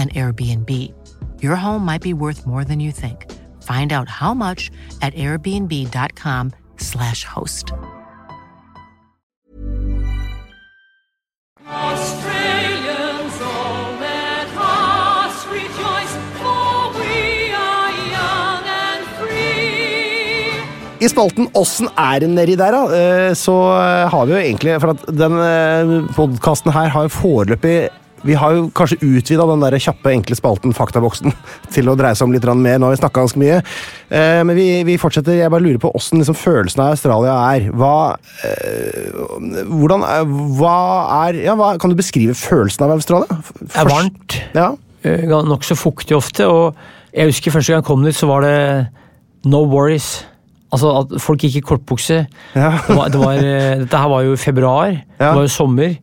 an 0.00 0.08
Airbnb. 0.10 0.70
Your 1.42 1.56
home 1.56 1.84
might 1.84 2.00
be 2.02 2.12
worth 2.14 2.46
more 2.46 2.64
than 2.64 2.80
you 2.80 2.92
think. 2.92 3.26
Find 3.62 3.92
out 3.92 4.08
how 4.08 4.32
much 4.34 4.70
at 5.02 5.12
airbnb.com/slash 5.14 7.24
host. 7.24 7.72
Australians, 12.00 13.36
all 13.44 13.92
let 14.00 14.48
us 14.56 15.36
rejoice, 15.52 16.14
for 16.40 16.88
we 16.98 17.52
are 17.52 17.92
young 18.16 18.64
and 18.64 19.04
free. 19.18 20.48
I 21.04 21.08
spalten 21.12 21.50
Åssen 21.54 21.88
er 21.98 22.20
det 22.24 22.30
nedi 22.32 22.56
der, 22.56 22.72
da? 22.72 22.82
eh, 22.96 23.34
Så 23.36 23.52
eh, 23.76 24.08
har 24.12 24.24
vi 24.26 24.32
jo 24.32 24.38
egentlig 24.40 24.80
For 24.80 24.90
at 24.94 25.04
den 25.20 25.36
podkasten 26.16 26.72
her 26.72 26.88
har 26.88 27.02
jo 27.06 27.12
foreløpig 27.14 27.90
vi 28.26 28.36
har 28.36 28.54
jo 28.56 28.66
kanskje 28.76 28.98
utvida 29.00 29.46
den 29.48 29.62
der 29.64 29.76
kjappe, 29.80 30.12
enkle 30.12 30.36
spalten 30.38 30.74
Faktaboksen 30.76 31.32
til 31.74 31.88
å 31.90 31.96
dreie 31.98 32.16
seg 32.18 32.28
om 32.28 32.34
litt 32.34 32.44
mer. 32.44 32.78
Nå 32.80 32.88
har 32.88 32.94
vi 32.96 33.00
snakka 33.00 33.24
ganske 33.24 33.40
mye. 33.40 33.60
Eh, 34.10 34.40
men 34.46 34.56
vi, 34.58 34.68
vi 34.88 34.98
fortsetter. 35.00 35.38
Jeg 35.40 35.52
bare 35.52 35.64
lurer 35.64 35.80
på 35.82 35.92
åssen 35.96 36.20
liksom, 36.20 36.38
følelsen 36.38 36.84
av 36.84 36.94
Australia 36.96 37.36
er. 37.54 37.68
Hva 37.72 37.94
eh, 38.46 39.10
Hvordan 39.70 40.06
er, 40.06 40.30
Hva 40.60 40.76
er 41.26 41.40
Ja, 41.46 41.56
hva, 41.58 41.74
kan 41.80 41.92
du 41.92 41.98
beskrive 41.98 42.36
følelsen 42.38 42.86
av 42.86 42.96
Australia? 42.98 43.40
Det 43.60 43.74
er 43.80 43.90
varmt. 43.90 44.40
Ja. 44.56 44.70
eh, 45.04 45.26
Nokså 45.28 45.78
fuktig 45.78 46.16
ofte. 46.18 46.48
Og 46.50 46.74
jeg 47.16 47.32
husker 47.32 47.54
første 47.56 47.72
gang 47.72 47.82
jeg 47.82 47.88
kom 47.88 48.04
dit, 48.06 48.16
så 48.16 48.28
var 48.30 48.44
det 48.46 48.56
no 49.48 49.64
worries. 49.70 50.20
Altså 50.70 50.90
at 51.00 51.14
folk 51.22 51.42
gikk 51.42 51.56
i 51.58 51.66
kortbukse. 51.66 52.24
Ja. 52.54 52.72
Det 52.86 52.96
var, 52.96 53.08
det 53.10 53.20
var, 53.22 53.40
eh, 53.42 53.78
dette 53.82 54.02
her 54.02 54.10
var 54.12 54.26
jo 54.28 54.36
februar, 54.38 54.92
det 55.18 55.30
var 55.34 55.42
jo 55.46 55.50
sommer. 55.50 55.96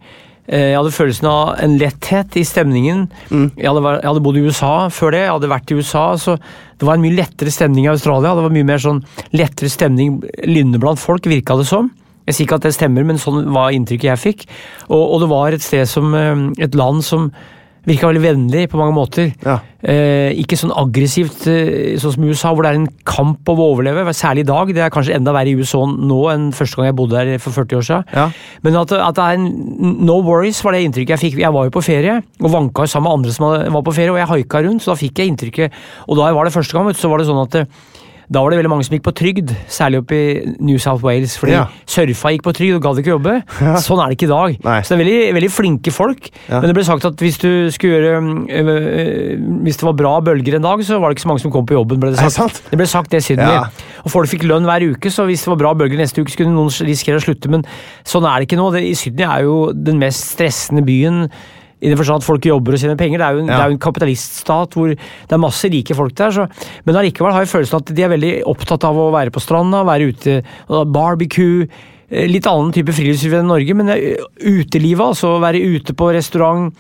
Eh, 0.47 0.71
Jeg 0.71 0.77
hadde 0.79 0.95
følelsen 0.95 1.27
av 1.27 1.57
en 1.60 1.77
letthet 1.79 2.38
i 2.39 2.43
stemningen. 2.47 3.05
Mm. 3.29 3.51
Jeg, 3.57 3.67
hadde, 3.67 3.83
jeg 3.99 4.07
hadde 4.07 4.23
bodd 4.23 4.39
i 4.39 4.45
USA 4.47 4.73
før 4.93 5.12
det, 5.12 5.25
jeg 5.25 5.33
hadde 5.36 5.51
vært 5.51 5.71
i 5.71 5.77
USA, 5.79 6.05
så 6.17 6.38
det 6.77 6.88
var 6.88 6.95
en 6.95 7.03
mye 7.03 7.17
lettere 7.17 7.51
stemning 7.51 7.86
i 7.88 7.91
Australia. 7.91 8.36
Det 8.38 8.45
var 8.47 8.55
mye 8.55 8.67
mer 8.67 8.81
sånn 8.83 9.03
lettere 9.36 9.69
stemning 9.73 10.21
lynne 10.47 10.79
blant 10.79 11.01
folk, 11.01 11.27
virka 11.27 11.57
det 11.60 11.67
som. 11.67 11.91
Jeg 12.27 12.36
sier 12.36 12.47
ikke 12.47 12.57
at 12.60 12.65
det 12.67 12.73
stemmer, 12.75 13.05
men 13.07 13.19
sånn 13.19 13.45
var 13.55 13.71
inntrykket 13.75 14.10
jeg 14.12 14.23
fikk. 14.23 14.47
Og, 14.89 14.99
og 15.01 15.21
det 15.23 15.29
var 15.31 15.55
et 15.55 15.63
sted 15.63 15.88
som 15.88 16.15
eh, 16.15 16.47
Et 16.63 16.75
land 16.75 17.03
som 17.03 17.29
virka 17.88 18.10
veldig 18.10 18.23
vennlig 18.23 18.65
på 18.71 18.80
mange 18.80 18.95
måter. 18.95 19.32
Ja. 19.45 19.58
Eh, 19.80 20.34
ikke 20.41 20.58
sånn 20.60 20.73
aggressivt 20.76 21.45
eh, 21.47 21.95
sånn 22.02 22.15
som 22.17 22.26
i 22.26 22.32
USA, 22.34 22.52
hvor 22.52 22.65
det 22.65 22.73
er 22.73 22.80
en 22.82 22.89
kamp 23.08 23.47
om 23.54 23.62
å 23.63 23.69
overleve. 23.73 24.13
Særlig 24.17 24.43
i 24.43 24.50
dag. 24.50 24.73
Det 24.76 24.84
er 24.84 24.93
kanskje 24.93 25.15
enda 25.15 25.34
verre 25.36 25.54
i 25.54 25.56
USA 25.56 25.84
nå 25.88 26.19
enn 26.34 26.50
første 26.56 26.80
gang 26.80 26.89
jeg 26.89 26.97
bodde 27.00 27.23
der 27.23 27.43
for 27.43 27.56
40 27.56 27.80
år 27.80 27.88
siden. 27.88 28.08
Ja. 28.17 28.28
Men 28.65 28.80
at, 28.82 28.95
at 28.97 29.19
det 29.19 29.28
er 29.28 29.39
en 29.39 29.47
no 30.08 30.19
worries, 30.26 30.60
var 30.65 30.76
det 30.76 30.84
inntrykket 30.88 31.15
jeg 31.15 31.23
fikk. 31.23 31.39
Jeg 31.45 31.56
var 31.56 31.69
jo 31.69 31.76
på 31.78 31.86
ferie, 31.86 32.19
og 32.41 32.54
vanka 32.54 32.88
sammen 32.91 33.08
med 33.08 33.19
andre 33.19 33.38
som 33.38 33.47
var 33.78 33.86
på 33.88 33.95
ferie, 33.95 34.12
og 34.13 34.19
jeg 34.19 34.32
haika 34.34 34.65
rundt, 34.67 34.84
så 34.84 34.93
da 34.93 35.00
fikk 35.00 35.21
jeg 35.21 35.32
inntrykket 35.32 35.84
Og 36.08 36.19
da 36.19 36.28
jeg 36.28 36.36
var 36.38 36.47
det 36.47 36.56
første 36.56 36.76
gang, 36.76 36.91
så 36.97 37.12
var 37.12 37.21
det 37.21 37.30
sånn 37.30 37.45
at 37.45 37.62
da 38.29 38.41
var 38.43 38.51
det 38.51 38.57
veldig 38.59 38.69
mange 38.73 38.83
som 38.83 38.93
gikk 38.97 39.05
på 39.07 39.13
trygd, 39.15 39.51
særlig 39.71 40.01
oppe 40.01 40.17
i 40.19 40.55
New 40.59 40.77
South 40.83 41.03
Wales, 41.05 41.37
fordi 41.39 41.53
Ja. 41.55 41.65
surfa 41.87 42.31
gikk 42.33 42.43
på 42.43 42.51
trygd 42.57 42.75
og 42.75 42.81
gadd 42.83 42.97
ikke 42.99 43.13
jobbe. 43.15 43.35
Sånn 43.79 44.01
er 44.03 44.09
det 44.11 44.17
ikke 44.17 44.27
i 44.27 44.33
dag. 44.33 44.57
Nei. 44.65 44.81
Så 44.83 44.91
det 44.91 44.97
er 44.97 45.03
veldig, 45.05 45.33
veldig 45.37 45.51
flinke 45.55 45.93
folk. 45.95 46.29
Ja. 46.49 46.59
Men 46.59 46.67
det 46.67 46.75
ble 46.75 46.83
sagt 46.83 47.05
at 47.07 47.15
hvis 47.23 47.37
du 47.39 47.71
skulle 47.71 48.01
gjøre 48.01 48.19
øh, 48.51 49.61
Hvis 49.63 49.77
det 49.79 49.87
var 49.87 49.93
bra 49.99 50.13
bølger 50.21 50.55
en 50.57 50.61
dag, 50.67 50.83
så 50.83 50.99
var 50.99 51.09
det 51.09 51.17
ikke 51.17 51.25
så 51.25 51.31
mange 51.31 51.41
som 51.45 51.51
kom 51.51 51.65
på 51.65 51.77
jobben. 51.77 51.99
ble 51.99 52.11
Det 52.11 52.17
sagt. 52.19 52.27
det 52.27 52.33
sant? 52.35 52.61
Det 52.71 52.77
ble 52.81 52.87
sagt 52.87 53.11
det 53.11 53.21
i 53.23 53.27
Sydney. 53.29 53.47
Ja. 53.47 53.63
Og 54.03 54.11
folk 54.11 54.27
fikk 54.31 54.43
lønn 54.43 54.67
hver 54.67 54.83
uke, 54.91 55.09
så 55.13 55.25
hvis 55.27 55.43
det 55.45 55.51
var 55.53 55.61
bra 55.63 55.73
bølger 55.73 55.97
neste 55.97 56.19
uke, 56.21 56.31
så 56.31 56.37
kunne 56.43 56.55
noen 56.55 56.71
risikere 56.87 57.19
å 57.19 57.23
slutte. 57.23 57.49
Men 57.49 57.63
sånn 58.07 58.27
er 58.27 58.39
det 58.41 58.49
ikke 58.49 58.59
nå. 58.59 58.71
Det, 58.75 58.83
I 58.83 58.93
Sydney 58.93 59.25
er 59.27 59.43
jo 59.47 59.71
den 59.71 59.99
mest 59.99 60.35
stressende 60.35 60.83
byen. 60.85 61.29
I 61.81 61.89
den 61.91 61.97
forstand 61.99 62.23
at 62.23 62.25
folk 62.25 62.45
jobber 62.49 62.73
og 62.73 62.79
tjener 62.81 62.97
penger. 62.97 63.19
Det 63.21 63.25
er 63.27 63.33
jo 63.37 63.39
en, 63.43 63.47
Ja. 63.51 63.57
det 63.57 63.63
er 63.63 63.69
jo 63.69 63.75
en 63.77 63.83
kapitaliststat 63.85 64.73
hvor 64.73 64.87
det 64.95 65.33
er 65.35 65.37
masse 65.43 65.69
rike 65.69 65.93
folk 65.95 66.15
der. 66.17 66.31
Så, 66.33 66.47
men 66.85 66.95
allikevel 66.95 67.31
har 67.35 67.45
jeg 67.45 67.51
følelsen 67.53 67.77
at 67.83 67.91
de 67.93 68.01
er 68.03 68.09
veldig 68.15 68.31
opptatt 68.49 68.83
av 68.89 68.95
å 68.97 69.11
være 69.13 69.29
på 69.35 69.43
stranda, 69.43 69.83
være 69.85 70.09
ute, 70.13 70.41
barbecue. 70.91 71.67
eh, 72.09 72.25
Litt 72.31 72.47
annen 72.47 72.71
type 72.73 72.93
friluftsliv 72.95 73.33
enn 73.37 73.47
Norge, 73.51 73.75
men 73.75 73.89
eh, 73.93 74.15
utelivet, 74.41 75.05
altså 75.05 75.35
være 75.43 75.61
ute 75.61 75.93
på 75.93 76.09
restaurant. 76.15 76.71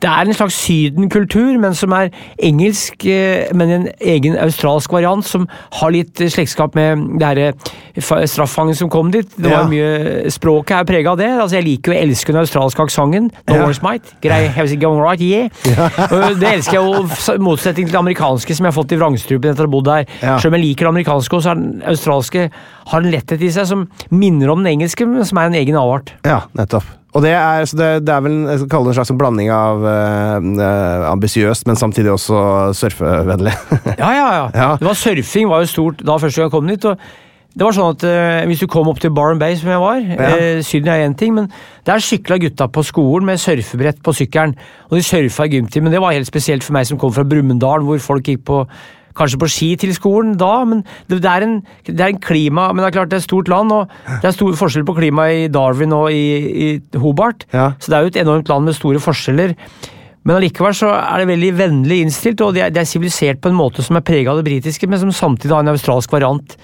Det 0.00 0.08
er 0.08 0.28
en 0.30 0.34
slags 0.36 0.54
sydenkultur, 0.54 1.58
men 1.60 1.74
som 1.76 1.92
er 1.92 2.08
engelsk, 2.42 3.04
eh, 3.04 3.50
men 3.54 3.70
en 3.74 3.88
egen 4.00 4.36
australsk 4.40 4.92
variant, 4.92 5.24
som 5.26 5.46
har 5.80 5.92
litt 5.92 6.20
eh, 6.20 6.30
slektskap 6.32 6.74
med 6.78 7.18
det 7.20 7.26
herre 7.28 8.26
straffangen 8.30 8.76
som 8.76 8.88
kom 8.90 9.10
dit. 9.12 9.28
Det 9.36 9.50
var 9.50 9.64
Ja. 9.64 9.68
mye, 9.68 10.30
Språket 10.30 10.78
er 10.78 10.84
prega 10.84 11.10
av 11.10 11.18
det. 11.18 11.28
altså 11.28 11.56
Jeg 11.56 11.64
liker 11.64 11.92
jo 11.92 11.98
å 11.98 12.02
elske 12.02 12.32
den 12.32 12.40
australske 12.40 12.82
aksenten. 12.82 13.30
No 13.48 13.54
Ja. 13.54 13.72
Might. 13.82 14.02
Grei, 14.22 14.46
it 14.56 14.80
going 14.80 15.00
right? 15.00 15.20
Yeah. 15.20 15.48
ja. 15.64 15.88
Det 16.34 16.52
elsker 16.52 16.80
jeg 16.80 16.84
jo, 16.84 17.34
i 17.34 17.38
motsetning 17.38 17.86
til 17.86 17.92
det 17.92 18.00
amerikanske 18.00 18.54
som 18.56 18.64
jeg 18.66 18.72
har 18.72 18.82
fått 18.82 18.92
i 18.92 18.96
vrangstrupen 18.96 19.50
etter 19.52 19.64
å 19.64 19.68
ha 19.68 19.72
bodd 19.72 19.84
der. 19.84 20.06
Ja. 20.22 20.38
Selv 20.38 20.54
om 20.54 20.58
jeg 20.60 20.70
liker 20.70 20.86
det 20.86 20.94
amerikanske, 20.94 21.40
så 21.42 21.50
er 21.50 21.54
den 21.60 21.82
australske 21.86 22.50
har 22.90 23.00
en 23.00 23.10
letthet 23.10 23.42
i 23.42 23.50
seg 23.54 23.66
som 23.66 23.88
minner 24.10 24.50
om 24.50 24.62
den 24.64 24.78
engelske, 24.78 25.06
men 25.06 25.24
som 25.24 25.38
er 25.38 25.50
en 25.50 25.54
egen 25.60 25.76
avart. 25.76 26.12
Ja, 26.24 26.42
nettopp. 26.56 26.99
Og 27.10 27.24
det 27.24 27.32
er, 27.34 27.64
det, 27.74 27.88
det 28.06 28.12
er 28.14 28.20
vel 28.22 28.36
jeg 28.46 28.60
skal 28.60 28.68
kalle 28.70 28.86
det 28.86 28.92
en 28.92 28.98
slags 29.00 29.16
blanding 29.18 29.48
av 29.50 29.82
uh, 29.82 31.08
ambisiøst, 31.10 31.66
men 31.66 31.78
samtidig 31.78 32.12
også 32.14 32.70
surfevennlig. 32.78 33.56
Ja, 34.02 34.12
ja, 34.14 34.28
ja. 34.34 34.44
Ja. 34.54 34.70
Det 34.78 34.86
var 34.86 34.94
Surfing 34.98 35.50
var 35.50 35.64
jo 35.64 35.72
stort 35.72 36.04
da 36.06 36.16
første 36.20 36.40
gang 36.40 36.48
jeg 36.48 36.54
kom 36.54 36.70
dit. 36.70 36.86
og 36.86 37.02
det 37.50 37.66
var 37.66 37.74
sånn 37.74 37.96
at 37.96 38.04
eh, 38.06 38.44
Hvis 38.46 38.62
du 38.62 38.68
kom 38.70 38.88
opp 38.90 39.00
til 39.02 39.10
Barn 39.14 39.40
Bay, 39.40 39.56
som 39.58 39.72
jeg 39.72 39.82
var 39.82 39.98
eh, 39.98 40.60
Sydney 40.62 40.92
er 40.92 41.08
én 41.08 41.16
ting, 41.18 41.34
men 41.34 41.48
der 41.88 42.02
sykla 42.04 42.38
gutta 42.38 42.68
på 42.70 42.84
skolen 42.86 43.26
med 43.26 43.42
surfebrett 43.42 43.98
på 44.06 44.14
sykkelen. 44.14 44.54
Og 44.88 45.00
de 45.00 45.02
surfa 45.02 45.48
i 45.48 45.56
gymtimen. 45.56 45.90
det 45.90 46.00
var 46.02 46.14
helt 46.14 46.30
spesielt 46.30 46.62
for 46.62 46.76
meg 46.76 46.86
som 46.86 47.00
kom 47.00 47.12
fra 47.14 47.26
Brumunddal, 47.26 47.82
hvor 47.86 47.98
folk 48.04 48.30
gikk 48.30 48.44
på 48.46 48.62
Kanskje 49.18 49.40
på 49.42 49.50
ski 49.50 49.68
til 49.80 49.94
skolen 49.96 50.36
da, 50.38 50.52
men 50.68 50.82
det, 51.10 51.20
det, 51.24 51.30
er 51.30 51.46
en, 51.46 51.56
det 51.86 51.98
er 51.98 52.12
en 52.12 52.20
klima 52.22 52.68
Men 52.70 52.84
det 52.84 52.90
er 52.90 52.96
klart 53.00 53.12
det 53.12 53.18
er 53.18 53.24
et 53.24 53.28
stort 53.28 53.50
land, 53.50 53.72
og 53.74 53.90
det 54.08 54.28
er 54.30 54.36
stor 54.36 54.58
forskjell 54.58 54.86
på 54.86 54.96
klimaet 54.98 55.46
i 55.46 55.52
Darwin 55.52 55.94
og 55.96 56.10
i, 56.14 56.26
i 56.66 56.98
Hobart. 57.00 57.46
Ja. 57.54 57.72
Så 57.80 57.90
det 57.90 57.98
er 57.98 58.04
jo 58.04 58.12
et 58.12 58.20
enormt 58.22 58.52
land 58.52 58.68
med 58.70 58.78
store 58.78 59.02
forskjeller. 59.02 59.56
Men 60.26 60.36
allikevel 60.36 60.76
så 60.76 60.90
er 60.92 61.22
det 61.22 61.30
veldig 61.30 61.54
vennlig 61.56 62.02
innstilt, 62.04 62.42
og 62.44 62.52
det 62.54 62.66
er, 62.66 62.74
er 62.76 62.88
sivilisert 62.88 63.40
på 63.40 63.50
en 63.50 63.56
måte 63.56 63.84
som 63.84 63.96
er 63.96 64.04
prega 64.04 64.32
av 64.32 64.40
det 64.40 64.48
britiske, 64.50 64.88
men 64.90 65.00
som 65.00 65.14
samtidig 65.16 65.54
har 65.54 65.64
en 65.64 65.72
australsk 65.72 66.12
variant. 66.12 66.56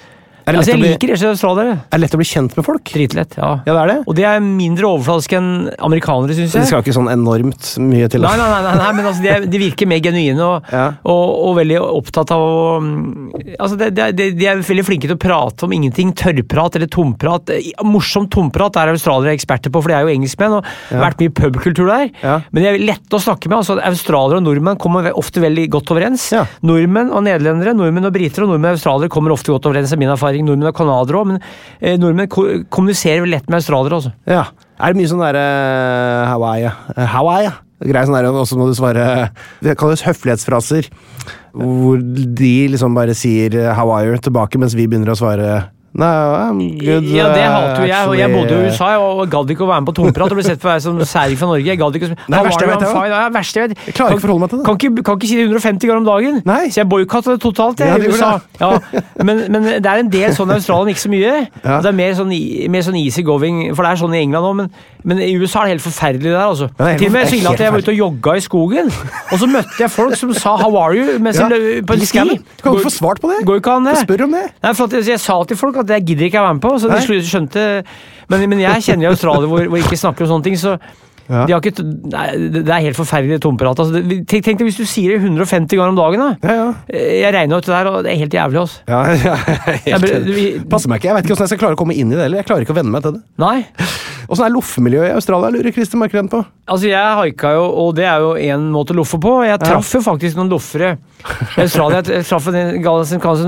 Det 0.46 0.54
Altså, 0.60 0.70
jeg 0.70 0.78
bli- 0.78 0.90
liker 0.94 1.10
ikke 1.16 1.30
australiere. 1.34 1.72
Er 1.90 1.98
det 1.98 2.00
lett 2.04 2.14
å 2.14 2.18
bli 2.20 2.24
kjent 2.30 2.52
med 2.56 2.64
folk? 2.64 2.84
Dritlett, 2.94 3.32
ja. 3.36 3.48
Ja, 3.66 3.72
det 3.74 3.80
er 3.82 3.88
det. 3.90 3.96
Og 4.06 4.14
de 4.14 4.22
er 4.22 4.38
mindre 4.40 4.86
overfladiske 4.86 5.36
enn 5.40 5.48
amerikanere, 5.82 6.36
syns 6.38 6.52
jeg. 6.54 6.62
det 6.62 6.68
skal 6.70 6.82
ikke 6.84 6.94
sånn 6.94 7.10
enormt 7.10 7.66
mye 7.82 8.06
til. 8.12 8.22
Nei, 8.22 8.36
nei, 8.38 8.46
nei, 8.52 8.60
nei, 8.62 8.74
nei 8.78 8.92
men 8.94 9.08
altså, 9.10 9.22
de, 9.26 9.46
de 9.50 9.58
virker 9.58 9.88
mer 9.90 9.98
genuine 10.04 10.38
og, 10.46 10.62
Ja. 10.70 10.84
og, 11.02 11.24
og 11.48 11.56
veldig 11.58 11.80
opptatt 11.82 12.30
av 12.30 12.40
å 12.46 12.78
mm, 12.78 13.56
altså, 13.58 13.76
de, 13.80 13.90
de, 14.12 14.28
de 14.38 14.46
er 14.46 14.62
veldig 14.62 14.84
flinke 14.86 15.08
til 15.10 15.16
å 15.16 15.20
prate 15.26 15.66
om 15.66 15.72
ingenting. 15.74 16.12
Tørrprat 16.14 16.76
eller 16.78 16.86
tomprat. 16.94 17.50
Morsom 17.82 18.28
tomprat 18.30 18.76
er 18.78 18.94
australiere 18.94 19.34
eksperter 19.34 19.74
på, 19.74 19.82
for 19.82 19.90
de 19.90 19.98
er 19.98 20.06
jo 20.06 20.14
engelskmenn 20.14 20.60
og 20.60 20.70
har 20.92 21.02
vært 21.08 21.24
mye 21.26 21.34
pubkultur 21.42 21.90
der. 21.90 22.06
Ja. 22.22 22.38
Men 22.54 22.62
de 22.62 22.70
er 22.70 22.78
lette 22.92 23.18
å 23.18 23.22
snakke 23.22 23.50
med. 23.50 23.58
altså 23.64 23.80
Australiere 23.82 24.38
og 24.38 24.46
nordmenn 24.46 24.78
kommer 24.78 25.10
ofte 25.18 25.42
veldig 25.42 25.66
godt 25.74 25.90
overens. 25.90 26.30
Ja. 26.30 26.46
Nordmenn 26.62 27.10
og 27.10 27.26
nederlendere, 27.26 27.74
nordmenn 27.74 28.06
og 28.06 28.14
briter 28.14 28.46
og 28.46 28.54
nordmenn 28.54 28.76
og 28.76 28.78
australiere 28.78 29.10
kommer 29.10 29.34
ofte 29.34 29.50
godt 29.50 29.66
overens, 29.66 29.90
er 29.90 29.98
min 29.98 30.14
erfaring. 30.14 30.34
Nordmenn 30.44 30.68
og 30.72 30.76
canadiere 30.76 31.20
òg, 31.20 31.26
men 31.32 31.38
eh, 31.80 31.96
nordmenn 32.00 32.28
ko 32.28 32.44
kommuniserer 32.68 33.22
vel 33.24 33.30
lett 33.36 33.48
med 33.48 33.60
australiere, 33.60 34.00
altså. 34.00 34.12
Ja. 34.26 34.44
Er 34.76 34.92
det 34.92 35.00
mye 35.00 35.08
sånn 35.08 35.22
derre 35.24 35.44
Hawaii? 36.28 36.66
eh, 36.96 37.06
Hawaii? 37.14 37.52
Greie 37.86 38.08
sånn 38.08 38.16
der, 38.16 38.28
og 38.32 38.46
så 38.48 38.56
må 38.56 38.66
du 38.70 38.74
svare 38.76 39.30
Det 39.60 39.74
kalles 39.76 40.00
høflighetsfraser. 40.06 40.88
Hvor 41.56 42.00
de 42.00 42.52
liksom 42.72 42.94
bare 42.96 43.14
sier 43.16 43.52
eh, 43.54 43.72
'how 43.74 43.90
are 43.92 44.06
you' 44.08 44.20
tilbake, 44.20 44.58
mens 44.58 44.74
vi 44.74 44.86
begynner 44.86 45.12
å 45.12 45.16
svare 45.16 45.70
No, 45.96 46.06
I'm 46.36 46.58
good. 46.76 47.06
Ja, 47.08 47.30
det 47.32 47.44
uh, 47.46 47.54
hater 47.54 47.82
jo 47.82 47.88
jeg. 47.88 48.08
og 48.08 48.18
Jeg 48.18 48.32
bodde 48.32 48.56
jo 48.56 48.60
i 48.60 48.70
USA 48.70 48.88
og 49.00 49.22
gadd 49.32 49.52
ikke 49.54 49.64
å 49.64 49.68
være 49.70 49.84
med 49.84 49.88
på 49.88 49.94
tomprat 49.96 50.34
og 50.34 50.38
ble 50.38 50.44
sett 50.44 50.60
på 50.60 50.68
meg 50.68 50.82
som 50.84 50.98
særing 51.00 51.38
fra 51.40 51.48
Norge. 51.48 51.64
Jeg 51.64 51.80
gadd 51.80 51.96
ikke 51.96 52.10
å 52.10 52.16
Nei, 52.16 52.40
verste 52.44 52.66
jeg 52.66 52.72
vet, 52.72 52.84
jeg 52.84 53.12
Ja, 53.14 53.20
verste 53.32 53.60
jeg 53.62 53.70
vet. 53.70 53.84
Jeg 53.86 53.96
klarer 53.96 54.16
ikke 54.16 54.20
å 54.20 54.24
forholde 54.26 54.44
meg 54.44 54.52
til 54.52 54.60
det. 54.60 54.66
Kan 54.66 54.80
ikke, 54.80 55.04
kan 55.08 55.20
ikke 55.20 55.30
si 55.30 55.38
det 55.38 55.46
150 55.46 55.90
ganger 55.90 56.02
om 56.02 56.08
dagen. 56.10 56.40
Nei. 56.48 56.60
Så 56.74 56.82
jeg 56.82 56.90
boikotta 56.92 57.36
det 57.36 57.40
totalt, 57.44 57.80
jeg, 57.80 57.88
Ja, 57.88 58.00
det 58.02 58.12
USA. 58.12 58.32
Ja. 58.60 59.02
Men, 59.26 59.40
men 59.52 59.70
det 59.82 59.88
er 59.88 60.02
en 60.02 60.10
del 60.12 60.36
sånn 60.36 60.52
i 60.52 60.58
Australia, 60.58 60.92
ikke 60.92 61.04
så 61.06 61.12
mye. 61.12 61.32
Ja. 61.64 61.78
Det 61.80 61.90
er 61.90 61.96
mer 61.96 62.12
sånn, 62.18 62.34
mer 62.76 62.84
sånn 62.84 62.98
easy 63.00 63.24
going, 63.26 63.62
for 63.72 63.86
det 63.86 63.94
er 63.94 64.02
sånn 64.02 64.14
i 64.14 64.20
England 64.20 64.50
òg, 64.50 64.56
men, 64.60 64.70
men 65.08 65.22
i 65.24 65.32
USA 65.40 65.64
er 65.64 65.70
det 65.70 65.76
helt 65.78 65.86
forferdelig 65.86 66.28
der, 66.28 66.42
altså. 66.44 66.68
Til 66.76 67.08
og 67.08 67.16
med 67.16 67.30
så 67.30 67.38
ille 67.40 67.54
at 67.56 67.64
jeg 67.64 67.72
var 67.72 67.84
ute 67.86 67.94
og 67.94 68.00
jogga 68.02 68.36
i 68.36 68.44
skogen, 68.44 68.92
og 69.32 69.40
så 69.40 69.48
møtte 69.50 69.80
jeg 69.80 69.92
folk 69.92 70.16
som 70.20 70.34
sa 70.36 70.56
'how 70.60 70.76
are 70.76 70.92
you' 70.96 71.16
de 71.16 71.82
på 71.86 71.96
en 71.96 72.06
ski. 72.06 72.18
Du 72.18 72.62
kan 72.62 72.76
ikke 72.76 72.86
få 72.88 72.94
svart 72.94 73.20
på 73.22 73.32
det. 73.32 73.40
Går 73.48 73.60
ikke 73.60 73.76
an, 73.78 73.88
det. 73.88 73.96
Spør 74.04 74.26
om 74.26 74.36
det. 74.36 74.44
Nei, 74.62 74.74
for 74.76 74.96
jeg 74.96 75.20
sa 75.20 75.38
til 75.48 75.56
folk 75.56 75.76
at 75.82 75.85
jeg 75.94 76.06
gidder 76.06 76.26
ikke 76.28 76.42
å 76.42 76.46
være 76.48 76.54
med 76.58 76.62
på, 76.66 76.74
så 76.82 76.88
de 76.90 76.98
Nei. 76.98 77.22
skjønte 77.22 77.66
Men, 78.28 78.48
men 78.50 78.58
jeg 78.58 78.82
kjenner 78.82 79.06
jo 79.08 79.10
Australia 79.14 79.46
hvor, 79.50 79.66
hvor 79.70 79.78
ikke 79.78 79.96
snakker 80.00 80.26
om 80.26 80.32
sånne 80.34 80.44
ting, 80.48 80.56
så 80.58 80.78
Ja. 81.26 81.40
de 81.46 81.52
har 81.56 81.58
ikke, 81.60 81.82
nei, 82.06 82.26
det 82.54 82.60
det 82.66 82.70
er 82.70 82.82
helt 82.84 82.94
forferdelig 82.96 83.40
tomprat. 83.42 83.80
Altså, 83.82 83.98
tenk, 84.30 84.44
tenk 84.46 84.58
deg 84.60 84.68
hvis 84.68 84.76
du 84.78 84.84
sier 84.86 85.10
det 85.16 85.24
150 85.26 85.74
ganger 85.74 85.90
om 85.90 85.96
dagen. 85.98 86.20
da. 86.22 86.36
Ja, 86.46 86.54
ja. 86.54 86.98
Jeg 87.26 87.32
regna 87.34 87.56
ut 87.58 87.66
det 87.66 87.72
der, 87.74 87.88
og 87.90 88.04
det 88.06 88.12
er 88.12 88.20
helt 88.20 88.36
jævlig. 88.36 88.60
altså. 88.60 88.78
Ja, 88.86 89.00
ja, 89.26 89.34
helt, 89.88 90.68
Passer 90.70 90.88
meg 90.88 91.00
ikke. 91.00 91.08
Jeg 91.10 91.16
vet 91.16 91.24
ikke 91.26 91.34
hvordan 91.34 91.48
jeg 91.48 91.50
skal 91.50 91.58
klare 91.64 91.74
å 91.74 91.80
komme 91.80 91.96
inn 91.98 92.12
i 92.12 92.14
det 92.14 92.22
heller. 92.28 92.38
Jeg 92.44 92.46
klarer 92.46 92.62
ikke 92.62 92.76
å 92.76 92.78
venne 92.78 92.94
meg 92.94 93.02
til 93.02 93.16
det. 93.18 93.22
Nei. 93.42 93.66
Åssen 94.30 94.46
er 94.46 94.54
loffemiljøet 94.54 95.10
i 95.10 95.16
Australia, 95.18 95.50
lurer 95.54 95.74
Christer 95.74 95.98
Markren 95.98 96.30
på? 96.30 96.44
Altså, 96.70 96.88
jeg 96.90 97.18
haika 97.18 97.52
jo, 97.58 97.66
og 97.82 97.92
det 97.98 98.06
er 98.06 98.22
jo 98.22 98.32
én 98.38 98.70
måte 98.74 98.94
å 98.94 98.98
loffe 98.98 99.18
på. 99.22 99.34
Jeg 99.46 99.58
traff 99.62 99.90
jo 99.98 100.02
faktisk 100.06 100.38
noen 100.38 100.50
loffere 100.50 100.96
Australia. 101.62 102.02
Traff 102.26 102.48
en, 102.50 102.56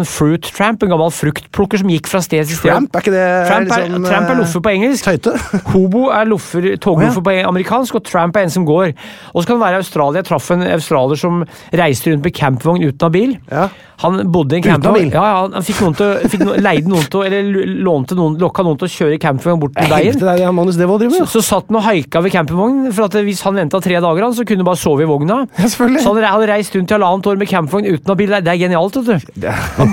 en 0.03 0.09
fruit 0.09 0.51
tramp, 0.55 0.83
en 0.83 0.93
gammel 0.93 1.13
fruktplukker 1.15 1.83
som 1.83 1.93
gikk 1.93 2.11
fra 2.11 2.23
sted 2.25 2.47
til 2.47 2.59
sted. 2.59 2.73
Tramp, 2.73 2.95
er 2.95 3.05
ikke 3.05 3.15
det 3.15 3.27
Tramp 3.49 3.73
er, 3.75 3.85
liksom, 3.87 4.07
tramp 4.09 4.31
er 4.31 4.35
eh, 4.35 4.41
loffer 4.43 4.65
på 4.65 4.73
engelsk. 4.75 5.09
Tøyte? 5.09 5.35
Hobo 5.73 6.07
er 6.15 6.31
loffer, 6.31 6.71
togloffer 6.83 7.25
på 7.25 7.37
amerikansk, 7.49 7.99
og 7.99 8.07
tramp 8.09 8.39
er 8.39 8.49
en 8.49 8.55
som 8.55 8.67
går. 8.69 8.95
Og 9.35 9.43
så 9.43 9.51
kan 9.51 9.59
det 9.59 9.65
være 9.67 9.83
Australia. 9.83 10.23
Jeg 10.23 10.31
traff 10.31 10.51
en 10.55 10.65
australier 10.69 11.21
som 11.21 11.45
reiste 11.83 12.13
rundt 12.13 12.27
med 12.27 12.37
campvogn 12.37 12.89
uten 12.89 13.09
av 13.09 13.15
bil. 13.15 13.37
Ja. 13.51 13.69
Han 13.99 14.21
bodde 14.31 14.55
i 14.55 14.61
en 14.61 14.67
campvogn. 14.67 15.09
Ja, 15.11 15.25
ja, 15.27 15.39
han 15.57 15.65
fikk 15.67 15.81
noen 15.83 15.97
til, 15.99 16.29
fikk 16.31 16.45
no, 16.47 16.55
leide 16.63 16.91
noen 16.91 17.07
til, 17.11 17.25
eller 17.27 17.73
lånte 17.83 18.15
noen, 18.19 18.37
lokka 18.39 18.63
noen 18.63 18.79
til 18.79 18.87
å 18.87 18.93
kjøre 18.95 19.19
campvogn 19.23 19.63
bort 19.65 19.75
til 19.75 19.91
veien. 19.91 20.15
det 20.79 20.85
Så, 21.19 21.27
så 21.33 21.43
satt 21.49 21.73
han 21.73 21.81
og 21.81 21.87
haika 21.89 22.23
ved 22.23 22.35
campingvognen, 22.35 22.93
for 22.95 23.09
at 23.09 23.19
hvis 23.27 23.43
han 23.47 23.59
venta 23.59 23.81
tre 23.83 23.99
dager, 24.05 24.29
så 24.37 24.47
kunne 24.47 24.63
han 24.63 24.71
bare 24.71 24.79
sove 24.79 25.03
i 25.03 25.09
vogna. 25.09 25.41
Ja. 25.59 25.71
Så 25.73 25.89
han 25.89 26.23
hadde 26.23 26.51
reist 26.53 26.79
rundt 26.79 26.95
i 26.95 26.95
halvannet 26.95 27.27
år 27.27 27.43
med 27.43 27.51
campingvogn 27.51 27.68
uten 27.69 28.13
å 28.13 28.17
bilde. 28.17 28.17
bil. 28.19 28.45
Det 28.45 28.53
er- 28.53 28.59
genialt, 28.59 28.97
vet 29.07 29.25
du. 29.35 29.47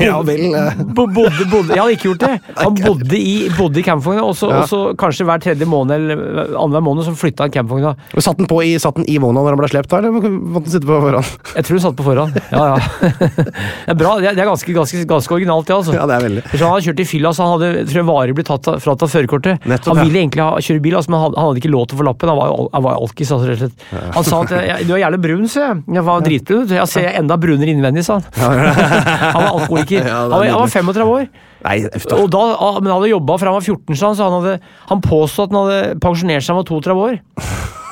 Ja 0.04 0.22
vel. 0.22 0.54
eh. 0.56 0.74
Bodde, 0.96 1.46
bodde, 1.52 1.70
jeg 1.76 1.80
hadde 1.80 1.96
ikke 1.96 2.10
gjort 2.10 2.24
det. 2.26 2.42
Han 2.58 2.76
bodde 2.76 3.18
i, 3.20 3.50
bodde 3.58 3.78
i 3.80 3.84
campingvogna, 3.84 4.24
og 4.26 4.36
så 4.36 4.50
Ja. 4.50 4.62
og 4.62 4.68
så 4.70 4.80
kanskje 4.96 5.26
hver 5.26 5.40
tredje 5.44 5.66
måned 5.66 5.92
eller 5.96 6.56
annenhver 6.58 6.84
måned 6.84 7.06
så 7.06 7.14
flytta 7.16 7.46
han 7.46 7.52
campingvogna. 7.52 7.96
Satt 8.20 8.38
den 8.38 8.48
på 8.48 8.62
i, 8.64 8.78
satt 8.80 8.96
den 8.96 9.06
i 9.08 9.18
vogna 9.18 9.42
når 9.44 9.56
han 9.56 9.58
ble 9.62 9.68
slept, 9.70 9.94
eller 9.94 10.12
måtte 10.12 10.66
den 10.66 10.72
sitte 10.74 10.88
på 10.88 11.00
foran? 11.02 11.24
Jeg 11.56 11.64
tror 11.66 11.76
du 11.78 11.80
satt 11.86 11.96
på 11.96 12.04
forhånd. 12.04 12.42
Ja, 12.52 12.76
ja. 12.76 12.78
Det 13.86 13.92
er 13.94 13.98
bra. 14.00 14.16
Det 14.20 14.30
er, 14.38 14.46
ganske, 14.46 14.74
ganske, 14.74 15.06
ganske 15.08 15.32
originalt, 15.36 15.66
det, 15.68 15.76
altså. 15.76 15.94
Ja, 15.94 16.06
det 16.10 16.16
er 16.18 16.24
veldig. 16.30 16.44
Hvis 16.52 16.62
han 16.62 16.72
hadde 16.74 16.86
kjørt 16.88 17.00
i 17.00 17.06
fylla, 17.10 17.30
så 17.36 17.46
han 17.46 17.54
hadde 17.60 17.86
tror 17.90 18.00
jeg, 18.02 18.06
varig 18.10 18.36
blitt 18.38 18.48
tatt, 18.50 18.70
fratatt 18.82 19.12
førerkortet. 19.14 19.60
Han 19.86 20.00
ville 20.02 20.20
egentlig 20.24 20.42
ha, 20.44 20.58
kjøre 20.58 20.82
bil, 20.82 20.96
altså, 21.00 21.10
men 21.14 21.20
han, 21.22 21.34
han 21.38 21.50
hadde 21.52 21.62
ikke 21.64 21.72
lov 21.74 21.88
til 21.90 21.98
å 21.98 22.02
få 22.02 22.08
lappen. 22.10 22.30
Han 22.30 22.38
var 22.40 22.48
jo 22.52 22.70
han 22.74 22.84
alkis, 22.96 23.32
altså, 23.36 23.48
rett 23.50 23.62
og 23.62 23.72
slett. 23.72 24.14
Han 24.16 24.24
sa 24.24 24.42
at 24.42 24.50
jeg, 24.56 24.88
'du 24.88 24.94
er 24.96 25.02
jævlig 25.06 25.22
brun', 25.26 25.48
sa 25.50 25.60
jeg. 25.70 25.84
Jeg 25.96 26.04
var 26.06 26.22
dritbrun. 26.26 26.68
Jeg 26.76 26.88
ser 26.92 27.08
enda 27.20 27.38
brunere 27.38 27.65
innvendig, 27.74 28.06
sa 28.08 28.20
han. 28.20 28.26
Han 29.36 29.42
var 29.42 29.52
alkoholiker. 29.52 30.06
Ja, 30.06 30.22
Han 30.26 30.34
var, 30.36 30.48
han 30.52 30.64
var 30.64 30.74
35 30.74 31.14
år. 31.18 31.28
Nei. 31.66 31.78
Og 32.16 32.28
da, 32.34 32.42
ah, 32.62 32.80
men 32.80 32.92
han 32.92 33.00
hadde 33.00 33.10
jobba 33.10 33.38
fra 33.42 33.50
han 33.50 33.58
var 33.58 33.66
14, 33.66 33.98
sa 33.98 34.10
han, 34.12 34.18
så 34.20 34.28
han, 34.28 34.36
hadde, 34.44 34.74
han 34.92 35.00
påstod 35.02 35.48
at 35.48 35.56
han 35.56 35.64
hadde 35.64 36.02
pensjonert 36.04 36.46
seg 36.46 36.54
da 36.54 36.60
han 36.60 36.62
var 36.62 36.68
32 36.70 37.06
år. 37.08 37.16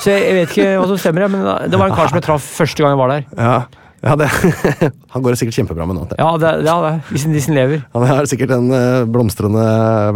Så 0.03 0.11
jeg, 0.11 0.25
jeg 0.27 0.35
vet 0.37 0.51
ikke 0.51 0.73
hva 0.77 0.89
som 0.91 0.99
stemmer, 0.99 1.31
men 1.31 1.47
det 1.71 1.79
var 1.79 1.89
en 1.89 1.95
kar 1.97 2.11
som 2.11 2.19
jeg 2.19 2.25
traff 2.27 2.51
første 2.59 2.83
gang 2.83 2.93
jeg 2.93 2.99
var 2.99 3.13
der. 3.13 3.25
Ja, 3.39 3.55
ja 4.03 4.17
det, 4.19 4.27
han 5.13 5.23
går 5.23 5.33
det 5.33 5.39
sikkert 5.41 5.57
kjempebra 5.61 5.87
med 5.89 5.97
nå. 5.97 6.03
Ja, 6.19 6.29
det, 6.41 6.51
ja, 6.67 6.75
det, 6.83 6.91
hvis 7.09 7.25
sin 7.45 7.57
lever. 7.57 7.85
Han 7.95 8.05
har 8.09 8.29
sikkert 8.29 8.53
en 8.57 8.67
eh, 8.75 9.05
blomstrende 9.09 9.63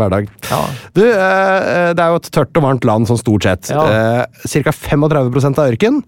hverdag. 0.02 0.28
Ja. 0.52 0.60
Du, 0.92 1.02
eh, 1.08 1.94
det 1.96 2.04
er 2.04 2.14
jo 2.14 2.20
et 2.20 2.30
tørt 2.36 2.60
og 2.60 2.68
varmt 2.68 2.86
land 2.90 3.10
sånn 3.10 3.22
stort 3.22 3.48
sett. 3.48 3.72
Ja. 3.74 3.88
Eh, 3.88 4.46
Cirka 4.46 4.76
35% 4.76 5.64
av 5.64 5.72
ørken. 5.72 6.04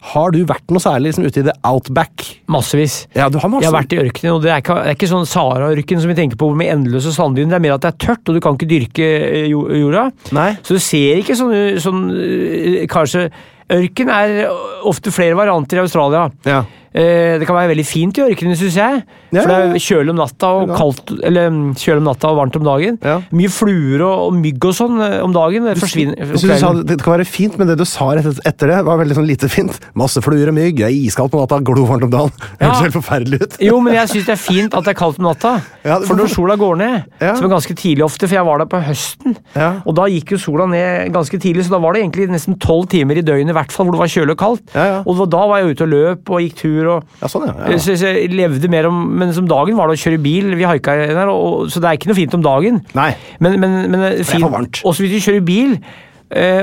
Har 0.00 0.32
du 0.32 0.40
vært 0.48 0.72
noe 0.72 0.80
særlig 0.80 1.10
liksom, 1.10 1.26
ute 1.28 1.42
i 1.42 1.46
the 1.50 1.54
outback? 1.66 2.24
Massevis. 2.50 3.02
Ja, 3.16 3.28
du 3.28 3.36
har 3.42 3.52
masse. 3.52 3.66
Jeg 3.66 3.70
har 3.70 3.76
vært 3.76 3.94
i 3.94 4.00
ørkenen, 4.00 4.32
og 4.32 4.42
det 4.44 4.52
er 4.54 4.62
ikke, 4.64 4.78
det 4.80 4.94
er 4.94 4.98
ikke 4.98 5.10
sånn 5.12 5.28
Sahara-ørken 5.28 6.02
som 6.02 6.10
vi 6.12 6.16
tenker 6.18 6.40
på 6.40 6.48
med 6.56 6.72
endeløse 6.72 7.12
sanddyner. 7.14 7.52
Det 7.52 7.58
er 7.60 7.64
mer 7.66 7.76
at 7.76 7.84
det 7.84 7.92
er 7.92 8.00
tørt, 8.06 8.24
og 8.24 8.36
du 8.38 8.42
kan 8.44 8.56
ikke 8.56 8.70
dyrke 8.70 9.08
eh, 9.28 9.48
jorda. 9.52 10.08
Nei. 10.36 10.50
Så 10.64 10.78
du 10.78 10.82
ser 10.82 11.20
ikke 11.20 11.36
sånn, 11.38 11.54
sånn 11.84 12.04
eh, 12.16 12.84
Kanskje 12.90 13.28
Ørken 13.70 14.08
er 14.10 14.48
ofte 14.88 15.12
flere 15.14 15.36
varianter 15.38 15.78
i 15.78 15.82
Australia. 15.84 16.24
Ja. 16.48 16.64
Eh, 16.92 17.38
Det 17.38 17.46
kan 17.46 17.54
være 17.54 17.70
veldig 17.70 17.84
fint 17.86 18.18
i 18.18 18.22
ørkenen, 18.24 18.56
syns 18.58 18.74
jeg. 18.74 19.02
Ja, 19.30 19.42
For 19.44 19.48
det 19.48 19.56
ja, 19.56 19.66
ja. 19.68 19.74
er 19.78 19.82
kjølig 19.84 20.10
om 20.10 20.16
natta 20.18 20.48
og 20.58 20.70
kaldt 20.74 21.12
Eller 21.22 21.50
mm, 21.54 21.74
kjølig 21.78 22.00
om 22.02 22.08
natta 22.08 22.30
og 22.32 22.38
varmt 22.40 22.56
om 22.58 22.64
dagen. 22.66 22.96
Ja. 23.06 23.20
Mye 23.30 23.50
fluer 23.54 24.02
og, 24.02 24.24
og 24.26 24.34
mygg 24.40 24.64
og 24.66 24.74
sånn 24.74 24.96
eh, 25.06 25.20
om 25.22 25.30
dagen. 25.36 25.68
Det 25.70 25.76
forsvinner. 25.78 26.32
Sa 26.58 26.72
det 26.82 26.96
kan 27.04 27.14
være 27.14 27.26
fint, 27.30 27.54
men 27.60 27.70
det 27.70 27.76
du 27.78 27.84
sa 27.86 28.08
rett 28.18 28.40
etter 28.48 28.72
det, 28.74 28.80
var 28.88 28.98
veldig 28.98 29.14
sånn 29.20 29.28
lite 29.28 29.46
fint. 29.52 29.78
Masse 29.94 30.18
fluer 30.24 30.50
og 30.50 30.56
mygg, 30.58 30.80
det 30.82 30.88
er 30.88 30.96
iskaldt 30.96 31.30
på 31.30 31.38
natta, 31.44 31.60
glovarmt 31.62 32.08
om 32.08 32.10
dagen. 32.16 32.34
Det 32.60 32.66
Ja. 32.66 32.72
høres 32.74 32.82
helt 32.88 32.96
forferdelig 32.98 33.38
ut. 33.44 33.54
Jo, 33.62 33.78
men 33.80 33.94
jeg 33.94 34.08
syns 34.10 34.26
det 34.26 34.34
er 34.34 34.42
fint 34.42 34.74
at 34.74 34.84
det 34.84 34.90
er 34.96 34.98
kaldt 34.98 35.18
om 35.22 35.28
natta. 35.30 35.54
Ja, 35.86 35.96
for 36.04 36.18
når 36.18 36.28
sola 36.28 36.56
går 36.60 36.76
ned, 36.76 37.04
Ja. 37.22 37.34
som 37.38 37.46
er 37.46 37.54
ganske 37.54 37.72
tidlig 37.78 38.04
ofte, 38.04 38.26
for 38.28 38.34
jeg 38.36 38.44
var 38.44 38.58
der 38.60 38.66
på 38.68 38.82
høsten, 38.84 39.36
Ja. 39.56 39.70
og 39.86 39.94
da 39.96 40.04
gikk 40.12 40.34
jo 40.34 40.38
sola 40.42 40.66
ned 40.68 41.12
ganske 41.14 41.38
tidlig, 41.40 41.64
så 41.64 41.70
da 41.76 41.78
var 41.80 41.94
det 41.94 42.02
egentlig 42.02 42.26
nesten 42.34 42.58
tolv 42.60 42.88
timer 42.92 43.16
i 43.16 43.24
døgnet 43.24 43.54
i 43.54 43.56
hvert 43.56 43.72
fall 43.72 43.86
hvor 43.88 43.96
det 43.96 44.02
var 44.02 44.12
kjølig 44.12 44.34
og 44.36 44.42
kaldt. 44.42 44.74
Ja, 44.74 44.84
ja. 44.90 44.98
Og 45.06 45.22
da 45.30 45.46
var 45.48 45.62
jeg 45.62 45.72
ute 45.76 45.86
og 45.86 45.92
løp 45.94 46.30
og 46.34 46.42
gikk 46.44 46.58
tur 46.60 46.79
og 46.88 47.20
Ja, 47.20 47.28
sånn, 47.30 47.48
ja. 47.50 47.54
ja. 47.74 47.78
Så 47.82 47.96
så 48.00 48.12
jeg 48.14 48.30
levde 48.32 48.70
mer 48.72 48.88
om 48.88 49.00
Men 49.20 49.34
som 49.36 49.48
dagen 49.50 49.76
var 49.78 49.90
det 49.90 49.98
å 49.98 50.02
kjøre 50.04 50.20
bil. 50.22 50.54
Vi 50.56 50.68
haika 50.68 50.96
der, 51.00 51.28
og, 51.28 51.40
og, 51.40 51.72
så 51.72 51.82
det 51.82 51.90
er 51.90 51.98
ikke 51.98 52.10
noe 52.12 52.18
fint 52.18 52.36
om 52.38 52.44
dagen. 52.44 52.80
Nei. 52.96 53.10
Men, 53.40 53.58
men, 53.60 53.76
men 53.92 54.06
er 54.08 54.22
fint. 54.24 54.82
Også 54.84 55.04
hvis 55.04 55.12
du 55.16 55.24
kjører 55.26 55.44
bil 55.44 55.76
eh, 55.76 56.08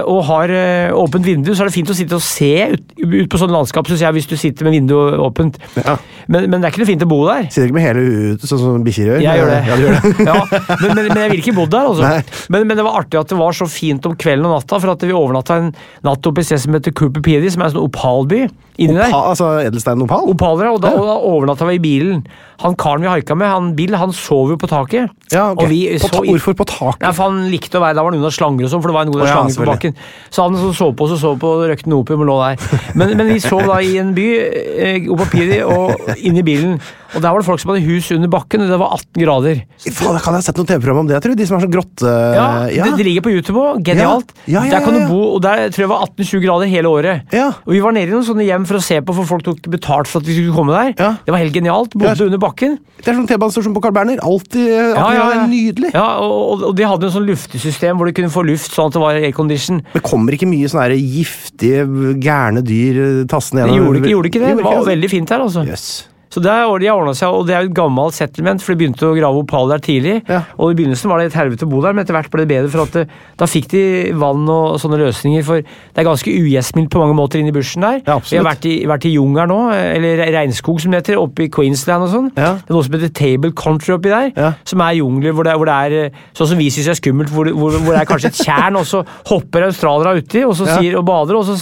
og 0.07 0.21
har 0.29 0.51
eh, 0.53 0.93
åpent 0.95 1.25
vindu, 1.27 1.51
så 1.51 1.65
er 1.65 1.69
det 1.69 1.75
fint 1.75 1.89
å 1.91 1.95
sitte 1.97 2.15
og 2.15 2.23
se 2.23 2.51
ut, 2.71 2.93
ut 3.03 3.27
på 3.27 3.39
sånn 3.41 3.51
landskap, 3.51 3.89
synes 3.89 4.05
jeg, 4.05 4.15
hvis 4.15 4.29
du 4.29 4.35
sitter 4.39 4.67
med 4.67 4.77
vinduet 4.77 5.19
åpent. 5.19 5.59
Ja. 5.75 5.97
Men, 6.31 6.47
men 6.51 6.61
det 6.61 6.69
er 6.69 6.75
ikke 6.75 6.83
noe 6.85 6.91
fint 6.91 7.03
å 7.03 7.09
bo 7.11 7.19
der. 7.27 7.49
Sitter 7.51 7.67
ikke 7.67 7.77
med 7.79 7.85
hele 7.87 8.05
huet 8.05 8.45
sånn 8.47 8.61
som 8.61 8.85
bikkjer 8.85 9.11
gjør? 9.11 9.25
Jeg 9.25 9.41
gjør 9.41 9.51
det. 9.51 9.59
Ja, 9.67 9.79
gjør 9.83 9.97
det. 9.97 10.13
ja, 10.29 10.37
men, 10.53 10.87
men, 10.87 11.01
men 11.01 11.21
jeg 11.23 11.33
ville 11.33 11.43
ikke 11.43 11.57
bodd 11.59 11.73
der, 11.75 11.91
altså. 11.91 12.47
Men, 12.53 12.69
men 12.69 12.79
det 12.79 12.87
var 12.87 13.01
artig 13.01 13.19
at 13.19 13.33
det 13.33 13.39
var 13.39 13.59
så 13.59 13.67
fint 13.71 14.07
om 14.07 14.15
kvelden 14.19 14.47
og 14.47 14.55
natta, 14.55 14.79
for 14.83 14.95
at 14.95 15.03
vi 15.03 15.15
overnatta 15.15 15.59
en 15.61 15.73
natt 16.07 16.31
oppe 16.31 16.43
i 16.43 16.47
stedet 16.47 16.63
som 16.63 16.79
heter 16.79 16.95
Cooper 16.95 17.25
Pedy, 17.25 17.51
som 17.51 17.63
er 17.63 17.71
en 17.71 17.75
sånn 17.75 17.87
opalby. 17.89 18.45
Inni 18.77 18.93
der. 18.93 19.09
Altså 19.09 19.55
edelstein 19.65 20.03
opal? 20.05 20.27
Opaler, 20.29 20.69
og 20.69 20.83
da, 20.83 20.91
og 20.93 21.07
da 21.07 21.15
overnatta 21.25 21.65
vi 21.65 21.79
i 21.79 21.81
bilen. 21.81 22.21
Han 22.61 22.75
karen 22.77 23.01
vi 23.01 23.09
haika 23.09 23.35
med, 23.37 23.49
han 23.49 23.71
Bill, 23.77 23.95
han 23.97 24.13
sov 24.13 24.51
jo 24.53 24.57
på 24.61 24.69
taket. 24.69 25.09
Ja, 25.33 25.49
okay. 25.51 25.65
Og 25.65 25.71
vi 25.71 25.79
på 25.97 26.11
ta 26.13 26.21
hvorfor 26.25 26.57
på 26.57 26.67
taket? 26.69 27.05
Nei, 27.05 27.13
for 27.17 27.27
Han 27.27 27.47
likte 27.51 27.79
å 27.79 27.83
være, 27.83 27.97
Da 27.97 28.05
var 28.05 28.13
det 28.13 28.21
noen 28.21 28.33
slanger 28.33 28.67
og 28.67 28.71
sånn, 28.71 28.83
for 28.83 28.93
det 28.93 28.97
var 28.97 29.07
en 29.07 29.13
god 29.13 29.23
del 29.23 29.31
slanger 29.31 29.56
på 29.57 29.67
bakken. 29.67 29.97
Så 30.29 30.45
han 30.45 30.57
som 30.59 30.75
så 30.77 30.91
på 30.93 31.07
oss 31.07 31.17
og 31.17 31.21
så 31.23 31.33
på 31.39 31.53
og 31.57 31.65
røkte 31.71 31.91
noe 31.91 32.05
opium 32.05 32.23
og 32.25 32.31
lå 32.31 32.37
der. 32.43 32.69
Men, 32.97 33.15
men 33.19 33.33
vi 33.33 33.41
sov 33.43 33.65
da 33.67 33.81
i 33.83 33.97
en 34.01 34.13
by, 34.17 34.27
eh, 34.37 35.09
oppe 35.11 35.25
på 35.25 35.37
Piri, 35.37 35.59
og 35.65 36.17
inn 36.17 36.39
i 36.39 36.45
bilen. 36.45 36.77
Og 37.15 37.21
der 37.23 37.31
var 37.31 37.39
det 37.39 37.47
folk 37.47 37.61
som 37.61 37.71
hadde 37.71 37.85
hus 37.87 38.09
under 38.15 38.31
bakken, 38.31 38.63
og 38.65 38.71
det 38.71 38.79
var 38.81 38.95
18 38.97 39.23
grader. 39.23 39.61
Faen, 39.85 40.19
kan 40.19 40.35
jeg 40.35 40.41
ha 40.41 40.45
sett 40.47 40.59
noen 40.59 40.69
TV-program 40.71 41.01
om 41.03 41.09
det, 41.09 41.19
tror 41.23 41.33
jeg. 41.33 41.39
De 41.39 41.47
som 41.49 41.57
er 41.57 41.65
sånn 41.65 41.73
grotte... 41.73 42.13
Ja, 42.35 42.47
ja. 42.73 42.87
Det, 42.87 42.99
det 42.99 43.07
ligger 43.07 43.25
på 43.27 43.33
YouTube 43.35 43.63
òg. 43.63 43.79
Genialt. 43.87 44.33
Ja, 44.45 44.59
ja, 44.59 44.65
ja, 44.67 44.73
der 44.75 44.85
kan 44.85 44.97
du 44.97 45.05
bo, 45.09 45.21
og 45.37 45.41
der 45.45 45.67
tror 45.71 45.85
jeg 45.85 45.91
var 45.93 46.03
18-20 46.09 46.43
grader 46.43 46.71
hele 46.71 46.91
året. 46.91 47.35
Ja. 47.35 47.47
Og 47.63 47.75
Vi 47.75 47.81
var 47.83 47.95
nede 47.95 48.11
i 48.11 48.15
noen 48.15 48.27
sånne 48.27 48.47
hjem 48.47 48.67
for 48.69 48.79
å 48.79 48.83
se 48.83 48.99
på, 49.01 49.15
for 49.21 49.29
folk 49.29 49.45
tok 49.47 49.69
betalt 49.71 50.11
for 50.11 50.23
at 50.23 50.29
vi 50.29 50.37
skulle 50.37 50.55
komme 50.55 50.75
der. 50.75 50.91
Ja. 50.97 51.11
Det 51.23 51.35
var 51.35 51.43
helt 51.43 51.55
genialt. 51.55 51.95
Bodde 51.97 52.27
under 52.27 52.41
bakken. 52.41 52.77
Det 52.97 53.11
er 53.11 53.17
sånn 53.19 53.29
T-banestasjon 53.29 53.75
på 53.75 53.83
Carl 53.85 53.95
Berner. 53.95 54.19
Alltid 54.25 54.67
ja, 54.67 54.89
Ja, 54.97 55.07
ja, 55.13 55.27
ja. 55.37 55.45
Nydelig. 55.47 55.93
Ja, 55.93 56.07
og, 56.25 56.65
og, 56.71 56.75
de 56.77 56.87
hadde 56.87 57.07
en 57.07 57.13
sånn 57.13 57.27
luftesystem 57.29 57.99
hvor 57.99 58.09
de 58.09 58.15
kunne 58.17 58.33
få 58.33 58.43
luft 58.47 58.73
sånn 58.73 58.89
at 58.89 58.97
det 58.97 59.03
var 59.03 59.21
aircondition. 59.21 59.83
Men 59.93 60.05
kommer 60.05 60.37
ikke 60.37 60.49
mye 60.49 60.69
sånne 60.71 60.97
giftige, 60.97 61.85
gærne 62.23 62.65
dyr 62.65 63.01
eh, 63.03 63.23
tassende 63.29 63.67
De 63.69 63.77
gjorde 63.77 64.01
ikke, 64.01 64.13
gjorde 64.15 64.31
ikke 64.33 64.43
det. 64.43 64.53
Det 64.57 64.67
var 64.67 64.85
veldig 64.87 65.11
fint 65.13 65.33
her, 65.33 65.45
altså. 65.45 65.65
Jøss. 65.67 65.89
Så 66.37 66.41
det 66.45 66.53
har 66.53 66.79
de 66.83 66.89
ordna 66.93 67.13
seg, 67.17 67.33
og 67.33 67.47
det 67.49 67.55
er 67.57 67.63
jo 67.65 67.71
et 67.71 67.77
gammelt 67.77 68.13
settlement, 68.13 68.61
for 68.61 68.75
de 68.75 68.77
begynte 68.83 69.07
å 69.09 69.15
grave 69.17 69.39
opal 69.41 69.71
der 69.71 69.81
tidlig. 69.81 70.19
Ja. 70.29 70.43
Og 70.61 70.69
i 70.73 70.77
begynnelsen 70.77 71.09
var 71.09 71.17
det 71.23 71.31
et 71.31 71.37
helvete 71.39 71.65
å 71.65 71.69
bo 71.71 71.81
der, 71.81 71.95
men 71.97 72.03
etter 72.05 72.13
hvert 72.13 72.29
ble 72.29 72.43
det 72.45 72.51
bedre, 72.51 72.69
for 72.69 72.83
at 72.85 72.93
det, 72.99 73.05
da 73.41 73.47
fikk 73.49 73.65
de 73.73 73.81
vann 74.21 74.43
og 74.53 74.77
sånne 74.83 74.99
løsninger. 75.01 75.41
For 75.47 75.63
det 75.65 76.03
er 76.03 76.05
ganske 76.05 76.29
ugjestmildt 76.37 76.91
på 76.93 77.01
mange 77.01 77.15
måter 77.17 77.41
inne 77.41 77.49
i 77.49 77.55
bushen 77.55 77.81
der. 77.81 78.03
Ja, 78.05 78.19
absolutt. 78.19 78.35
Vi 78.35 78.37
har 78.43 78.47
vært 78.51 78.67
i, 78.69 78.75
vært 78.93 79.07
i 79.09 79.13
jungelen 79.15 79.49
nå, 79.49 79.57
eller 79.73 80.21
regnskog 80.37 80.79
som 80.83 80.93
det 80.93 81.01
heter, 81.01 81.17
oppe 81.23 81.47
i 81.47 81.49
Queensland 81.57 82.05
og 82.05 82.13
sånn. 82.13 82.29
Ja. 82.37 82.53
Det 82.61 82.69
er 82.69 82.77
noe 82.77 82.85
som 82.85 82.97
heter 82.99 83.13
Table 83.17 83.51
Country 83.57 83.95
oppi 83.97 84.13
der, 84.13 84.29
Ja. 84.37 84.53
som 84.67 84.85
er 84.85 84.99
jungler 85.01 85.33
hvor 85.33 85.47
hvor 85.57 85.65
det 85.65 85.73
er 85.73 85.93
eh, 86.11 86.17
sånn 86.35 86.49
som 86.51 86.59
vi 86.59 86.67
syns 86.69 86.89
er 86.91 86.97
skummelt, 86.99 87.31
hvor, 87.33 87.47
hvor, 87.55 87.71
hvor 87.81 87.95
det 87.95 88.01
er 88.03 88.07
kanskje 88.09 88.29
et 88.33 88.39
tjern, 88.43 88.75
og 88.77 88.83
så 88.85 88.99
hopper 89.31 89.63
australiere 89.69 90.19
uti 90.21 90.43
og 90.45 90.53
så 90.59 90.67
sier, 90.67 90.97
og 90.99 91.05
bader, 91.07 91.37
og 91.39 91.45
så, 91.47 91.55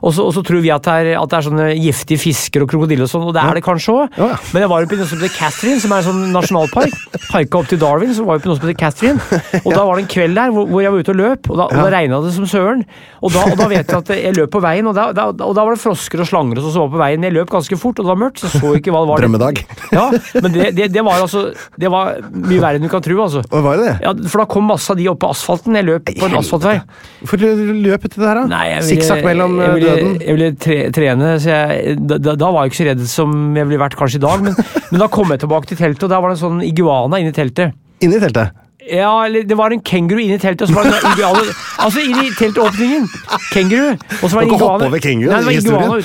og, 0.00 0.12
så, 0.14 0.24
og 0.28 0.32
så 0.36 0.42
tror 0.46 0.62
vi 0.62 0.70
at 0.72 0.86
det, 0.86 0.94
er, 1.02 1.10
at 1.18 1.28
det 1.32 1.38
er 1.40 1.46
sånne 1.48 1.66
giftige 1.82 2.22
fisker 2.22 2.62
og 2.64 2.70
krokodiller 2.70 3.04
og 3.04 3.10
sånn, 3.10 3.26
og 3.28 3.34
det 3.36 3.42
er 3.42 3.58
det 3.58 3.64
kanskje 3.66 3.96
òg. 3.98 4.20
Ja, 4.22 4.28
ja. 4.30 4.38
Men 4.52 4.62
jeg 4.62 4.70
var 4.70 4.84
oppe 4.86 4.94
i 4.94 5.00
noe 5.00 5.08
som 5.10 5.18
heter 5.18 5.32
Catherine, 5.34 5.80
som 5.82 5.92
er 5.92 6.02
en 6.02 6.06
sånn 6.06 6.34
nasjonalpark. 6.34 6.92
Haika 7.32 7.58
opp 7.58 7.70
til 7.70 7.80
Darwin, 7.82 8.12
så 8.14 8.26
var 8.26 8.38
vi 8.38 8.44
på 8.44 8.50
noe 8.52 8.58
som 8.58 8.68
heter 8.68 8.78
Catherine. 8.78 9.40
Og 9.66 9.72
da 9.74 9.82
var 9.88 9.98
det 9.98 10.04
en 10.04 10.10
kveld 10.12 10.38
der 10.38 10.52
hvor, 10.54 10.68
hvor 10.70 10.84
jeg 10.84 10.94
var 10.94 11.02
ute 11.02 11.14
og 11.14 11.18
løp, 11.18 11.48
og 11.50 11.58
da, 11.58 11.66
og 11.66 11.78
da 11.80 11.86
regna 11.96 12.20
det 12.22 12.32
som 12.36 12.46
søren. 12.48 12.84
Og 13.22 13.32
da, 13.34 13.44
og 13.50 13.58
da 13.58 13.66
vet 13.70 13.90
jeg 13.90 13.98
at 13.98 14.12
jeg 14.14 14.36
løp 14.36 14.52
på 14.54 14.62
veien, 14.62 14.86
og 14.90 14.94
da, 14.96 15.08
da, 15.16 15.26
og 15.32 15.56
var 15.58 15.74
det 15.74 15.82
frosker 15.82 16.22
og 16.22 16.28
slanger 16.28 16.60
og 16.62 16.68
som 16.68 16.84
var 16.84 16.92
på 16.94 17.00
veien. 17.02 17.26
Jeg 17.26 17.36
løp 17.36 17.50
ganske 17.52 17.78
fort, 17.80 17.98
og 17.98 18.06
det 18.06 18.12
var 18.12 18.20
mørkt, 18.22 18.42
så 18.42 18.48
jeg 18.50 18.62
så 18.62 18.72
ikke 18.78 18.94
hva 18.94 19.02
det 19.02 19.12
var. 19.12 19.24
Drømmedag. 19.24 19.62
Ja, 19.92 20.06
men 20.40 20.54
det, 20.54 20.70
det, 20.72 20.86
det 20.94 21.02
var 21.04 21.20
altså 21.20 21.42
Det 21.76 21.90
var 21.92 22.14
mye 22.32 22.60
verre 22.62 22.78
enn 22.78 22.86
du 22.86 22.88
kan 22.88 23.02
tro, 23.04 23.18
altså. 23.20 23.42
Og 23.50 23.64
var 23.64 23.80
det? 23.80 23.90
Ja, 24.00 24.14
For 24.30 24.40
da 24.42 24.46
kom 24.48 24.64
masse 24.70 24.88
av 24.94 24.96
de 24.96 25.08
opp 25.10 25.20
på 25.20 25.28
asfalten. 25.34 25.76
Jeg 25.76 25.84
løp 25.84 26.08
på 26.08 26.28
en 26.28 26.38
asfaltvei. 26.38 26.78
Hvorfor 27.20 27.42
løp 27.42 28.06
etter 28.08 28.22
det 28.22 28.28
her, 28.30 28.40
da? 28.40 28.44
Nei, 28.54 28.62
jeg 28.70 28.78
ville, 28.78 28.88
Sikksakk 28.92 29.26
mellom 29.26 29.58
eh, 29.58 29.66
jeg 29.66 29.76
ville, 29.76 29.92
døden? 29.92 30.14
jeg 30.22 30.38
ville 30.38 30.50
tre, 30.64 30.78
trene, 30.96 31.32
så 31.42 31.52
jeg, 31.52 31.96
da 32.22 32.48
var 32.48 32.64
jeg 32.64 32.72
ikke 32.72 32.80
så 32.80 32.88
redd 32.88 33.04
som 33.12 33.36
jeg 33.58 33.68
ville 33.68 33.82
vært 33.82 33.98
kanskje 34.02 34.20
i 34.20 34.24
dag. 34.26 34.44
Men, 34.44 34.58
men 34.90 35.04
da 35.04 35.08
kom 35.12 35.32
jeg 35.32 35.44
tilbake 35.44 35.70
til 35.70 35.80
teltet, 35.80 36.06
og 36.06 36.12
der 36.12 36.22
var 36.24 36.32
det 36.32 36.38
en 36.38 36.44
sånn 36.44 36.66
iguana 36.66 37.22
inni 37.22 37.34
teltet. 37.36 37.78
Inne 38.02 38.18
i 38.18 38.22
teltet? 38.22 38.61
Ja, 38.90 39.24
eller 39.26 39.42
det 39.46 39.56
var 39.56 39.70
en 39.70 39.80
kenguru 39.80 40.18
inni 40.22 40.38
teltet, 40.42 40.62
og 40.62 40.68
så 40.68 40.74
var 40.74 40.88
det 40.88 40.94
en 40.98 41.12
iguana 41.12 41.42
Altså 41.82 42.00
i 42.02 42.30
teltåpningen! 42.38 43.04
Kenguru. 43.52 43.92
Og 44.22 44.30
så 44.30 44.34
var 44.34 44.42
det 44.42 44.48
en 44.48 44.54
iguana 44.56 44.86
over 44.88 44.98
kenguru 45.02 45.30
Nei, 45.30 45.38
det 45.38 45.46
var 45.46 45.52
iguana, 45.52 46.00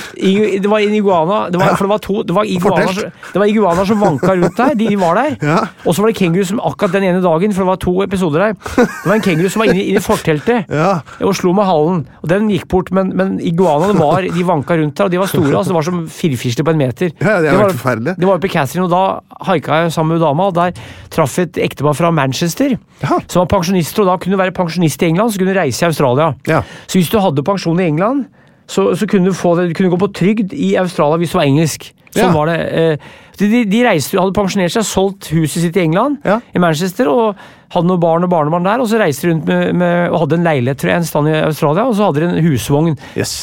det 0.62 0.70
var 0.70 0.78
en 0.84 0.94
iguana 0.98 1.38
det 1.50 1.60
var, 1.60 1.74
For 1.78 1.84
det 1.86 1.90
var 1.92 2.02
to 2.06 2.22
Det 2.28 2.34
var 2.36 2.44
iguana 2.44 2.86
Fortell. 2.86 3.00
som- 3.00 3.32
det 3.32 3.38
var 3.42 3.46
iguaner 3.52 3.84
som 3.86 4.00
vanka 4.00 4.32
rundt 4.36 4.56
der. 4.56 4.74
De 4.74 4.96
var 4.96 5.14
der. 5.14 5.36
Ja. 5.42 5.58
Og 5.86 5.94
så 5.94 6.02
var 6.02 6.08
det 6.12 6.16
kenguru 6.18 6.44
som 6.44 6.60
akkurat 6.60 6.92
den 6.92 7.04
ene 7.04 7.20
dagen, 7.22 7.52
for 7.52 7.62
det 7.62 7.66
var 7.68 7.76
to 7.76 8.02
episoder 8.02 8.38
der. 8.38 8.52
Det 8.76 9.06
var 9.06 9.14
en 9.14 9.20
kenguru 9.22 9.48
som 9.50 9.60
var 9.62 9.66
inne, 9.72 9.82
i 9.84 9.98
forteltet 9.98 10.66
Ja. 10.70 11.00
og 11.20 11.34
slo 11.36 11.52
med 11.52 11.64
halen. 11.64 12.06
Og 12.22 12.28
Den 12.28 12.48
gikk 12.48 12.68
bort, 12.68 12.90
men, 12.92 13.12
men 13.16 13.38
iguanaene 13.40 13.98
var, 13.98 14.22
de 14.22 14.44
vanka 14.46 14.76
rundt 14.76 14.94
der, 14.96 15.04
og 15.04 15.10
de 15.10 15.18
var 15.18 15.26
store. 15.26 15.56
altså 15.56 15.68
Det 15.72 15.74
var 15.74 15.82
som 15.82 16.06
firfisler 16.08 16.64
på 16.64 16.70
en 16.70 16.78
meter. 16.78 17.10
Ja, 17.20 17.40
det 17.40 17.52
er 17.52 17.56
var, 17.58 17.96
det 18.14 18.26
var 18.26 18.34
oppe 18.34 18.46
i 18.46 18.52
Catherine, 18.52 18.84
og 18.86 18.90
da 18.90 19.20
haika 19.50 19.82
jeg 19.84 19.92
sammen 19.92 20.18
med 20.18 20.24
dama, 20.26 20.48
og 20.48 20.54
der 20.54 20.72
traff 21.10 21.38
et 21.38 21.52
ektepar 21.58 21.94
fra 21.94 22.10
Manchester 22.10 22.67
Ja. 23.02 23.18
som 23.28 23.40
var 23.44 23.46
pensjonister, 23.52 24.02
og 24.02 24.08
da 24.10 24.16
kunne 24.20 24.36
du 24.36 24.40
være 24.42 24.52
pensjonist 24.56 25.02
i 25.02 25.06
England, 25.12 25.32
så 25.32 25.38
kunne 25.38 25.54
du 25.54 25.58
reise 25.60 25.84
i 25.84 25.88
Australia. 25.88 26.32
Ja. 26.50 26.62
Så 26.86 26.98
hvis 26.98 27.10
du 27.12 27.18
hadde 27.22 27.42
pensjon 27.46 27.80
i 27.80 27.86
England, 27.88 28.26
så, 28.68 28.90
så 28.98 29.06
kunne 29.08 29.30
du 29.30 29.32
få 29.32 29.54
det, 29.56 29.68
du 29.70 29.74
kunne 29.78 29.90
gå 29.94 30.00
på 30.02 30.12
trygd 30.12 30.52
i 30.52 30.74
Australia 30.76 31.16
hvis 31.22 31.30
du 31.32 31.38
var 31.38 31.46
engelsk. 31.48 31.92
Sånn 32.12 32.24
Ja. 32.28 32.32
var 32.32 32.46
det. 32.46 32.58
eh, 32.72 32.96
de, 33.38 33.64
de 33.70 33.80
reiste, 33.86 34.18
hadde 34.18 34.32
pensjonert 34.34 34.72
seg, 34.74 34.82
solgt 34.84 35.28
huset 35.30 35.62
sitt 35.62 35.76
i 35.76 35.84
England, 35.84 36.18
Ja. 36.24 36.40
i 36.54 36.58
Manchester, 36.58 37.08
og 37.08 37.36
hadde 37.74 37.90
noen 37.90 38.02
barn 38.02 38.24
og 38.24 38.32
barnebarn 38.32 38.66
der, 38.66 38.82
og 38.82 38.88
så 38.90 39.00
reiste 39.00 39.26
de 39.26 39.34
rundt 39.34 39.48
med, 39.48 39.74
med, 39.76 40.08
og 40.08 40.24
hadde 40.24 40.38
en 40.38 40.48
leilighet 40.48 40.80
tror 40.80 40.92
jeg, 40.92 41.02
en 41.02 41.08
stand 41.08 41.30
i 41.30 41.38
Australia, 41.42 41.86
og 41.88 41.96
så 41.98 42.08
hadde 42.08 42.22
de 42.22 42.28
en 42.30 42.46
husvogn. 42.48 42.98
Yes. 43.18 43.34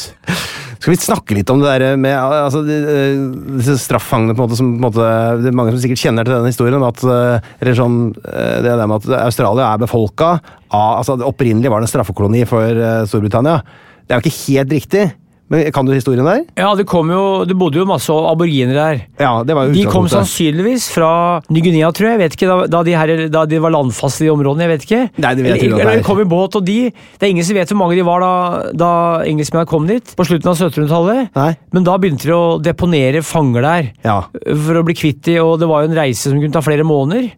Skal 0.76 0.92
vi 0.92 0.98
snakke 1.00 1.36
litt 1.38 1.50
om 1.50 1.62
det 1.62 1.72
der 1.72 1.96
med 2.00 2.14
altså, 2.14 2.60
eh, 2.62 3.16
disse 3.56 3.78
straffangene 3.82 4.36
på 4.36 4.42
en 4.42 4.46
måte, 4.46 4.58
som 4.58 4.68
på 4.74 4.76
en 4.76 4.84
måte, 4.84 5.06
Det 5.42 5.50
er 5.50 5.56
mange 5.56 5.72
som 5.74 5.80
sikkert 5.82 6.02
kjenner 6.02 6.26
til 6.26 6.36
denne 6.36 6.52
historien. 6.52 6.84
At, 6.86 7.00
det 7.02 7.72
er 7.72 7.78
sånn, 7.78 8.00
eh, 8.22 8.58
det 8.62 8.74
der 8.74 8.86
med 8.86 9.00
at 9.00 9.24
Australia 9.24 9.70
er 9.72 9.82
befolka 9.82 10.36
altså, 10.70 11.16
Opprinnelig 11.26 11.72
var 11.72 11.80
det 11.80 11.88
en 11.88 11.94
straffekoloni 11.94 12.44
for 12.50 12.62
eh, 12.62 13.04
Storbritannia. 13.08 13.62
Det 14.06 14.14
er 14.14 14.20
jo 14.20 14.26
ikke 14.26 14.42
helt 14.44 14.76
riktig. 14.76 15.04
Men 15.52 15.70
Kan 15.72 15.86
du 15.86 15.92
historien 15.94 16.26
der? 16.26 16.40
Ja, 16.58 16.72
det 16.74 16.86
kom 16.90 17.10
jo, 17.12 17.44
det 17.46 17.54
bodde 17.58 17.78
jo 17.78 17.86
masse 17.86 18.10
aboriginere 18.10 18.74
der. 18.74 19.02
Ja, 19.22 19.32
det 19.46 19.54
var 19.54 19.68
jo 19.68 19.76
De 19.76 19.84
kom 19.90 20.08
sannsynligvis 20.10 20.88
fra 20.94 21.10
Ny-Guinea, 21.52 21.92
tror 21.94 22.08
jeg. 22.08 22.16
jeg 22.16 22.22
vet 22.24 22.36
ikke, 22.38 22.48
da, 22.50 22.56
da, 22.72 22.80
de 22.86 22.96
her, 22.98 23.12
da 23.30 23.44
de 23.46 23.60
var 23.62 23.74
landfaste 23.74 24.24
i 24.24 24.26
de 24.26 24.32
områdene. 24.34 24.66
jeg 24.66 24.72
vet 24.74 24.86
ikke. 24.88 25.02
Nei, 25.22 25.34
det 25.38 25.44
vet 25.44 25.52
jeg 25.52 25.60
ikke 25.60 25.68
eller, 25.70 25.84
eller 25.84 25.92
er. 25.92 26.02
de 26.02 26.08
kom 26.08 26.22
i 26.22 26.28
båt, 26.30 26.58
og 26.58 26.66
de 26.66 26.78
Det 26.90 27.28
er 27.28 27.30
ingen 27.34 27.46
som 27.46 27.58
vet 27.58 27.70
hvor 27.70 27.80
mange 27.84 27.98
de 27.98 28.06
var 28.06 28.24
da, 28.24 28.32
da 28.74 28.90
engelskmennene 29.28 29.70
kom 29.70 29.86
dit. 29.86 30.16
På 30.18 30.26
slutten 30.26 30.50
av 30.50 30.58
1700-tallet. 30.58 31.30
Nei. 31.36 31.52
Men 31.76 31.86
da 31.86 31.96
begynte 32.02 32.26
de 32.26 32.34
å 32.34 32.58
deponere 32.62 33.22
fanger 33.22 33.62
der. 33.68 33.92
Ja. 34.06 34.18
For 34.66 34.80
å 34.82 34.84
bli 34.86 34.98
kvitt 34.98 35.22
de, 35.30 35.38
og 35.44 35.60
det 35.62 35.70
var 35.70 35.84
jo 35.84 35.92
en 35.92 35.98
reise 35.98 36.26
som 36.30 36.40
kunne 36.42 36.54
ta 36.54 36.64
flere 36.64 36.86
måneder. 36.86 37.30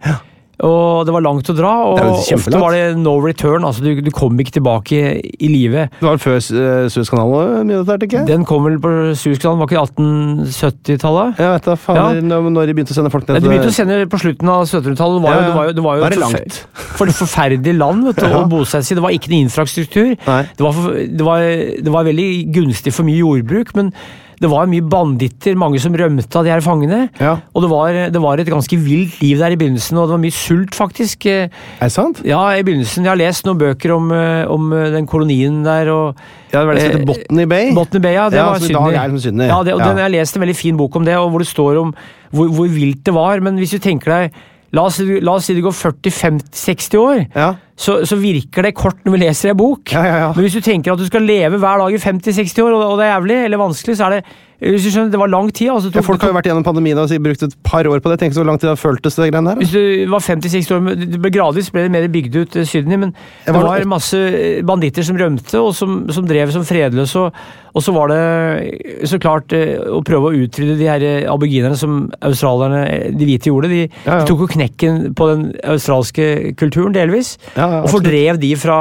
Og 0.67 1.07
det 1.07 1.13
var 1.15 1.23
langt 1.23 1.47
å 1.53 1.55
dra, 1.55 1.71
og 1.87 2.01
ofte 2.19 2.59
var 2.59 2.75
det 2.75 2.97
no 2.99 3.13
return. 3.23 3.63
altså 3.69 3.85
Du, 3.85 4.01
du 4.03 4.11
kom 4.15 4.35
ikke 4.43 4.57
tilbake 4.57 4.97
i, 4.99 5.21
i 5.39 5.51
live. 5.53 5.85
Det 6.01 6.07
var 6.09 6.19
før 6.19 6.39
uh, 6.41 6.89
Suezkanalen, 6.91 7.71
tenker 7.87 8.19
jeg. 8.21 8.27
Den 8.27 8.47
kom 8.49 8.67
vel 8.67 8.81
på 8.83 8.91
Suezkanalen, 9.19 9.63
var 9.63 9.71
ikke 9.71 9.85
1870-tallet? 9.87 11.39
Jeg 11.39 11.53
vet 11.55 11.69
da, 11.71 11.77
faen, 11.79 12.21
når, 12.27 12.51
når 12.55 12.71
de 12.71 12.77
begynte 12.79 12.95
å 12.97 12.99
sende 12.99 13.13
folk 13.15 13.29
ned 13.29 13.39
Nei, 13.39 13.45
de 13.45 13.53
begynte 13.53 13.71
å 13.71 13.77
sende 13.79 13.99
på 14.11 14.21
slutten 14.25 14.53
av 14.53 14.65
1700-tallet. 14.67 15.19
Det 15.19 15.29
var 15.29 15.35
Ja, 15.35 15.39
ja. 15.39 15.49
det 15.49 15.55
var 15.57 15.69
jo, 15.69 15.75
det 15.79 15.87
var 15.87 16.01
jo 16.03 16.11
det 16.11 16.43
et. 16.43 16.61
For 16.99 17.11
et 17.11 17.19
forferdelig 17.23 17.77
land 17.79 18.09
vet 18.11 18.19
du, 18.23 18.27
Ja. 18.29 18.43
å 18.43 18.49
bosette 18.51 18.83
seg 18.89 18.97
i. 18.97 18.99
Det 18.99 19.07
var 19.07 19.15
ikke 19.15 19.33
noen 19.33 19.47
infrastruktur. 19.47 20.15
Det 20.19 20.65
var, 20.65 20.73
for, 20.75 20.99
det, 20.99 21.27
var, 21.27 21.45
det 21.87 21.93
var 21.95 22.09
veldig 22.09 22.31
gunstig 22.55 22.93
for 22.97 23.07
mye 23.07 23.23
jordbruk, 23.23 23.71
men 23.79 23.93
det 24.41 24.49
var 24.51 24.67
mye 24.71 24.85
banditter, 24.87 25.57
mange 25.59 25.81
som 25.83 25.95
rømte 25.99 26.37
av 26.39 26.45
de 26.47 26.51
her 26.53 26.61
fangene. 26.63 27.09
Ja. 27.19 27.37
Og 27.55 27.63
det 27.65 27.71
var, 27.73 27.93
det 28.15 28.21
var 28.23 28.39
et 28.39 28.47
ganske 28.53 28.77
vilt 28.79 29.17
liv 29.21 29.39
der 29.41 29.55
i 29.55 29.59
begynnelsen, 29.59 29.99
og 29.99 30.07
det 30.09 30.15
var 30.15 30.23
mye 30.23 30.37
sult, 30.37 30.75
faktisk. 30.79 31.27
Er 31.27 31.49
det 31.83 31.91
sant? 31.93 32.21
Ja, 32.25 32.43
i 32.55 32.63
begynnelsen. 32.63 33.03
Jeg 33.05 33.11
har 33.11 33.19
lest 33.19 33.45
noen 33.49 33.59
bøker 33.59 33.95
om, 33.97 34.13
eh, 34.15 34.45
om 34.51 34.73
eh, 34.73 34.91
den 34.95 35.07
kolonien 35.11 35.63
der. 35.67 35.91
og 35.91 36.15
Ja, 36.53 36.61
det 36.61 36.67
var 36.67 36.75
det 36.75 36.83
som 36.83 36.91
heter 36.93 37.01
Eh, 37.03 37.09
Botany 37.11 37.47
Bay. 37.51 37.73
Botany 37.75 38.03
Bay, 38.03 38.13
ja. 38.15 38.29
Det 38.31 38.39
Ja, 38.39 38.47
var 38.47 38.55
altså, 38.61 38.69
Sydney. 38.71 38.95
er 38.95 39.09
som 39.09 39.19
Sydney. 39.19 39.47
Ja, 39.49 39.63
det, 39.63 39.75
og 39.75 39.81
Ja. 39.81 39.89
Den, 39.89 39.97
jeg 39.97 40.05
har 40.05 40.15
lest 40.21 40.37
en 40.37 40.43
veldig 40.43 40.57
fin 40.57 40.77
bok 40.77 40.97
om 40.97 41.05
det, 41.05 41.17
og 41.17 41.31
hvor 41.31 41.39
det 41.43 41.49
står 41.49 41.81
om 41.83 41.95
hvor, 42.33 42.49
hvor 42.49 42.69
vilt 42.69 43.03
det 43.05 43.15
var. 43.15 43.41
Men 43.41 43.57
hvis 43.59 43.71
du 43.75 43.79
tenker 43.79 44.11
deg 44.15 44.33
La 44.71 44.83
oss, 44.85 44.99
la 45.01 45.33
oss 45.33 45.47
si 45.49 45.55
det 45.57 45.63
går 45.65 45.73
40-50-60 45.73 46.99
år, 47.01 47.27
Ja. 47.35 47.55
Så, 47.79 48.01
så 48.09 48.19
virker 48.19 48.67
det 48.67 48.75
kort 48.75 49.05
når 49.07 49.15
vi 49.15 49.23
leser 49.23 49.53
en 49.53 49.61
bok. 49.61 49.93
Ja, 49.95 50.03
ja, 50.03 50.19
ja. 50.25 50.29
Men 50.35 50.47
hvis 50.47 50.59
du 50.59 50.65
tenker 50.65 50.93
at 50.97 51.01
du 51.01 51.07
skal 51.07 51.23
leve 51.23 51.61
hver 51.63 51.79
dag 51.85 51.95
i 51.95 52.03
50-60 52.03 52.63
år, 52.65 52.75
og, 52.75 52.85
og 52.93 52.99
det 52.99 53.07
er 53.07 53.15
jævlig 53.15 53.41
eller 53.47 53.63
vanskelig, 53.63 53.99
så 54.01 54.09
er 54.09 54.19
det 54.19 54.23
hvis 54.59 54.83
du 54.83 54.91
skjønner, 54.91 55.11
Det 55.13 55.19
var 55.21 55.31
lang 55.31 55.53
tid. 55.55 55.71
altså. 55.71 55.91
Ja, 55.95 56.03
folk 56.03 56.21
har 56.23 56.33
jo 56.33 56.35
vært 56.35 56.49
gjennom 56.51 56.65
pandemien 56.67 56.99
og 56.99 57.13
brukt 57.23 57.43
et 57.47 57.55
par 57.63 57.87
år 57.87 58.01
på 58.03 58.11
det. 58.11 58.19
Tenk 58.19 58.35
så 58.35 58.43
lang 58.43 58.59
tid 58.59 58.67
det 58.67 58.75
har 58.75 58.81
føltes, 58.81 59.15
det 59.15 59.31
greiene 59.31 59.53
der. 59.53 59.61
Hvis 59.63 59.71
du 59.71 60.11
var 60.11 60.19
50-60 60.19 60.75
år, 60.75 60.89
det 60.99 61.21
ble 61.23 61.31
gradvis 61.31 61.71
ble 61.71 61.85
det 61.87 61.93
mer 61.95 62.09
bygd 62.11 62.39
ut 62.41 62.57
eh, 62.59 62.67
Sydney, 62.67 62.99
men 62.99 63.15
det 63.47 63.55
var 63.55 63.69
var 63.69 63.87
masse 63.87 64.19
eh, 64.19 64.65
banditter 64.67 65.07
som 65.07 65.19
rømte, 65.21 65.61
og 65.63 65.71
som, 65.79 66.09
som 66.11 66.27
drev 66.27 66.51
som 66.51 66.67
fredløse. 66.67 67.23
Og, 67.23 67.39
og 67.79 67.85
så 67.87 67.95
var 67.95 68.11
det 68.11 68.19
eh, 68.19 69.07
så 69.07 69.21
klart 69.23 69.55
å 69.55 70.03
prøve 70.03 70.33
å 70.33 70.43
utrydde 70.43 70.75
de 70.81 70.91
her 70.91 71.07
aboginerne 71.31 71.79
som 71.79 72.09
australierne, 72.19 73.15
de 73.15 73.31
hvite, 73.31 73.53
gjorde. 73.53 73.71
De, 73.71 73.85
de 74.09 74.19
tok 74.27 74.43
jo 74.43 74.51
knekken 74.57 75.15
på 75.15 75.31
den 75.31 75.47
australske 75.71 76.57
kulturen, 76.59 76.97
delvis, 76.97 77.37
Ja, 77.55 77.68
ja, 77.73 77.81
og 77.85 77.91
fordrev 77.93 78.41
de 78.41 78.53
fra 78.59 78.79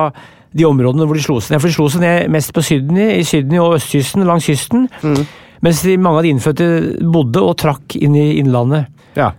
de 0.58 0.66
områdene 0.68 1.08
hvor 1.08 1.18
de 1.18 1.24
slo 1.24 1.40
seg 1.42 1.56
ned. 1.56 1.64
For 1.64 1.70
de 1.70 1.78
slo 1.78 1.90
seg 1.94 2.04
ned 2.04 2.32
mest 2.34 2.54
på 2.56 2.64
Sydney, 2.66 3.18
i 3.20 3.26
Sydney 3.28 3.62
og 3.62 3.78
østkysten, 3.80 4.26
langs 4.28 4.48
kysten. 4.50 4.88
Mm. 5.04 5.26
Mens 5.66 5.82
de, 5.86 5.98
mange 5.98 6.22
av 6.22 6.28
de 6.28 6.32
innfødte 6.36 6.70
bodde 7.14 7.44
og 7.44 7.58
trakk 7.60 7.98
inn 8.00 8.16
i 8.18 8.28
innlandet. 8.42 8.90
Ja. 9.18 9.32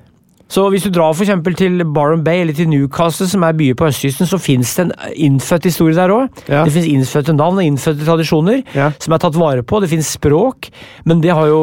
Så 0.49 0.65
hvis 0.73 0.87
du 0.87 0.91
drar 0.91 1.13
for 1.13 1.25
til 1.59 1.83
Barron 1.93 2.23
Bay 2.25 2.41
eller 2.41 2.55
til 2.57 2.69
Newcastle, 2.71 3.27
som 3.29 3.43
er 3.45 3.53
byer 3.53 3.75
på 3.77 3.85
østkysten, 3.91 4.27
så 4.29 4.39
fins 4.41 4.75
det 4.79 4.87
en 4.87 4.93
innfødt 5.29 5.65
historie 5.69 5.95
der 5.97 6.09
òg. 6.09 6.29
Ja. 6.49 6.63
Det 6.65 6.73
fins 6.73 6.87
innfødte 6.89 7.35
navn 7.37 7.61
og 7.61 7.65
innfødte 7.67 8.07
tradisjoner 8.07 8.63
Ja. 8.75 8.91
som 8.99 9.13
er 9.13 9.19
tatt 9.19 9.37
vare 9.37 9.63
på. 9.63 9.81
Det 9.85 9.91
fins 9.91 10.09
språk, 10.17 10.71
men 11.05 11.21
det, 11.21 11.31
har 11.37 11.47
jo, 11.47 11.61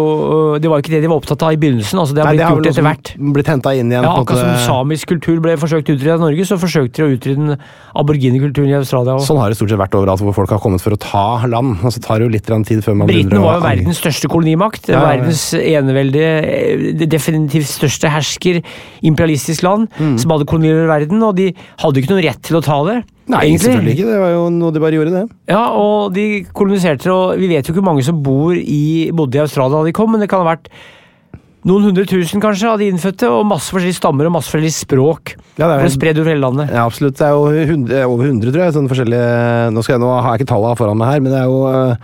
øh, 0.55 0.59
det 0.61 0.69
var 0.69 0.77
jo 0.77 0.83
ikke 0.86 0.93
det 0.93 1.01
de 1.01 1.09
var 1.09 1.17
opptatt 1.17 1.41
av 1.41 1.53
i 1.53 1.57
begynnelsen. 1.57 1.97
altså 1.99 2.13
Det 2.13 2.21
har 2.23 2.29
Nei, 2.29 2.38
blitt 2.38 2.45
har 2.45 2.55
gjort 2.55 2.67
etter 2.67 2.86
hvert. 2.86 3.13
Blitt 3.33 3.49
inn 3.49 3.89
igjen. 3.91 4.03
Ja, 4.05 4.13
Akkurat 4.21 4.38
som 4.38 4.67
samisk 4.69 5.07
kultur 5.07 5.41
ble 5.41 5.57
forsøkt 5.57 5.89
utryddet 5.89 6.19
i 6.21 6.25
Norge, 6.25 6.45
så 6.45 6.59
forsøkte 6.61 6.93
de 7.01 7.03
å 7.03 7.13
utrydde 7.17 7.36
den 7.41 7.57
aborginekulturen 7.95 8.69
i 8.69 8.77
Australia. 8.77 9.15
også. 9.15 9.33
Sånn 9.33 9.41
har 9.41 9.49
det 9.49 9.57
stort 9.57 9.69
sett 9.73 9.81
vært 9.81 9.97
overalt 9.97 10.21
hvor 10.21 10.33
folk 10.36 10.49
har 10.49 10.59
kommet 10.59 10.81
for 10.81 10.91
å 10.93 10.99
ta 11.01 11.45
land. 11.47 11.77
Og 11.83 11.91
så 11.91 12.01
tar 12.03 12.19
det 12.19 12.27
jo 12.27 12.33
litt 12.38 12.45
tid 12.45 12.83
før 12.86 12.95
man 13.01 13.07
Britene 13.09 13.41
var 13.41 13.57
jo 13.59 13.65
verdens 13.65 13.97
største 13.97 14.29
kolonimakt. 14.29 14.88
Verdens 14.93 15.53
eneveldige, 15.57 17.07
definitivt 17.09 17.67
største 17.71 18.11
hersker, 18.13 18.61
imperialistisk 19.03 19.63
land, 19.63 19.88
Mm. 19.99 20.17
som 20.19 20.32
hadde 20.32 20.45
kolonier 20.49 20.84
i 20.86 20.89
verden, 20.89 21.21
og 21.23 21.36
de 21.36 21.51
hadde 21.53 21.95
jo 21.95 22.01
ikke 22.03 22.13
noen 22.15 22.26
rett 22.26 22.41
til 22.41 22.57
å 22.57 22.63
ta 22.63 22.84
det. 22.86 22.97
Nei, 23.28 23.39
egentlig. 23.47 23.61
selvfølgelig 23.71 23.93
ikke. 23.97 24.09
Det 24.11 24.19
var 24.21 24.30
jo 24.36 24.49
noe 24.53 24.71
de 24.71 24.80
bare 24.84 24.97
gjorde, 24.99 25.11
det. 25.15 25.23
Ja, 25.49 25.63
og 25.73 26.13
de 26.13 26.26
koloniserte, 26.53 27.07
og 27.09 27.39
vi 27.39 27.47
vet 27.49 27.65
jo 27.65 27.73
ikke 27.73 27.82
hvor 27.82 27.89
mange 27.93 28.03
som 28.05 28.21
bor 28.21 28.53
i, 28.53 29.09
bodde 29.11 29.36
i 29.39 29.41
Australia 29.41 29.80
da 29.80 29.84
de 29.88 29.91
kom, 29.97 30.11
men 30.11 30.21
det 30.21 30.30
kan 30.30 30.45
ha 30.45 30.51
vært 30.55 30.69
noen 31.65 31.82
hundre 31.88 32.05
tusen 32.05 32.39
kanskje 32.43 32.69
av 32.69 32.78
de 32.78 32.91
innfødte, 32.91 33.26
og 33.26 33.47
masse 33.49 33.71
forskjellige 33.73 33.97
stammer 33.97 34.28
og 34.30 34.36
masse 34.36 34.51
forskjellige 34.53 34.78
språk. 34.86 35.34
Ja, 35.57 35.65
det 35.71 35.80
er 35.88 35.89
spredd 35.95 36.19
over 36.21 36.30
hele 36.30 36.43
landet. 36.45 36.69
Ja, 36.69 36.84
absolutt. 36.86 37.17
Det 37.17 37.26
er 37.26 37.34
jo 37.34 37.47
100, 37.49 38.03
over 38.05 38.28
100, 38.30 38.51
tror 38.53 38.61
jeg. 38.67 38.76
Sånn 38.76 38.89
forskjellige 38.91 39.71
Nå, 39.73 39.82
jeg, 39.89 39.99
nå 40.03 40.11
har 40.21 40.36
jeg 40.36 40.43
ikke 40.43 40.51
tallene 40.53 40.78
foran 40.78 40.99
meg 41.01 41.09
her, 41.15 41.23
men 41.26 41.34
det 41.34 41.39
er 41.41 41.49
jo 41.49 41.65
eh, 41.65 41.95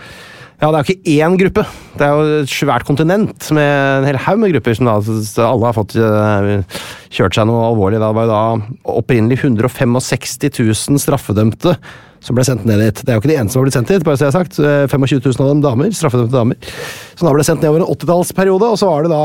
ja, 0.61 0.67
det 0.69 0.77
er 0.77 0.83
jo 0.83 0.93
ikke 0.93 1.15
én 1.17 1.37
gruppe. 1.41 1.63
Det 1.97 2.05
er 2.05 2.11
jo 2.13 2.41
et 2.43 2.51
svært 2.53 2.85
kontinent 2.85 3.47
med 3.57 3.71
en 3.71 4.05
hel 4.05 4.19
haug 4.27 4.43
med 4.43 4.53
grupper 4.53 4.77
som 4.77 4.87
da 4.91 4.99
alle 5.47 5.65
har 5.65 5.73
fått 5.73 5.95
eh, 5.97 6.77
kjørt 7.09 7.37
seg 7.37 7.49
noe 7.49 7.63
alvorlig. 7.71 7.97
Det 8.01 8.11
var 8.13 8.27
jo 8.27 8.31
da 8.31 8.93
opprinnelig 8.93 9.39
165 9.41 10.37
000 10.61 11.01
straffedømte 11.01 11.73
som 12.21 12.37
ble 12.37 12.45
sendt 12.45 12.67
ned 12.69 12.83
dit. 12.83 13.01
Det 13.01 13.09
er 13.09 13.17
jo 13.17 13.23
ikke 13.23 13.31
de 13.31 13.39
eneste 13.41 13.55
som 13.55 13.63
har 13.63 13.67
blitt 13.67 13.77
sendt 13.79 13.89
dit, 13.89 14.05
bare 14.05 14.19
så 14.19 14.27
jeg 14.27 14.33
har 14.35 14.37
sagt. 14.37 14.61
Eh, 14.61 14.85
25 14.85 15.23
000 15.25 15.41
av 15.41 15.49
dem 15.49 15.65
damer, 15.65 15.89
straffedømte 15.97 16.37
damer. 16.37 16.71
Som 17.15 17.27
da 17.27 17.33
ble 17.33 17.47
sendt 17.47 17.65
ned 17.65 17.73
over 17.73 17.81
en 17.81 17.89
80-tallsperiode, 17.95 18.69
og 18.69 18.77
så 18.77 18.91
var 18.91 19.07
det 19.07 19.13
da 19.15 19.23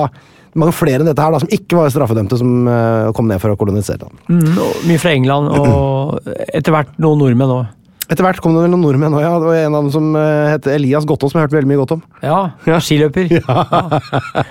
mange 0.57 0.73
flere 0.73 1.05
enn 1.05 1.11
dette 1.11 1.21
her 1.21 1.35
da, 1.35 1.43
som 1.43 1.53
ikke 1.53 1.77
var 1.77 1.93
straffedømte, 1.93 2.41
som 2.41 2.71
eh, 2.73 3.11
kom 3.17 3.29
ned 3.29 3.43
for 3.43 3.53
å 3.53 3.61
kolonisere. 3.61 4.09
Mm, 4.33 4.57
mye 4.89 5.03
fra 5.03 5.13
England, 5.13 5.53
og 5.53 6.33
etter 6.57 6.73
hvert 6.73 6.97
noen 6.97 7.21
nordmenn 7.21 7.59
òg. 7.61 7.75
Etter 8.07 8.23
hvert 8.23 8.39
kom 8.43 8.55
det 8.55 8.63
vel 8.63 8.71
noen 8.71 8.85
nordmenn 8.87 9.15
òg, 9.19 9.23
ja. 9.25 9.33
Det 9.43 9.49
var 9.49 9.57
en 9.65 9.75
av 9.75 9.83
dem 9.87 9.93
som 9.95 10.11
uh, 10.15 10.49
het 10.53 10.67
Elias 10.71 11.07
Gottaas, 11.09 11.33
som 11.33 11.41
jeg 11.41 11.49
hørte 11.49 11.57
veldig 11.59 11.71
mye 11.73 11.81
godt 11.81 11.95
om. 11.97 12.03
Ja, 12.23 12.41
Ja. 12.69 12.77
skiløper. 12.79 13.33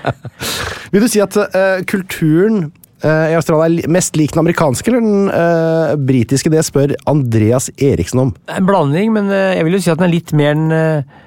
Vil 0.91 1.03
du 1.06 1.08
si 1.12 1.22
at 1.24 1.38
uh, 1.39 1.80
kulturen 1.88 2.66
uh, 3.06 3.28
i 3.32 3.36
Australia 3.38 3.68
er 3.86 3.91
mest 3.91 4.18
lik 4.20 4.34
den 4.36 4.41
amerikanske 4.43 4.91
eller 4.91 5.03
den 5.03 5.30
eh, 5.30 5.93
britiske? 6.08 6.49
Det 6.51 6.64
spør 6.68 6.95
Andreas 7.12 7.70
Eriksen 7.78 8.22
om. 8.26 8.34
En 8.51 8.66
blanding, 8.68 9.12
men 9.16 9.30
eh, 9.32 9.56
jeg 9.60 9.68
vil 9.68 9.78
jo 9.78 9.84
si 9.86 9.91
at 9.93 9.99
den 10.01 10.08
er 10.10 10.16
litt 10.16 10.34
mer 10.36 10.56
enn 10.56 10.72
eh, 10.76 11.22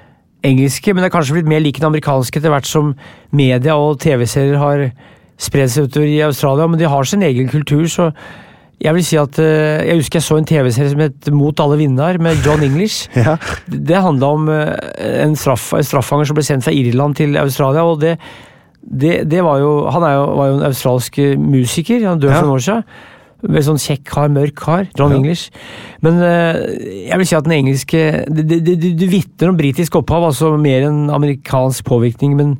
engelske. 0.49 0.93
Men 0.93 1.03
det 1.03 1.09
er 1.09 1.15
kanskje 1.17 1.37
blitt 1.37 1.49
mer 1.51 1.63
lik 1.63 1.79
den 1.79 1.89
amerikanske 1.89 2.39
etter 2.41 2.53
hvert 2.53 2.67
som 2.69 2.93
media 3.35 3.77
og 3.79 3.99
TV-serier 4.03 4.59
har 4.59 4.85
spredd 5.39 5.71
seg 5.71 5.87
utover 5.89 6.09
i 6.11 6.19
Australia. 6.25 6.67
Men 6.67 6.81
de 6.81 6.89
har 6.91 7.07
sin 7.07 7.23
egen 7.25 7.49
kultur, 7.51 7.85
så 7.91 8.09
jeg 8.79 8.95
vil 8.95 9.03
si 9.03 9.17
at 9.19 9.39
eh, 9.43 9.83
Jeg 9.89 9.99
husker 9.99 10.19
jeg 10.19 10.23
så 10.27 10.37
en 10.39 10.45
TV-serie 10.47 10.91
som 10.93 11.01
het 11.03 11.29
Mot 11.35 11.59
alle 11.59 11.77
vinder, 11.81 12.17
med 12.23 12.39
John 12.45 12.63
English. 12.63 13.09
Ja. 13.19 13.35
Det 13.67 13.99
handla 14.05 14.27
om 14.37 14.49
eh, 14.49 15.23
en, 15.25 15.35
straff, 15.35 15.73
en 15.75 15.83
straffanger 15.83 16.29
som 16.29 16.37
ble 16.39 16.45
sendt 16.47 16.63
fra 16.67 16.71
Irland 16.75 17.17
til 17.19 17.35
Australia. 17.41 17.83
og 17.83 17.99
det, 18.01 18.17
det, 18.81 19.23
det 19.29 19.43
var 19.43 19.59
jo, 19.59 19.71
Han 19.91 20.03
er 20.07 20.13
jo, 20.15 20.25
var 20.39 20.47
jo 20.51 20.57
en 20.59 20.67
australsk 20.71 21.19
eh, 21.19 21.35
musiker, 21.37 22.05
han 22.07 22.19
døde 22.23 22.31
Ja. 22.33 22.39
for 22.39 22.47
noen 22.49 22.59
år 22.61 22.65
siden. 22.69 22.83
Med 23.39 23.63
sånn 23.63 23.77
kjekk 23.79 24.01
kar, 24.03 24.27
mørk 24.35 24.55
kar. 24.59 24.87
John 24.99 25.11
Ja. 25.13 25.19
English. 25.21 25.49
Men 26.03 26.17
jeg 26.19 27.15
vil 27.21 27.27
si 27.29 27.35
at 27.37 27.45
den 27.47 27.53
engelske 27.55 28.01
Det, 28.27 28.43
det, 28.49 28.57
det, 28.67 28.91
det 28.99 29.07
vitner 29.11 29.51
om 29.53 29.55
britisk 29.59 29.95
opphav, 29.95 30.25
altså 30.31 30.57
mer 30.59 30.83
enn 30.89 31.05
amerikansk 31.15 31.85
påvirkning. 31.87 32.35
men 32.35 32.57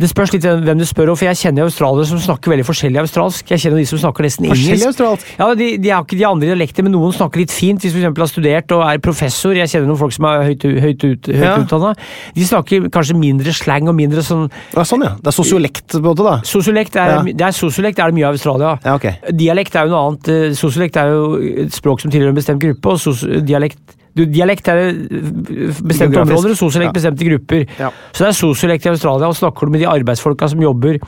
det 0.00 0.08
spørs 0.10 0.32
litt 0.32 0.44
hvem 0.46 0.78
du 0.80 0.84
spør 0.88 1.10
for 1.12 1.26
jeg 1.28 1.36
kjenner 1.36 1.66
australiere 1.68 2.06
som 2.08 2.20
snakker 2.22 2.52
veldig 2.54 2.64
forskjellig 2.66 3.00
australsk. 3.02 3.50
Jeg 3.52 3.60
kjenner 3.64 3.80
de 3.82 3.86
som 3.90 4.00
snakker 4.00 4.24
nesten 4.26 4.46
engelsk. 4.48 4.86
australsk? 4.88 5.26
Ja, 5.38 5.48
de, 5.58 5.68
de 5.82 5.92
har 5.92 6.04
ikke 6.06 6.16
de 6.18 6.26
andre 6.28 6.48
dialekter, 6.50 6.86
men 6.86 6.94
noen 6.96 7.12
snakker 7.12 7.42
litt 7.42 7.52
fint. 7.54 7.82
Hvis 7.84 7.92
du 7.92 8.00
eksempel 8.00 8.24
har 8.24 8.30
studert 8.32 8.72
og 8.76 8.84
er 8.86 8.98
professor, 9.04 9.52
jeg 9.58 9.68
kjenner 9.68 9.90
noen 9.90 10.00
folk 10.00 10.16
som 10.16 10.24
er 10.30 10.46
høyt, 10.48 10.64
høyt, 10.64 11.04
ut, 11.04 11.30
høyt 11.30 11.44
Ja. 11.44 11.54
utdanna, 11.60 11.92
de 12.34 12.48
snakker 12.48 12.88
kanskje 12.94 13.18
mindre 13.20 13.52
slang 13.56 13.88
og 13.92 13.94
mindre 13.98 14.24
sånn 14.24 14.48
Ja, 14.74 14.82
sånn, 14.88 15.04
ja. 15.04 15.14
Det 15.20 15.26
er 15.32 15.36
sosiolekt, 15.36 15.86
på 15.92 16.00
en 16.00 16.08
måte, 16.08 16.24
da. 16.24 16.36
Sosiolekt 16.48 16.96
er, 16.96 17.14
Ja. 17.18 17.22
det 17.22 17.40
er, 17.50 17.52
sosiolekt 17.56 17.98
er 18.00 18.10
det 18.10 18.14
mye 18.18 18.28
av 18.30 18.34
Australia. 18.40 18.78
Ja, 18.84 18.94
okay. 18.96 19.16
Dialekt 19.30 19.76
er 19.76 19.86
jo 19.86 19.94
noe 19.94 20.02
annet. 20.10 20.28
Eh, 20.28 20.50
Sosiolekt 20.56 20.96
er 20.96 21.12
jo 21.12 21.36
et 21.66 21.72
språk 21.76 22.00
som 22.00 22.10
tilhører 22.10 22.32
en 22.32 22.40
bestemt 22.40 22.60
gruppe, 22.62 22.86
og 22.96 22.98
sos 22.98 23.20
dialekt 23.44 23.78
du, 24.16 24.24
Dialekt 24.26 24.68
er 24.68 24.80
eh, 24.88 24.96
bestemte 25.82 26.22
områder, 26.24 26.54
og 26.56 26.58
sosiolekt 26.58 26.90
Ja. 26.90 26.96
bestemte 26.98 27.28
grupper. 27.28 27.66
Ja. 27.78 27.92
Så 28.12 28.24
det 28.24 28.32
er 28.32 28.40
sosiolekt 28.40 28.86
i 28.86 28.92
Australia, 28.94 29.28
og 29.30 29.38
snakker 29.38 29.66
du 29.66 29.76
med 29.76 29.84
de 29.84 29.90
arbeidsfolka 29.90 30.48
som 30.50 30.60
jobber 30.62 30.98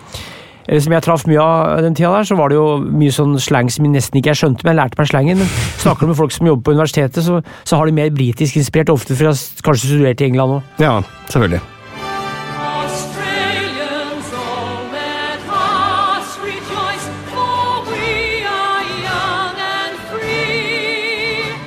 eller 0.68 0.80
som 0.84 0.92
jeg 0.94 1.02
traff 1.02 1.24
mye 1.26 1.42
av 1.42 1.82
den 1.82 1.96
tida 1.98 2.12
der, 2.14 2.28
så 2.28 2.36
var 2.38 2.52
det 2.52 2.54
jo 2.54 2.66
mye 2.86 3.10
sånn 3.14 3.34
slang 3.42 3.70
som 3.72 3.88
jeg 3.88 3.96
nesten 3.96 4.20
ikke 4.20 4.30
jeg 4.30 4.40
skjønte, 4.44 4.62
men 4.62 4.76
jeg 4.76 4.78
lærte 4.78 5.00
meg 5.00 5.10
slangen. 5.10 5.42
Men 5.42 5.50
snakker 5.82 6.06
du 6.06 6.12
med 6.12 6.20
folk 6.22 6.34
som 6.36 6.46
jobber 6.52 6.62
på 6.68 6.76
universitetet, 6.78 7.26
så, 7.26 7.42
så 7.66 7.80
har 7.80 7.90
de 7.90 7.98
mer 7.98 8.14
britisk 8.14 8.60
inspirert, 8.62 8.94
ofte 8.94 9.18
ha 9.18 9.34
kanskje 9.66 9.90
studert 9.90 10.22
i 10.22 10.30
England 10.30 10.60
òg. 10.60 10.82
Ja, 10.82 11.00
selvfølgelig. 11.26 11.64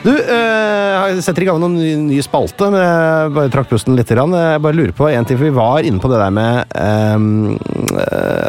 Du, 0.06 0.12
eh, 0.14 0.45
jeg 1.12 1.24
setter 1.26 1.46
i 1.46 1.48
gang 1.50 1.60
noen 1.62 1.78
ny, 1.78 1.92
ny 2.08 2.20
spalte, 2.26 2.68
men 2.74 2.82
jeg 2.82 3.32
bare 3.36 3.52
trakk 3.54 3.70
pusten 3.72 3.98
litt. 3.98 4.10
grann. 4.12 4.34
Jeg 4.38 4.62
bare 4.64 4.78
lurer 4.78 4.94
på 4.96 5.08
en 5.10 5.28
ting, 5.28 5.38
for 5.40 5.48
vi 5.48 5.56
var 5.56 5.88
inne 5.88 6.02
på 6.02 6.12
det 6.12 6.20
der 6.22 6.34
med 6.36 6.76
um, 6.78 7.56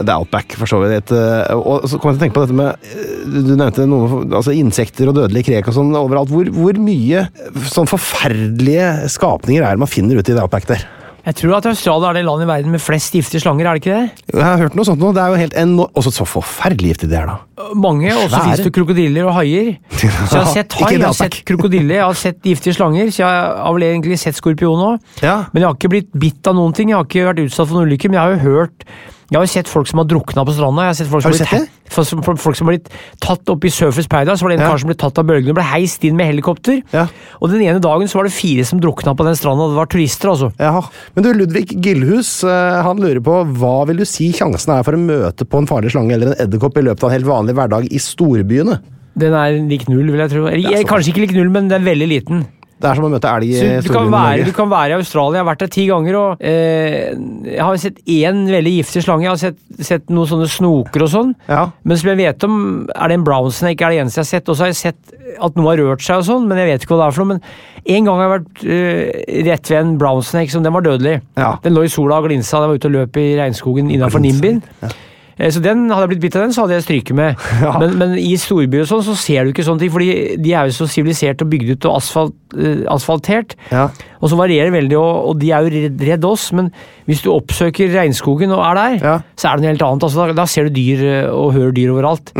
The 0.07 0.15
Outback, 0.15 0.57
for 0.59 0.71
så 0.71 0.81
vidt. 0.85 1.13
eh, 1.15 1.55
og 1.57 1.89
så 1.89 2.01
kom 2.01 2.13
jeg 2.13 2.19
til 2.19 2.21
å 2.21 2.25
tenke 2.27 2.37
på 2.39 2.45
dette 2.45 2.57
med 2.57 2.91
eh, 2.91 3.41
Du 3.47 3.55
nevnte 3.55 3.89
noe, 3.89 4.23
altså 4.31 4.55
insekter 4.57 5.11
og 5.11 5.19
dødelig 5.19 5.47
krek 5.49 5.71
og 5.71 5.79
sånn 5.79 5.95
overalt. 5.99 6.33
Hvor, 6.33 6.51
hvor 6.55 6.79
mye 6.83 7.27
sånn 7.73 7.91
forferdelige 7.91 9.11
skapninger 9.17 9.65
er 9.65 9.77
det 9.77 9.85
man 9.87 9.91
finner 9.91 10.21
ute 10.21 10.33
i 10.33 10.37
The 10.37 10.45
Outback 10.45 10.69
der? 10.71 10.87
Jeg 11.27 11.35
tror 11.41 11.57
at 11.57 11.67
Australia 11.67 12.13
er 12.13 12.19
det 12.21 12.23
landet 12.23 12.47
i 12.47 12.49
verden 12.53 12.71
med 12.71 12.79
flest 12.79 13.15
giftige 13.17 13.43
slanger, 13.43 13.67
er 13.67 13.75
det 13.75 13.83
ikke 13.83 13.97
det? 13.97 14.27
Jeg 14.31 14.45
har 14.47 14.61
hørt 14.61 14.77
noe 14.79 14.87
sånt 14.87 15.01
nå. 15.03 15.09
Det 15.17 15.23
er 15.25 15.33
jo 15.33 15.41
helt 15.41 15.57
enormt 15.59 15.99
Også 15.99 16.13
så 16.15 16.27
forferdelig 16.29 16.93
giftig 16.93 17.09
det 17.11 17.19
er, 17.19 17.33
da. 17.33 17.65
Mange, 17.75 18.13
og 18.15 18.29
så 18.31 18.45
finnes 18.45 18.63
det 18.63 18.73
krokodiller 18.77 19.27
og 19.27 19.35
haier. 19.41 19.73
Så 19.97 20.07
jeg 20.07 20.45
har 20.45 20.53
sett 20.53 20.77
hai, 20.79 20.93
jeg 20.95 21.03
har 21.03 21.17
sett 21.19 21.41
krokodille, 21.49 21.97
jeg 21.97 22.05
har 22.05 22.19
sett 22.21 22.39
giftige 22.47 22.77
slanger, 22.77 23.11
så 23.11 23.25
jeg 23.25 23.51
har 23.65 23.75
vel 23.75 23.87
egentlig 23.89 24.19
sett 24.21 24.39
skorpion 24.39 24.83
òg. 24.93 25.11
Ja. 25.25 25.37
Men 25.51 25.63
jeg 25.65 25.69
har 25.71 25.79
ikke 25.79 25.91
blitt 25.97 26.11
bitt 26.15 26.47
av 26.47 26.55
noen 26.59 26.77
ting, 26.77 26.93
jeg 26.93 26.99
har 27.01 27.09
ikke 27.09 27.27
vært 27.31 27.43
utsatt 27.47 27.71
for 27.71 27.79
noen 27.79 27.91
ulykker, 27.91 28.13
men 28.13 28.21
jeg 28.21 28.27
har 28.27 28.37
jo 28.37 28.43
hørt 28.45 28.87
jeg 29.31 29.39
har 29.41 29.47
sett 29.51 29.69
folk 29.69 29.89
som 29.91 29.99
har 29.99 30.07
drukna 30.07 30.45
på 30.47 30.53
stranda. 30.55 30.83
Jeg 30.87 30.93
har 30.93 30.99
sett 31.01 31.09
folk 31.11 31.23
som 31.25 31.33
du 31.33 31.39
har 31.39 31.59
blitt, 31.59 32.39
folk 32.39 32.57
som- 32.57 32.67
har 32.67 32.77
blitt 32.77 32.89
tatt 33.21 33.49
opp 33.51 33.65
i 33.65 33.69
Surface 33.69 34.09
Paradise. 34.09 34.39
Så 34.39 34.43
var 34.43 34.51
det 34.51 34.61
en 34.61 34.67
Ja. 34.67 34.71
kar 34.71 34.79
som 34.79 34.89
ble 34.89 34.95
tatt 34.97 35.19
av 35.19 35.27
bølgene 35.27 35.51
og 35.51 35.55
ble 35.57 35.65
heist 35.65 36.05
inn 36.05 36.17
med 36.17 36.27
helikopter. 36.33 36.83
Ja. 36.93 37.07
Og 37.43 37.51
den 37.51 37.61
ene 37.63 37.81
dagen 37.81 38.07
så 38.07 38.15
var 38.15 38.25
det 38.25 38.33
fire 38.33 38.65
som 38.65 38.81
drukna 38.81 39.17
på 39.17 39.25
den 39.25 39.35
stranda, 39.35 39.69
det 39.69 39.77
var 39.77 39.87
turister, 39.87 40.29
altså. 40.31 40.53
Jaha. 40.59 40.89
Men 41.15 41.25
du, 41.25 41.33
Ludvig 41.35 41.81
Gillhus 41.81 42.45
eh, 42.45 42.83
han 42.83 42.99
lurer 42.99 43.21
på 43.21 43.45
hva 43.59 43.87
vil 43.87 43.97
du 43.97 44.05
si 44.05 44.33
sjansen 44.33 44.79
er 44.79 44.83
for 44.83 44.93
å 44.93 44.99
møte 44.99 45.45
på 45.45 45.59
en 45.59 45.67
farlig 45.67 45.91
slange 45.91 46.13
eller 46.13 46.29
en 46.35 46.47
edderkopp 46.47 46.77
i 46.79 46.83
løpet 46.83 47.03
av 47.03 47.11
en 47.11 47.19
helt 47.19 47.27
vanlig 47.27 47.55
hverdag 47.55 47.89
i 47.91 47.99
storbyene? 47.99 48.81
Den 49.19 49.33
er 49.33 49.59
lik 49.67 49.89
null, 49.89 50.07
vil 50.13 50.21
jeg 50.21 50.31
tro. 50.31 50.47
Eller, 50.47 50.85
kanskje 50.85 51.13
ikke 51.15 51.25
lik 51.27 51.33
null, 51.33 51.49
men 51.49 51.69
den 51.69 51.81
er 51.83 51.91
veldig 51.95 52.09
liten. 52.09 52.47
Det 52.77 52.89
er 52.91 52.99
som 52.99 53.07
å 53.07 53.09
møte 53.09 53.31
elg 53.33 53.49
i 53.49 53.57
Storbritannia. 53.57 54.45
du, 54.45 54.53
kan 54.57 54.69
være, 54.69 54.91
i 54.93 54.97
Australia, 54.99 55.39
jeg 55.39 55.43
har 55.43 55.49
vært 55.49 55.63
der 55.65 55.71
ti 55.73 55.85
ganger, 55.89 56.19
og 56.21 56.43
eh, 56.45 57.15
jeg 57.49 57.63
har 57.65 57.79
sett 57.81 58.03
én 58.13 58.43
veldig 58.53 58.73
giftig 58.75 59.03
slange. 59.07 59.25
Jeg 59.25 59.33
har 59.33 59.41
sett, 59.41 59.63
sett 59.89 60.13
noen 60.13 60.29
sånne 60.29 60.49
snoker 60.53 61.07
og 61.07 61.13
sånn. 61.15 61.33
Ja. 61.49 61.63
Men 61.89 62.01
som 62.03 62.11
jeg 62.13 62.21
vet 62.21 62.45
om, 62.45 62.59
er 62.93 63.09
det 63.09 63.17
en 63.17 63.25
brown 63.25 63.49
snake, 63.55 63.81
er 63.81 63.95
det 63.97 64.03
eneste 64.05 64.21
jeg 64.21 64.27
har 64.27 64.33
sett. 64.35 64.53
Og 64.53 64.59
så 64.59 64.67
har 64.67 64.75
jeg 64.75 64.81
sett 64.83 65.17
at 65.47 65.57
noe 65.57 65.73
har 65.73 65.81
rørt 65.81 66.05
seg 66.05 66.21
og 66.21 66.29
sånn, 66.29 66.45
men 66.51 66.61
jeg 66.61 66.71
vet 66.75 66.85
ikke 66.85 66.95
hva 66.95 67.07
det 67.07 67.09
er 67.09 67.17
for 67.17 67.25
noe. 67.25 67.39
Men 67.39 67.97
en 67.97 68.11
gang 68.11 68.21
har 68.21 68.27
jeg 68.27 68.35
vært 68.35 68.63
eh, 68.77 69.43
rett 69.49 69.73
ved 69.73 69.81
en 69.81 69.97
brown 70.03 70.23
snake, 70.29 70.53
som 70.53 70.67
den 70.67 70.77
var 70.77 70.85
dødelig. 70.85 71.17
Ja. 71.41 71.55
Den 71.65 71.77
lå 71.79 71.87
i 71.87 71.93
sola 71.93 72.21
og 72.21 72.29
glinsa, 72.29 72.61
den 72.61 72.75
var 72.75 72.81
ute 72.83 72.93
og 72.93 72.97
løp 73.01 73.21
i 73.23 73.27
regnskogen 73.41 73.89
innafor 73.95 74.21
Nimbin. 74.21 74.61
Eh, 74.85 74.97
Så 75.37 75.61
den, 75.61 75.83
Hadde 75.93 76.07
jeg 76.07 76.11
blitt 76.15 76.23
bitt 76.23 76.37
av 76.39 76.47
den, 76.47 76.53
så 76.57 76.63
hadde 76.65 76.79
jeg 76.79 76.85
stryket 76.87 77.17
med. 77.19 77.43
Men, 77.83 77.97
men 78.01 78.15
i 78.17 78.31
storbyer 78.41 78.87
og 78.87 78.89
sånn, 78.89 79.03
så 79.05 79.17
ser 79.21 79.45
du 79.45 79.51
ikke 79.53 79.65
sånne 79.67 79.83
ting, 79.85 79.93
fordi 79.93 80.09
de 80.41 80.55
er 80.57 80.71
jo 80.71 80.77
så 80.79 80.87
sivilisert 80.89 81.43
og 81.45 81.51
bygd 81.53 81.75
ut 81.75 81.89
og 81.91 81.99
asfalt, 81.99 82.37
eh, 82.57 82.85
asfaltert. 82.89 83.53
Ja. 83.69 83.91
Og 84.23 84.33
så 84.33 84.39
varierer 84.41 84.71
det 84.71 84.79
veldig, 84.79 84.97
og, 84.97 85.29
og 85.31 85.41
de 85.43 85.51
er 85.53 85.67
jo 85.69 85.83
redd, 86.09 86.25
oss, 86.25 86.47
men 86.57 86.71
hvis 87.05 87.21
du 87.27 87.29
oppsøker 87.35 87.93
regnskogen 87.93 88.55
og 88.57 88.65
er 88.65 88.81
der, 88.81 88.97
Ja. 89.05 89.17
så 89.37 89.51
er 89.51 89.57
det 89.61 89.67
noe 89.67 89.75
helt 89.75 89.85
annet. 89.91 90.07
Altså, 90.09 90.25
da, 90.31 90.39
da 90.41 90.47
ser 90.49 90.71
du 90.71 90.77
dyr 90.81 91.05
eh, 91.05 91.29
og 91.29 91.53
hører 91.59 91.77
dyr 91.77 91.93
overalt. 91.93 92.33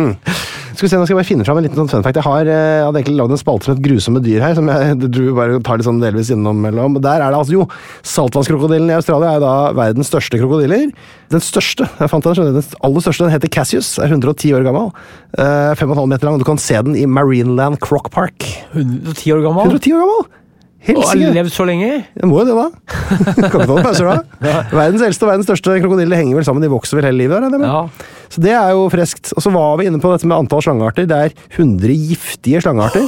Skal 0.77 0.85
vi 0.85 0.91
se, 0.93 0.99
nå 1.01 1.07
skal 1.07 1.15
jeg 1.15 1.21
bare 1.23 1.29
finne 1.31 1.45
fram 1.47 1.57
en 1.57 1.65
liten 1.65 1.79
sånn 1.79 1.89
fun 1.89 2.03
fact. 2.05 2.19
Jeg 2.21 2.27
har, 2.27 2.49
eh, 2.53 2.65
jeg 2.77 2.85
hadde 2.85 3.01
egentlig 3.01 3.17
lagd 3.17 3.33
en 3.33 3.41
spalte 3.41 3.65
som 3.65 3.73
het 3.73 3.81
Grusomme 3.81 4.21
dyr 4.21 4.43
her, 4.45 4.57
som 4.59 4.69
jeg 4.69 4.99
tror 5.15 5.31
bare 5.39 5.61
tar 5.65 5.81
litt 5.81 5.89
sånn 5.89 6.03
delvis 6.03 6.29
innom. 6.35 6.61
Der 7.01 7.25
er 7.25 7.33
det 7.33 7.39
altså 7.39 7.55
jo 7.55 7.65
Saltvannskrokodillen 8.05 8.93
i 8.93 8.97
Australia 8.99 9.39
er 9.39 9.41
da 9.41 9.55
verdens 9.77 10.13
største 10.13 10.37
krokodiller. 10.37 10.91
Den 11.33 11.45
største, 11.45 11.89
jeg 11.89 12.13
fant 12.13 12.29
den, 12.29 12.37
skjønner 12.37 12.59
den 12.59 12.81
aller 12.85 13.07
største, 13.07 13.25
den 13.25 13.33
heter 13.33 13.53
Cassius, 13.57 13.95
er 13.97 14.13
110 14.13 14.53
år 14.59 14.67
gammel. 14.69 14.93
Eh, 15.39 15.73
5,5 15.81 16.05
meter 16.13 16.29
lang. 16.29 16.37
Du 16.43 16.45
kan 16.45 16.61
se 16.61 16.77
den 16.77 16.99
i 17.01 17.07
Marineland 17.09 17.81
Croc 17.81 18.13
Park. 18.13 18.45
110 18.77 19.33
år 19.33 19.47
gammel. 19.49 19.73
110 19.73 19.97
år 19.97 20.05
gammel! 20.05 20.27
Og 20.95 21.03
har 21.03 21.19
levd 21.19 21.51
så 21.51 21.65
lenge. 21.67 21.89
Det 22.15 22.29
må 22.31 22.45
jo 22.45 22.47
det, 22.47 22.55
da. 22.55 22.67
kan 23.41 23.49
ikke 23.49 23.59
ta 23.59 23.67
noen 23.67 23.87
pauser 23.89 24.07
da. 24.07 24.53
Verdens 24.71 25.03
eldste 25.09 25.27
og 25.27 25.33
verdens 25.33 25.49
største 25.49 25.81
krokodille 25.83 26.19
henger 26.21 26.39
vel 26.39 26.47
sammen. 26.47 26.63
De 26.63 26.71
vokser 26.71 27.01
vel 27.01 27.09
hele 27.09 27.25
livet. 27.25 27.43
der, 27.43 27.59
med. 27.59 27.67
Ja. 27.67 27.81
Så 28.33 28.43
det 28.43 28.55
er 28.57 28.73
jo 28.75 28.87
friskt. 28.93 29.33
Og 29.37 29.45
så 29.45 29.53
var 29.55 29.79
vi 29.81 29.89
inne 29.91 30.01
på 30.03 30.11
dette 30.13 30.29
med 30.29 30.37
antall 30.37 30.65
slangearter. 30.65 31.09
Det 31.09 31.19
er 31.29 31.35
100 31.57 31.93
giftige 32.11 32.63
slangearter. 32.65 33.07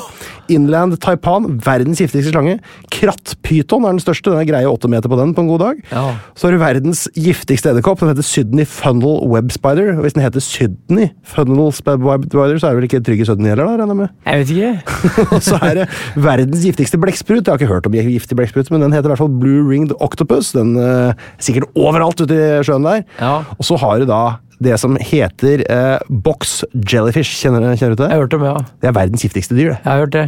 Inland 0.53 0.97
taipan, 1.05 1.59
verdens 1.65 2.01
giftigste 2.01 2.33
slange. 2.33 2.57
Krattpyton 2.95 3.85
er 3.85 3.97
den 3.97 4.03
største. 4.03 4.33
Den 4.33 4.43
er 4.43 4.49
greie 4.49 4.71
åtte 4.71 4.91
meter 4.91 5.11
på 5.11 5.19
den 5.21 5.35
på 5.37 5.45
en 5.45 5.51
god 5.51 5.65
dag. 5.65 5.83
Ja. 5.93 6.05
Så 6.39 6.49
har 6.49 6.57
du 6.57 6.63
verdens 6.63 7.05
giftigste 7.19 7.73
edderkopp. 7.73 8.01
Den 8.01 8.13
heter 8.13 8.27
Sydney 8.27 8.69
Funnel 8.69 9.21
Web 9.29 9.53
Spider. 9.55 9.93
Og 9.97 10.07
hvis 10.07 10.17
den 10.17 10.25
heter 10.25 10.45
Sydney 10.45 11.11
Funnel 11.27 11.69
Web 12.05 12.29
Spider, 12.31 12.57
så 12.59 12.71
er 12.71 12.77
det 12.77 12.81
vel 12.81 12.89
ikke 12.89 13.03
trygg 13.05 13.25
i 13.25 13.29
Sydney 13.29 13.53
heller, 13.53 13.69
da, 13.69 13.77
regner 13.83 13.95
jeg 13.95 14.01
med. 14.01 14.17
Jeg 14.25 14.43
vet 14.43 14.55
ikke. 14.57 14.73
Og 15.37 15.45
så 15.45 15.61
er 15.61 15.83
det 15.83 15.89
verdens 16.17 16.65
giftigste 16.65 17.01
blekksprut. 17.03 17.45
Jeg 17.45 17.53
har 17.53 17.61
ikke 17.61 17.73
hørt 17.73 17.89
om 17.89 17.97
giftig 17.99 18.39
blekksprut, 18.39 18.73
men 18.75 18.87
den 18.87 18.97
heter 18.97 19.11
i 19.11 19.15
hvert 19.15 19.23
fall 19.23 19.39
Blue 19.41 19.65
Ringed 19.69 19.95
Octopus. 20.05 20.53
Den 20.57 20.77
eh, 20.81 21.13
er 21.13 21.43
sikkert 21.43 21.69
overalt 21.79 22.21
ute 22.23 22.37
i 22.37 22.51
sjøen 22.67 22.87
der. 22.87 23.05
Ja. 23.21 23.41
Og 23.59 23.69
så 23.69 23.79
har 23.81 24.01
du 24.01 24.09
da 24.09 24.23
det 24.63 24.79
som 24.81 24.97
heter 25.01 25.63
eh, 25.71 25.99
box 26.09 26.65
jellyfish. 26.75 27.37
Kjenner, 27.39 27.65
kjenner 27.79 27.95
du 27.95 28.01
til 28.01 28.09
Jeg 28.09 28.17
har 28.17 28.23
hørt 28.25 28.37
om 28.37 28.45
det, 28.45 28.51
ja. 28.51 28.63
Det 28.83 28.91
er 28.91 28.97
verdens 28.97 29.25
giftigste 29.27 29.57
dyr, 29.57 29.71
det. 29.73 29.79
Jeg 29.85 29.91
har 29.91 30.03
hørt 30.03 30.17
det. 30.17 30.25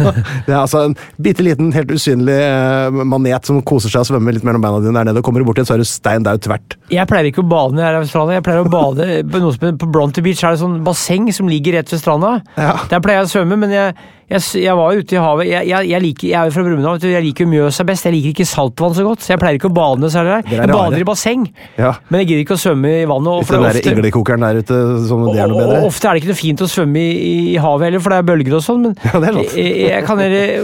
det 0.46 0.54
er 0.54 0.60
altså 0.60 0.84
en 0.88 0.96
bitte 1.26 1.44
liten, 1.44 1.72
helt 1.76 1.92
usynlig 1.92 2.38
eh, 2.38 3.02
manet 3.04 3.48
som 3.48 3.60
koser 3.66 3.92
seg 3.92 4.04
og 4.04 4.10
svømmer 4.10 4.36
litt 4.36 4.46
mellom 4.46 4.64
beina 4.64 4.80
dine 4.84 4.96
der 4.96 5.10
nede. 5.10 5.20
og 5.20 5.28
Kommer 5.28 5.44
du 5.44 5.48
bort 5.48 5.60
en, 5.60 5.68
så 5.68 5.76
er 5.76 5.84
du 5.84 5.88
stein 5.88 6.24
daud 6.26 6.44
tvert. 6.44 6.78
Jeg 6.92 7.08
pleier 7.10 7.30
ikke 7.30 7.44
å 7.44 7.48
bade 7.50 7.76
når 7.76 7.84
jeg 7.84 7.90
er 7.90 7.98
i 7.98 8.02
Australia. 8.06 8.38
Jeg 8.38 8.46
pleier 8.48 8.64
å 8.64 8.72
bade 8.72 9.08
på, 9.28 9.42
noe 9.44 9.56
som, 9.56 9.78
på 9.84 9.90
Bronte 9.98 10.24
Beach 10.24 10.44
er 10.44 10.56
det 10.56 10.62
sånn 10.64 10.80
basseng 10.86 11.28
som 11.36 11.50
ligger 11.50 11.78
rett 11.78 11.92
ved 11.92 12.02
stranda. 12.02 12.36
Ja. 12.56 12.76
Der 12.90 13.04
pleier 13.04 13.22
jeg 13.22 13.30
å 13.30 13.34
svømme, 13.36 13.60
men 13.60 13.74
jeg, 13.74 13.96
jeg, 14.30 14.40
jeg 14.64 14.74
var 14.78 14.96
ute 14.96 15.14
i 15.16 15.20
havet. 15.20 15.46
Jeg, 15.50 15.68
jeg, 15.68 15.88
jeg, 15.90 16.00
liker, 16.04 16.28
er 16.40 16.50
fra 16.54 16.62
Brumunddal, 16.64 17.02
jeg 17.12 17.24
liker 17.26 17.48
Mjøsa 17.50 17.84
best. 17.86 18.06
Jeg 18.08 18.14
liker 18.16 18.32
ikke 18.32 18.46
saltvann 18.48 18.94
så 18.96 19.04
godt, 19.06 19.20
så 19.24 19.34
jeg 19.34 19.40
pleier 19.42 19.58
ikke 19.58 19.68
å 19.70 19.74
bade 19.76 20.10
særlig 20.12 20.38
der. 20.38 20.54
Er 20.54 20.62
Jeg 20.64 20.72
bader 20.72 21.02
i 21.02 21.06
basseng, 21.08 21.44
Ja. 21.78 21.92
men 22.08 22.22
jeg 22.22 22.28
gidder 22.30 22.44
ikke 22.46 22.56
å 22.56 22.62
svømme 22.64 22.92
i 23.02 23.04
vannet. 23.10 23.44
Hvis 23.44 23.50
den 23.52 23.60
det 23.60 23.68
er 23.68 23.72
der 23.72 23.80
ofte- 23.80 23.94
iglekokeren 23.98 24.46
der 24.46 24.60
ute, 24.62 24.78
som 25.08 25.24
det 25.28 25.40
er 25.44 25.48
noe 25.52 25.60
bedre. 25.60 25.80
og 25.82 25.88
ofte 25.90 26.08
er 26.08 26.14
det 26.14 26.22
ikke 26.22 26.32
noe 26.32 26.40
fint 26.40 26.64
å 26.64 26.68
svømme 26.70 27.02
i, 27.04 27.54
i 27.54 27.56
havet 27.60 27.88
heller, 27.88 28.00
for 28.04 28.14
det 28.14 28.18
er 28.22 28.28
bølger 28.32 28.54
og 28.58 28.64
sånn, 28.64 28.82
men 28.82 28.96
Ja, 29.04 30.00
kan 30.06 30.22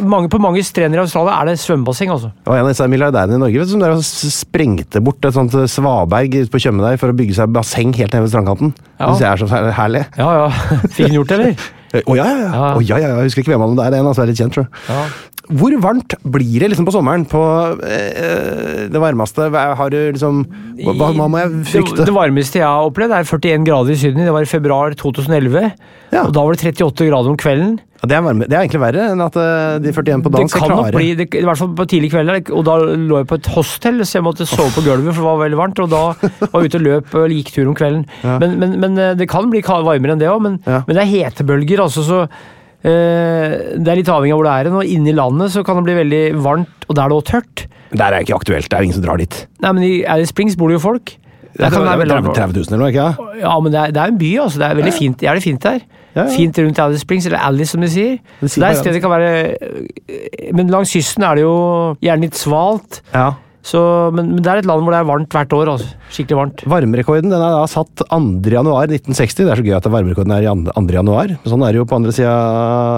mange, 0.08 0.28
på 0.32 0.40
mange 0.40 0.62
strender 0.64 1.00
i 1.00 1.04
Australia 1.04 1.36
er 1.40 1.50
det 1.52 1.58
svømmebasseng, 1.60 2.10
altså. 2.10 2.32
Og 2.46 2.54
en 2.56 2.64
av 2.64 2.70
disse 2.72 2.88
milliardærene 2.88 3.36
i 3.36 3.42
Norge 3.44 3.58
vet 3.60 3.68
du, 3.68 3.74
som 3.76 3.80
der 3.84 3.96
sprengte 4.00 5.02
bort 5.04 5.24
et 5.24 5.34
sånt 5.36 5.52
svaberg 5.70 6.34
ute 6.40 6.50
på 6.52 6.60
Tjøme 6.62 6.82
der 6.86 6.96
for 7.00 7.12
å 7.12 7.16
bygge 7.16 7.34
seg 7.38 7.52
basseng 7.52 7.92
helt 7.96 8.12
nede 8.14 8.24
ved 8.26 8.32
strandkanten. 8.32 8.72
Ja. 9.00 9.12
Det 9.12 9.20
jeg 9.26 9.30
er 9.32 9.36
så 9.44 9.72
herlig. 9.76 10.06
Ja 10.18 10.30
ja, 10.40 10.48
fikk 10.94 11.06
han 11.08 11.16
gjort 11.20 11.28
det, 11.34 11.38
eller? 11.40 11.68
Å 11.90 12.14
ja, 12.16 12.24
ja, 12.24 12.36
ja. 12.38 12.50
Ja. 12.54 12.66
Oh, 12.76 12.82
ja, 12.84 12.98
ja, 13.02 13.08
ja. 13.10 13.16
Jeg 13.20 13.30
husker 13.30 13.42
ikke 13.42 13.52
hvem 13.54 13.64
av 13.66 13.72
dem 13.72 13.80
det 13.80 13.86
er. 13.88 13.98
En 13.98 14.06
av 14.10 14.14
som 14.14 14.22
er 14.24 14.30
litt 14.30 14.38
kjent, 14.38 14.54
tror 14.54 14.66
jeg. 14.68 15.08
Ja. 15.50 15.56
Hvor 15.58 15.74
varmt 15.82 16.14
blir 16.22 16.62
det 16.62 16.70
liksom 16.70 16.86
på 16.86 16.94
sommeren? 16.94 17.26
På 17.28 17.42
eh, 17.82 18.86
det 18.90 19.02
varmeste? 19.02 19.50
Har 19.50 19.90
du 19.90 19.98
liksom 20.12 20.44
Hva, 20.78 20.94
hva, 20.94 21.26
må 21.26 21.40
jeg 21.42 21.62
frykte? 21.72 21.98
Det, 21.98 22.08
det 22.10 22.14
varmeste 22.14 22.60
jeg 22.60 22.68
har 22.68 22.86
opplevd, 22.86 23.14
er 23.16 23.26
41 23.26 23.66
grader 23.66 23.94
i 23.94 23.98
Sydney. 23.98 24.28
Det 24.28 24.34
var 24.34 24.46
i 24.46 24.50
februar 24.50 24.94
2011. 24.94 25.70
Ja. 26.14 26.24
Og 26.26 26.34
da 26.34 26.44
var 26.46 26.54
det 26.54 26.72
38 26.72 27.08
grader 27.10 27.32
om 27.32 27.38
kvelden. 27.40 27.78
Ja, 28.00 28.08
det, 28.08 28.16
er 28.16 28.38
det 28.40 28.54
er 28.54 28.62
egentlig 28.62 28.80
verre 28.80 29.08
enn 29.12 29.20
at 29.20 29.34
eh, 29.36 29.74
de 29.84 29.92
41 29.92 30.22
på 30.24 30.32
dagen 30.32 30.48
skal 30.48 30.70
klare 30.70 30.92
bli, 30.94 31.10
det, 31.18 31.26
I 31.36 31.42
hvert 31.44 31.60
fall 31.60 31.74
på 31.76 31.84
tidlig 31.90 32.08
kveld, 32.14 32.32
og 32.56 32.62
da 32.64 32.76
lå 32.96 33.18
jeg 33.20 33.28
på 33.28 33.36
et 33.36 33.50
hostel, 33.52 34.00
så 34.08 34.18
jeg 34.18 34.24
måtte 34.24 34.46
sove 34.48 34.70
på 34.72 34.86
gulvet, 34.86 35.12
for 35.12 35.20
det 35.20 35.26
var 35.26 35.42
veldig 35.42 35.58
varmt. 35.60 35.82
Og 35.84 35.90
da 35.92 36.04
var 36.46 36.64
jeg 36.64 36.70
ute 36.70 36.80
og 36.80 36.86
løp 36.86 37.18
og 37.20 37.34
gikk 37.36 37.52
tur 37.58 37.68
om 37.68 37.76
kvelden. 37.76 38.06
Men, 38.24 38.56
men, 38.62 38.78
men 38.80 38.96
eh, 38.96 39.12
det 39.20 39.28
kan 39.30 39.50
bli 39.52 39.60
varmere 39.66 40.16
enn 40.16 40.22
det 40.22 40.30
òg, 40.32 40.40
men, 40.46 40.56
Ja. 40.64 40.80
men 40.86 40.96
det 40.96 41.04
er 41.04 41.12
hetebølger, 41.12 41.84
altså, 41.84 42.06
så 42.06 42.22
eh, 42.24 42.48
Det 42.82 43.90
er 43.92 43.98
litt 43.98 44.08
avhengig 44.08 44.32
av 44.32 44.40
hvor 44.40 44.46
det 44.48 44.54
er 44.56 44.70
Nå, 44.72 44.82
inne 44.88 45.10
i 45.12 45.16
landet 45.16 45.52
så 45.52 45.64
kan 45.66 45.76
det 45.80 45.84
bli 45.90 45.96
veldig 45.98 46.22
varmt, 46.40 46.86
og 46.88 46.96
da 46.96 47.04
er 47.04 47.12
det 47.12 47.18
også 47.18 47.30
tørt. 47.34 47.64
Der 47.90 48.06
er 48.06 48.16
det 48.16 48.28
ikke 48.28 48.38
aktuelt. 48.38 48.68
Det 48.70 48.78
er 48.78 48.86
ingen 48.86 48.96
som 48.96 49.04
drar 49.04 49.20
dit. 49.20 49.36
Nei, 49.60 49.72
men 49.76 49.84
i 49.84 49.94
Alice 50.08 50.32
Springs 50.32 50.56
bor 50.56 50.70
det 50.70 50.78
jo 50.78 50.84
folk. 50.84 51.16
Det 51.50 51.66
er 51.66 51.74
veldig 51.74 52.14
30 52.14 52.34
30 52.36 52.54
000 52.56 52.68
eller 52.70 52.80
noe, 52.80 52.90
ikke 52.92 53.06
sant? 53.08 53.40
Ja, 53.42 53.54
men 53.60 53.74
det 53.74 53.80
er, 53.80 53.94
det 53.96 54.00
er 54.00 54.12
en 54.12 54.20
by, 54.20 54.30
altså. 54.44 54.60
Det 54.62 54.66
er 54.68 54.78
veldig 54.78 54.92
fint. 54.94 55.24
Er 55.26 55.36
det 55.36 55.42
fint 55.44 55.64
der? 55.66 55.80
Ja, 56.14 56.22
ja. 56.22 56.28
Fint 56.32 56.58
rundt 56.58 56.78
Alice 56.82 57.02
Springs, 57.04 57.26
eller 57.26 57.42
Alice 57.46 57.74
som 57.74 57.82
de 57.84 57.90
sier. 57.90 58.16
Det 58.40 58.50
sier 58.50 58.62
det 58.62 58.68
er 58.68 58.76
et 58.76 58.80
sted 58.80 58.96
det 58.96 59.02
kan 59.02 59.12
være 59.12 60.54
Men 60.56 60.72
langs 60.72 60.94
kysten 60.94 61.26
er 61.26 61.38
det 61.38 61.44
jo 61.44 61.54
gjerne 62.02 62.26
litt 62.26 62.38
svalt. 62.38 63.00
Ja. 63.14 63.32
Så, 63.62 63.80
men, 64.16 64.30
men 64.34 64.40
det 64.40 64.48
er 64.48 64.60
et 64.62 64.66
land 64.68 64.80
hvor 64.86 64.94
det 64.94 64.98
er 65.02 65.08
varmt 65.08 65.34
hvert 65.36 65.52
år. 65.52 65.68
altså. 65.74 65.88
Skikkelig 66.14 66.36
varmt. 66.38 66.62
Varmerekorden 66.72 67.28
den 67.28 67.42
er 67.44 67.52
da 67.58 67.66
satt 67.68 68.04
2. 68.06 68.18
januar 68.54 68.86
1960. 68.88 69.34
Det 69.44 69.52
er 69.52 69.60
så 69.60 69.66
gøy 69.66 69.74
at 69.76 69.88
varmerekorden 69.92 70.32
er 70.32 70.46
i 70.46 70.48
an- 70.48 70.64
2. 70.72 70.84
januar. 70.96 71.34
men 71.34 71.52
Sånn 71.52 71.64
er 71.66 71.74
det 71.76 71.82
jo 71.82 71.88
på 71.90 71.98
andre 71.98 72.14
sida 72.16 72.32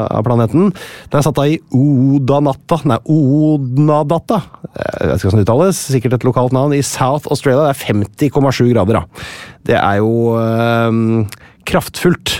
av 0.06 0.22
planeten. 0.28 0.70
Den 1.10 1.18
er 1.18 1.26
satt 1.26 1.40
da 1.40 1.48
i 1.50 1.58
Odanatta 1.74 2.78
Nei, 2.86 3.00
Odnadatta. 3.10 4.38
Jeg 4.72 5.10
vet 5.10 5.16
ikke 5.18 5.28
hvordan 5.28 5.42
det 5.42 5.46
uttales. 5.48 5.82
Sikkert 5.96 6.16
et 6.20 6.28
lokalt 6.30 6.54
navn. 6.54 6.76
I 6.78 6.84
South 6.86 7.26
Australia. 7.26 7.66
Det 7.72 7.74
er 7.74 8.30
50,7 8.30 8.70
grader, 8.72 9.00
da. 9.02 9.26
Det 9.66 9.76
er 9.82 9.98
jo 9.98 10.12
øh, 10.38 11.26
kraftfullt. 11.68 12.38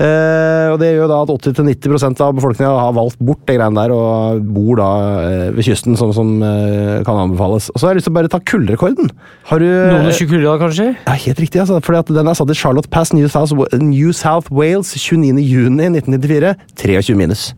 Eh, 0.00 0.66
og 0.72 0.78
Det 0.80 0.94
gjør 0.94 1.10
da 1.10 1.18
at 1.26 1.32
80-90% 1.34 2.22
av 2.24 2.32
befolkninga 2.38 2.70
har 2.72 2.94
valgt 2.96 3.18
bort 3.20 3.42
det 3.44 3.58
greiene 3.58 3.76
der 3.82 3.92
og 3.92 4.40
bor 4.54 4.78
da 4.80 4.88
eh, 5.26 5.48
ved 5.52 5.66
kysten, 5.66 5.98
sånn 6.00 6.14
som 6.16 6.30
eh, 6.46 7.02
kan 7.04 7.20
anbefales. 7.20 7.68
Og 7.74 7.76
så 7.76 7.86
har 7.86 7.92
jeg 7.92 8.00
lyst 8.00 8.08
til 8.08 8.14
å 8.14 8.18
bare 8.20 8.32
ta 8.32 8.40
kullrekorden. 8.40 9.10
Har 9.50 9.60
du 9.60 9.68
Noen 9.68 10.08
og 10.08 10.16
tjue 10.16 10.30
kulder, 10.30 10.56
kanskje? 10.62 10.88
ja, 11.04 11.18
helt 11.26 11.42
riktig. 11.44 11.60
altså, 11.60 11.82
fordi 11.84 12.00
at 12.00 12.14
Den 12.20 12.32
er 12.32 12.38
satt 12.38 12.54
i 12.54 12.56
Charlotte 12.56 12.88
Pass, 12.92 13.12
New 13.12 13.28
South, 13.28 13.52
New 13.76 14.14
South 14.16 14.48
Wales 14.54 14.94
29.6.1994. 14.96 16.54
23 16.80 17.18
minus. 17.18 17.50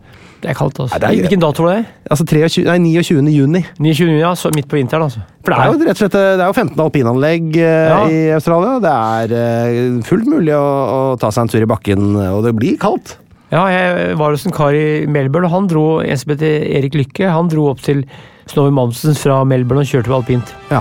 Det 0.42 0.50
er 0.50 0.56
kaldt, 0.58 0.80
altså. 0.82 0.98
Nei, 0.98 1.00
det 1.00 1.08
er- 1.08 1.22
Hvilken 1.22 1.40
dato 1.44 1.62
var 1.62 1.76
det? 1.78 1.86
Altså 2.10 2.24
23, 2.26 2.64
nei, 2.66 2.78
29. 2.82 3.30
juni. 3.30 3.60
29. 3.78 4.18
ja, 4.18 4.32
så 4.34 4.50
midt 4.54 4.66
på 4.68 4.76
vinteren, 4.80 5.04
altså. 5.06 5.22
For 5.44 5.54
det 5.54 5.58
er 5.62 5.70
jo 5.70 5.78
rett 5.86 5.94
og 5.94 6.00
slett 6.02 6.16
det 6.18 6.42
er 6.42 6.46
jo 6.50 6.56
15 6.58 6.82
alpinanlegg 6.82 7.56
eh, 7.56 7.88
Ja. 7.92 8.00
i 8.10 8.20
Australia. 8.34 8.78
Det 8.82 8.92
er 8.92 9.34
eh, 9.38 10.00
fullt 10.06 10.26
mulig 10.26 10.54
å, 10.58 10.66
å 11.14 11.18
ta 11.22 11.30
seg 11.30 11.42
en 11.46 11.52
tur 11.54 11.62
i 11.62 11.70
bakken, 11.70 12.16
og 12.34 12.42
det 12.44 12.54
blir 12.58 12.76
kaldt. 12.82 13.16
Ja, 13.52 13.66
jeg 13.68 14.16
var 14.16 14.30
hos 14.32 14.46
en 14.48 14.52
kar 14.56 14.72
i 14.74 15.04
Melbourne, 15.06 15.44
og 15.46 15.52
han 15.52 15.66
dro, 15.68 15.84
en 16.00 16.16
som 16.16 16.32
heter 16.32 16.64
Erik 16.78 16.94
Lykke, 16.96 17.28
han 17.30 17.48
dro 17.52 17.66
opp 17.70 17.82
til 17.84 18.02
Snowy 18.50 18.72
Mountains 18.74 19.20
fra 19.22 19.42
Melbourne 19.44 19.84
og 19.84 19.90
kjørte 19.90 20.08
på 20.10 20.18
alpint. 20.22 20.54
Ja. 20.72 20.80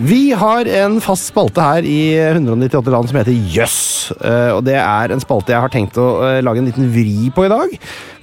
Vi 0.00 0.30
har 0.32 0.64
en 0.80 0.94
fast 1.04 1.28
spalte 1.28 1.60
her 1.60 1.84
i 1.84 2.16
198 2.16 2.92
land 2.92 3.10
som 3.10 3.18
heter 3.20 3.34
Jøss. 3.36 3.80
Yes. 4.10 4.28
og 4.56 4.62
det 4.64 4.78
er 4.80 5.12
en 5.12 5.20
spalte 5.20 5.52
jeg 5.52 5.60
har 5.60 5.70
tenkt 5.70 5.98
å 6.00 6.06
eh, 6.24 6.38
lage 6.40 6.62
en 6.62 6.70
liten 6.70 6.88
vri 6.90 7.28
på 7.36 7.44
i 7.44 7.50
dag. 7.52 7.74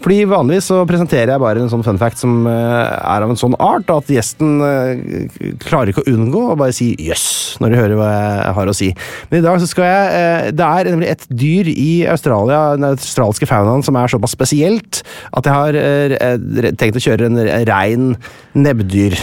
Fordi 0.02 0.18
vanligvis 0.30 0.72
så 0.72 0.80
presenterer 0.90 1.36
jeg 1.36 1.44
bare 1.44 1.62
en 1.62 1.70
sånn 1.70 1.86
fun 1.86 2.02
fact 2.02 2.18
som 2.22 2.50
eh, 2.50 2.98
er 2.98 3.26
av 3.26 3.30
en 3.30 3.40
sånn 3.40 3.56
art 3.62 3.94
at 3.94 4.10
gjesten 4.10 4.58
eh, 4.66 5.56
klarer 5.68 5.94
ikke 5.94 6.02
å 6.08 6.16
unngå 6.16 6.44
å 6.50 6.58
bare 6.58 6.74
si 6.76 6.92
jøss 6.98 7.58
når 7.62 7.74
de 7.74 7.82
hører 7.84 7.98
hva 8.02 8.12
jeg 8.12 8.58
har 8.58 8.74
å 8.74 8.78
si. 8.82 8.92
Men 9.30 9.44
i 9.44 9.46
dag 9.46 9.62
så 9.62 9.70
skal 9.70 9.90
jeg 9.92 10.20
eh, 10.20 10.52
Det 10.58 10.68
er 10.82 10.94
nemlig 10.96 11.14
et 11.14 11.26
dyr 11.46 11.72
i 11.78 11.92
Australia, 12.10 12.62
den 12.74 12.92
australske 12.92 13.50
faunaen, 13.50 13.86
som 13.86 14.02
er 14.02 14.18
såpass 14.18 14.34
spesielt 14.34 15.04
at 15.30 15.46
jeg 15.46 15.62
har 15.62 15.78
eh, 15.78 16.72
tenkt 16.74 16.98
å 16.98 17.10
kjøre 17.10 17.30
en 17.30 17.44
rein 17.70 18.16
nebbdyr 18.58 19.22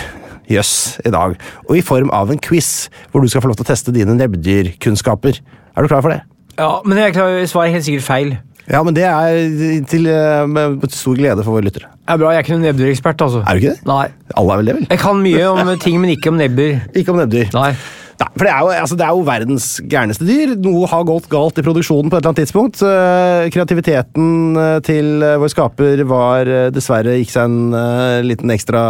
Jøss 0.50 0.98
i 1.04 1.10
dag. 1.10 1.36
Og 1.68 1.76
i 1.76 1.82
form 1.84 2.10
av 2.12 2.30
en 2.30 2.38
quiz, 2.38 2.88
hvor 3.10 3.20
du 3.24 3.28
skal 3.28 3.40
få 3.44 3.48
lov 3.52 3.56
til 3.56 3.64
å 3.66 3.70
teste 3.72 3.92
dine 3.94 4.14
nebbdyrkunnskaper. 4.18 5.40
Er 5.76 5.82
du 5.82 5.88
klar 5.88 6.02
for 6.04 6.10
det? 6.14 6.22
Ja, 6.58 6.80
men 6.84 6.98
jeg 6.98 7.14
klarer- 7.14 7.46
svarer 7.50 7.72
helt 7.72 7.84
sikkert 7.84 8.02
feil. 8.06 8.36
Ja, 8.70 8.82
men 8.82 8.94
det 8.94 9.04
er 9.04 9.84
til, 9.84 10.06
eh, 10.06 10.46
med 10.46 10.80
med 10.80 10.90
stor 10.90 11.14
glede 11.16 11.44
for 11.44 11.52
våre 11.60 11.64
lyttere. 11.66 11.90
Det 12.06 12.14
er 12.14 12.16
bra, 12.16 12.30
jeg 12.30 12.38
er 12.38 12.42
ikke 12.44 12.54
noen 12.58 12.62
nebbdyrekspert, 12.74 13.20
altså. 13.20 13.42
Er 13.46 13.54
du 13.54 13.60
ikke 13.60 13.74
det? 13.76 13.84
Nei. 13.86 14.06
Alle 14.36 14.52
er 14.52 14.56
vel 14.56 14.64
det, 14.66 14.74
vel? 14.76 14.86
Jeg 14.90 14.98
kan 14.98 15.16
mye 15.22 15.44
om 15.50 15.78
ting, 15.78 16.00
men 16.00 16.10
ikke 16.16 16.28
om 16.28 16.36
nebber. 16.38 16.80
Ikke 16.96 17.08
om 17.10 17.16
nebbdyr. 17.20 17.52
Nei. 17.52 17.74
Nei, 18.14 18.28
for 18.30 18.46
det 18.46 18.50
er, 18.52 18.60
jo, 18.62 18.72
altså, 18.84 18.96
det 18.98 19.06
er 19.06 19.16
jo 19.16 19.24
verdens 19.26 19.68
gærneste 19.90 20.26
dyr. 20.28 20.52
Noe 20.62 20.86
har 20.90 21.06
gått 21.08 21.26
galt 21.32 21.58
i 21.58 21.64
produksjonen 21.66 22.12
på 22.12 22.18
et 22.18 22.22
eller 22.22 22.30
annet 22.30 22.42
tidspunkt. 22.44 22.82
Eh, 22.86 23.48
kreativiteten 23.54 24.60
eh, 24.60 24.76
til 24.86 25.24
eh, 25.24 25.34
vår 25.42 25.50
skaper 25.50 26.04
var 26.10 26.50
dessverre 26.74 27.16
gikk 27.18 27.32
seg 27.34 27.48
en 27.48 27.74
eh, 27.78 28.20
liten 28.26 28.52
ekstra 28.54 28.84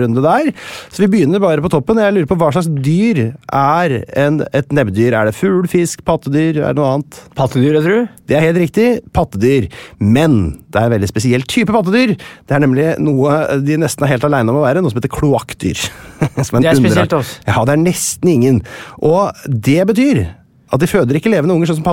runde 0.00 0.24
der. 0.24 0.52
Så 0.88 1.04
vi 1.04 1.10
begynner 1.12 1.42
bare 1.42 1.64
på 1.64 1.72
toppen. 1.72 2.00
Jeg 2.00 2.16
lurer 2.16 2.30
på 2.30 2.38
hva 2.40 2.48
slags 2.54 2.70
dyr 2.72 3.22
er 3.52 3.98
en, 4.24 4.40
et 4.56 4.72
nebbdyr? 4.72 5.18
Er 5.18 5.28
det 5.28 5.36
fugl, 5.36 5.68
fisk, 5.70 6.04
pattedyr? 6.08 6.62
Er 6.62 6.72
det 6.72 6.80
noe 6.80 6.96
annet? 6.96 7.20
Pattedyr, 7.36 7.76
jeg 7.76 7.86
tror. 7.86 8.08
Det 8.30 8.38
er 8.38 8.46
helt 8.46 8.62
riktig. 8.62 8.88
Pattedyr. 9.12 9.68
Men 10.00 10.40
det 10.72 10.80
er 10.80 10.88
en 10.88 10.94
veldig 10.96 11.10
spesiell 11.10 11.44
type 11.44 11.74
pattedyr. 11.74 12.16
Det 12.16 12.56
er 12.56 12.64
nemlig 12.64 12.88
noe 13.04 13.60
de 13.60 13.76
nesten 13.82 14.06
er 14.06 14.14
helt 14.14 14.24
aleine 14.28 14.52
om 14.52 14.62
å 14.62 14.64
være, 14.64 14.80
noe 14.80 14.92
som 14.92 15.02
heter 15.02 15.12
kloakkdyr. 15.12 15.84
Som 16.46 16.62
Det 16.62 16.70
er 16.70 16.78
spesielt, 16.78 17.12
altså. 17.12 17.40
Ja, 17.48 17.64
det 17.66 17.74
er 17.74 17.80
nesten 17.82 18.30
ingen. 18.30 18.61
Og 19.02 19.46
det 19.46 19.80
betyr 19.90 20.24
at 20.72 20.80
de 20.80 20.88
føder 20.88 21.18
ikke 21.18 21.32
levende 21.32 21.54
unger 21.54 21.70
sånn 21.70 21.82
som 21.82 21.86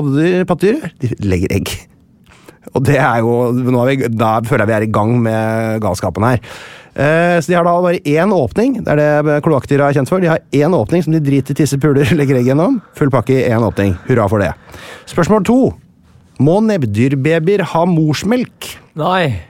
pattedyr. 0.48 0.92
De 1.02 1.12
legger 1.28 1.56
egg. 1.58 1.72
Og 2.76 2.84
det 2.86 3.00
er 3.02 3.24
jo 3.24 3.52
vi, 3.88 3.96
Da 4.12 4.40
føler 4.46 4.66
jeg 4.66 4.70
vi 4.70 4.78
er 4.78 4.86
i 4.88 4.94
gang 4.94 5.16
med 5.24 5.82
galskapen 5.84 6.28
her. 6.28 6.40
Eh, 7.00 7.40
så 7.40 7.48
De 7.52 7.58
har 7.58 7.68
da 7.68 7.76
bare 7.82 8.02
én 8.04 8.34
åpning. 8.36 8.80
Det 8.84 8.94
er 8.96 9.24
det 9.24 9.42
kloakkdyra 9.46 9.90
er 9.90 10.00
kjent 10.00 10.12
for. 10.12 10.22
De 10.22 10.32
har 10.32 10.44
én 10.52 10.76
åpning 10.76 11.04
som 11.04 11.14
de 11.16 11.22
driter, 11.24 11.56
tisser, 11.58 11.80
puler, 11.82 12.08
legger 12.20 12.40
egg 12.40 12.52
gjennom. 12.52 12.80
Full 13.00 13.12
pakke 13.14 13.36
i 13.36 13.46
én 13.50 13.64
åpning. 13.66 13.96
Hurra 14.08 14.30
for 14.32 14.44
det. 14.44 14.54
Spørsmål 15.10 15.46
to. 15.48 15.60
Må 16.40 16.60
nebbdyrbabyer 16.64 17.66
ha 17.74 17.84
morsmelk? 17.88 18.74
Nei. 19.00 19.49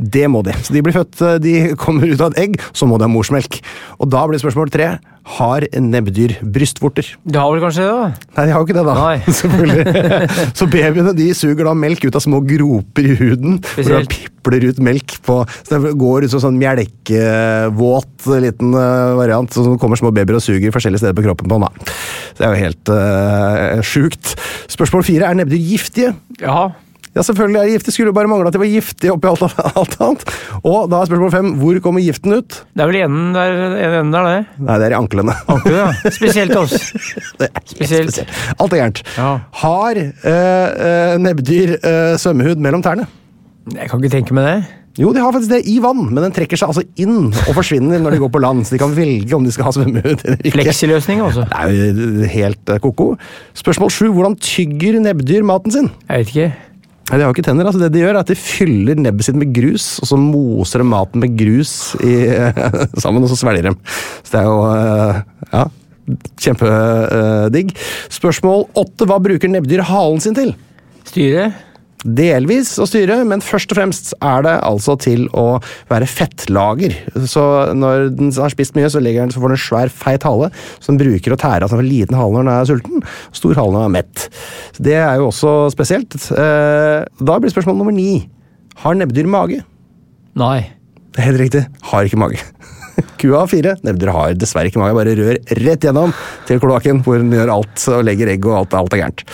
Det 0.00 0.26
må 0.32 0.42
de. 0.46 0.54
Så 0.64 0.72
de 0.72 0.82
blir 0.84 0.96
født, 0.96 1.20
eh, 1.20 1.38
de 1.42 1.54
kommer 1.80 2.08
ut 2.08 2.20
av 2.20 2.32
et 2.32 2.44
egg, 2.46 2.60
så 2.72 2.88
må 2.88 2.98
de 2.98 3.04
ha 3.04 3.12
morsmelk. 3.12 3.60
Og 4.00 4.10
da 4.12 4.26
blir 4.28 4.40
spørsmål 4.40 4.72
tre 4.72 4.94
har 5.36 5.64
nebbdyr 5.76 6.38
brystvorter. 6.42 7.06
De 7.28 7.38
har 7.38 7.50
vel 7.52 7.62
kanskje 7.62 7.84
det, 7.84 7.92
da? 7.92 8.06
Nei, 8.38 8.44
de 8.48 8.54
har 8.54 8.62
jo 8.62 8.66
ikke 8.66 8.76
det, 8.78 8.84
da. 8.88 8.94
Nei. 8.96 9.32
Selvfølgelig. 9.40 9.84
Så 10.58 10.68
babyene 10.72 11.14
de 11.16 11.28
suger 11.36 11.68
da 11.68 11.74
melk 11.76 12.06
ut 12.06 12.16
av 12.16 12.24
små 12.24 12.40
groper 12.48 13.10
i 13.12 13.16
huden. 13.20 13.60
Hvor 13.76 13.92
de 13.92 14.10
pipler 14.10 14.68
ut 14.70 14.80
melk 14.82 15.18
på 15.26 15.38
Så 15.60 15.76
det 15.76 15.94
går 16.00 16.26
ut 16.26 16.34
som 16.34 16.44
sånn 16.46 16.58
melkevåt 16.60 18.30
liten 18.42 18.74
eh, 18.74 19.14
variant. 19.20 19.52
Så 19.52 19.76
kommer 19.82 20.00
små 20.00 20.14
babyer 20.16 20.40
og 20.40 20.44
suger 20.44 20.74
forskjellige 20.74 21.04
steder 21.04 21.18
på 21.18 21.26
kroppen 21.28 21.50
på 21.50 21.60
den. 21.60 21.68
da. 21.68 21.98
Så 22.32 22.40
det 22.40 22.48
er 22.48 22.54
jo 22.54 22.64
helt 22.64 22.94
uh, 22.94 23.82
sjukt. 23.84 24.36
Spørsmål 24.72 25.04
fire 25.06 25.28
er 25.28 25.36
nebbdyr 25.36 25.60
giftige. 25.60 26.14
Ja. 26.40 26.70
Ja, 27.10 27.24
selvfølgelig 27.26 27.58
er 27.58 27.66
de 27.66 27.74
gifte, 27.74 27.92
Skulle 27.94 28.12
jo 28.12 28.14
bare 28.14 28.30
mangle 28.30 28.46
at 28.46 28.54
de 28.54 28.60
var 28.62 28.68
giftige 28.70 29.10
oppi 29.10 29.26
alt, 29.26 29.42
alt 29.80 29.96
annet. 29.98 30.24
Og 30.62 30.84
da 30.92 31.00
er 31.00 31.08
spørsmål 31.10 31.32
fem 31.34 31.48
hvor 31.58 31.80
kommer 31.82 32.04
giften 32.04 32.36
ut? 32.38 32.60
Det 32.70 32.84
er 32.84 32.90
vel 32.92 33.00
enden 33.02 33.32
der, 33.34 33.54
enden 33.90 34.12
der, 34.14 34.28
det. 34.30 34.60
Nei, 34.62 34.76
det 34.78 34.86
er 34.88 34.94
i 34.94 34.98
anklene. 35.00 35.34
Anklene, 35.50 35.80
ja. 35.88 36.10
Spesielt 36.20 36.54
oss. 36.60 36.76
Det 37.40 37.48
er 37.50 37.64
Spesielt. 37.66 38.14
spesielt. 38.14 38.36
Alt 38.62 38.76
er 38.76 38.82
gærent. 38.84 39.02
Ja. 39.18 39.30
Har 39.64 39.98
eh, 39.98 40.34
eh, 40.34 41.16
nebbdyr 41.22 41.74
eh, 41.80 42.12
svømmehud 42.22 42.62
mellom 42.62 42.86
tærne? 42.86 43.08
Jeg 43.74 43.90
kan 43.90 44.00
ikke 44.02 44.14
tenke 44.20 44.36
meg 44.36 44.46
det. 44.46 44.60
Jo, 44.98 45.12
de 45.14 45.20
har 45.22 45.30
faktisk 45.32 45.52
det 45.52 45.60
i 45.70 45.76
vann, 45.82 46.08
men 46.10 46.24
den 46.26 46.32
trekker 46.34 46.58
seg 46.58 46.72
altså 46.72 46.82
inn 47.00 47.28
og 47.30 47.52
forsvinner 47.54 48.00
når 48.02 48.16
de 48.16 48.22
går 48.22 48.32
på 48.34 48.40
land. 48.42 48.64
Så 48.66 48.74
de 48.74 48.80
kan 48.82 48.94
velge 48.94 49.36
om 49.36 49.46
de 49.46 49.52
skal 49.54 49.68
ha 49.68 49.74
svømmehud 49.74 50.24
eller 50.26 50.40
ikke. 50.42 50.56
Fleksiløsning, 50.58 51.22
altså. 51.26 51.46
Det 51.46 51.60
er 51.62 51.92
jo 51.94 52.32
helt 52.34 52.74
koko 52.82 52.90
ko-ko. 52.90 53.30
Spørsmål 53.62 53.94
sju. 53.94 54.08
Hvordan 54.14 54.34
tygger 54.42 54.98
nebbdyr 55.02 55.46
maten 55.46 55.74
sin? 55.74 55.92
Jeg 56.08 56.24
vet 56.24 56.34
ikke. 56.34 56.50
Nei, 57.10 57.18
De 57.18 57.24
har 57.26 57.34
ikke 57.34 57.42
tenner. 57.42 57.66
altså 57.66 57.80
Det 57.82 57.90
de 57.94 58.04
gjør 58.04 58.14
er 58.14 58.20
at 58.22 58.30
de 58.30 58.38
fyller 58.38 59.00
nebbet 59.02 59.26
sitt 59.26 59.38
med 59.38 59.50
grus, 59.54 59.96
og 59.98 60.10
så 60.12 60.18
moser 60.20 60.84
de 60.84 60.86
maten 60.86 61.24
med 61.24 61.34
grus 61.38 61.96
i, 62.06 62.14
sammen, 63.02 63.24
og 63.26 63.32
så 63.32 63.38
svelger 63.40 63.70
de. 63.70 63.74
Så 64.22 64.36
det 64.36 64.42
er 64.42 64.46
jo 64.46 64.60
eh, 64.70 65.22
ja, 65.50 65.64
kjempedigg. 66.46 67.74
Spørsmål 68.14 68.68
åtte. 68.78 69.08
Hva 69.10 69.18
bruker 69.22 69.50
nebbdyr 69.50 69.82
halen 69.90 70.22
sin 70.22 70.38
til? 70.38 70.54
Styre? 71.10 71.50
Delvis 72.04 72.72
å 72.80 72.86
styre, 72.88 73.18
men 73.28 73.42
først 73.44 73.72
og 73.74 73.76
fremst 73.76 74.12
er 74.24 74.44
det 74.46 74.54
altså 74.64 74.94
til 75.00 75.26
å 75.36 75.58
være 75.90 76.08
fettlager. 76.08 76.94
Så 77.28 77.42
når 77.76 78.08
den 78.16 78.32
har 78.32 78.54
spist 78.54 78.76
mye, 78.78 78.88
så, 78.92 79.02
den, 79.04 79.32
så 79.34 79.42
får 79.42 79.52
den 79.52 79.58
en 79.58 79.64
svær, 79.66 79.92
feit 79.92 80.24
hale 80.24 80.48
som 80.80 80.96
den 80.96 81.02
bruker 81.04 81.36
å 81.36 81.40
tære 81.40 81.66
av. 81.66 81.68
Så 81.68 81.76
den 81.76 81.82
får 81.84 81.90
liten 81.90 82.16
hale 82.18 82.32
når 82.38 82.48
den 82.48 82.52
er 82.54 82.70
sulten, 82.70 83.04
stor 83.36 83.60
hale 83.60 83.74
når 83.76 83.84
den 83.84 83.90
er 83.90 83.96
mett. 84.00 84.26
Det 84.80 84.96
er 84.96 85.20
jo 85.20 85.28
også 85.28 85.54
spesielt. 85.76 86.16
Eh, 86.32 87.04
Da 87.20 87.38
blir 87.38 87.52
spørsmål 87.52 87.76
nummer 87.82 87.94
ni. 87.94 88.28
Har 88.80 88.96
nebbdyr 88.96 89.28
mage? 89.28 89.60
Nei. 90.40 90.70
Det 91.12 91.20
er 91.20 91.32
helt 91.32 91.42
riktig. 91.44 91.66
Har 91.90 92.06
ikke 92.08 92.20
mage. 92.22 92.40
Kua 93.20 93.42
har 93.42 93.50
fire. 93.50 93.76
dere 93.82 94.14
har 94.16 94.38
dessverre 94.38 94.70
ikke 94.70 94.80
mange. 94.82 94.96
Bare 94.98 95.16
rør 95.18 95.40
rett 95.60 95.86
gjennom 95.86 96.14
til 96.48 96.62
kloakken, 96.62 97.02
hvor 97.04 97.20
den 97.20 97.34
gjør 97.34 97.54
alt 97.58 97.86
og 97.92 98.04
legger 98.08 98.32
egg 98.34 98.48
og 98.48 98.58
alt, 98.62 98.76
alt 98.78 98.96
er 98.96 99.04
gærent. 99.04 99.24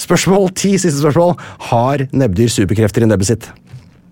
Spørsmål 0.00 0.50
ti, 0.58 0.76
siste 0.78 1.00
spørsmål. 1.02 1.36
Har 1.70 2.06
nebbdyr 2.12 2.50
superkrefter 2.52 3.06
i 3.06 3.10
nebbet 3.10 3.32
sitt? 3.32 3.52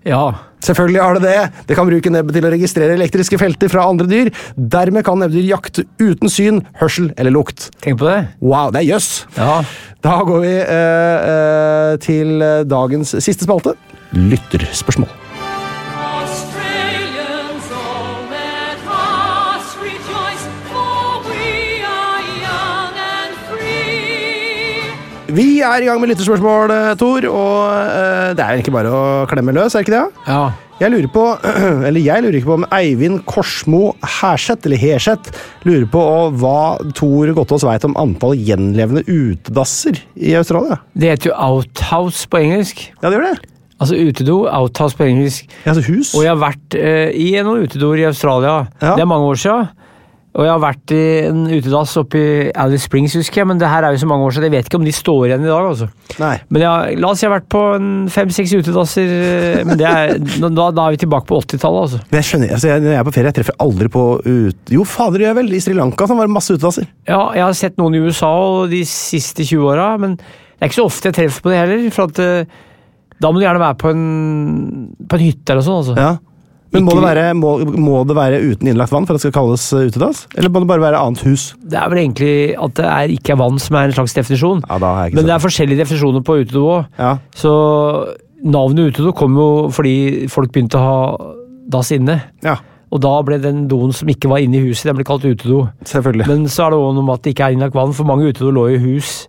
Ja. 0.07 0.31
Selvfølgelig 0.61 1.01
har 1.01 1.17
det 1.17 1.21
det. 1.25 1.65
Det 1.69 1.77
kan 1.77 1.89
bruke 1.89 2.11
nebbet 2.13 2.37
til 2.37 2.45
å 2.45 2.51
registrere 2.53 2.93
elektriske 2.97 3.37
felter 3.41 3.69
fra 3.71 3.87
andre 3.89 4.05
dyr. 4.09 4.29
Dermed 4.55 5.05
kan 5.05 5.17
nebbdyr 5.21 5.47
jakte 5.49 5.85
uten 6.01 6.29
syn, 6.29 6.61
hørsel 6.81 7.09
eller 7.17 7.33
lukt. 7.33 7.69
Tenk 7.81 8.01
på 8.01 8.09
det. 8.09 8.19
Wow, 8.41 8.69
det 8.73 8.83
er 8.83 8.89
jøss! 8.91 9.09
Ja. 9.37 9.61
Da 10.05 10.19
går 10.25 10.45
vi 10.45 10.53
eh, 10.61 11.31
eh, 11.33 11.95
til 12.05 12.45
dagens 12.69 13.15
siste 13.21 13.49
spalte. 13.49 13.75
Lytterspørsmål. 14.17 15.30
Vi 25.31 25.61
er 25.63 25.79
i 25.79 25.87
gang 25.87 26.01
med 26.01 26.09
lytterspørsmål, 26.11 26.71
eh, 26.75 26.89
Tor, 26.99 27.25
og 27.29 27.59
uh, 27.71 28.31
det 28.35 28.43
er 28.43 28.57
egentlig 28.57 28.73
bare 28.75 28.91
å 28.91 29.03
klemme 29.31 29.53
løs, 29.55 29.77
er 29.77 29.79
det 29.79 29.87
ikke 29.87 29.93
det? 29.95 30.25
Ja. 30.27 30.41
Jeg 30.81 30.91
lurer 30.91 31.07
på, 31.13 31.23
eller 31.87 32.03
jeg 32.03 32.25
lurer 32.25 32.37
ikke 32.39 32.49
på 32.49 32.57
om 32.57 32.65
Eivind 32.75 33.21
Korsmo 33.29 33.93
Herseth, 34.17 34.67
eller 34.67 34.81
Herseth, 34.81 35.31
lurer 35.63 35.85
på 35.93 36.03
hva 36.41 36.57
Tor 36.97 37.31
Gottaas 37.37 37.63
veit 37.67 37.87
om 37.87 37.95
antall 38.01 38.35
gjenlevende 38.35 39.05
utedasser 39.07 40.01
i 40.19 40.35
Australia. 40.35 40.81
Det 40.99 41.13
heter 41.13 41.31
jo 41.31 41.37
outhouse 41.37 42.27
på 42.27 42.41
engelsk. 42.41 42.89
Ja, 42.99 43.07
det 43.07 43.15
gjør 43.15 43.27
det. 43.29 43.51
Altså 43.81 43.97
utedo, 43.97 44.41
outhouse 44.51 44.99
på 44.99 45.07
engelsk. 45.07 45.47
Ja, 45.63 45.71
altså 45.71 45.85
hus. 45.87 46.11
Og 46.11 46.25
jeg 46.25 46.33
har 46.33 46.41
vært 46.43 46.75
eh, 46.77 47.15
i 47.15 47.31
noen 47.39 47.69
utedoer 47.69 48.03
i 48.03 48.09
Australia. 48.11 48.65
Ja. 48.81 48.97
Det 48.97 49.05
er 49.05 49.09
mange 49.09 49.31
år 49.31 49.39
siden. 49.41 49.71
Og 50.31 50.45
jeg 50.45 50.51
har 50.53 50.61
vært 50.63 50.91
i 50.95 51.01
en 51.27 51.41
utedass 51.49 51.97
oppe 51.99 52.19
i 52.19 52.51
Alice 52.63 52.85
Springs, 52.87 53.17
husker 53.19 53.41
jeg, 53.41 53.47
men 53.49 53.59
det 53.59 53.67
her 53.67 53.83
er 53.83 53.91
jo 53.91 53.99
så 53.99 54.07
mange 54.07 54.23
år 54.23 54.35
siden. 54.37 54.47
Jeg 54.47 54.53
vet 54.53 54.69
ikke 54.69 54.79
om 54.79 54.85
de 54.87 54.93
står 54.95 55.25
igjen 55.27 55.43
i 55.43 55.49
dag, 55.49 55.65
altså. 55.73 55.87
Nei. 56.21 56.37
Men 56.47 56.63
jeg, 56.63 56.95
la 57.03 57.09
oss 57.09 57.19
si 57.19 57.25
jeg 57.25 57.31
har 57.31 57.35
vært 57.35 57.49
på 57.51 57.63
fem-seks 58.15 58.53
utedasser, 58.61 59.11
eh, 59.11 59.59
men 59.67 59.81
det 59.81 59.89
er, 59.89 60.13
da, 60.39 60.69
da 60.71 60.85
er 60.85 60.95
vi 60.95 61.01
tilbake 61.03 61.27
på 61.27 61.41
80-tallet, 61.43 61.83
altså. 61.83 61.99
Men 62.07 62.21
jeg 62.21 62.29
skjønner, 62.29 62.55
altså 62.55 62.71
jeg, 62.71 62.85
Når 62.85 62.95
jeg 62.95 63.01
er 63.01 63.09
på 63.09 63.15
ferie, 63.17 63.33
jeg 63.33 63.39
treffer 63.41 63.59
aldri 63.67 63.91
på 63.91 64.05
ut... 64.23 64.73
Jo, 64.77 64.87
fader 64.87 65.25
gjør 65.25 65.33
jeg 65.33 65.39
vel! 65.41 65.51
I 65.51 65.61
Sri 65.67 65.75
Lanka 65.75 66.07
som 66.07 66.23
var 66.23 66.31
det 66.31 66.37
masse 66.39 66.55
utedasser. 66.55 66.87
Ja, 67.11 67.21
jeg 67.35 67.45
har 67.49 67.59
sett 67.65 67.79
noen 67.81 67.99
i 67.99 68.03
USA 68.07 68.31
og 68.31 68.71
de 68.71 68.85
siste 68.87 69.43
20 69.43 69.67
åra, 69.75 69.91
men 69.99 70.15
det 70.15 70.63
er 70.63 70.71
ikke 70.71 70.79
så 70.79 70.87
ofte 70.87 71.11
jeg 71.11 71.19
treffer 71.19 71.43
på 71.43 71.51
det 71.51 71.59
heller. 71.59 71.87
For 71.91 72.07
at 72.07 72.23
eh, 72.23 72.59
da 73.19 73.29
må 73.29 73.41
du 73.41 73.49
gjerne 73.49 73.67
være 73.67 73.81
på 73.83 73.91
en, 73.91 74.03
på 75.11 75.19
en 75.19 75.27
hytte 75.27 75.51
eller 75.51 75.67
sånn, 75.67 75.83
altså. 75.83 75.99
Ja. 75.99 76.13
Men 76.71 76.85
må 76.87 76.93
det, 76.95 77.03
være, 77.03 77.25
må, 77.35 77.49
må 77.83 77.97
det 78.07 78.15
være 78.15 78.39
uten 78.45 78.69
innlagt 78.71 78.93
vann 78.93 79.03
for 79.07 79.13
at 79.15 79.19
det 79.19 79.25
skal 79.25 79.35
kalles 79.35 79.65
eh, 79.75 79.89
utedass? 79.91 80.23
Eller 80.37 80.51
må 80.53 80.61
det 80.63 80.69
bare 80.71 80.83
være 80.85 81.01
annet 81.03 81.23
hus? 81.27 81.49
Det 81.59 81.77
er 81.79 81.91
vel 81.91 81.99
egentlig 82.05 82.33
at 82.55 82.75
det 82.79 82.87
er 82.87 83.13
ikke 83.17 83.35
er 83.35 83.41
vann 83.43 83.59
som 83.59 83.75
er 83.75 83.89
en 83.89 83.95
slags 83.97 84.15
definisjon. 84.15 84.63
Ja, 84.69 84.79
da 84.79 84.91
jeg 85.01 85.11
ikke 85.11 85.19
Men 85.19 85.27
det 85.27 85.35
er 85.35 85.43
forskjellige 85.43 85.83
definisjoner 85.83 86.23
på 86.23 86.39
utedo 86.41 86.63
òg. 86.77 86.89
Ja. 87.01 87.13
Så 87.35 87.53
navnet 88.41 88.93
utedo 88.93 89.13
kom 89.17 89.35
jo 89.37 89.49
fordi 89.75 89.95
folk 90.31 90.53
begynte 90.55 90.79
å 90.79 90.85
ha 90.87 91.31
dass 91.71 91.91
inne. 91.95 92.17
ja, 92.43 92.57
Og 92.91 92.99
da 93.03 93.13
ble 93.23 93.37
den 93.39 93.67
doen 93.71 93.93
som 93.95 94.09
ikke 94.11 94.31
var 94.31 94.41
inne 94.43 94.59
i 94.59 94.65
huset, 94.65 94.89
den 94.89 94.97
ble 94.97 95.05
kalt 95.07 95.23
utedo. 95.27 95.69
selvfølgelig. 95.87 96.27
Men 96.27 96.47
så 96.51 96.65
er 96.65 96.73
det 96.73 96.79
også 96.81 96.97
noe 96.97 97.07
med 97.07 97.19
at 97.19 97.23
det 97.23 97.35
ikke 97.35 97.47
er 97.47 97.55
innlagt 97.55 97.77
vann, 97.77 97.93
for 97.95 98.07
mange 98.09 98.27
utedoer 98.31 98.55
lå 98.57 98.65
i 98.73 98.81
hus 98.81 99.27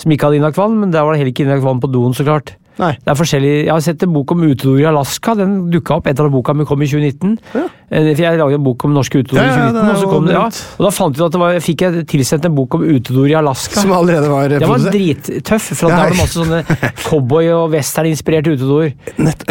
som 0.00 0.12
ikke 0.14 0.28
hadde 0.28 0.38
innlagt 0.40 0.56
vann, 0.56 0.78
men 0.80 0.92
der 0.94 1.04
var 1.04 1.12
det 1.12 1.20
heller 1.20 1.32
ikke 1.34 1.44
innlagt 1.44 1.66
vann 1.66 1.80
på 1.82 1.90
doen, 1.92 2.14
så 2.16 2.24
klart. 2.24 2.54
Nei. 2.80 2.94
Det 2.96 3.12
er 3.12 3.18
forskjellig. 3.18 3.52
Jeg 3.66 3.72
har 3.74 3.82
sett 3.84 4.02
en 4.06 4.12
bok 4.14 4.32
om 4.32 4.40
utedoer 4.46 4.80
i 4.80 4.88
Alaska. 4.88 5.34
Den 5.36 5.58
dukka 5.72 5.98
opp. 6.00 6.06
etter 6.10 6.24
at 6.26 6.32
boka 6.32 6.54
mi 6.56 6.64
kom 6.64 6.80
i 6.82 6.88
2019. 6.88 7.36
Ja. 7.54 7.66
Eh, 7.90 8.12
Jeg 8.14 8.38
laget 8.38 8.54
en 8.60 8.64
bok 8.64 8.84
om 8.86 8.92
norske 8.94 9.18
utedoer 9.20 9.42
Ja, 9.42 9.50
i 9.50 9.54
2019. 9.56 9.74
den 9.74 9.88
er 9.90 9.94
og, 9.94 9.98
så 10.00 10.08
kom 10.10 10.26
det, 10.28 10.34
ja. 10.36 10.44
og 10.78 10.84
da 10.86 10.90
fant 10.94 11.16
jeg 11.18 11.24
at 11.26 11.32
det 11.34 11.40
var, 11.42 11.56
fikk 11.64 11.82
jeg 11.82 12.04
tilsendt 12.06 12.44
en 12.46 12.54
bok 12.54 12.74
om 12.78 12.84
utedoer 12.86 13.32
i 13.32 13.34
Alaska. 13.40 13.80
Som 13.82 13.92
allerede 13.96 14.28
var 14.30 14.48
Det 14.48 14.68
var 14.70 14.84
drittøff, 14.84 15.66
for 15.74 15.90
at 15.90 15.98
var 15.98 16.12
det 16.14 16.20
masse 16.20 16.38
sånne 16.38 16.60
cowboy- 17.02 17.50
og 17.56 17.72
western-inspirerte 17.74 18.54
utedoer. 18.54 18.92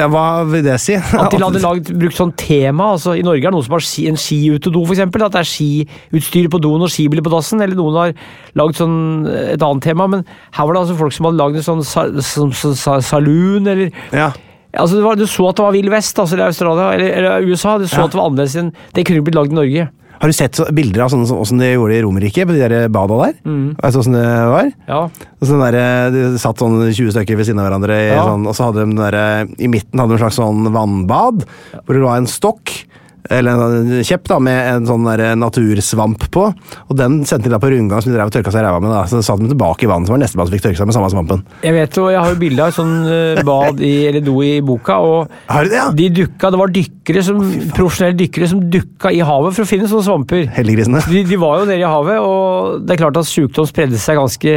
Hva 0.09 0.25
vil 0.49 0.63
det 0.63 0.77
si? 0.81 0.95
At 0.95 1.29
de 1.35 1.41
hadde 1.43 1.61
lagd, 1.63 1.91
brukt 1.99 2.15
sånn 2.17 2.31
tema. 2.39 2.93
altså 2.95 3.17
I 3.19 3.25
Norge 3.27 3.43
er 3.43 3.51
det 3.51 3.55
noen 3.57 3.67
som 3.67 3.75
har 3.75 3.83
ski, 3.85 4.07
en 4.07 4.15
skiutedo, 4.19 4.85
f.eks. 4.87 5.03
At 5.03 5.35
det 5.35 5.41
er 5.43 5.51
skiutstyr 5.51 6.47
på 6.49 6.61
doen 6.63 6.81
og 6.87 6.89
skibiler 6.93 7.25
på 7.25 7.33
dassen. 7.35 7.61
Eller 7.61 7.75
noen 7.75 7.99
har 7.99 8.15
lagd 8.55 8.79
sånn 8.79 9.27
et 9.27 9.61
annet 9.61 9.83
tema. 9.83 10.07
Men 10.07 10.23
her 10.55 10.65
var 10.65 10.73
det 10.79 10.81
altså 10.85 10.97
folk 10.97 11.13
som 11.13 11.27
hadde 11.29 11.41
lagd 11.43 11.59
en 11.59 11.83
sånn 11.83 13.03
saloon, 13.19 13.67
eller 13.67 13.91
Ja. 14.11 14.31
altså 14.73 14.95
det 14.95 15.03
var, 15.03 15.15
Du 15.15 15.25
så 15.27 15.49
at 15.49 15.55
det 15.59 15.63
var 15.65 15.71
Vill 15.73 15.89
Vest, 15.89 16.17
altså 16.19 16.33
eller 16.33 16.45
Australia, 16.49 16.93
eller, 16.93 17.11
eller 17.17 17.47
USA. 17.47 17.77
Du 17.77 17.85
så 17.87 17.97
Ja. 17.99 18.03
at 18.05 18.11
det 18.11 18.17
var 18.19 18.29
annerledes 18.29 18.55
enn 18.55 18.73
Det 18.93 19.05
kunne 19.05 19.21
blitt 19.23 19.35
lagd 19.35 19.51
i 19.51 19.55
Norge. 19.55 19.89
Har 20.19 20.27
du 20.27 20.33
sett 20.33 20.59
bilder 20.75 21.03
av 21.05 21.09
sånn 21.13 21.25
som 21.25 21.37
åssen 21.39 21.59
de 21.59 21.69
gjorde 21.77 21.93
det 21.93 21.99
i 22.01 22.03
Romerike, 22.03 22.43
på 22.45 22.51
de 22.51 22.67
der 22.67 22.89
bada 22.91 23.15
der? 23.23 23.33
Mm. 23.47 23.77
Vet 23.81 23.93
du 23.93 23.99
åssen 24.01 24.11
det 24.11 24.49
var? 24.51 24.71
Ja. 24.85 25.09
Sånn 25.41 25.71
der, 25.71 26.11
de 26.11 26.37
satt 26.37 26.57
sånn 26.59 26.91
20 26.91 27.13
stykker 27.15 27.37
ved 27.37 27.45
siden 27.47 27.59
av 27.63 27.69
hverandre, 27.71 27.95
Ja. 28.17 28.25
sånn, 28.27 28.45
og 28.45 28.53
så 28.53 28.65
hadde 28.67 28.83
de 28.83 28.95
den 28.95 28.99
der, 28.99 29.47
i 29.63 29.67
midten 29.71 29.95
hadde 29.97 30.09
de 30.17 30.21
en 30.21 30.29
slags 30.29 30.35
sånn 30.35 30.67
vannbad, 30.75 31.45
hvor 31.85 31.93
det 31.95 32.03
var 32.03 32.17
en 32.17 32.27
stokk, 32.27 32.83
eller 33.29 33.63
en 33.79 33.91
kjepp 34.05 34.27
da, 34.29 34.39
med 34.41 34.59
en 34.73 34.87
sånn 34.89 35.05
der 35.07 35.23
natursvamp 35.39 36.27
på, 36.33 36.45
og 36.51 36.97
den 36.97 37.21
sendte 37.29 37.47
de 37.47 37.53
da 37.53 37.61
på 37.61 37.71
rundgang 37.73 38.01
som 38.01 38.11
de 38.11 38.17
drev 38.17 38.31
og 38.31 38.35
tørka 38.35 38.53
seg 38.53 38.63
i 38.63 38.65
ræva 38.65 38.81
med, 38.83 38.93
da. 38.93 39.03
så 39.09 39.21
satte 39.25 39.45
de 39.45 39.51
tilbake 39.53 39.85
i 39.85 39.89
vannet, 39.91 40.09
så 40.09 40.15
var 40.15 40.21
det 40.21 40.25
nestemann 40.25 40.49
som 40.49 40.55
fikk 40.55 40.65
tørke 40.65 40.81
seg 40.81 40.89
med 40.89 40.97
samme 40.97 41.11
svampen. 41.13 41.43
Jeg 41.65 41.75
vet 41.75 41.99
jo, 41.99 42.07
jeg 42.13 42.23
har 42.23 42.33
jo 42.33 42.39
bilde 42.41 42.65
av 42.65 42.73
et 42.73 42.79
sånn 42.79 42.95
eh, 43.13 43.41
bad 43.47 43.83
i, 43.85 43.93
eller 44.09 44.25
do 44.25 44.35
i 44.45 44.51
boka, 44.65 44.99
og 45.05 45.29
det, 45.69 45.77
ja? 45.77 45.87
de 45.95 46.09
dukka, 46.21 46.53
det 46.53 46.61
var 46.63 46.75
dykkere 46.79 47.25
som, 47.25 47.41
profesjonelle 47.77 48.19
dykkere 48.19 48.51
som 48.53 48.63
dukka 48.73 49.13
i 49.13 49.21
havet 49.25 49.57
for 49.57 49.65
å 49.65 49.69
finne 49.69 49.89
sånne 49.91 50.07
svamper. 50.09 50.45
Heldiggrisene. 50.57 51.03
De, 51.09 51.25
de 51.29 51.41
var 51.41 51.61
jo 51.61 51.69
nede 51.69 51.83
i 51.83 51.89
havet, 51.89 52.21
og 52.25 52.85
det 52.85 52.95
er 52.95 53.03
klart 53.03 53.21
at 53.21 53.29
sykdom 53.29 53.69
spredde 53.69 54.01
seg 54.01 54.19
ganske 54.19 54.55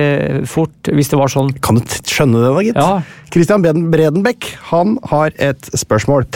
fort 0.50 0.92
hvis 0.92 1.12
det 1.12 1.20
var 1.20 1.32
sånn. 1.32 1.52
Kan 1.64 1.80
du 1.80 1.98
skjønne 2.08 2.40
det 2.40 2.52
da, 2.52 2.64
gitt? 2.66 2.80
Ja. 2.80 3.21
Christian 3.32 3.62
Breden- 3.64 3.90
Bredenbeck, 3.90 4.50
han 4.70 4.98
har 5.08 5.32
et 5.40 5.70
spørsmål. 5.78 6.26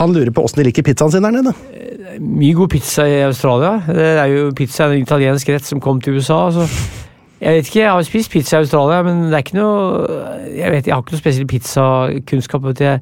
Han 0.00 0.14
lurer 0.16 0.30
på 0.32 0.44
åssen 0.46 0.62
de 0.62 0.68
liker 0.70 0.82
pizzaen 0.86 1.12
sin 1.12 1.22
der 1.26 1.34
nede. 1.34 1.52
Mye 2.20 2.54
god 2.56 2.70
pizza 2.72 3.04
i 3.04 3.18
Australia. 3.26 3.74
Det 3.86 4.06
er 4.22 4.30
jo 4.32 4.50
pizza 4.56 4.86
er 4.86 4.94
en 4.96 5.02
italiensk 5.04 5.48
rett 5.52 5.64
som 5.68 5.80
kom 5.84 6.00
til 6.00 6.16
USA. 6.16 6.38
så 6.54 6.64
jeg 7.40 7.52
vet 7.52 7.66
ikke, 7.68 7.80
jeg 7.82 7.90
har 7.92 8.02
spist 8.08 8.30
pizza 8.32 8.56
i 8.56 8.64
Australia, 8.64 9.02
men 9.04 9.26
det 9.28 9.34
er 9.34 9.42
ikke 9.44 9.58
noe 9.58 10.06
Jeg 10.56 10.70
vet, 10.72 10.86
jeg 10.86 10.94
har 10.94 11.02
ikke 11.02 11.12
noe 11.12 11.20
spesiell 11.20 11.46
pizzakunnskap. 11.46 12.62
Det 12.78 12.86
er 12.86 13.00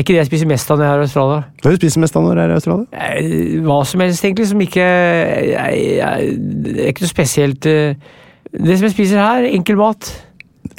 ikke 0.00 0.14
det 0.14 0.20
jeg 0.22 0.26
spiser 0.30 0.48
mest 0.48 0.70
av 0.70 0.78
når 0.78 0.84
jeg 0.86 0.94
er 0.94 1.02
i 1.02 1.06
Australia. 1.10 1.42
Hva 1.60 1.68
har 1.68 1.76
du 1.76 1.82
spiser 1.82 2.00
mest 2.00 2.16
av 2.16 2.24
når 2.24 2.34
du 2.34 2.40
er 2.40 2.54
i 2.54 2.56
Australia? 2.56 2.86
Eh, 2.92 3.60
Hva 3.66 3.76
som 3.84 4.00
helst, 4.00 4.24
egentlig, 4.24 4.48
som 4.48 4.60
ikke 4.64 4.80
jeg, 4.80 5.84
jeg, 6.00 6.32
Det 6.64 6.78
er 6.80 6.88
ikke 6.94 7.04
noe 7.04 7.12
spesielt 7.12 7.66
eh, 7.68 7.94
Det 8.56 8.78
som 8.78 8.88
jeg 8.88 8.94
spiser 8.96 9.20
her, 9.20 9.44
enkel 9.52 9.76
mat. 9.76 10.08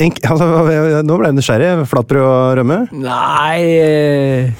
Enk, 0.02 0.20
altså, 0.28 0.46
nå 1.08 1.18
ble 1.20 1.30
jeg 1.32 1.38
nysgjerrig. 1.38 1.72
Flatbrød 1.90 2.26
og 2.28 2.56
rømme? 2.60 2.78
Nei 2.94 3.60
eh, 3.82 4.52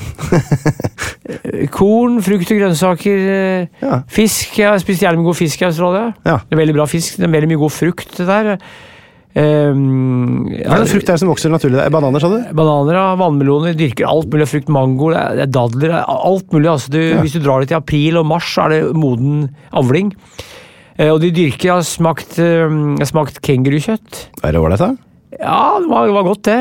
Korn, 1.76 2.20
frukt 2.26 2.52
og 2.54 2.60
grønnsaker. 2.62 3.24
eh, 3.38 3.68
Ja. 3.84 4.02
Fisk. 4.12 4.58
Jeg 4.60 4.70
har 4.72 4.80
spist 4.84 5.02
jævlig 5.04 5.20
mye 5.22 5.30
god 5.32 5.40
fisk 5.40 5.62
i 5.62 5.66
Australia. 5.70 6.14
Ja. 6.26 6.38
Det 6.48 6.56
er 6.58 6.62
veldig 6.64 6.76
bra 6.78 6.86
fisk. 6.90 7.18
Det 7.18 7.28
er 7.28 7.34
veldig 7.36 7.50
mye 7.54 7.62
god 7.66 7.74
frukt 7.76 8.18
der. 8.18 8.54
Um, 9.38 10.48
Hva 10.50 10.80
er 10.80 10.82
det 10.82 10.90
frukt 10.90 11.06
der 11.12 11.18
som 11.22 11.30
vokser 11.30 11.52
naturlig? 11.54 11.84
Bananer, 11.94 12.24
sa 12.24 12.30
du? 12.32 12.40
Bananer, 12.58 12.96
ja, 12.98 13.08
vannmeloner, 13.20 13.76
dyrker 13.78 14.08
alt 14.10 14.32
mulig 14.34 14.48
frukt. 14.50 14.70
Mango, 14.74 15.12
det 15.14 15.20
er, 15.22 15.42
er 15.46 15.52
dadler, 15.54 15.94
er 16.00 16.08
alt 16.10 16.48
mulig. 16.56 16.72
Altså, 16.72 16.90
du, 16.96 17.02
Hvis 17.22 17.36
du 17.38 17.44
drar 17.46 17.62
det 17.62 17.70
i 17.76 17.78
april 17.78 18.18
og 18.18 18.26
mars, 18.26 18.48
så 18.56 18.66
er 18.66 18.74
det 18.74 18.96
moden 18.98 19.50
avling. 19.78 20.14
Uh, 20.98 21.12
og 21.14 21.20
de 21.22 21.30
dyrker 21.30 21.68
Jeg 21.70 21.76
har 21.76 21.86
smakt, 21.86 22.40
har 22.42 23.06
smakt 23.12 23.38
kengurukjøtt. 23.46 24.24
Er 24.42 24.56
det 24.56 24.64
ålreit, 24.64 24.82
da? 24.82 24.96
Ja, 25.38 25.78
det 25.82 25.90
var, 25.90 26.08
det 26.10 26.16
var 26.16 26.28
godt, 26.28 26.44
det. 26.48 26.60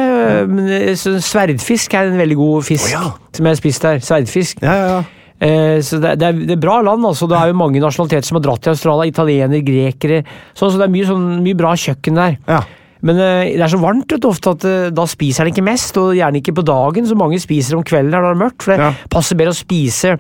Men 0.53 0.73
eh, 0.77 0.95
sverdfisk 1.25 1.95
er 1.97 2.11
en 2.11 2.19
veldig 2.21 2.39
god 2.39 2.67
fisk 2.67 2.91
oh, 2.91 2.97
ja. 2.97 3.05
som 3.37 3.49
jeg 3.49 3.55
har 3.55 3.61
spist 3.61 3.87
der. 3.87 4.03
Sverdfisk. 4.05 4.65
Ja, 4.65 4.75
ja, 4.77 4.89
ja. 4.97 5.05
Eh, 5.37 5.79
så 5.85 5.99
det, 6.01 6.15
det, 6.21 6.29
er, 6.29 6.41
det 6.49 6.57
er 6.57 6.63
bra 6.63 6.79
land. 6.85 7.05
altså. 7.09 7.29
Det 7.29 7.39
er 7.39 7.53
jo 7.53 7.61
mange 7.61 7.81
nasjonaliteter 7.83 8.29
som 8.29 8.41
har 8.41 8.47
dratt 8.49 8.65
til 8.65 8.75
Australia. 8.75 9.09
Italienere, 9.13 9.65
grekere. 9.65 10.23
Så, 10.53 10.71
så 10.71 10.77
det 10.81 10.89
er 10.89 10.93
mye, 10.93 11.09
sånn, 11.09 11.31
mye 11.45 11.59
bra 11.59 11.77
kjøkken 11.87 12.23
der. 12.23 12.41
ja. 12.49 12.65
Men 13.05 13.19
eh, 13.21 13.53
det 13.55 13.63
er 13.63 13.71
så 13.71 13.79
varmt 13.79 14.11
vet 14.11 14.25
ofte 14.27 14.55
at 14.57 14.65
eh, 14.67 14.87
da 14.95 15.05
spiser 15.07 15.45
en 15.45 15.53
ikke 15.53 15.65
mest, 15.67 15.99
og 16.01 16.17
gjerne 16.17 16.41
ikke 16.41 16.57
på 16.57 16.65
dagen. 16.67 17.07
Så 17.07 17.19
mange 17.19 17.39
spiser 17.43 17.77
om 17.79 17.85
kvelden 17.87 18.15
når 18.15 18.25
det 18.25 18.31
er 18.33 18.41
mørkt, 18.41 18.65
for 18.65 18.73
det 18.73 19.11
passer 19.13 19.39
bedre 19.39 19.53
å 19.53 19.59
spise, 19.59 20.17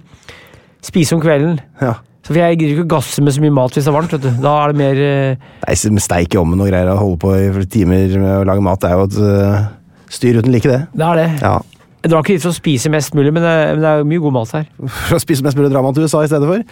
spise 0.84 1.16
om 1.16 1.24
kvelden. 1.24 1.58
ja. 1.82 1.96
Så 2.26 2.32
for 2.32 2.40
Jeg 2.40 2.58
gidder 2.58 2.74
ikke 2.74 2.88
å 2.88 2.92
gasse 2.96 3.22
med 3.22 3.36
så 3.36 3.42
mye 3.44 3.54
mat 3.54 3.76
hvis 3.76 3.86
det 3.86 3.92
er 3.92 3.94
varmt. 3.94 4.14
vet 4.16 4.24
du. 4.24 4.42
Da 4.42 4.56
er 4.64 4.72
det 4.72 4.80
mer 4.80 5.00
eh, 5.06 5.46
Nei, 5.62 6.00
steik 6.02 6.34
i 6.34 6.40
ovnen 6.40 6.64
og 6.64 6.72
greier 6.72 6.90
å 6.90 6.98
holde 6.98 7.20
på 7.22 7.36
i 7.38 7.66
timer 7.70 8.18
med 8.18 8.32
å 8.40 8.44
lage 8.48 8.64
mat, 8.66 8.82
det 8.82 8.90
er 8.90 8.98
jo 8.98 9.06
et 9.06 9.18
øh, 9.22 9.64
styr 10.16 10.40
uten 10.40 10.54
like, 10.54 10.66
det. 10.66 10.80
Det 10.90 11.06
er 11.06 11.20
det. 11.22 11.30
Ja. 11.44 11.56
Jeg 12.06 12.12
drar 12.12 12.22
ikke 12.22 12.34
dit 12.36 12.42
for 12.44 12.52
å 12.52 12.58
spise 12.58 12.90
mest 12.92 13.14
mulig, 13.18 13.32
men 13.34 13.42
det, 13.42 13.52
men 13.74 13.80
det 13.82 13.88
er 13.90 14.00
jo 14.02 14.08
mye 14.10 14.22
god 14.22 14.34
mat 14.36 14.52
her. 14.54 14.66
For 15.08 15.16
å 15.16 15.22
spise 15.22 15.42
mest 15.46 15.58
mulig 15.58 15.70
drama 15.72 15.90
til 15.94 16.06
USA 16.06 16.20
i 16.22 16.30
stedet 16.30 16.50
for. 16.50 16.62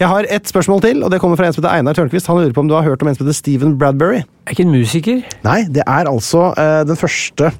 Jeg 0.00 0.10
har 0.10 0.28
ett 0.34 0.50
spørsmål 0.50 0.82
til, 0.82 1.02
og 1.06 1.12
det 1.12 1.20
kommer 1.22 1.38
fra 1.38 1.46
en 1.46 1.54
som 1.54 1.62
heter 1.62 1.74
Einar 1.74 1.98
Tørnquist. 1.98 2.30
Han 2.30 2.40
lurer 2.40 2.54
på 2.56 2.64
om 2.64 2.70
du 2.70 2.74
har 2.74 2.86
hørt 2.86 3.02
om 3.02 3.10
en 3.10 3.18
som 3.18 3.26
heter 3.26 3.38
Stephen 3.38 3.76
Bradbury? 3.78 4.24
Er 4.46 4.56
ikke 4.56 4.66
en 4.66 4.74
musiker. 4.74 5.20
Nei, 5.46 5.60
det 5.70 5.84
er 5.86 6.10
altså 6.10 6.48
uh, 6.54 6.80
den 6.86 6.98
første 6.98 7.52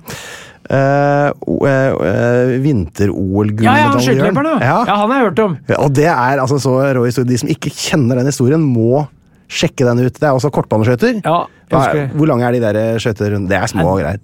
vinter-OL-gullmedaljøren. 2.65 3.65
Ja, 3.67 3.77
ja, 3.81 3.89
han 3.91 4.05
skøyteløperen, 4.05 4.47
da. 4.47 4.57
Ja. 4.63 4.77
Ja, 4.87 4.99
han 5.03 5.11
har 5.11 5.17
jeg 5.17 5.27
hørt 5.31 5.43
om. 5.45 5.57
Ja, 5.71 5.79
og 5.83 5.95
det 5.99 6.07
er 6.13 6.43
altså 6.43 6.61
så 6.63 6.77
rå 6.97 7.05
historie. 7.09 7.31
De 7.31 7.41
som 7.43 7.51
ikke 7.51 7.73
kjenner 7.75 8.21
den 8.21 8.31
historien, 8.31 8.63
må 8.63 9.07
sjekke 9.51 9.87
den 9.89 10.05
ut. 10.05 10.15
Det 10.15 10.27
er 10.29 10.37
også 10.37 10.53
kortbaneskøyter. 10.55 11.21
Ja, 11.25 11.39
jeg. 11.71 12.11
Hvor 12.15 12.31
lange 12.31 12.47
er 12.47 12.53
de 12.55 12.63
der 12.63 12.99
skøyterundene? 13.03 13.51
Det 13.51 13.59
er 13.59 13.67
små 13.71 13.97
greier. 13.99 14.19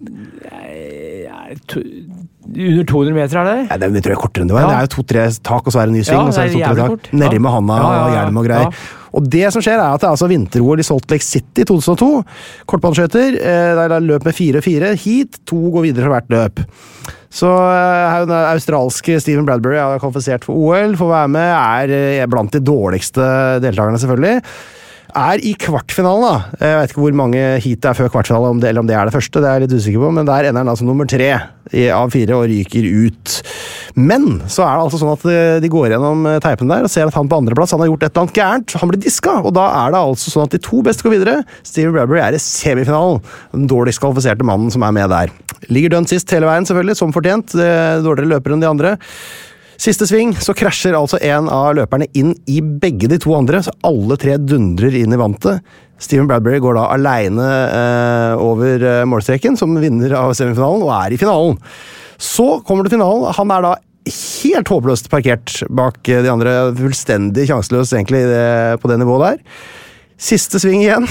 jeg 1.27 1.59
to, 1.71 1.83
under 2.47 2.85
200 2.87 3.15
meter, 3.17 3.39
er 3.41 3.49
det? 3.51 3.57
Ja, 3.71 3.77
det, 3.83 3.89
det 3.97 4.03
tror 4.05 4.15
jeg 4.15 4.19
er 4.19 4.23
kortere 4.23 4.45
enn 4.47 4.51
det 4.53 4.57
var. 4.57 4.63
Ja. 4.63 4.69
Det 4.69 4.77
er 4.77 4.87
jo 4.87 4.93
to-tre 4.97 5.25
tak, 5.51 5.67
og 5.67 5.75
så 5.75 5.81
er 5.83 5.91
det 5.91 5.97
ny 5.97 6.05
sving. 6.07 6.21
Ja, 6.21 6.29
og 6.29 6.37
så 6.37 6.45
er 6.45 6.53
det 6.53 6.61
to-tre 6.61 6.87
tak. 6.97 7.11
Nedi 7.23 7.41
med 7.43 7.55
handa 7.57 7.79
og 7.87 8.15
hjelm 8.15 8.41
og 8.43 8.47
greier. 8.49 8.87
Og 9.17 9.29
det 9.33 9.47
som 9.55 9.63
skjer, 9.65 9.81
er 9.81 9.95
at 9.97 10.03
det 10.03 10.07
er 10.11 10.13
altså 10.13 10.29
vinter-OL 10.29 10.83
i 10.83 10.85
Salt 10.85 11.09
Lake 11.11 11.25
City 11.25 11.65
2002. 11.65 12.09
Kortbaneskøyter. 12.69 13.39
eh, 13.41 13.71
det 13.79 13.87
er 13.87 14.05
løp 14.05 14.27
med 14.29 14.37
fire 14.37 14.61
og 14.61 14.67
fire. 14.67 14.93
Heat. 15.01 15.39
To 15.49 15.61
går 15.73 15.87
videre 15.89 16.05
fra 16.05 16.19
hvert 16.19 16.35
løp. 16.35 16.61
Så 17.33 17.49
eh, 17.49 18.19
den 18.29 18.37
australske 18.53 19.17
Stephen 19.25 19.49
Bradbury 19.49 19.79
er 19.81 20.03
kvalifisert 20.03 20.45
for 20.45 20.55
OL. 20.57 20.97
Får 21.01 21.13
være 21.15 21.33
med. 21.33 21.53
Er 21.57 21.95
eh, 22.21 22.27
blant 22.29 22.53
de 22.53 22.61
dårligste 22.61 23.25
deltakerne, 23.65 24.01
selvfølgelig. 24.05 24.43
Er 25.17 25.43
i 25.45 25.53
kvartfinalen, 25.59 26.25
da. 26.25 26.63
Jeg 26.63 26.79
vet 26.81 26.93
ikke 26.93 27.03
hvor 27.03 27.19
mange 27.19 27.43
heat 27.65 27.83
det 27.83 27.91
er 27.91 27.99
før 27.99 28.11
kvartfinale, 28.15 28.53
om 28.55 28.63
det, 28.63 28.71
eller 28.71 28.85
om 28.85 28.89
det 28.89 28.97
er 28.97 29.09
det 29.09 29.15
første. 29.17 29.41
det 29.43 29.49
er 29.49 29.59
jeg 29.59 29.67
litt 29.67 29.77
usikker 29.81 30.03
på, 30.05 30.11
Men 30.19 30.29
der 30.29 30.49
ender 30.51 30.65
han 30.65 30.73
altså 30.73 30.87
nummer 30.87 31.09
tre 31.09 31.31
av 31.91 32.13
fire 32.15 32.37
og 32.37 32.47
ryker 32.51 32.85
ut. 32.87 33.37
Men 33.97 34.27
så 34.47 34.63
er 34.67 34.77
det 34.77 34.85
altså 34.85 35.01
sånn 35.01 35.15
at 35.15 35.25
eh, 35.33 35.57
de 35.65 35.71
går 35.73 35.89
gjennom 35.95 36.27
eh, 36.29 36.39
teipene 36.45 36.77
der 36.77 36.87
og 36.87 36.93
ser 36.93 37.09
at 37.09 37.17
han 37.17 37.31
på 37.31 37.39
andreplass 37.41 37.73
har 37.75 37.89
gjort 37.89 38.05
et 38.05 38.11
eller 38.13 38.27
annet 38.27 38.37
gærent. 38.37 38.77
Han 38.83 38.93
blir 38.93 39.03
diska, 39.03 39.39
og 39.41 39.57
da 39.57 39.65
er 39.81 39.95
det 39.95 40.03
altså 40.05 40.35
sånn 40.35 40.47
at 40.47 40.55
de 40.55 40.63
to 40.63 40.83
beste 40.87 41.07
går 41.07 41.17
videre. 41.17 41.41
Steven 41.67 41.97
Bradbury 41.97 42.21
er 42.23 42.37
i 42.37 42.43
semifinalen. 42.43 43.23
Den 43.57 43.67
dårligst 43.73 44.05
kvalifiserte 44.05 44.47
mannen 44.47 44.71
som 44.75 44.85
er 44.87 44.95
med 44.95 45.11
der. 45.11 45.33
Ligger 45.73 45.97
dønn 45.97 46.07
sist 46.11 46.31
hele 46.37 46.47
veien, 46.47 46.69
selvfølgelig, 46.69 47.01
som 47.01 47.17
fortjent. 47.17 47.57
Eh, 47.57 47.99
Dårligere 48.05 48.37
løper 48.37 48.55
enn 48.55 48.63
de 48.63 48.71
andre. 48.71 48.97
Siste 49.81 50.07
sving 50.09 50.33
så 50.41 50.55
krasjer 50.57 50.97
altså 50.97 51.19
en 51.25 51.51
av 51.53 51.75
løperne 51.77 52.09
inn 52.17 52.33
i 52.49 52.63
begge 52.65 53.11
de 53.13 53.19
to 53.21 53.35
andre, 53.37 53.61
så 53.65 53.75
alle 53.87 54.17
tre 54.21 54.39
dundrer 54.41 54.95
inn 54.97 55.13
i 55.13 55.21
vantet. 55.21 55.65
Steven 56.03 56.29
Bradbury 56.29 56.61
går 56.61 56.77
da 56.77 56.87
aleine 56.93 57.49
eh, 57.73 58.43
over 58.43 58.83
eh, 58.85 59.05
målstreken 59.09 59.57
som 59.57 59.77
vinner 59.81 60.13
av 60.17 60.35
semifinalen, 60.37 60.85
og 60.85 60.93
er 60.97 61.15
i 61.15 61.21
finalen. 61.21 61.61
Så 62.17 62.61
kommer 62.67 62.85
det 62.85 62.95
finalen. 62.97 63.29
Han 63.37 63.53
er 63.53 63.65
da 63.65 63.75
helt 64.07 64.73
håpløst 64.73 65.11
parkert 65.13 65.61
bak 65.73 66.01
eh, 66.09 66.23
de 66.25 66.33
andre. 66.33 66.57
Fullstendig 66.77 67.49
sjanseløs 67.51 67.95
egentlig 67.97 68.25
det, 68.29 68.81
på 68.83 68.93
det 68.93 69.01
nivået 69.01 69.27
der. 69.27 69.63
Siste 70.17 70.61
sving 70.63 70.85
igjen. 70.85 71.09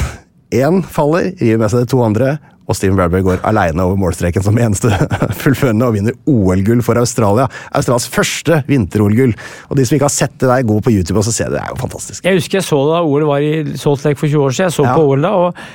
Én 0.55 0.82
faller, 0.86 1.34
river 1.41 1.61
med 1.61 1.74
seg 1.74 1.86
de 1.86 1.91
to 1.91 2.01
andre, 2.05 2.36
og 2.68 2.76
Steven 2.78 2.95
Bradbury 2.97 3.22
går 3.26 3.43
alene 3.45 3.84
over 3.86 3.97
målstreken 4.01 4.41
som 4.45 4.57
eneste 4.57 4.89
fullførende 5.43 5.86
og 5.86 5.93
vinner 5.97 6.16
OL-gull 6.26 6.82
for 6.86 6.97
Australia. 6.97 7.45
Australias 7.78 8.07
første 8.09 8.61
vinter-OL-gull. 8.70 9.36
Og 9.70 9.78
de 9.78 9.86
som 9.86 9.95
ikke 9.99 10.07
har 10.09 10.16
sett 10.16 10.34
det 10.41 10.49
der, 10.49 10.66
gå 10.66 10.80
på 10.82 10.93
YouTube 10.95 11.22
og 11.22 11.28
så 11.28 11.34
se 11.36 11.45
det. 11.49 11.59
Det 11.59 11.63
er 11.63 11.74
jo 11.76 11.82
fantastisk. 11.84 12.26
Jeg 12.26 12.39
husker 12.41 12.57
jeg 12.61 12.66
så 12.72 12.80
da 12.89 13.03
OL 13.05 13.28
var 13.30 13.45
i 13.45 13.78
Salt 13.78 14.05
Lake 14.07 14.18
for 14.22 14.28
20 14.32 14.47
år 14.47 14.55
siden. 14.57 14.70
Jeg 14.72 14.78
så 14.80 14.88
Ja. 14.89 14.95
på 14.97 15.05
OL 15.11 15.22
da, 15.28 15.34
og 15.45 15.66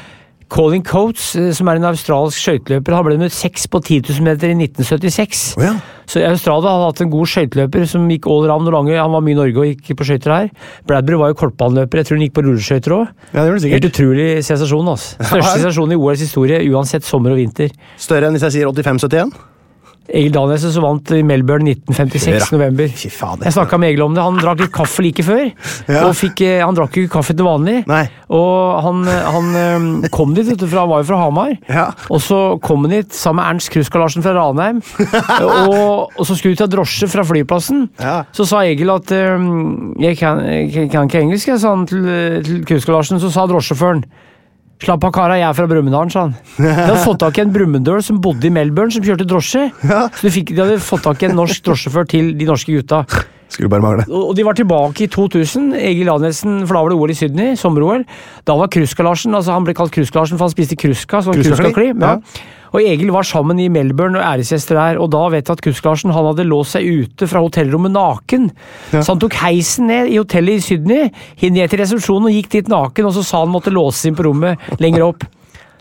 Colin 0.50 0.82
Coates, 0.82 1.36
eh, 1.38 1.52
som 1.54 1.68
er 1.70 1.78
en 1.78 1.86
australsk 1.92 2.34
skøyteløper, 2.40 2.96
han 2.96 3.06
ble 3.06 3.16
nummer 3.16 3.32
seks 3.32 3.68
på 3.70 3.80
10 3.80 4.00
000 4.10 4.26
meter 4.26 4.50
i 4.50 4.56
1976. 4.58 5.42
Oh, 5.60 5.64
ja. 5.64 5.74
Så 6.10 6.22
Australia 6.26 6.72
hadde 6.74 6.88
hatt 6.88 7.02
en 7.04 7.12
god 7.12 7.30
skøyteløper 7.30 7.86
som 7.86 8.08
gikk 8.10 8.26
all 8.26 8.48
round 8.50 8.66
og 8.66 8.74
lange. 8.74 8.96
Han 8.98 9.14
var 9.14 9.22
mye 9.22 9.36
i 9.36 9.38
Norge 9.38 9.62
og 9.62 9.68
gikk 9.70 9.94
på 10.00 10.08
skøyter 10.08 10.34
her. 10.34 10.48
Bradbury 10.90 11.20
var 11.22 11.30
jo 11.30 11.38
kortbaneløper, 11.44 12.02
jeg 12.02 12.08
tror 12.08 12.18
han 12.18 12.24
gikk 12.26 12.34
på 12.40 12.44
rulleskøyter 12.48 12.96
òg. 12.96 13.14
Ja. 13.36 13.46
Helt 13.46 13.88
utrolig 13.92 14.28
sensasjon. 14.46 14.90
altså. 14.90 15.20
Største 15.30 15.54
sensasjon 15.60 15.94
i 15.94 16.00
OLs 16.00 16.26
historie, 16.26 16.58
uansett 16.74 17.06
sommer 17.06 17.36
og 17.36 17.38
vinter. 17.38 17.70
Større 18.00 18.26
enn 18.26 18.34
hvis 18.34 18.48
jeg 18.48 18.58
sier 18.58 18.74
85-71? 18.74 19.38
Egil 20.10 20.32
Danielsen 20.34 20.72
som 20.74 20.84
vant 20.84 21.12
i 21.14 21.20
Melbourne 21.26 21.70
1956, 21.70 22.50
Hør 22.50 22.56
november. 22.56 22.90
Jeg 22.90 23.54
snakka 23.54 23.78
med 23.78 23.92
Egil 23.92 24.04
om 24.04 24.16
det. 24.16 24.24
Han 24.24 24.40
drakk 24.40 24.64
litt 24.64 24.72
kaffe 24.74 25.04
like 25.04 25.24
før. 25.26 25.46
Ja. 25.90 26.04
Og 26.06 26.12
fikk, 26.14 26.42
eh, 26.46 26.60
han 26.62 26.76
drakk 26.76 26.94
jo 26.94 27.02
ikke 27.02 27.16
kaffe 27.16 27.34
til 27.34 27.46
vanlig. 27.46 27.80
Nei. 27.90 28.04
Og 28.36 28.78
han, 28.84 29.00
han 29.08 29.48
eh, 29.58 30.08
kom 30.14 30.36
dit, 30.36 30.46
for 30.60 30.78
han 30.78 30.90
var 30.92 31.02
jo 31.02 31.08
fra 31.08 31.18
Hamar. 31.18 31.54
Ja. 31.70 31.88
Og 32.12 32.22
så 32.22 32.38
kom 32.62 32.84
han 32.86 32.94
hit 32.94 33.16
sammen 33.16 33.40
med 33.40 33.56
Ernst 33.56 33.72
Kruska 33.74 33.98
Larsen 33.98 34.22
fra 34.22 34.34
Ranheim. 34.36 34.78
og, 35.48 36.14
og 36.14 36.28
så 36.28 36.36
skulle 36.36 36.54
de 36.54 36.62
ta 36.62 36.68
drosje 36.70 37.10
fra 37.10 37.24
flyplassen. 37.26 37.88
Ja. 37.98 38.20
Så 38.36 38.46
sa 38.50 38.62
Egil 38.68 38.92
at 38.94 39.10
eh, 39.16 39.48
jeg, 40.04 40.20
kan, 40.20 40.44
jeg 40.46 40.90
kan 40.92 41.10
ikke 41.10 41.24
engelsk, 41.24 41.50
jeg, 41.50 41.62
sa 41.64 41.74
han 41.74 41.88
til, 41.90 42.06
til 42.46 42.62
Kruska 42.70 42.94
Larsen. 42.94 43.22
Så 43.22 43.32
sa 43.34 43.48
drosjesjåføren 43.50 44.04
Slapp 44.80 45.02
av, 45.04 45.12
kara, 45.12 45.36
jeg 45.36 45.44
er 45.44 45.56
fra 45.56 45.66
Brumunddal, 45.68 46.08
sa 46.12 46.22
han. 46.26 46.36
De 46.56 46.70
hadde 46.70 47.02
fått 47.04 47.20
tak 47.20 47.36
i 47.36 47.42
en 47.44 47.52
brumunddøl 47.52 48.00
som 48.04 48.20
bodde 48.24 48.48
i 48.48 48.52
Melbourne, 48.54 48.92
som 48.94 49.04
kjørte 49.04 49.26
drosje. 49.28 49.66
Så 49.82 50.24
de, 50.24 50.32
fikk, 50.32 50.54
de 50.56 50.62
hadde 50.62 50.78
fått 50.84 51.04
tak 51.04 51.20
i 51.20 51.28
en 51.28 51.36
norsk 51.36 51.66
drosjefør 51.66 52.08
til 52.08 52.32
de 52.38 52.48
norske 52.48 52.72
gutta. 52.78 53.02
Skulle 53.50 53.70
bare 53.72 53.82
mangle. 53.82 54.06
Og 54.14 54.30
de 54.38 54.44
var 54.46 54.54
tilbake 54.56 55.04
i 55.04 55.10
2000. 55.10 55.72
Egil 55.74 56.08
Anesen, 56.12 56.60
for 56.68 56.76
da 56.76 56.84
var 56.84 56.92
det 56.92 57.00
OL 57.02 57.12
i 57.12 57.18
Sydney, 57.18 57.56
sommer-OL. 57.58 58.06
Da 58.46 58.56
var 58.56 58.70
Kruska-Larsen, 58.72 59.34
altså 59.34 59.56
han 59.56 59.66
ble 59.66 59.74
kalt 59.76 59.92
Kruska-Larsen 59.96 60.38
for 60.38 60.46
han 60.46 60.54
spiste 60.54 60.78
kruska. 60.78 61.20
Kruskakli? 61.26 61.50
kruskakli, 61.50 61.88
ja. 61.92 62.14
Og 62.70 62.84
Egil 62.84 63.10
var 63.10 63.26
sammen 63.26 63.58
i 63.58 63.68
Melbourne 63.72 64.20
og 64.20 64.26
æresgjester 64.26 64.78
der, 64.78 65.00
og 65.02 65.10
da 65.10 65.24
vet 65.32 65.48
jeg 65.48 65.58
at 65.58 65.62
Kusk-Larsen 65.64 66.12
han 66.14 66.28
hadde 66.28 66.46
låst 66.46 66.76
seg 66.76 66.86
ute 66.86 67.26
fra 67.30 67.42
hotellrommet 67.42 67.94
naken. 67.96 68.46
Så 68.92 69.06
han 69.08 69.22
tok 69.22 69.34
heisen 69.42 69.90
ned 69.90 70.12
i 70.12 70.20
hotellet 70.20 70.60
i 70.60 70.64
Sydney, 70.68 71.10
ned 71.50 71.72
til 71.72 71.82
resepsjonen 71.82 72.30
og 72.30 72.36
gikk 72.38 72.52
dit 72.54 72.70
naken, 72.70 73.08
og 73.10 73.16
så 73.16 73.26
sa 73.26 73.42
han 73.42 73.50
måtte 73.50 73.74
låses 73.74 74.06
inn 74.06 74.18
på 74.18 74.28
rommet 74.28 74.70
lenger 74.82 75.08
opp. 75.08 75.26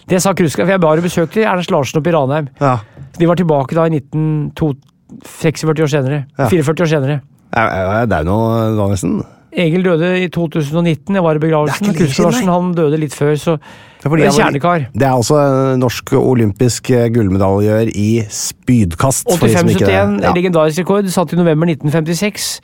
Det 0.10 0.18
sa 0.24 0.34
Kruska, 0.34 0.64
for 0.66 0.74
jeg 0.74 0.82
bare 0.82 1.06
besøkte 1.06 1.46
Ernst 1.46 1.70
Larsen 1.70 2.00
oppe 2.02 2.10
i 2.10 2.16
Ranheim. 2.16 2.48
Ja. 2.58 2.80
De 3.20 3.28
var 3.30 3.38
tilbake 3.38 3.78
da 3.78 3.86
i 3.86 4.00
1946 4.00 5.70
år 5.86 5.92
senere. 5.92 6.24
Ja. 6.40 6.48
44 6.50 6.88
år 6.88 6.90
senere. 6.96 7.20
Ja, 7.54 7.66
ja, 7.70 8.06
Det 8.10 8.18
er 8.18 8.26
jo 8.26 8.32
noe, 8.32 8.64
Danielsen. 8.78 9.20
Egil 9.60 9.86
døde 9.86 10.10
i 10.24 10.28
2019, 10.30 11.16
jeg 11.16 11.24
var 11.26 11.38
i 11.38 11.42
begravelsen. 11.42 11.94
Kruska 11.98 12.26
Larsen 12.26 12.50
han 12.50 12.74
døde 12.78 13.00
litt 13.02 13.14
før, 13.18 13.34
så 13.38 13.58
Er 14.00 14.14
er 14.16 14.32
kjernekar. 14.32 14.86
Det 14.94 15.04
er 15.04 15.12
altså 15.12 15.36
en 15.44 15.80
norsk 15.82 16.14
olympisk 16.16 16.90
eh, 16.96 17.10
gullmedaljør 17.12 17.90
i 17.92 18.24
spydkast. 18.32 19.28
for 19.28 19.48
de 19.48 19.58
som 19.58 19.68
ikke- 19.68 19.86
85-71, 19.90 20.22
ja. 20.24 20.34
legendarisk 20.34 20.80
rekord, 20.80 21.10
satt 21.12 21.34
i 21.34 21.36
november 21.36 21.68
1956. 21.68 22.62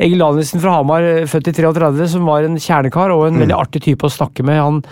Egil 0.00 0.18
Danielsen 0.18 0.60
fra 0.60 0.78
Hamar, 0.78 1.02
eh, 1.02 1.26
født 1.26 1.48
i 1.48 1.52
33, 1.52 2.08
som 2.08 2.24
var 2.24 2.42
en 2.44 2.56
kjernekar 2.56 3.12
og 3.12 3.26
en 3.26 3.34
Mm. 3.34 3.40
veldig 3.46 3.58
artig 3.60 3.82
type 3.82 4.00
å 4.00 4.10
snakke 4.10 4.42
med. 4.42 4.56
Han 4.56 4.82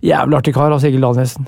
Jævlig 0.00 0.36
artig 0.38 0.54
kar, 0.54 0.70
altså 0.70 0.86
Egil 0.86 1.00
Danielsen. 1.00 1.46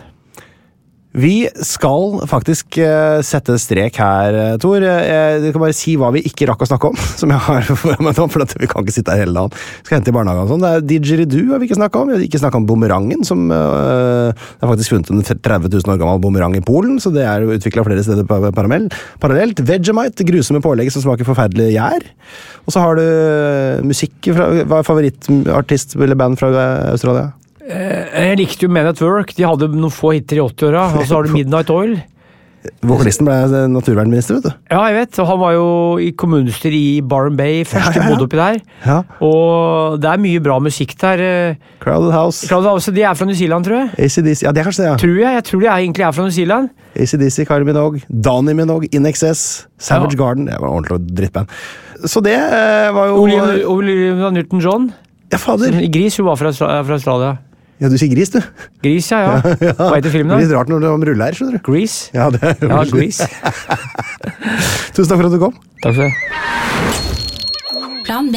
Vi 1.10 1.48
skal 1.66 2.20
faktisk 2.30 2.76
eh, 2.78 3.18
sette 3.26 3.56
strek 3.58 3.96
her, 3.98 4.36
eh, 4.38 4.52
Tor. 4.62 4.78
Eh, 4.86 5.40
Du 5.42 5.48
kan 5.50 5.64
bare 5.64 5.74
si 5.74 5.96
hva 5.98 6.12
vi 6.14 6.20
ikke 6.28 6.46
rakk 6.46 6.60
å 6.62 6.68
snakke 6.70 6.86
om, 6.92 6.98
som 7.20 7.32
jeg 7.34 7.40
har 7.48 7.66
foran 7.82 8.04
meg 8.06 8.14
nå, 8.20 8.26
for 8.30 8.44
vi 8.60 8.68
kan 8.70 8.84
ikke 8.86 8.94
sitte 8.94 9.16
her 9.16 9.24
hele 9.24 9.34
dagen. 9.34 9.56
Skal 9.82 9.96
hente 9.98 10.12
i 10.12 10.14
barnehagen 10.14 10.44
og 10.46 10.52
sånn. 10.52 10.62
Det 10.62 10.70
er 10.70 10.84
Didgeridoo 10.92 11.50
har 11.50 11.58
vi 11.58 11.66
ikke 11.66 11.80
snakka 11.80 12.04
om. 12.04 12.12
Vi 12.12 12.14
har 12.14 12.22
ikke 12.28 12.42
snakka 12.44 12.60
om 12.62 12.68
bumerangen, 12.70 13.26
som 13.26 13.42
eh, 13.50 14.30
Det 14.30 14.62
er 14.62 14.70
faktisk 14.70 14.94
funnet 14.94 15.10
en 15.10 15.24
30 15.26 15.66
000 15.74 15.94
år 15.96 15.98
gammel 16.04 16.22
bumerang 16.22 16.54
i 16.60 16.62
Polen, 16.70 17.00
så 17.02 17.10
det 17.10 17.26
er 17.26 17.48
utvikla 17.58 17.82
flere 17.88 18.06
steder 18.06 18.28
pa- 18.30 18.52
parallelt. 18.54 19.64
Vegemite, 19.66 20.28
grusomme 20.30 20.62
pålegg 20.62 20.92
som 20.94 21.02
smaker 21.02 21.26
forferdelig 21.26 21.72
gjær. 21.74 22.06
Og 22.68 22.70
så 22.76 22.86
har 22.86 22.94
du 23.02 23.82
musikk 23.90 24.30
fra 24.30 24.46
Hva 24.62 24.78
er 24.84 24.86
favorittartist 24.86 25.98
eller 25.98 26.14
band 26.22 26.38
fra 26.38 26.54
Australia? 26.94 27.32
Jeg 27.68 28.38
likte 28.40 28.66
jo 28.66 28.70
Men 28.72 28.86
at 28.90 29.00
Work, 29.04 29.34
de 29.36 29.44
hadde 29.46 29.68
noen 29.74 29.92
få 29.92 30.14
hiter 30.16 30.40
i 30.40 30.46
80-åra. 30.46 30.86
Og 31.00 31.04
så 31.06 31.18
har 31.18 31.28
du 31.28 31.32
Midnight 31.36 31.70
Oil. 31.74 31.98
Vokalisten 32.84 33.24
ble 33.24 33.32
eh, 33.40 33.68
naturvernminister, 33.72 34.36
vet 34.36 34.50
du. 34.50 34.56
Ja, 34.68 34.82
jeg 34.90 34.96
vet, 34.98 35.18
han 35.24 35.38
var 35.40 35.54
jo 35.56 35.68
i 36.04 36.10
kommunestyret 36.12 36.76
i 36.76 37.00
Barren 37.00 37.32
Bay 37.38 37.62
først, 37.64 37.86
Ja, 37.88 37.94
ja, 37.94 38.02
ja. 38.02 38.02
de 38.04 38.12
bodde 38.12 38.26
oppi 38.26 38.36
der. 38.36 38.58
Ja. 38.84 38.96
Og 39.24 39.96
det 40.02 40.10
er 40.10 40.20
mye 40.20 40.42
bra 40.44 40.58
musikk 40.60 40.92
der. 41.00 41.22
eh, 41.24 41.54
Crowded 41.80 42.12
House. 42.12 42.44
Crowded 42.50 42.68
House, 42.68 42.92
De 42.92 43.00
er 43.08 43.16
fra 43.16 43.24
New 43.30 43.38
Zealand, 43.38 43.64
tror 43.64 43.78
jeg. 43.80 43.88
ACDC 44.10 44.44
Ja, 44.44 44.52
det 44.52 44.60
er 44.60 44.68
kanskje 44.68 44.84
det, 44.84 44.90
ja. 44.90 44.96
Tror 45.00 45.16
jeg, 45.22 45.34
jeg 45.38 45.44
tror 45.48 45.60
de 45.64 45.66
er, 45.70 45.76
egentlig 45.80 46.04
er 46.04 46.12
fra 46.18 46.22
New 46.28 46.36
Zealand. 46.36 46.68
ACDC, 47.00 47.38
Kari 47.48 47.64
Minogue, 47.64 48.02
Dani 48.28 48.52
Minogue, 48.60 48.88
In 48.92 49.08
Excess, 49.08 49.66
Savage 49.80 50.18
Ja. 50.18 50.24
Garden 50.24 50.50
Det 50.52 50.60
var 50.60 50.68
ordentlig 50.68 51.00
drittband. 51.16 51.48
Så 52.04 52.20
det 52.24 52.36
eh, 52.36 52.90
var 52.92 53.08
jo 53.08 53.24
Olivia 53.72 54.28
Newton-John. 54.36 54.90
Ja, 55.32 55.38
fader! 55.40 55.80
Gris, 55.92 56.16
hun 56.20 56.26
var 56.28 56.36
fra, 56.36 56.52
fra 56.52 56.92
Australia. 57.00 57.38
Ja, 57.80 57.88
du 57.88 57.96
sier 57.96 58.10
gris, 58.12 58.28
du. 58.28 58.40
Gris, 58.84 59.06
ja. 59.10 59.40
ja. 59.40 59.72
Hva 59.78 59.94
heter 59.96 60.12
filmen, 60.12 60.34
da? 60.34 60.40
litt 60.42 60.52
rart 60.52 60.68
når 60.68 60.84
de 60.84 60.88
ruller 61.08 61.30
her, 61.30 61.36
skjønner 61.38 61.56
du. 61.56 61.62
Grease. 61.64 62.10
Ja, 62.12 62.28
det 62.34 62.42
er 62.44 62.60
Ja, 62.68 62.82
Grease. 62.90 63.24
Tusen 64.94 65.08
takk 65.08 65.16
for 65.22 65.28
at 65.30 65.32
du 65.32 65.40
kom. 65.40 65.56
Takk 65.80 65.96
for 65.96 66.04
det. 66.04 66.12
Plan 68.04 68.28
B. 68.34 68.36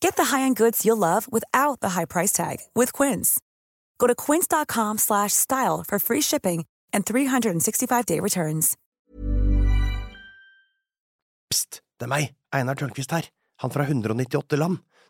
Get 0.00 0.16
the 0.16 0.36
high-end 0.36 0.56
goods 0.56 0.84
you'll 0.84 0.96
love 0.98 1.26
without 1.32 1.80
the 1.80 1.90
high 1.90 2.06
price 2.06 2.32
tag 2.32 2.58
with 2.74 2.92
Quince. 2.92 3.40
Go 3.98 4.06
to 4.06 4.14
quince.com 4.14 4.98
slash 4.98 5.32
style 5.32 5.84
for 5.86 5.98
free 5.98 6.22
shipping 6.22 6.64
and 6.92 7.04
365-day 7.04 8.20
returns. 8.20 8.76
Pst, 11.50 11.80
det 11.98 12.04
er 12.06 12.10
meg, 12.12 12.34
Einar 12.52 12.76
Tørnquist 12.76 13.12
her, 13.12 13.28
han 13.62 13.72
fra 13.72 13.86
198 13.88 14.56
land. 14.60 14.82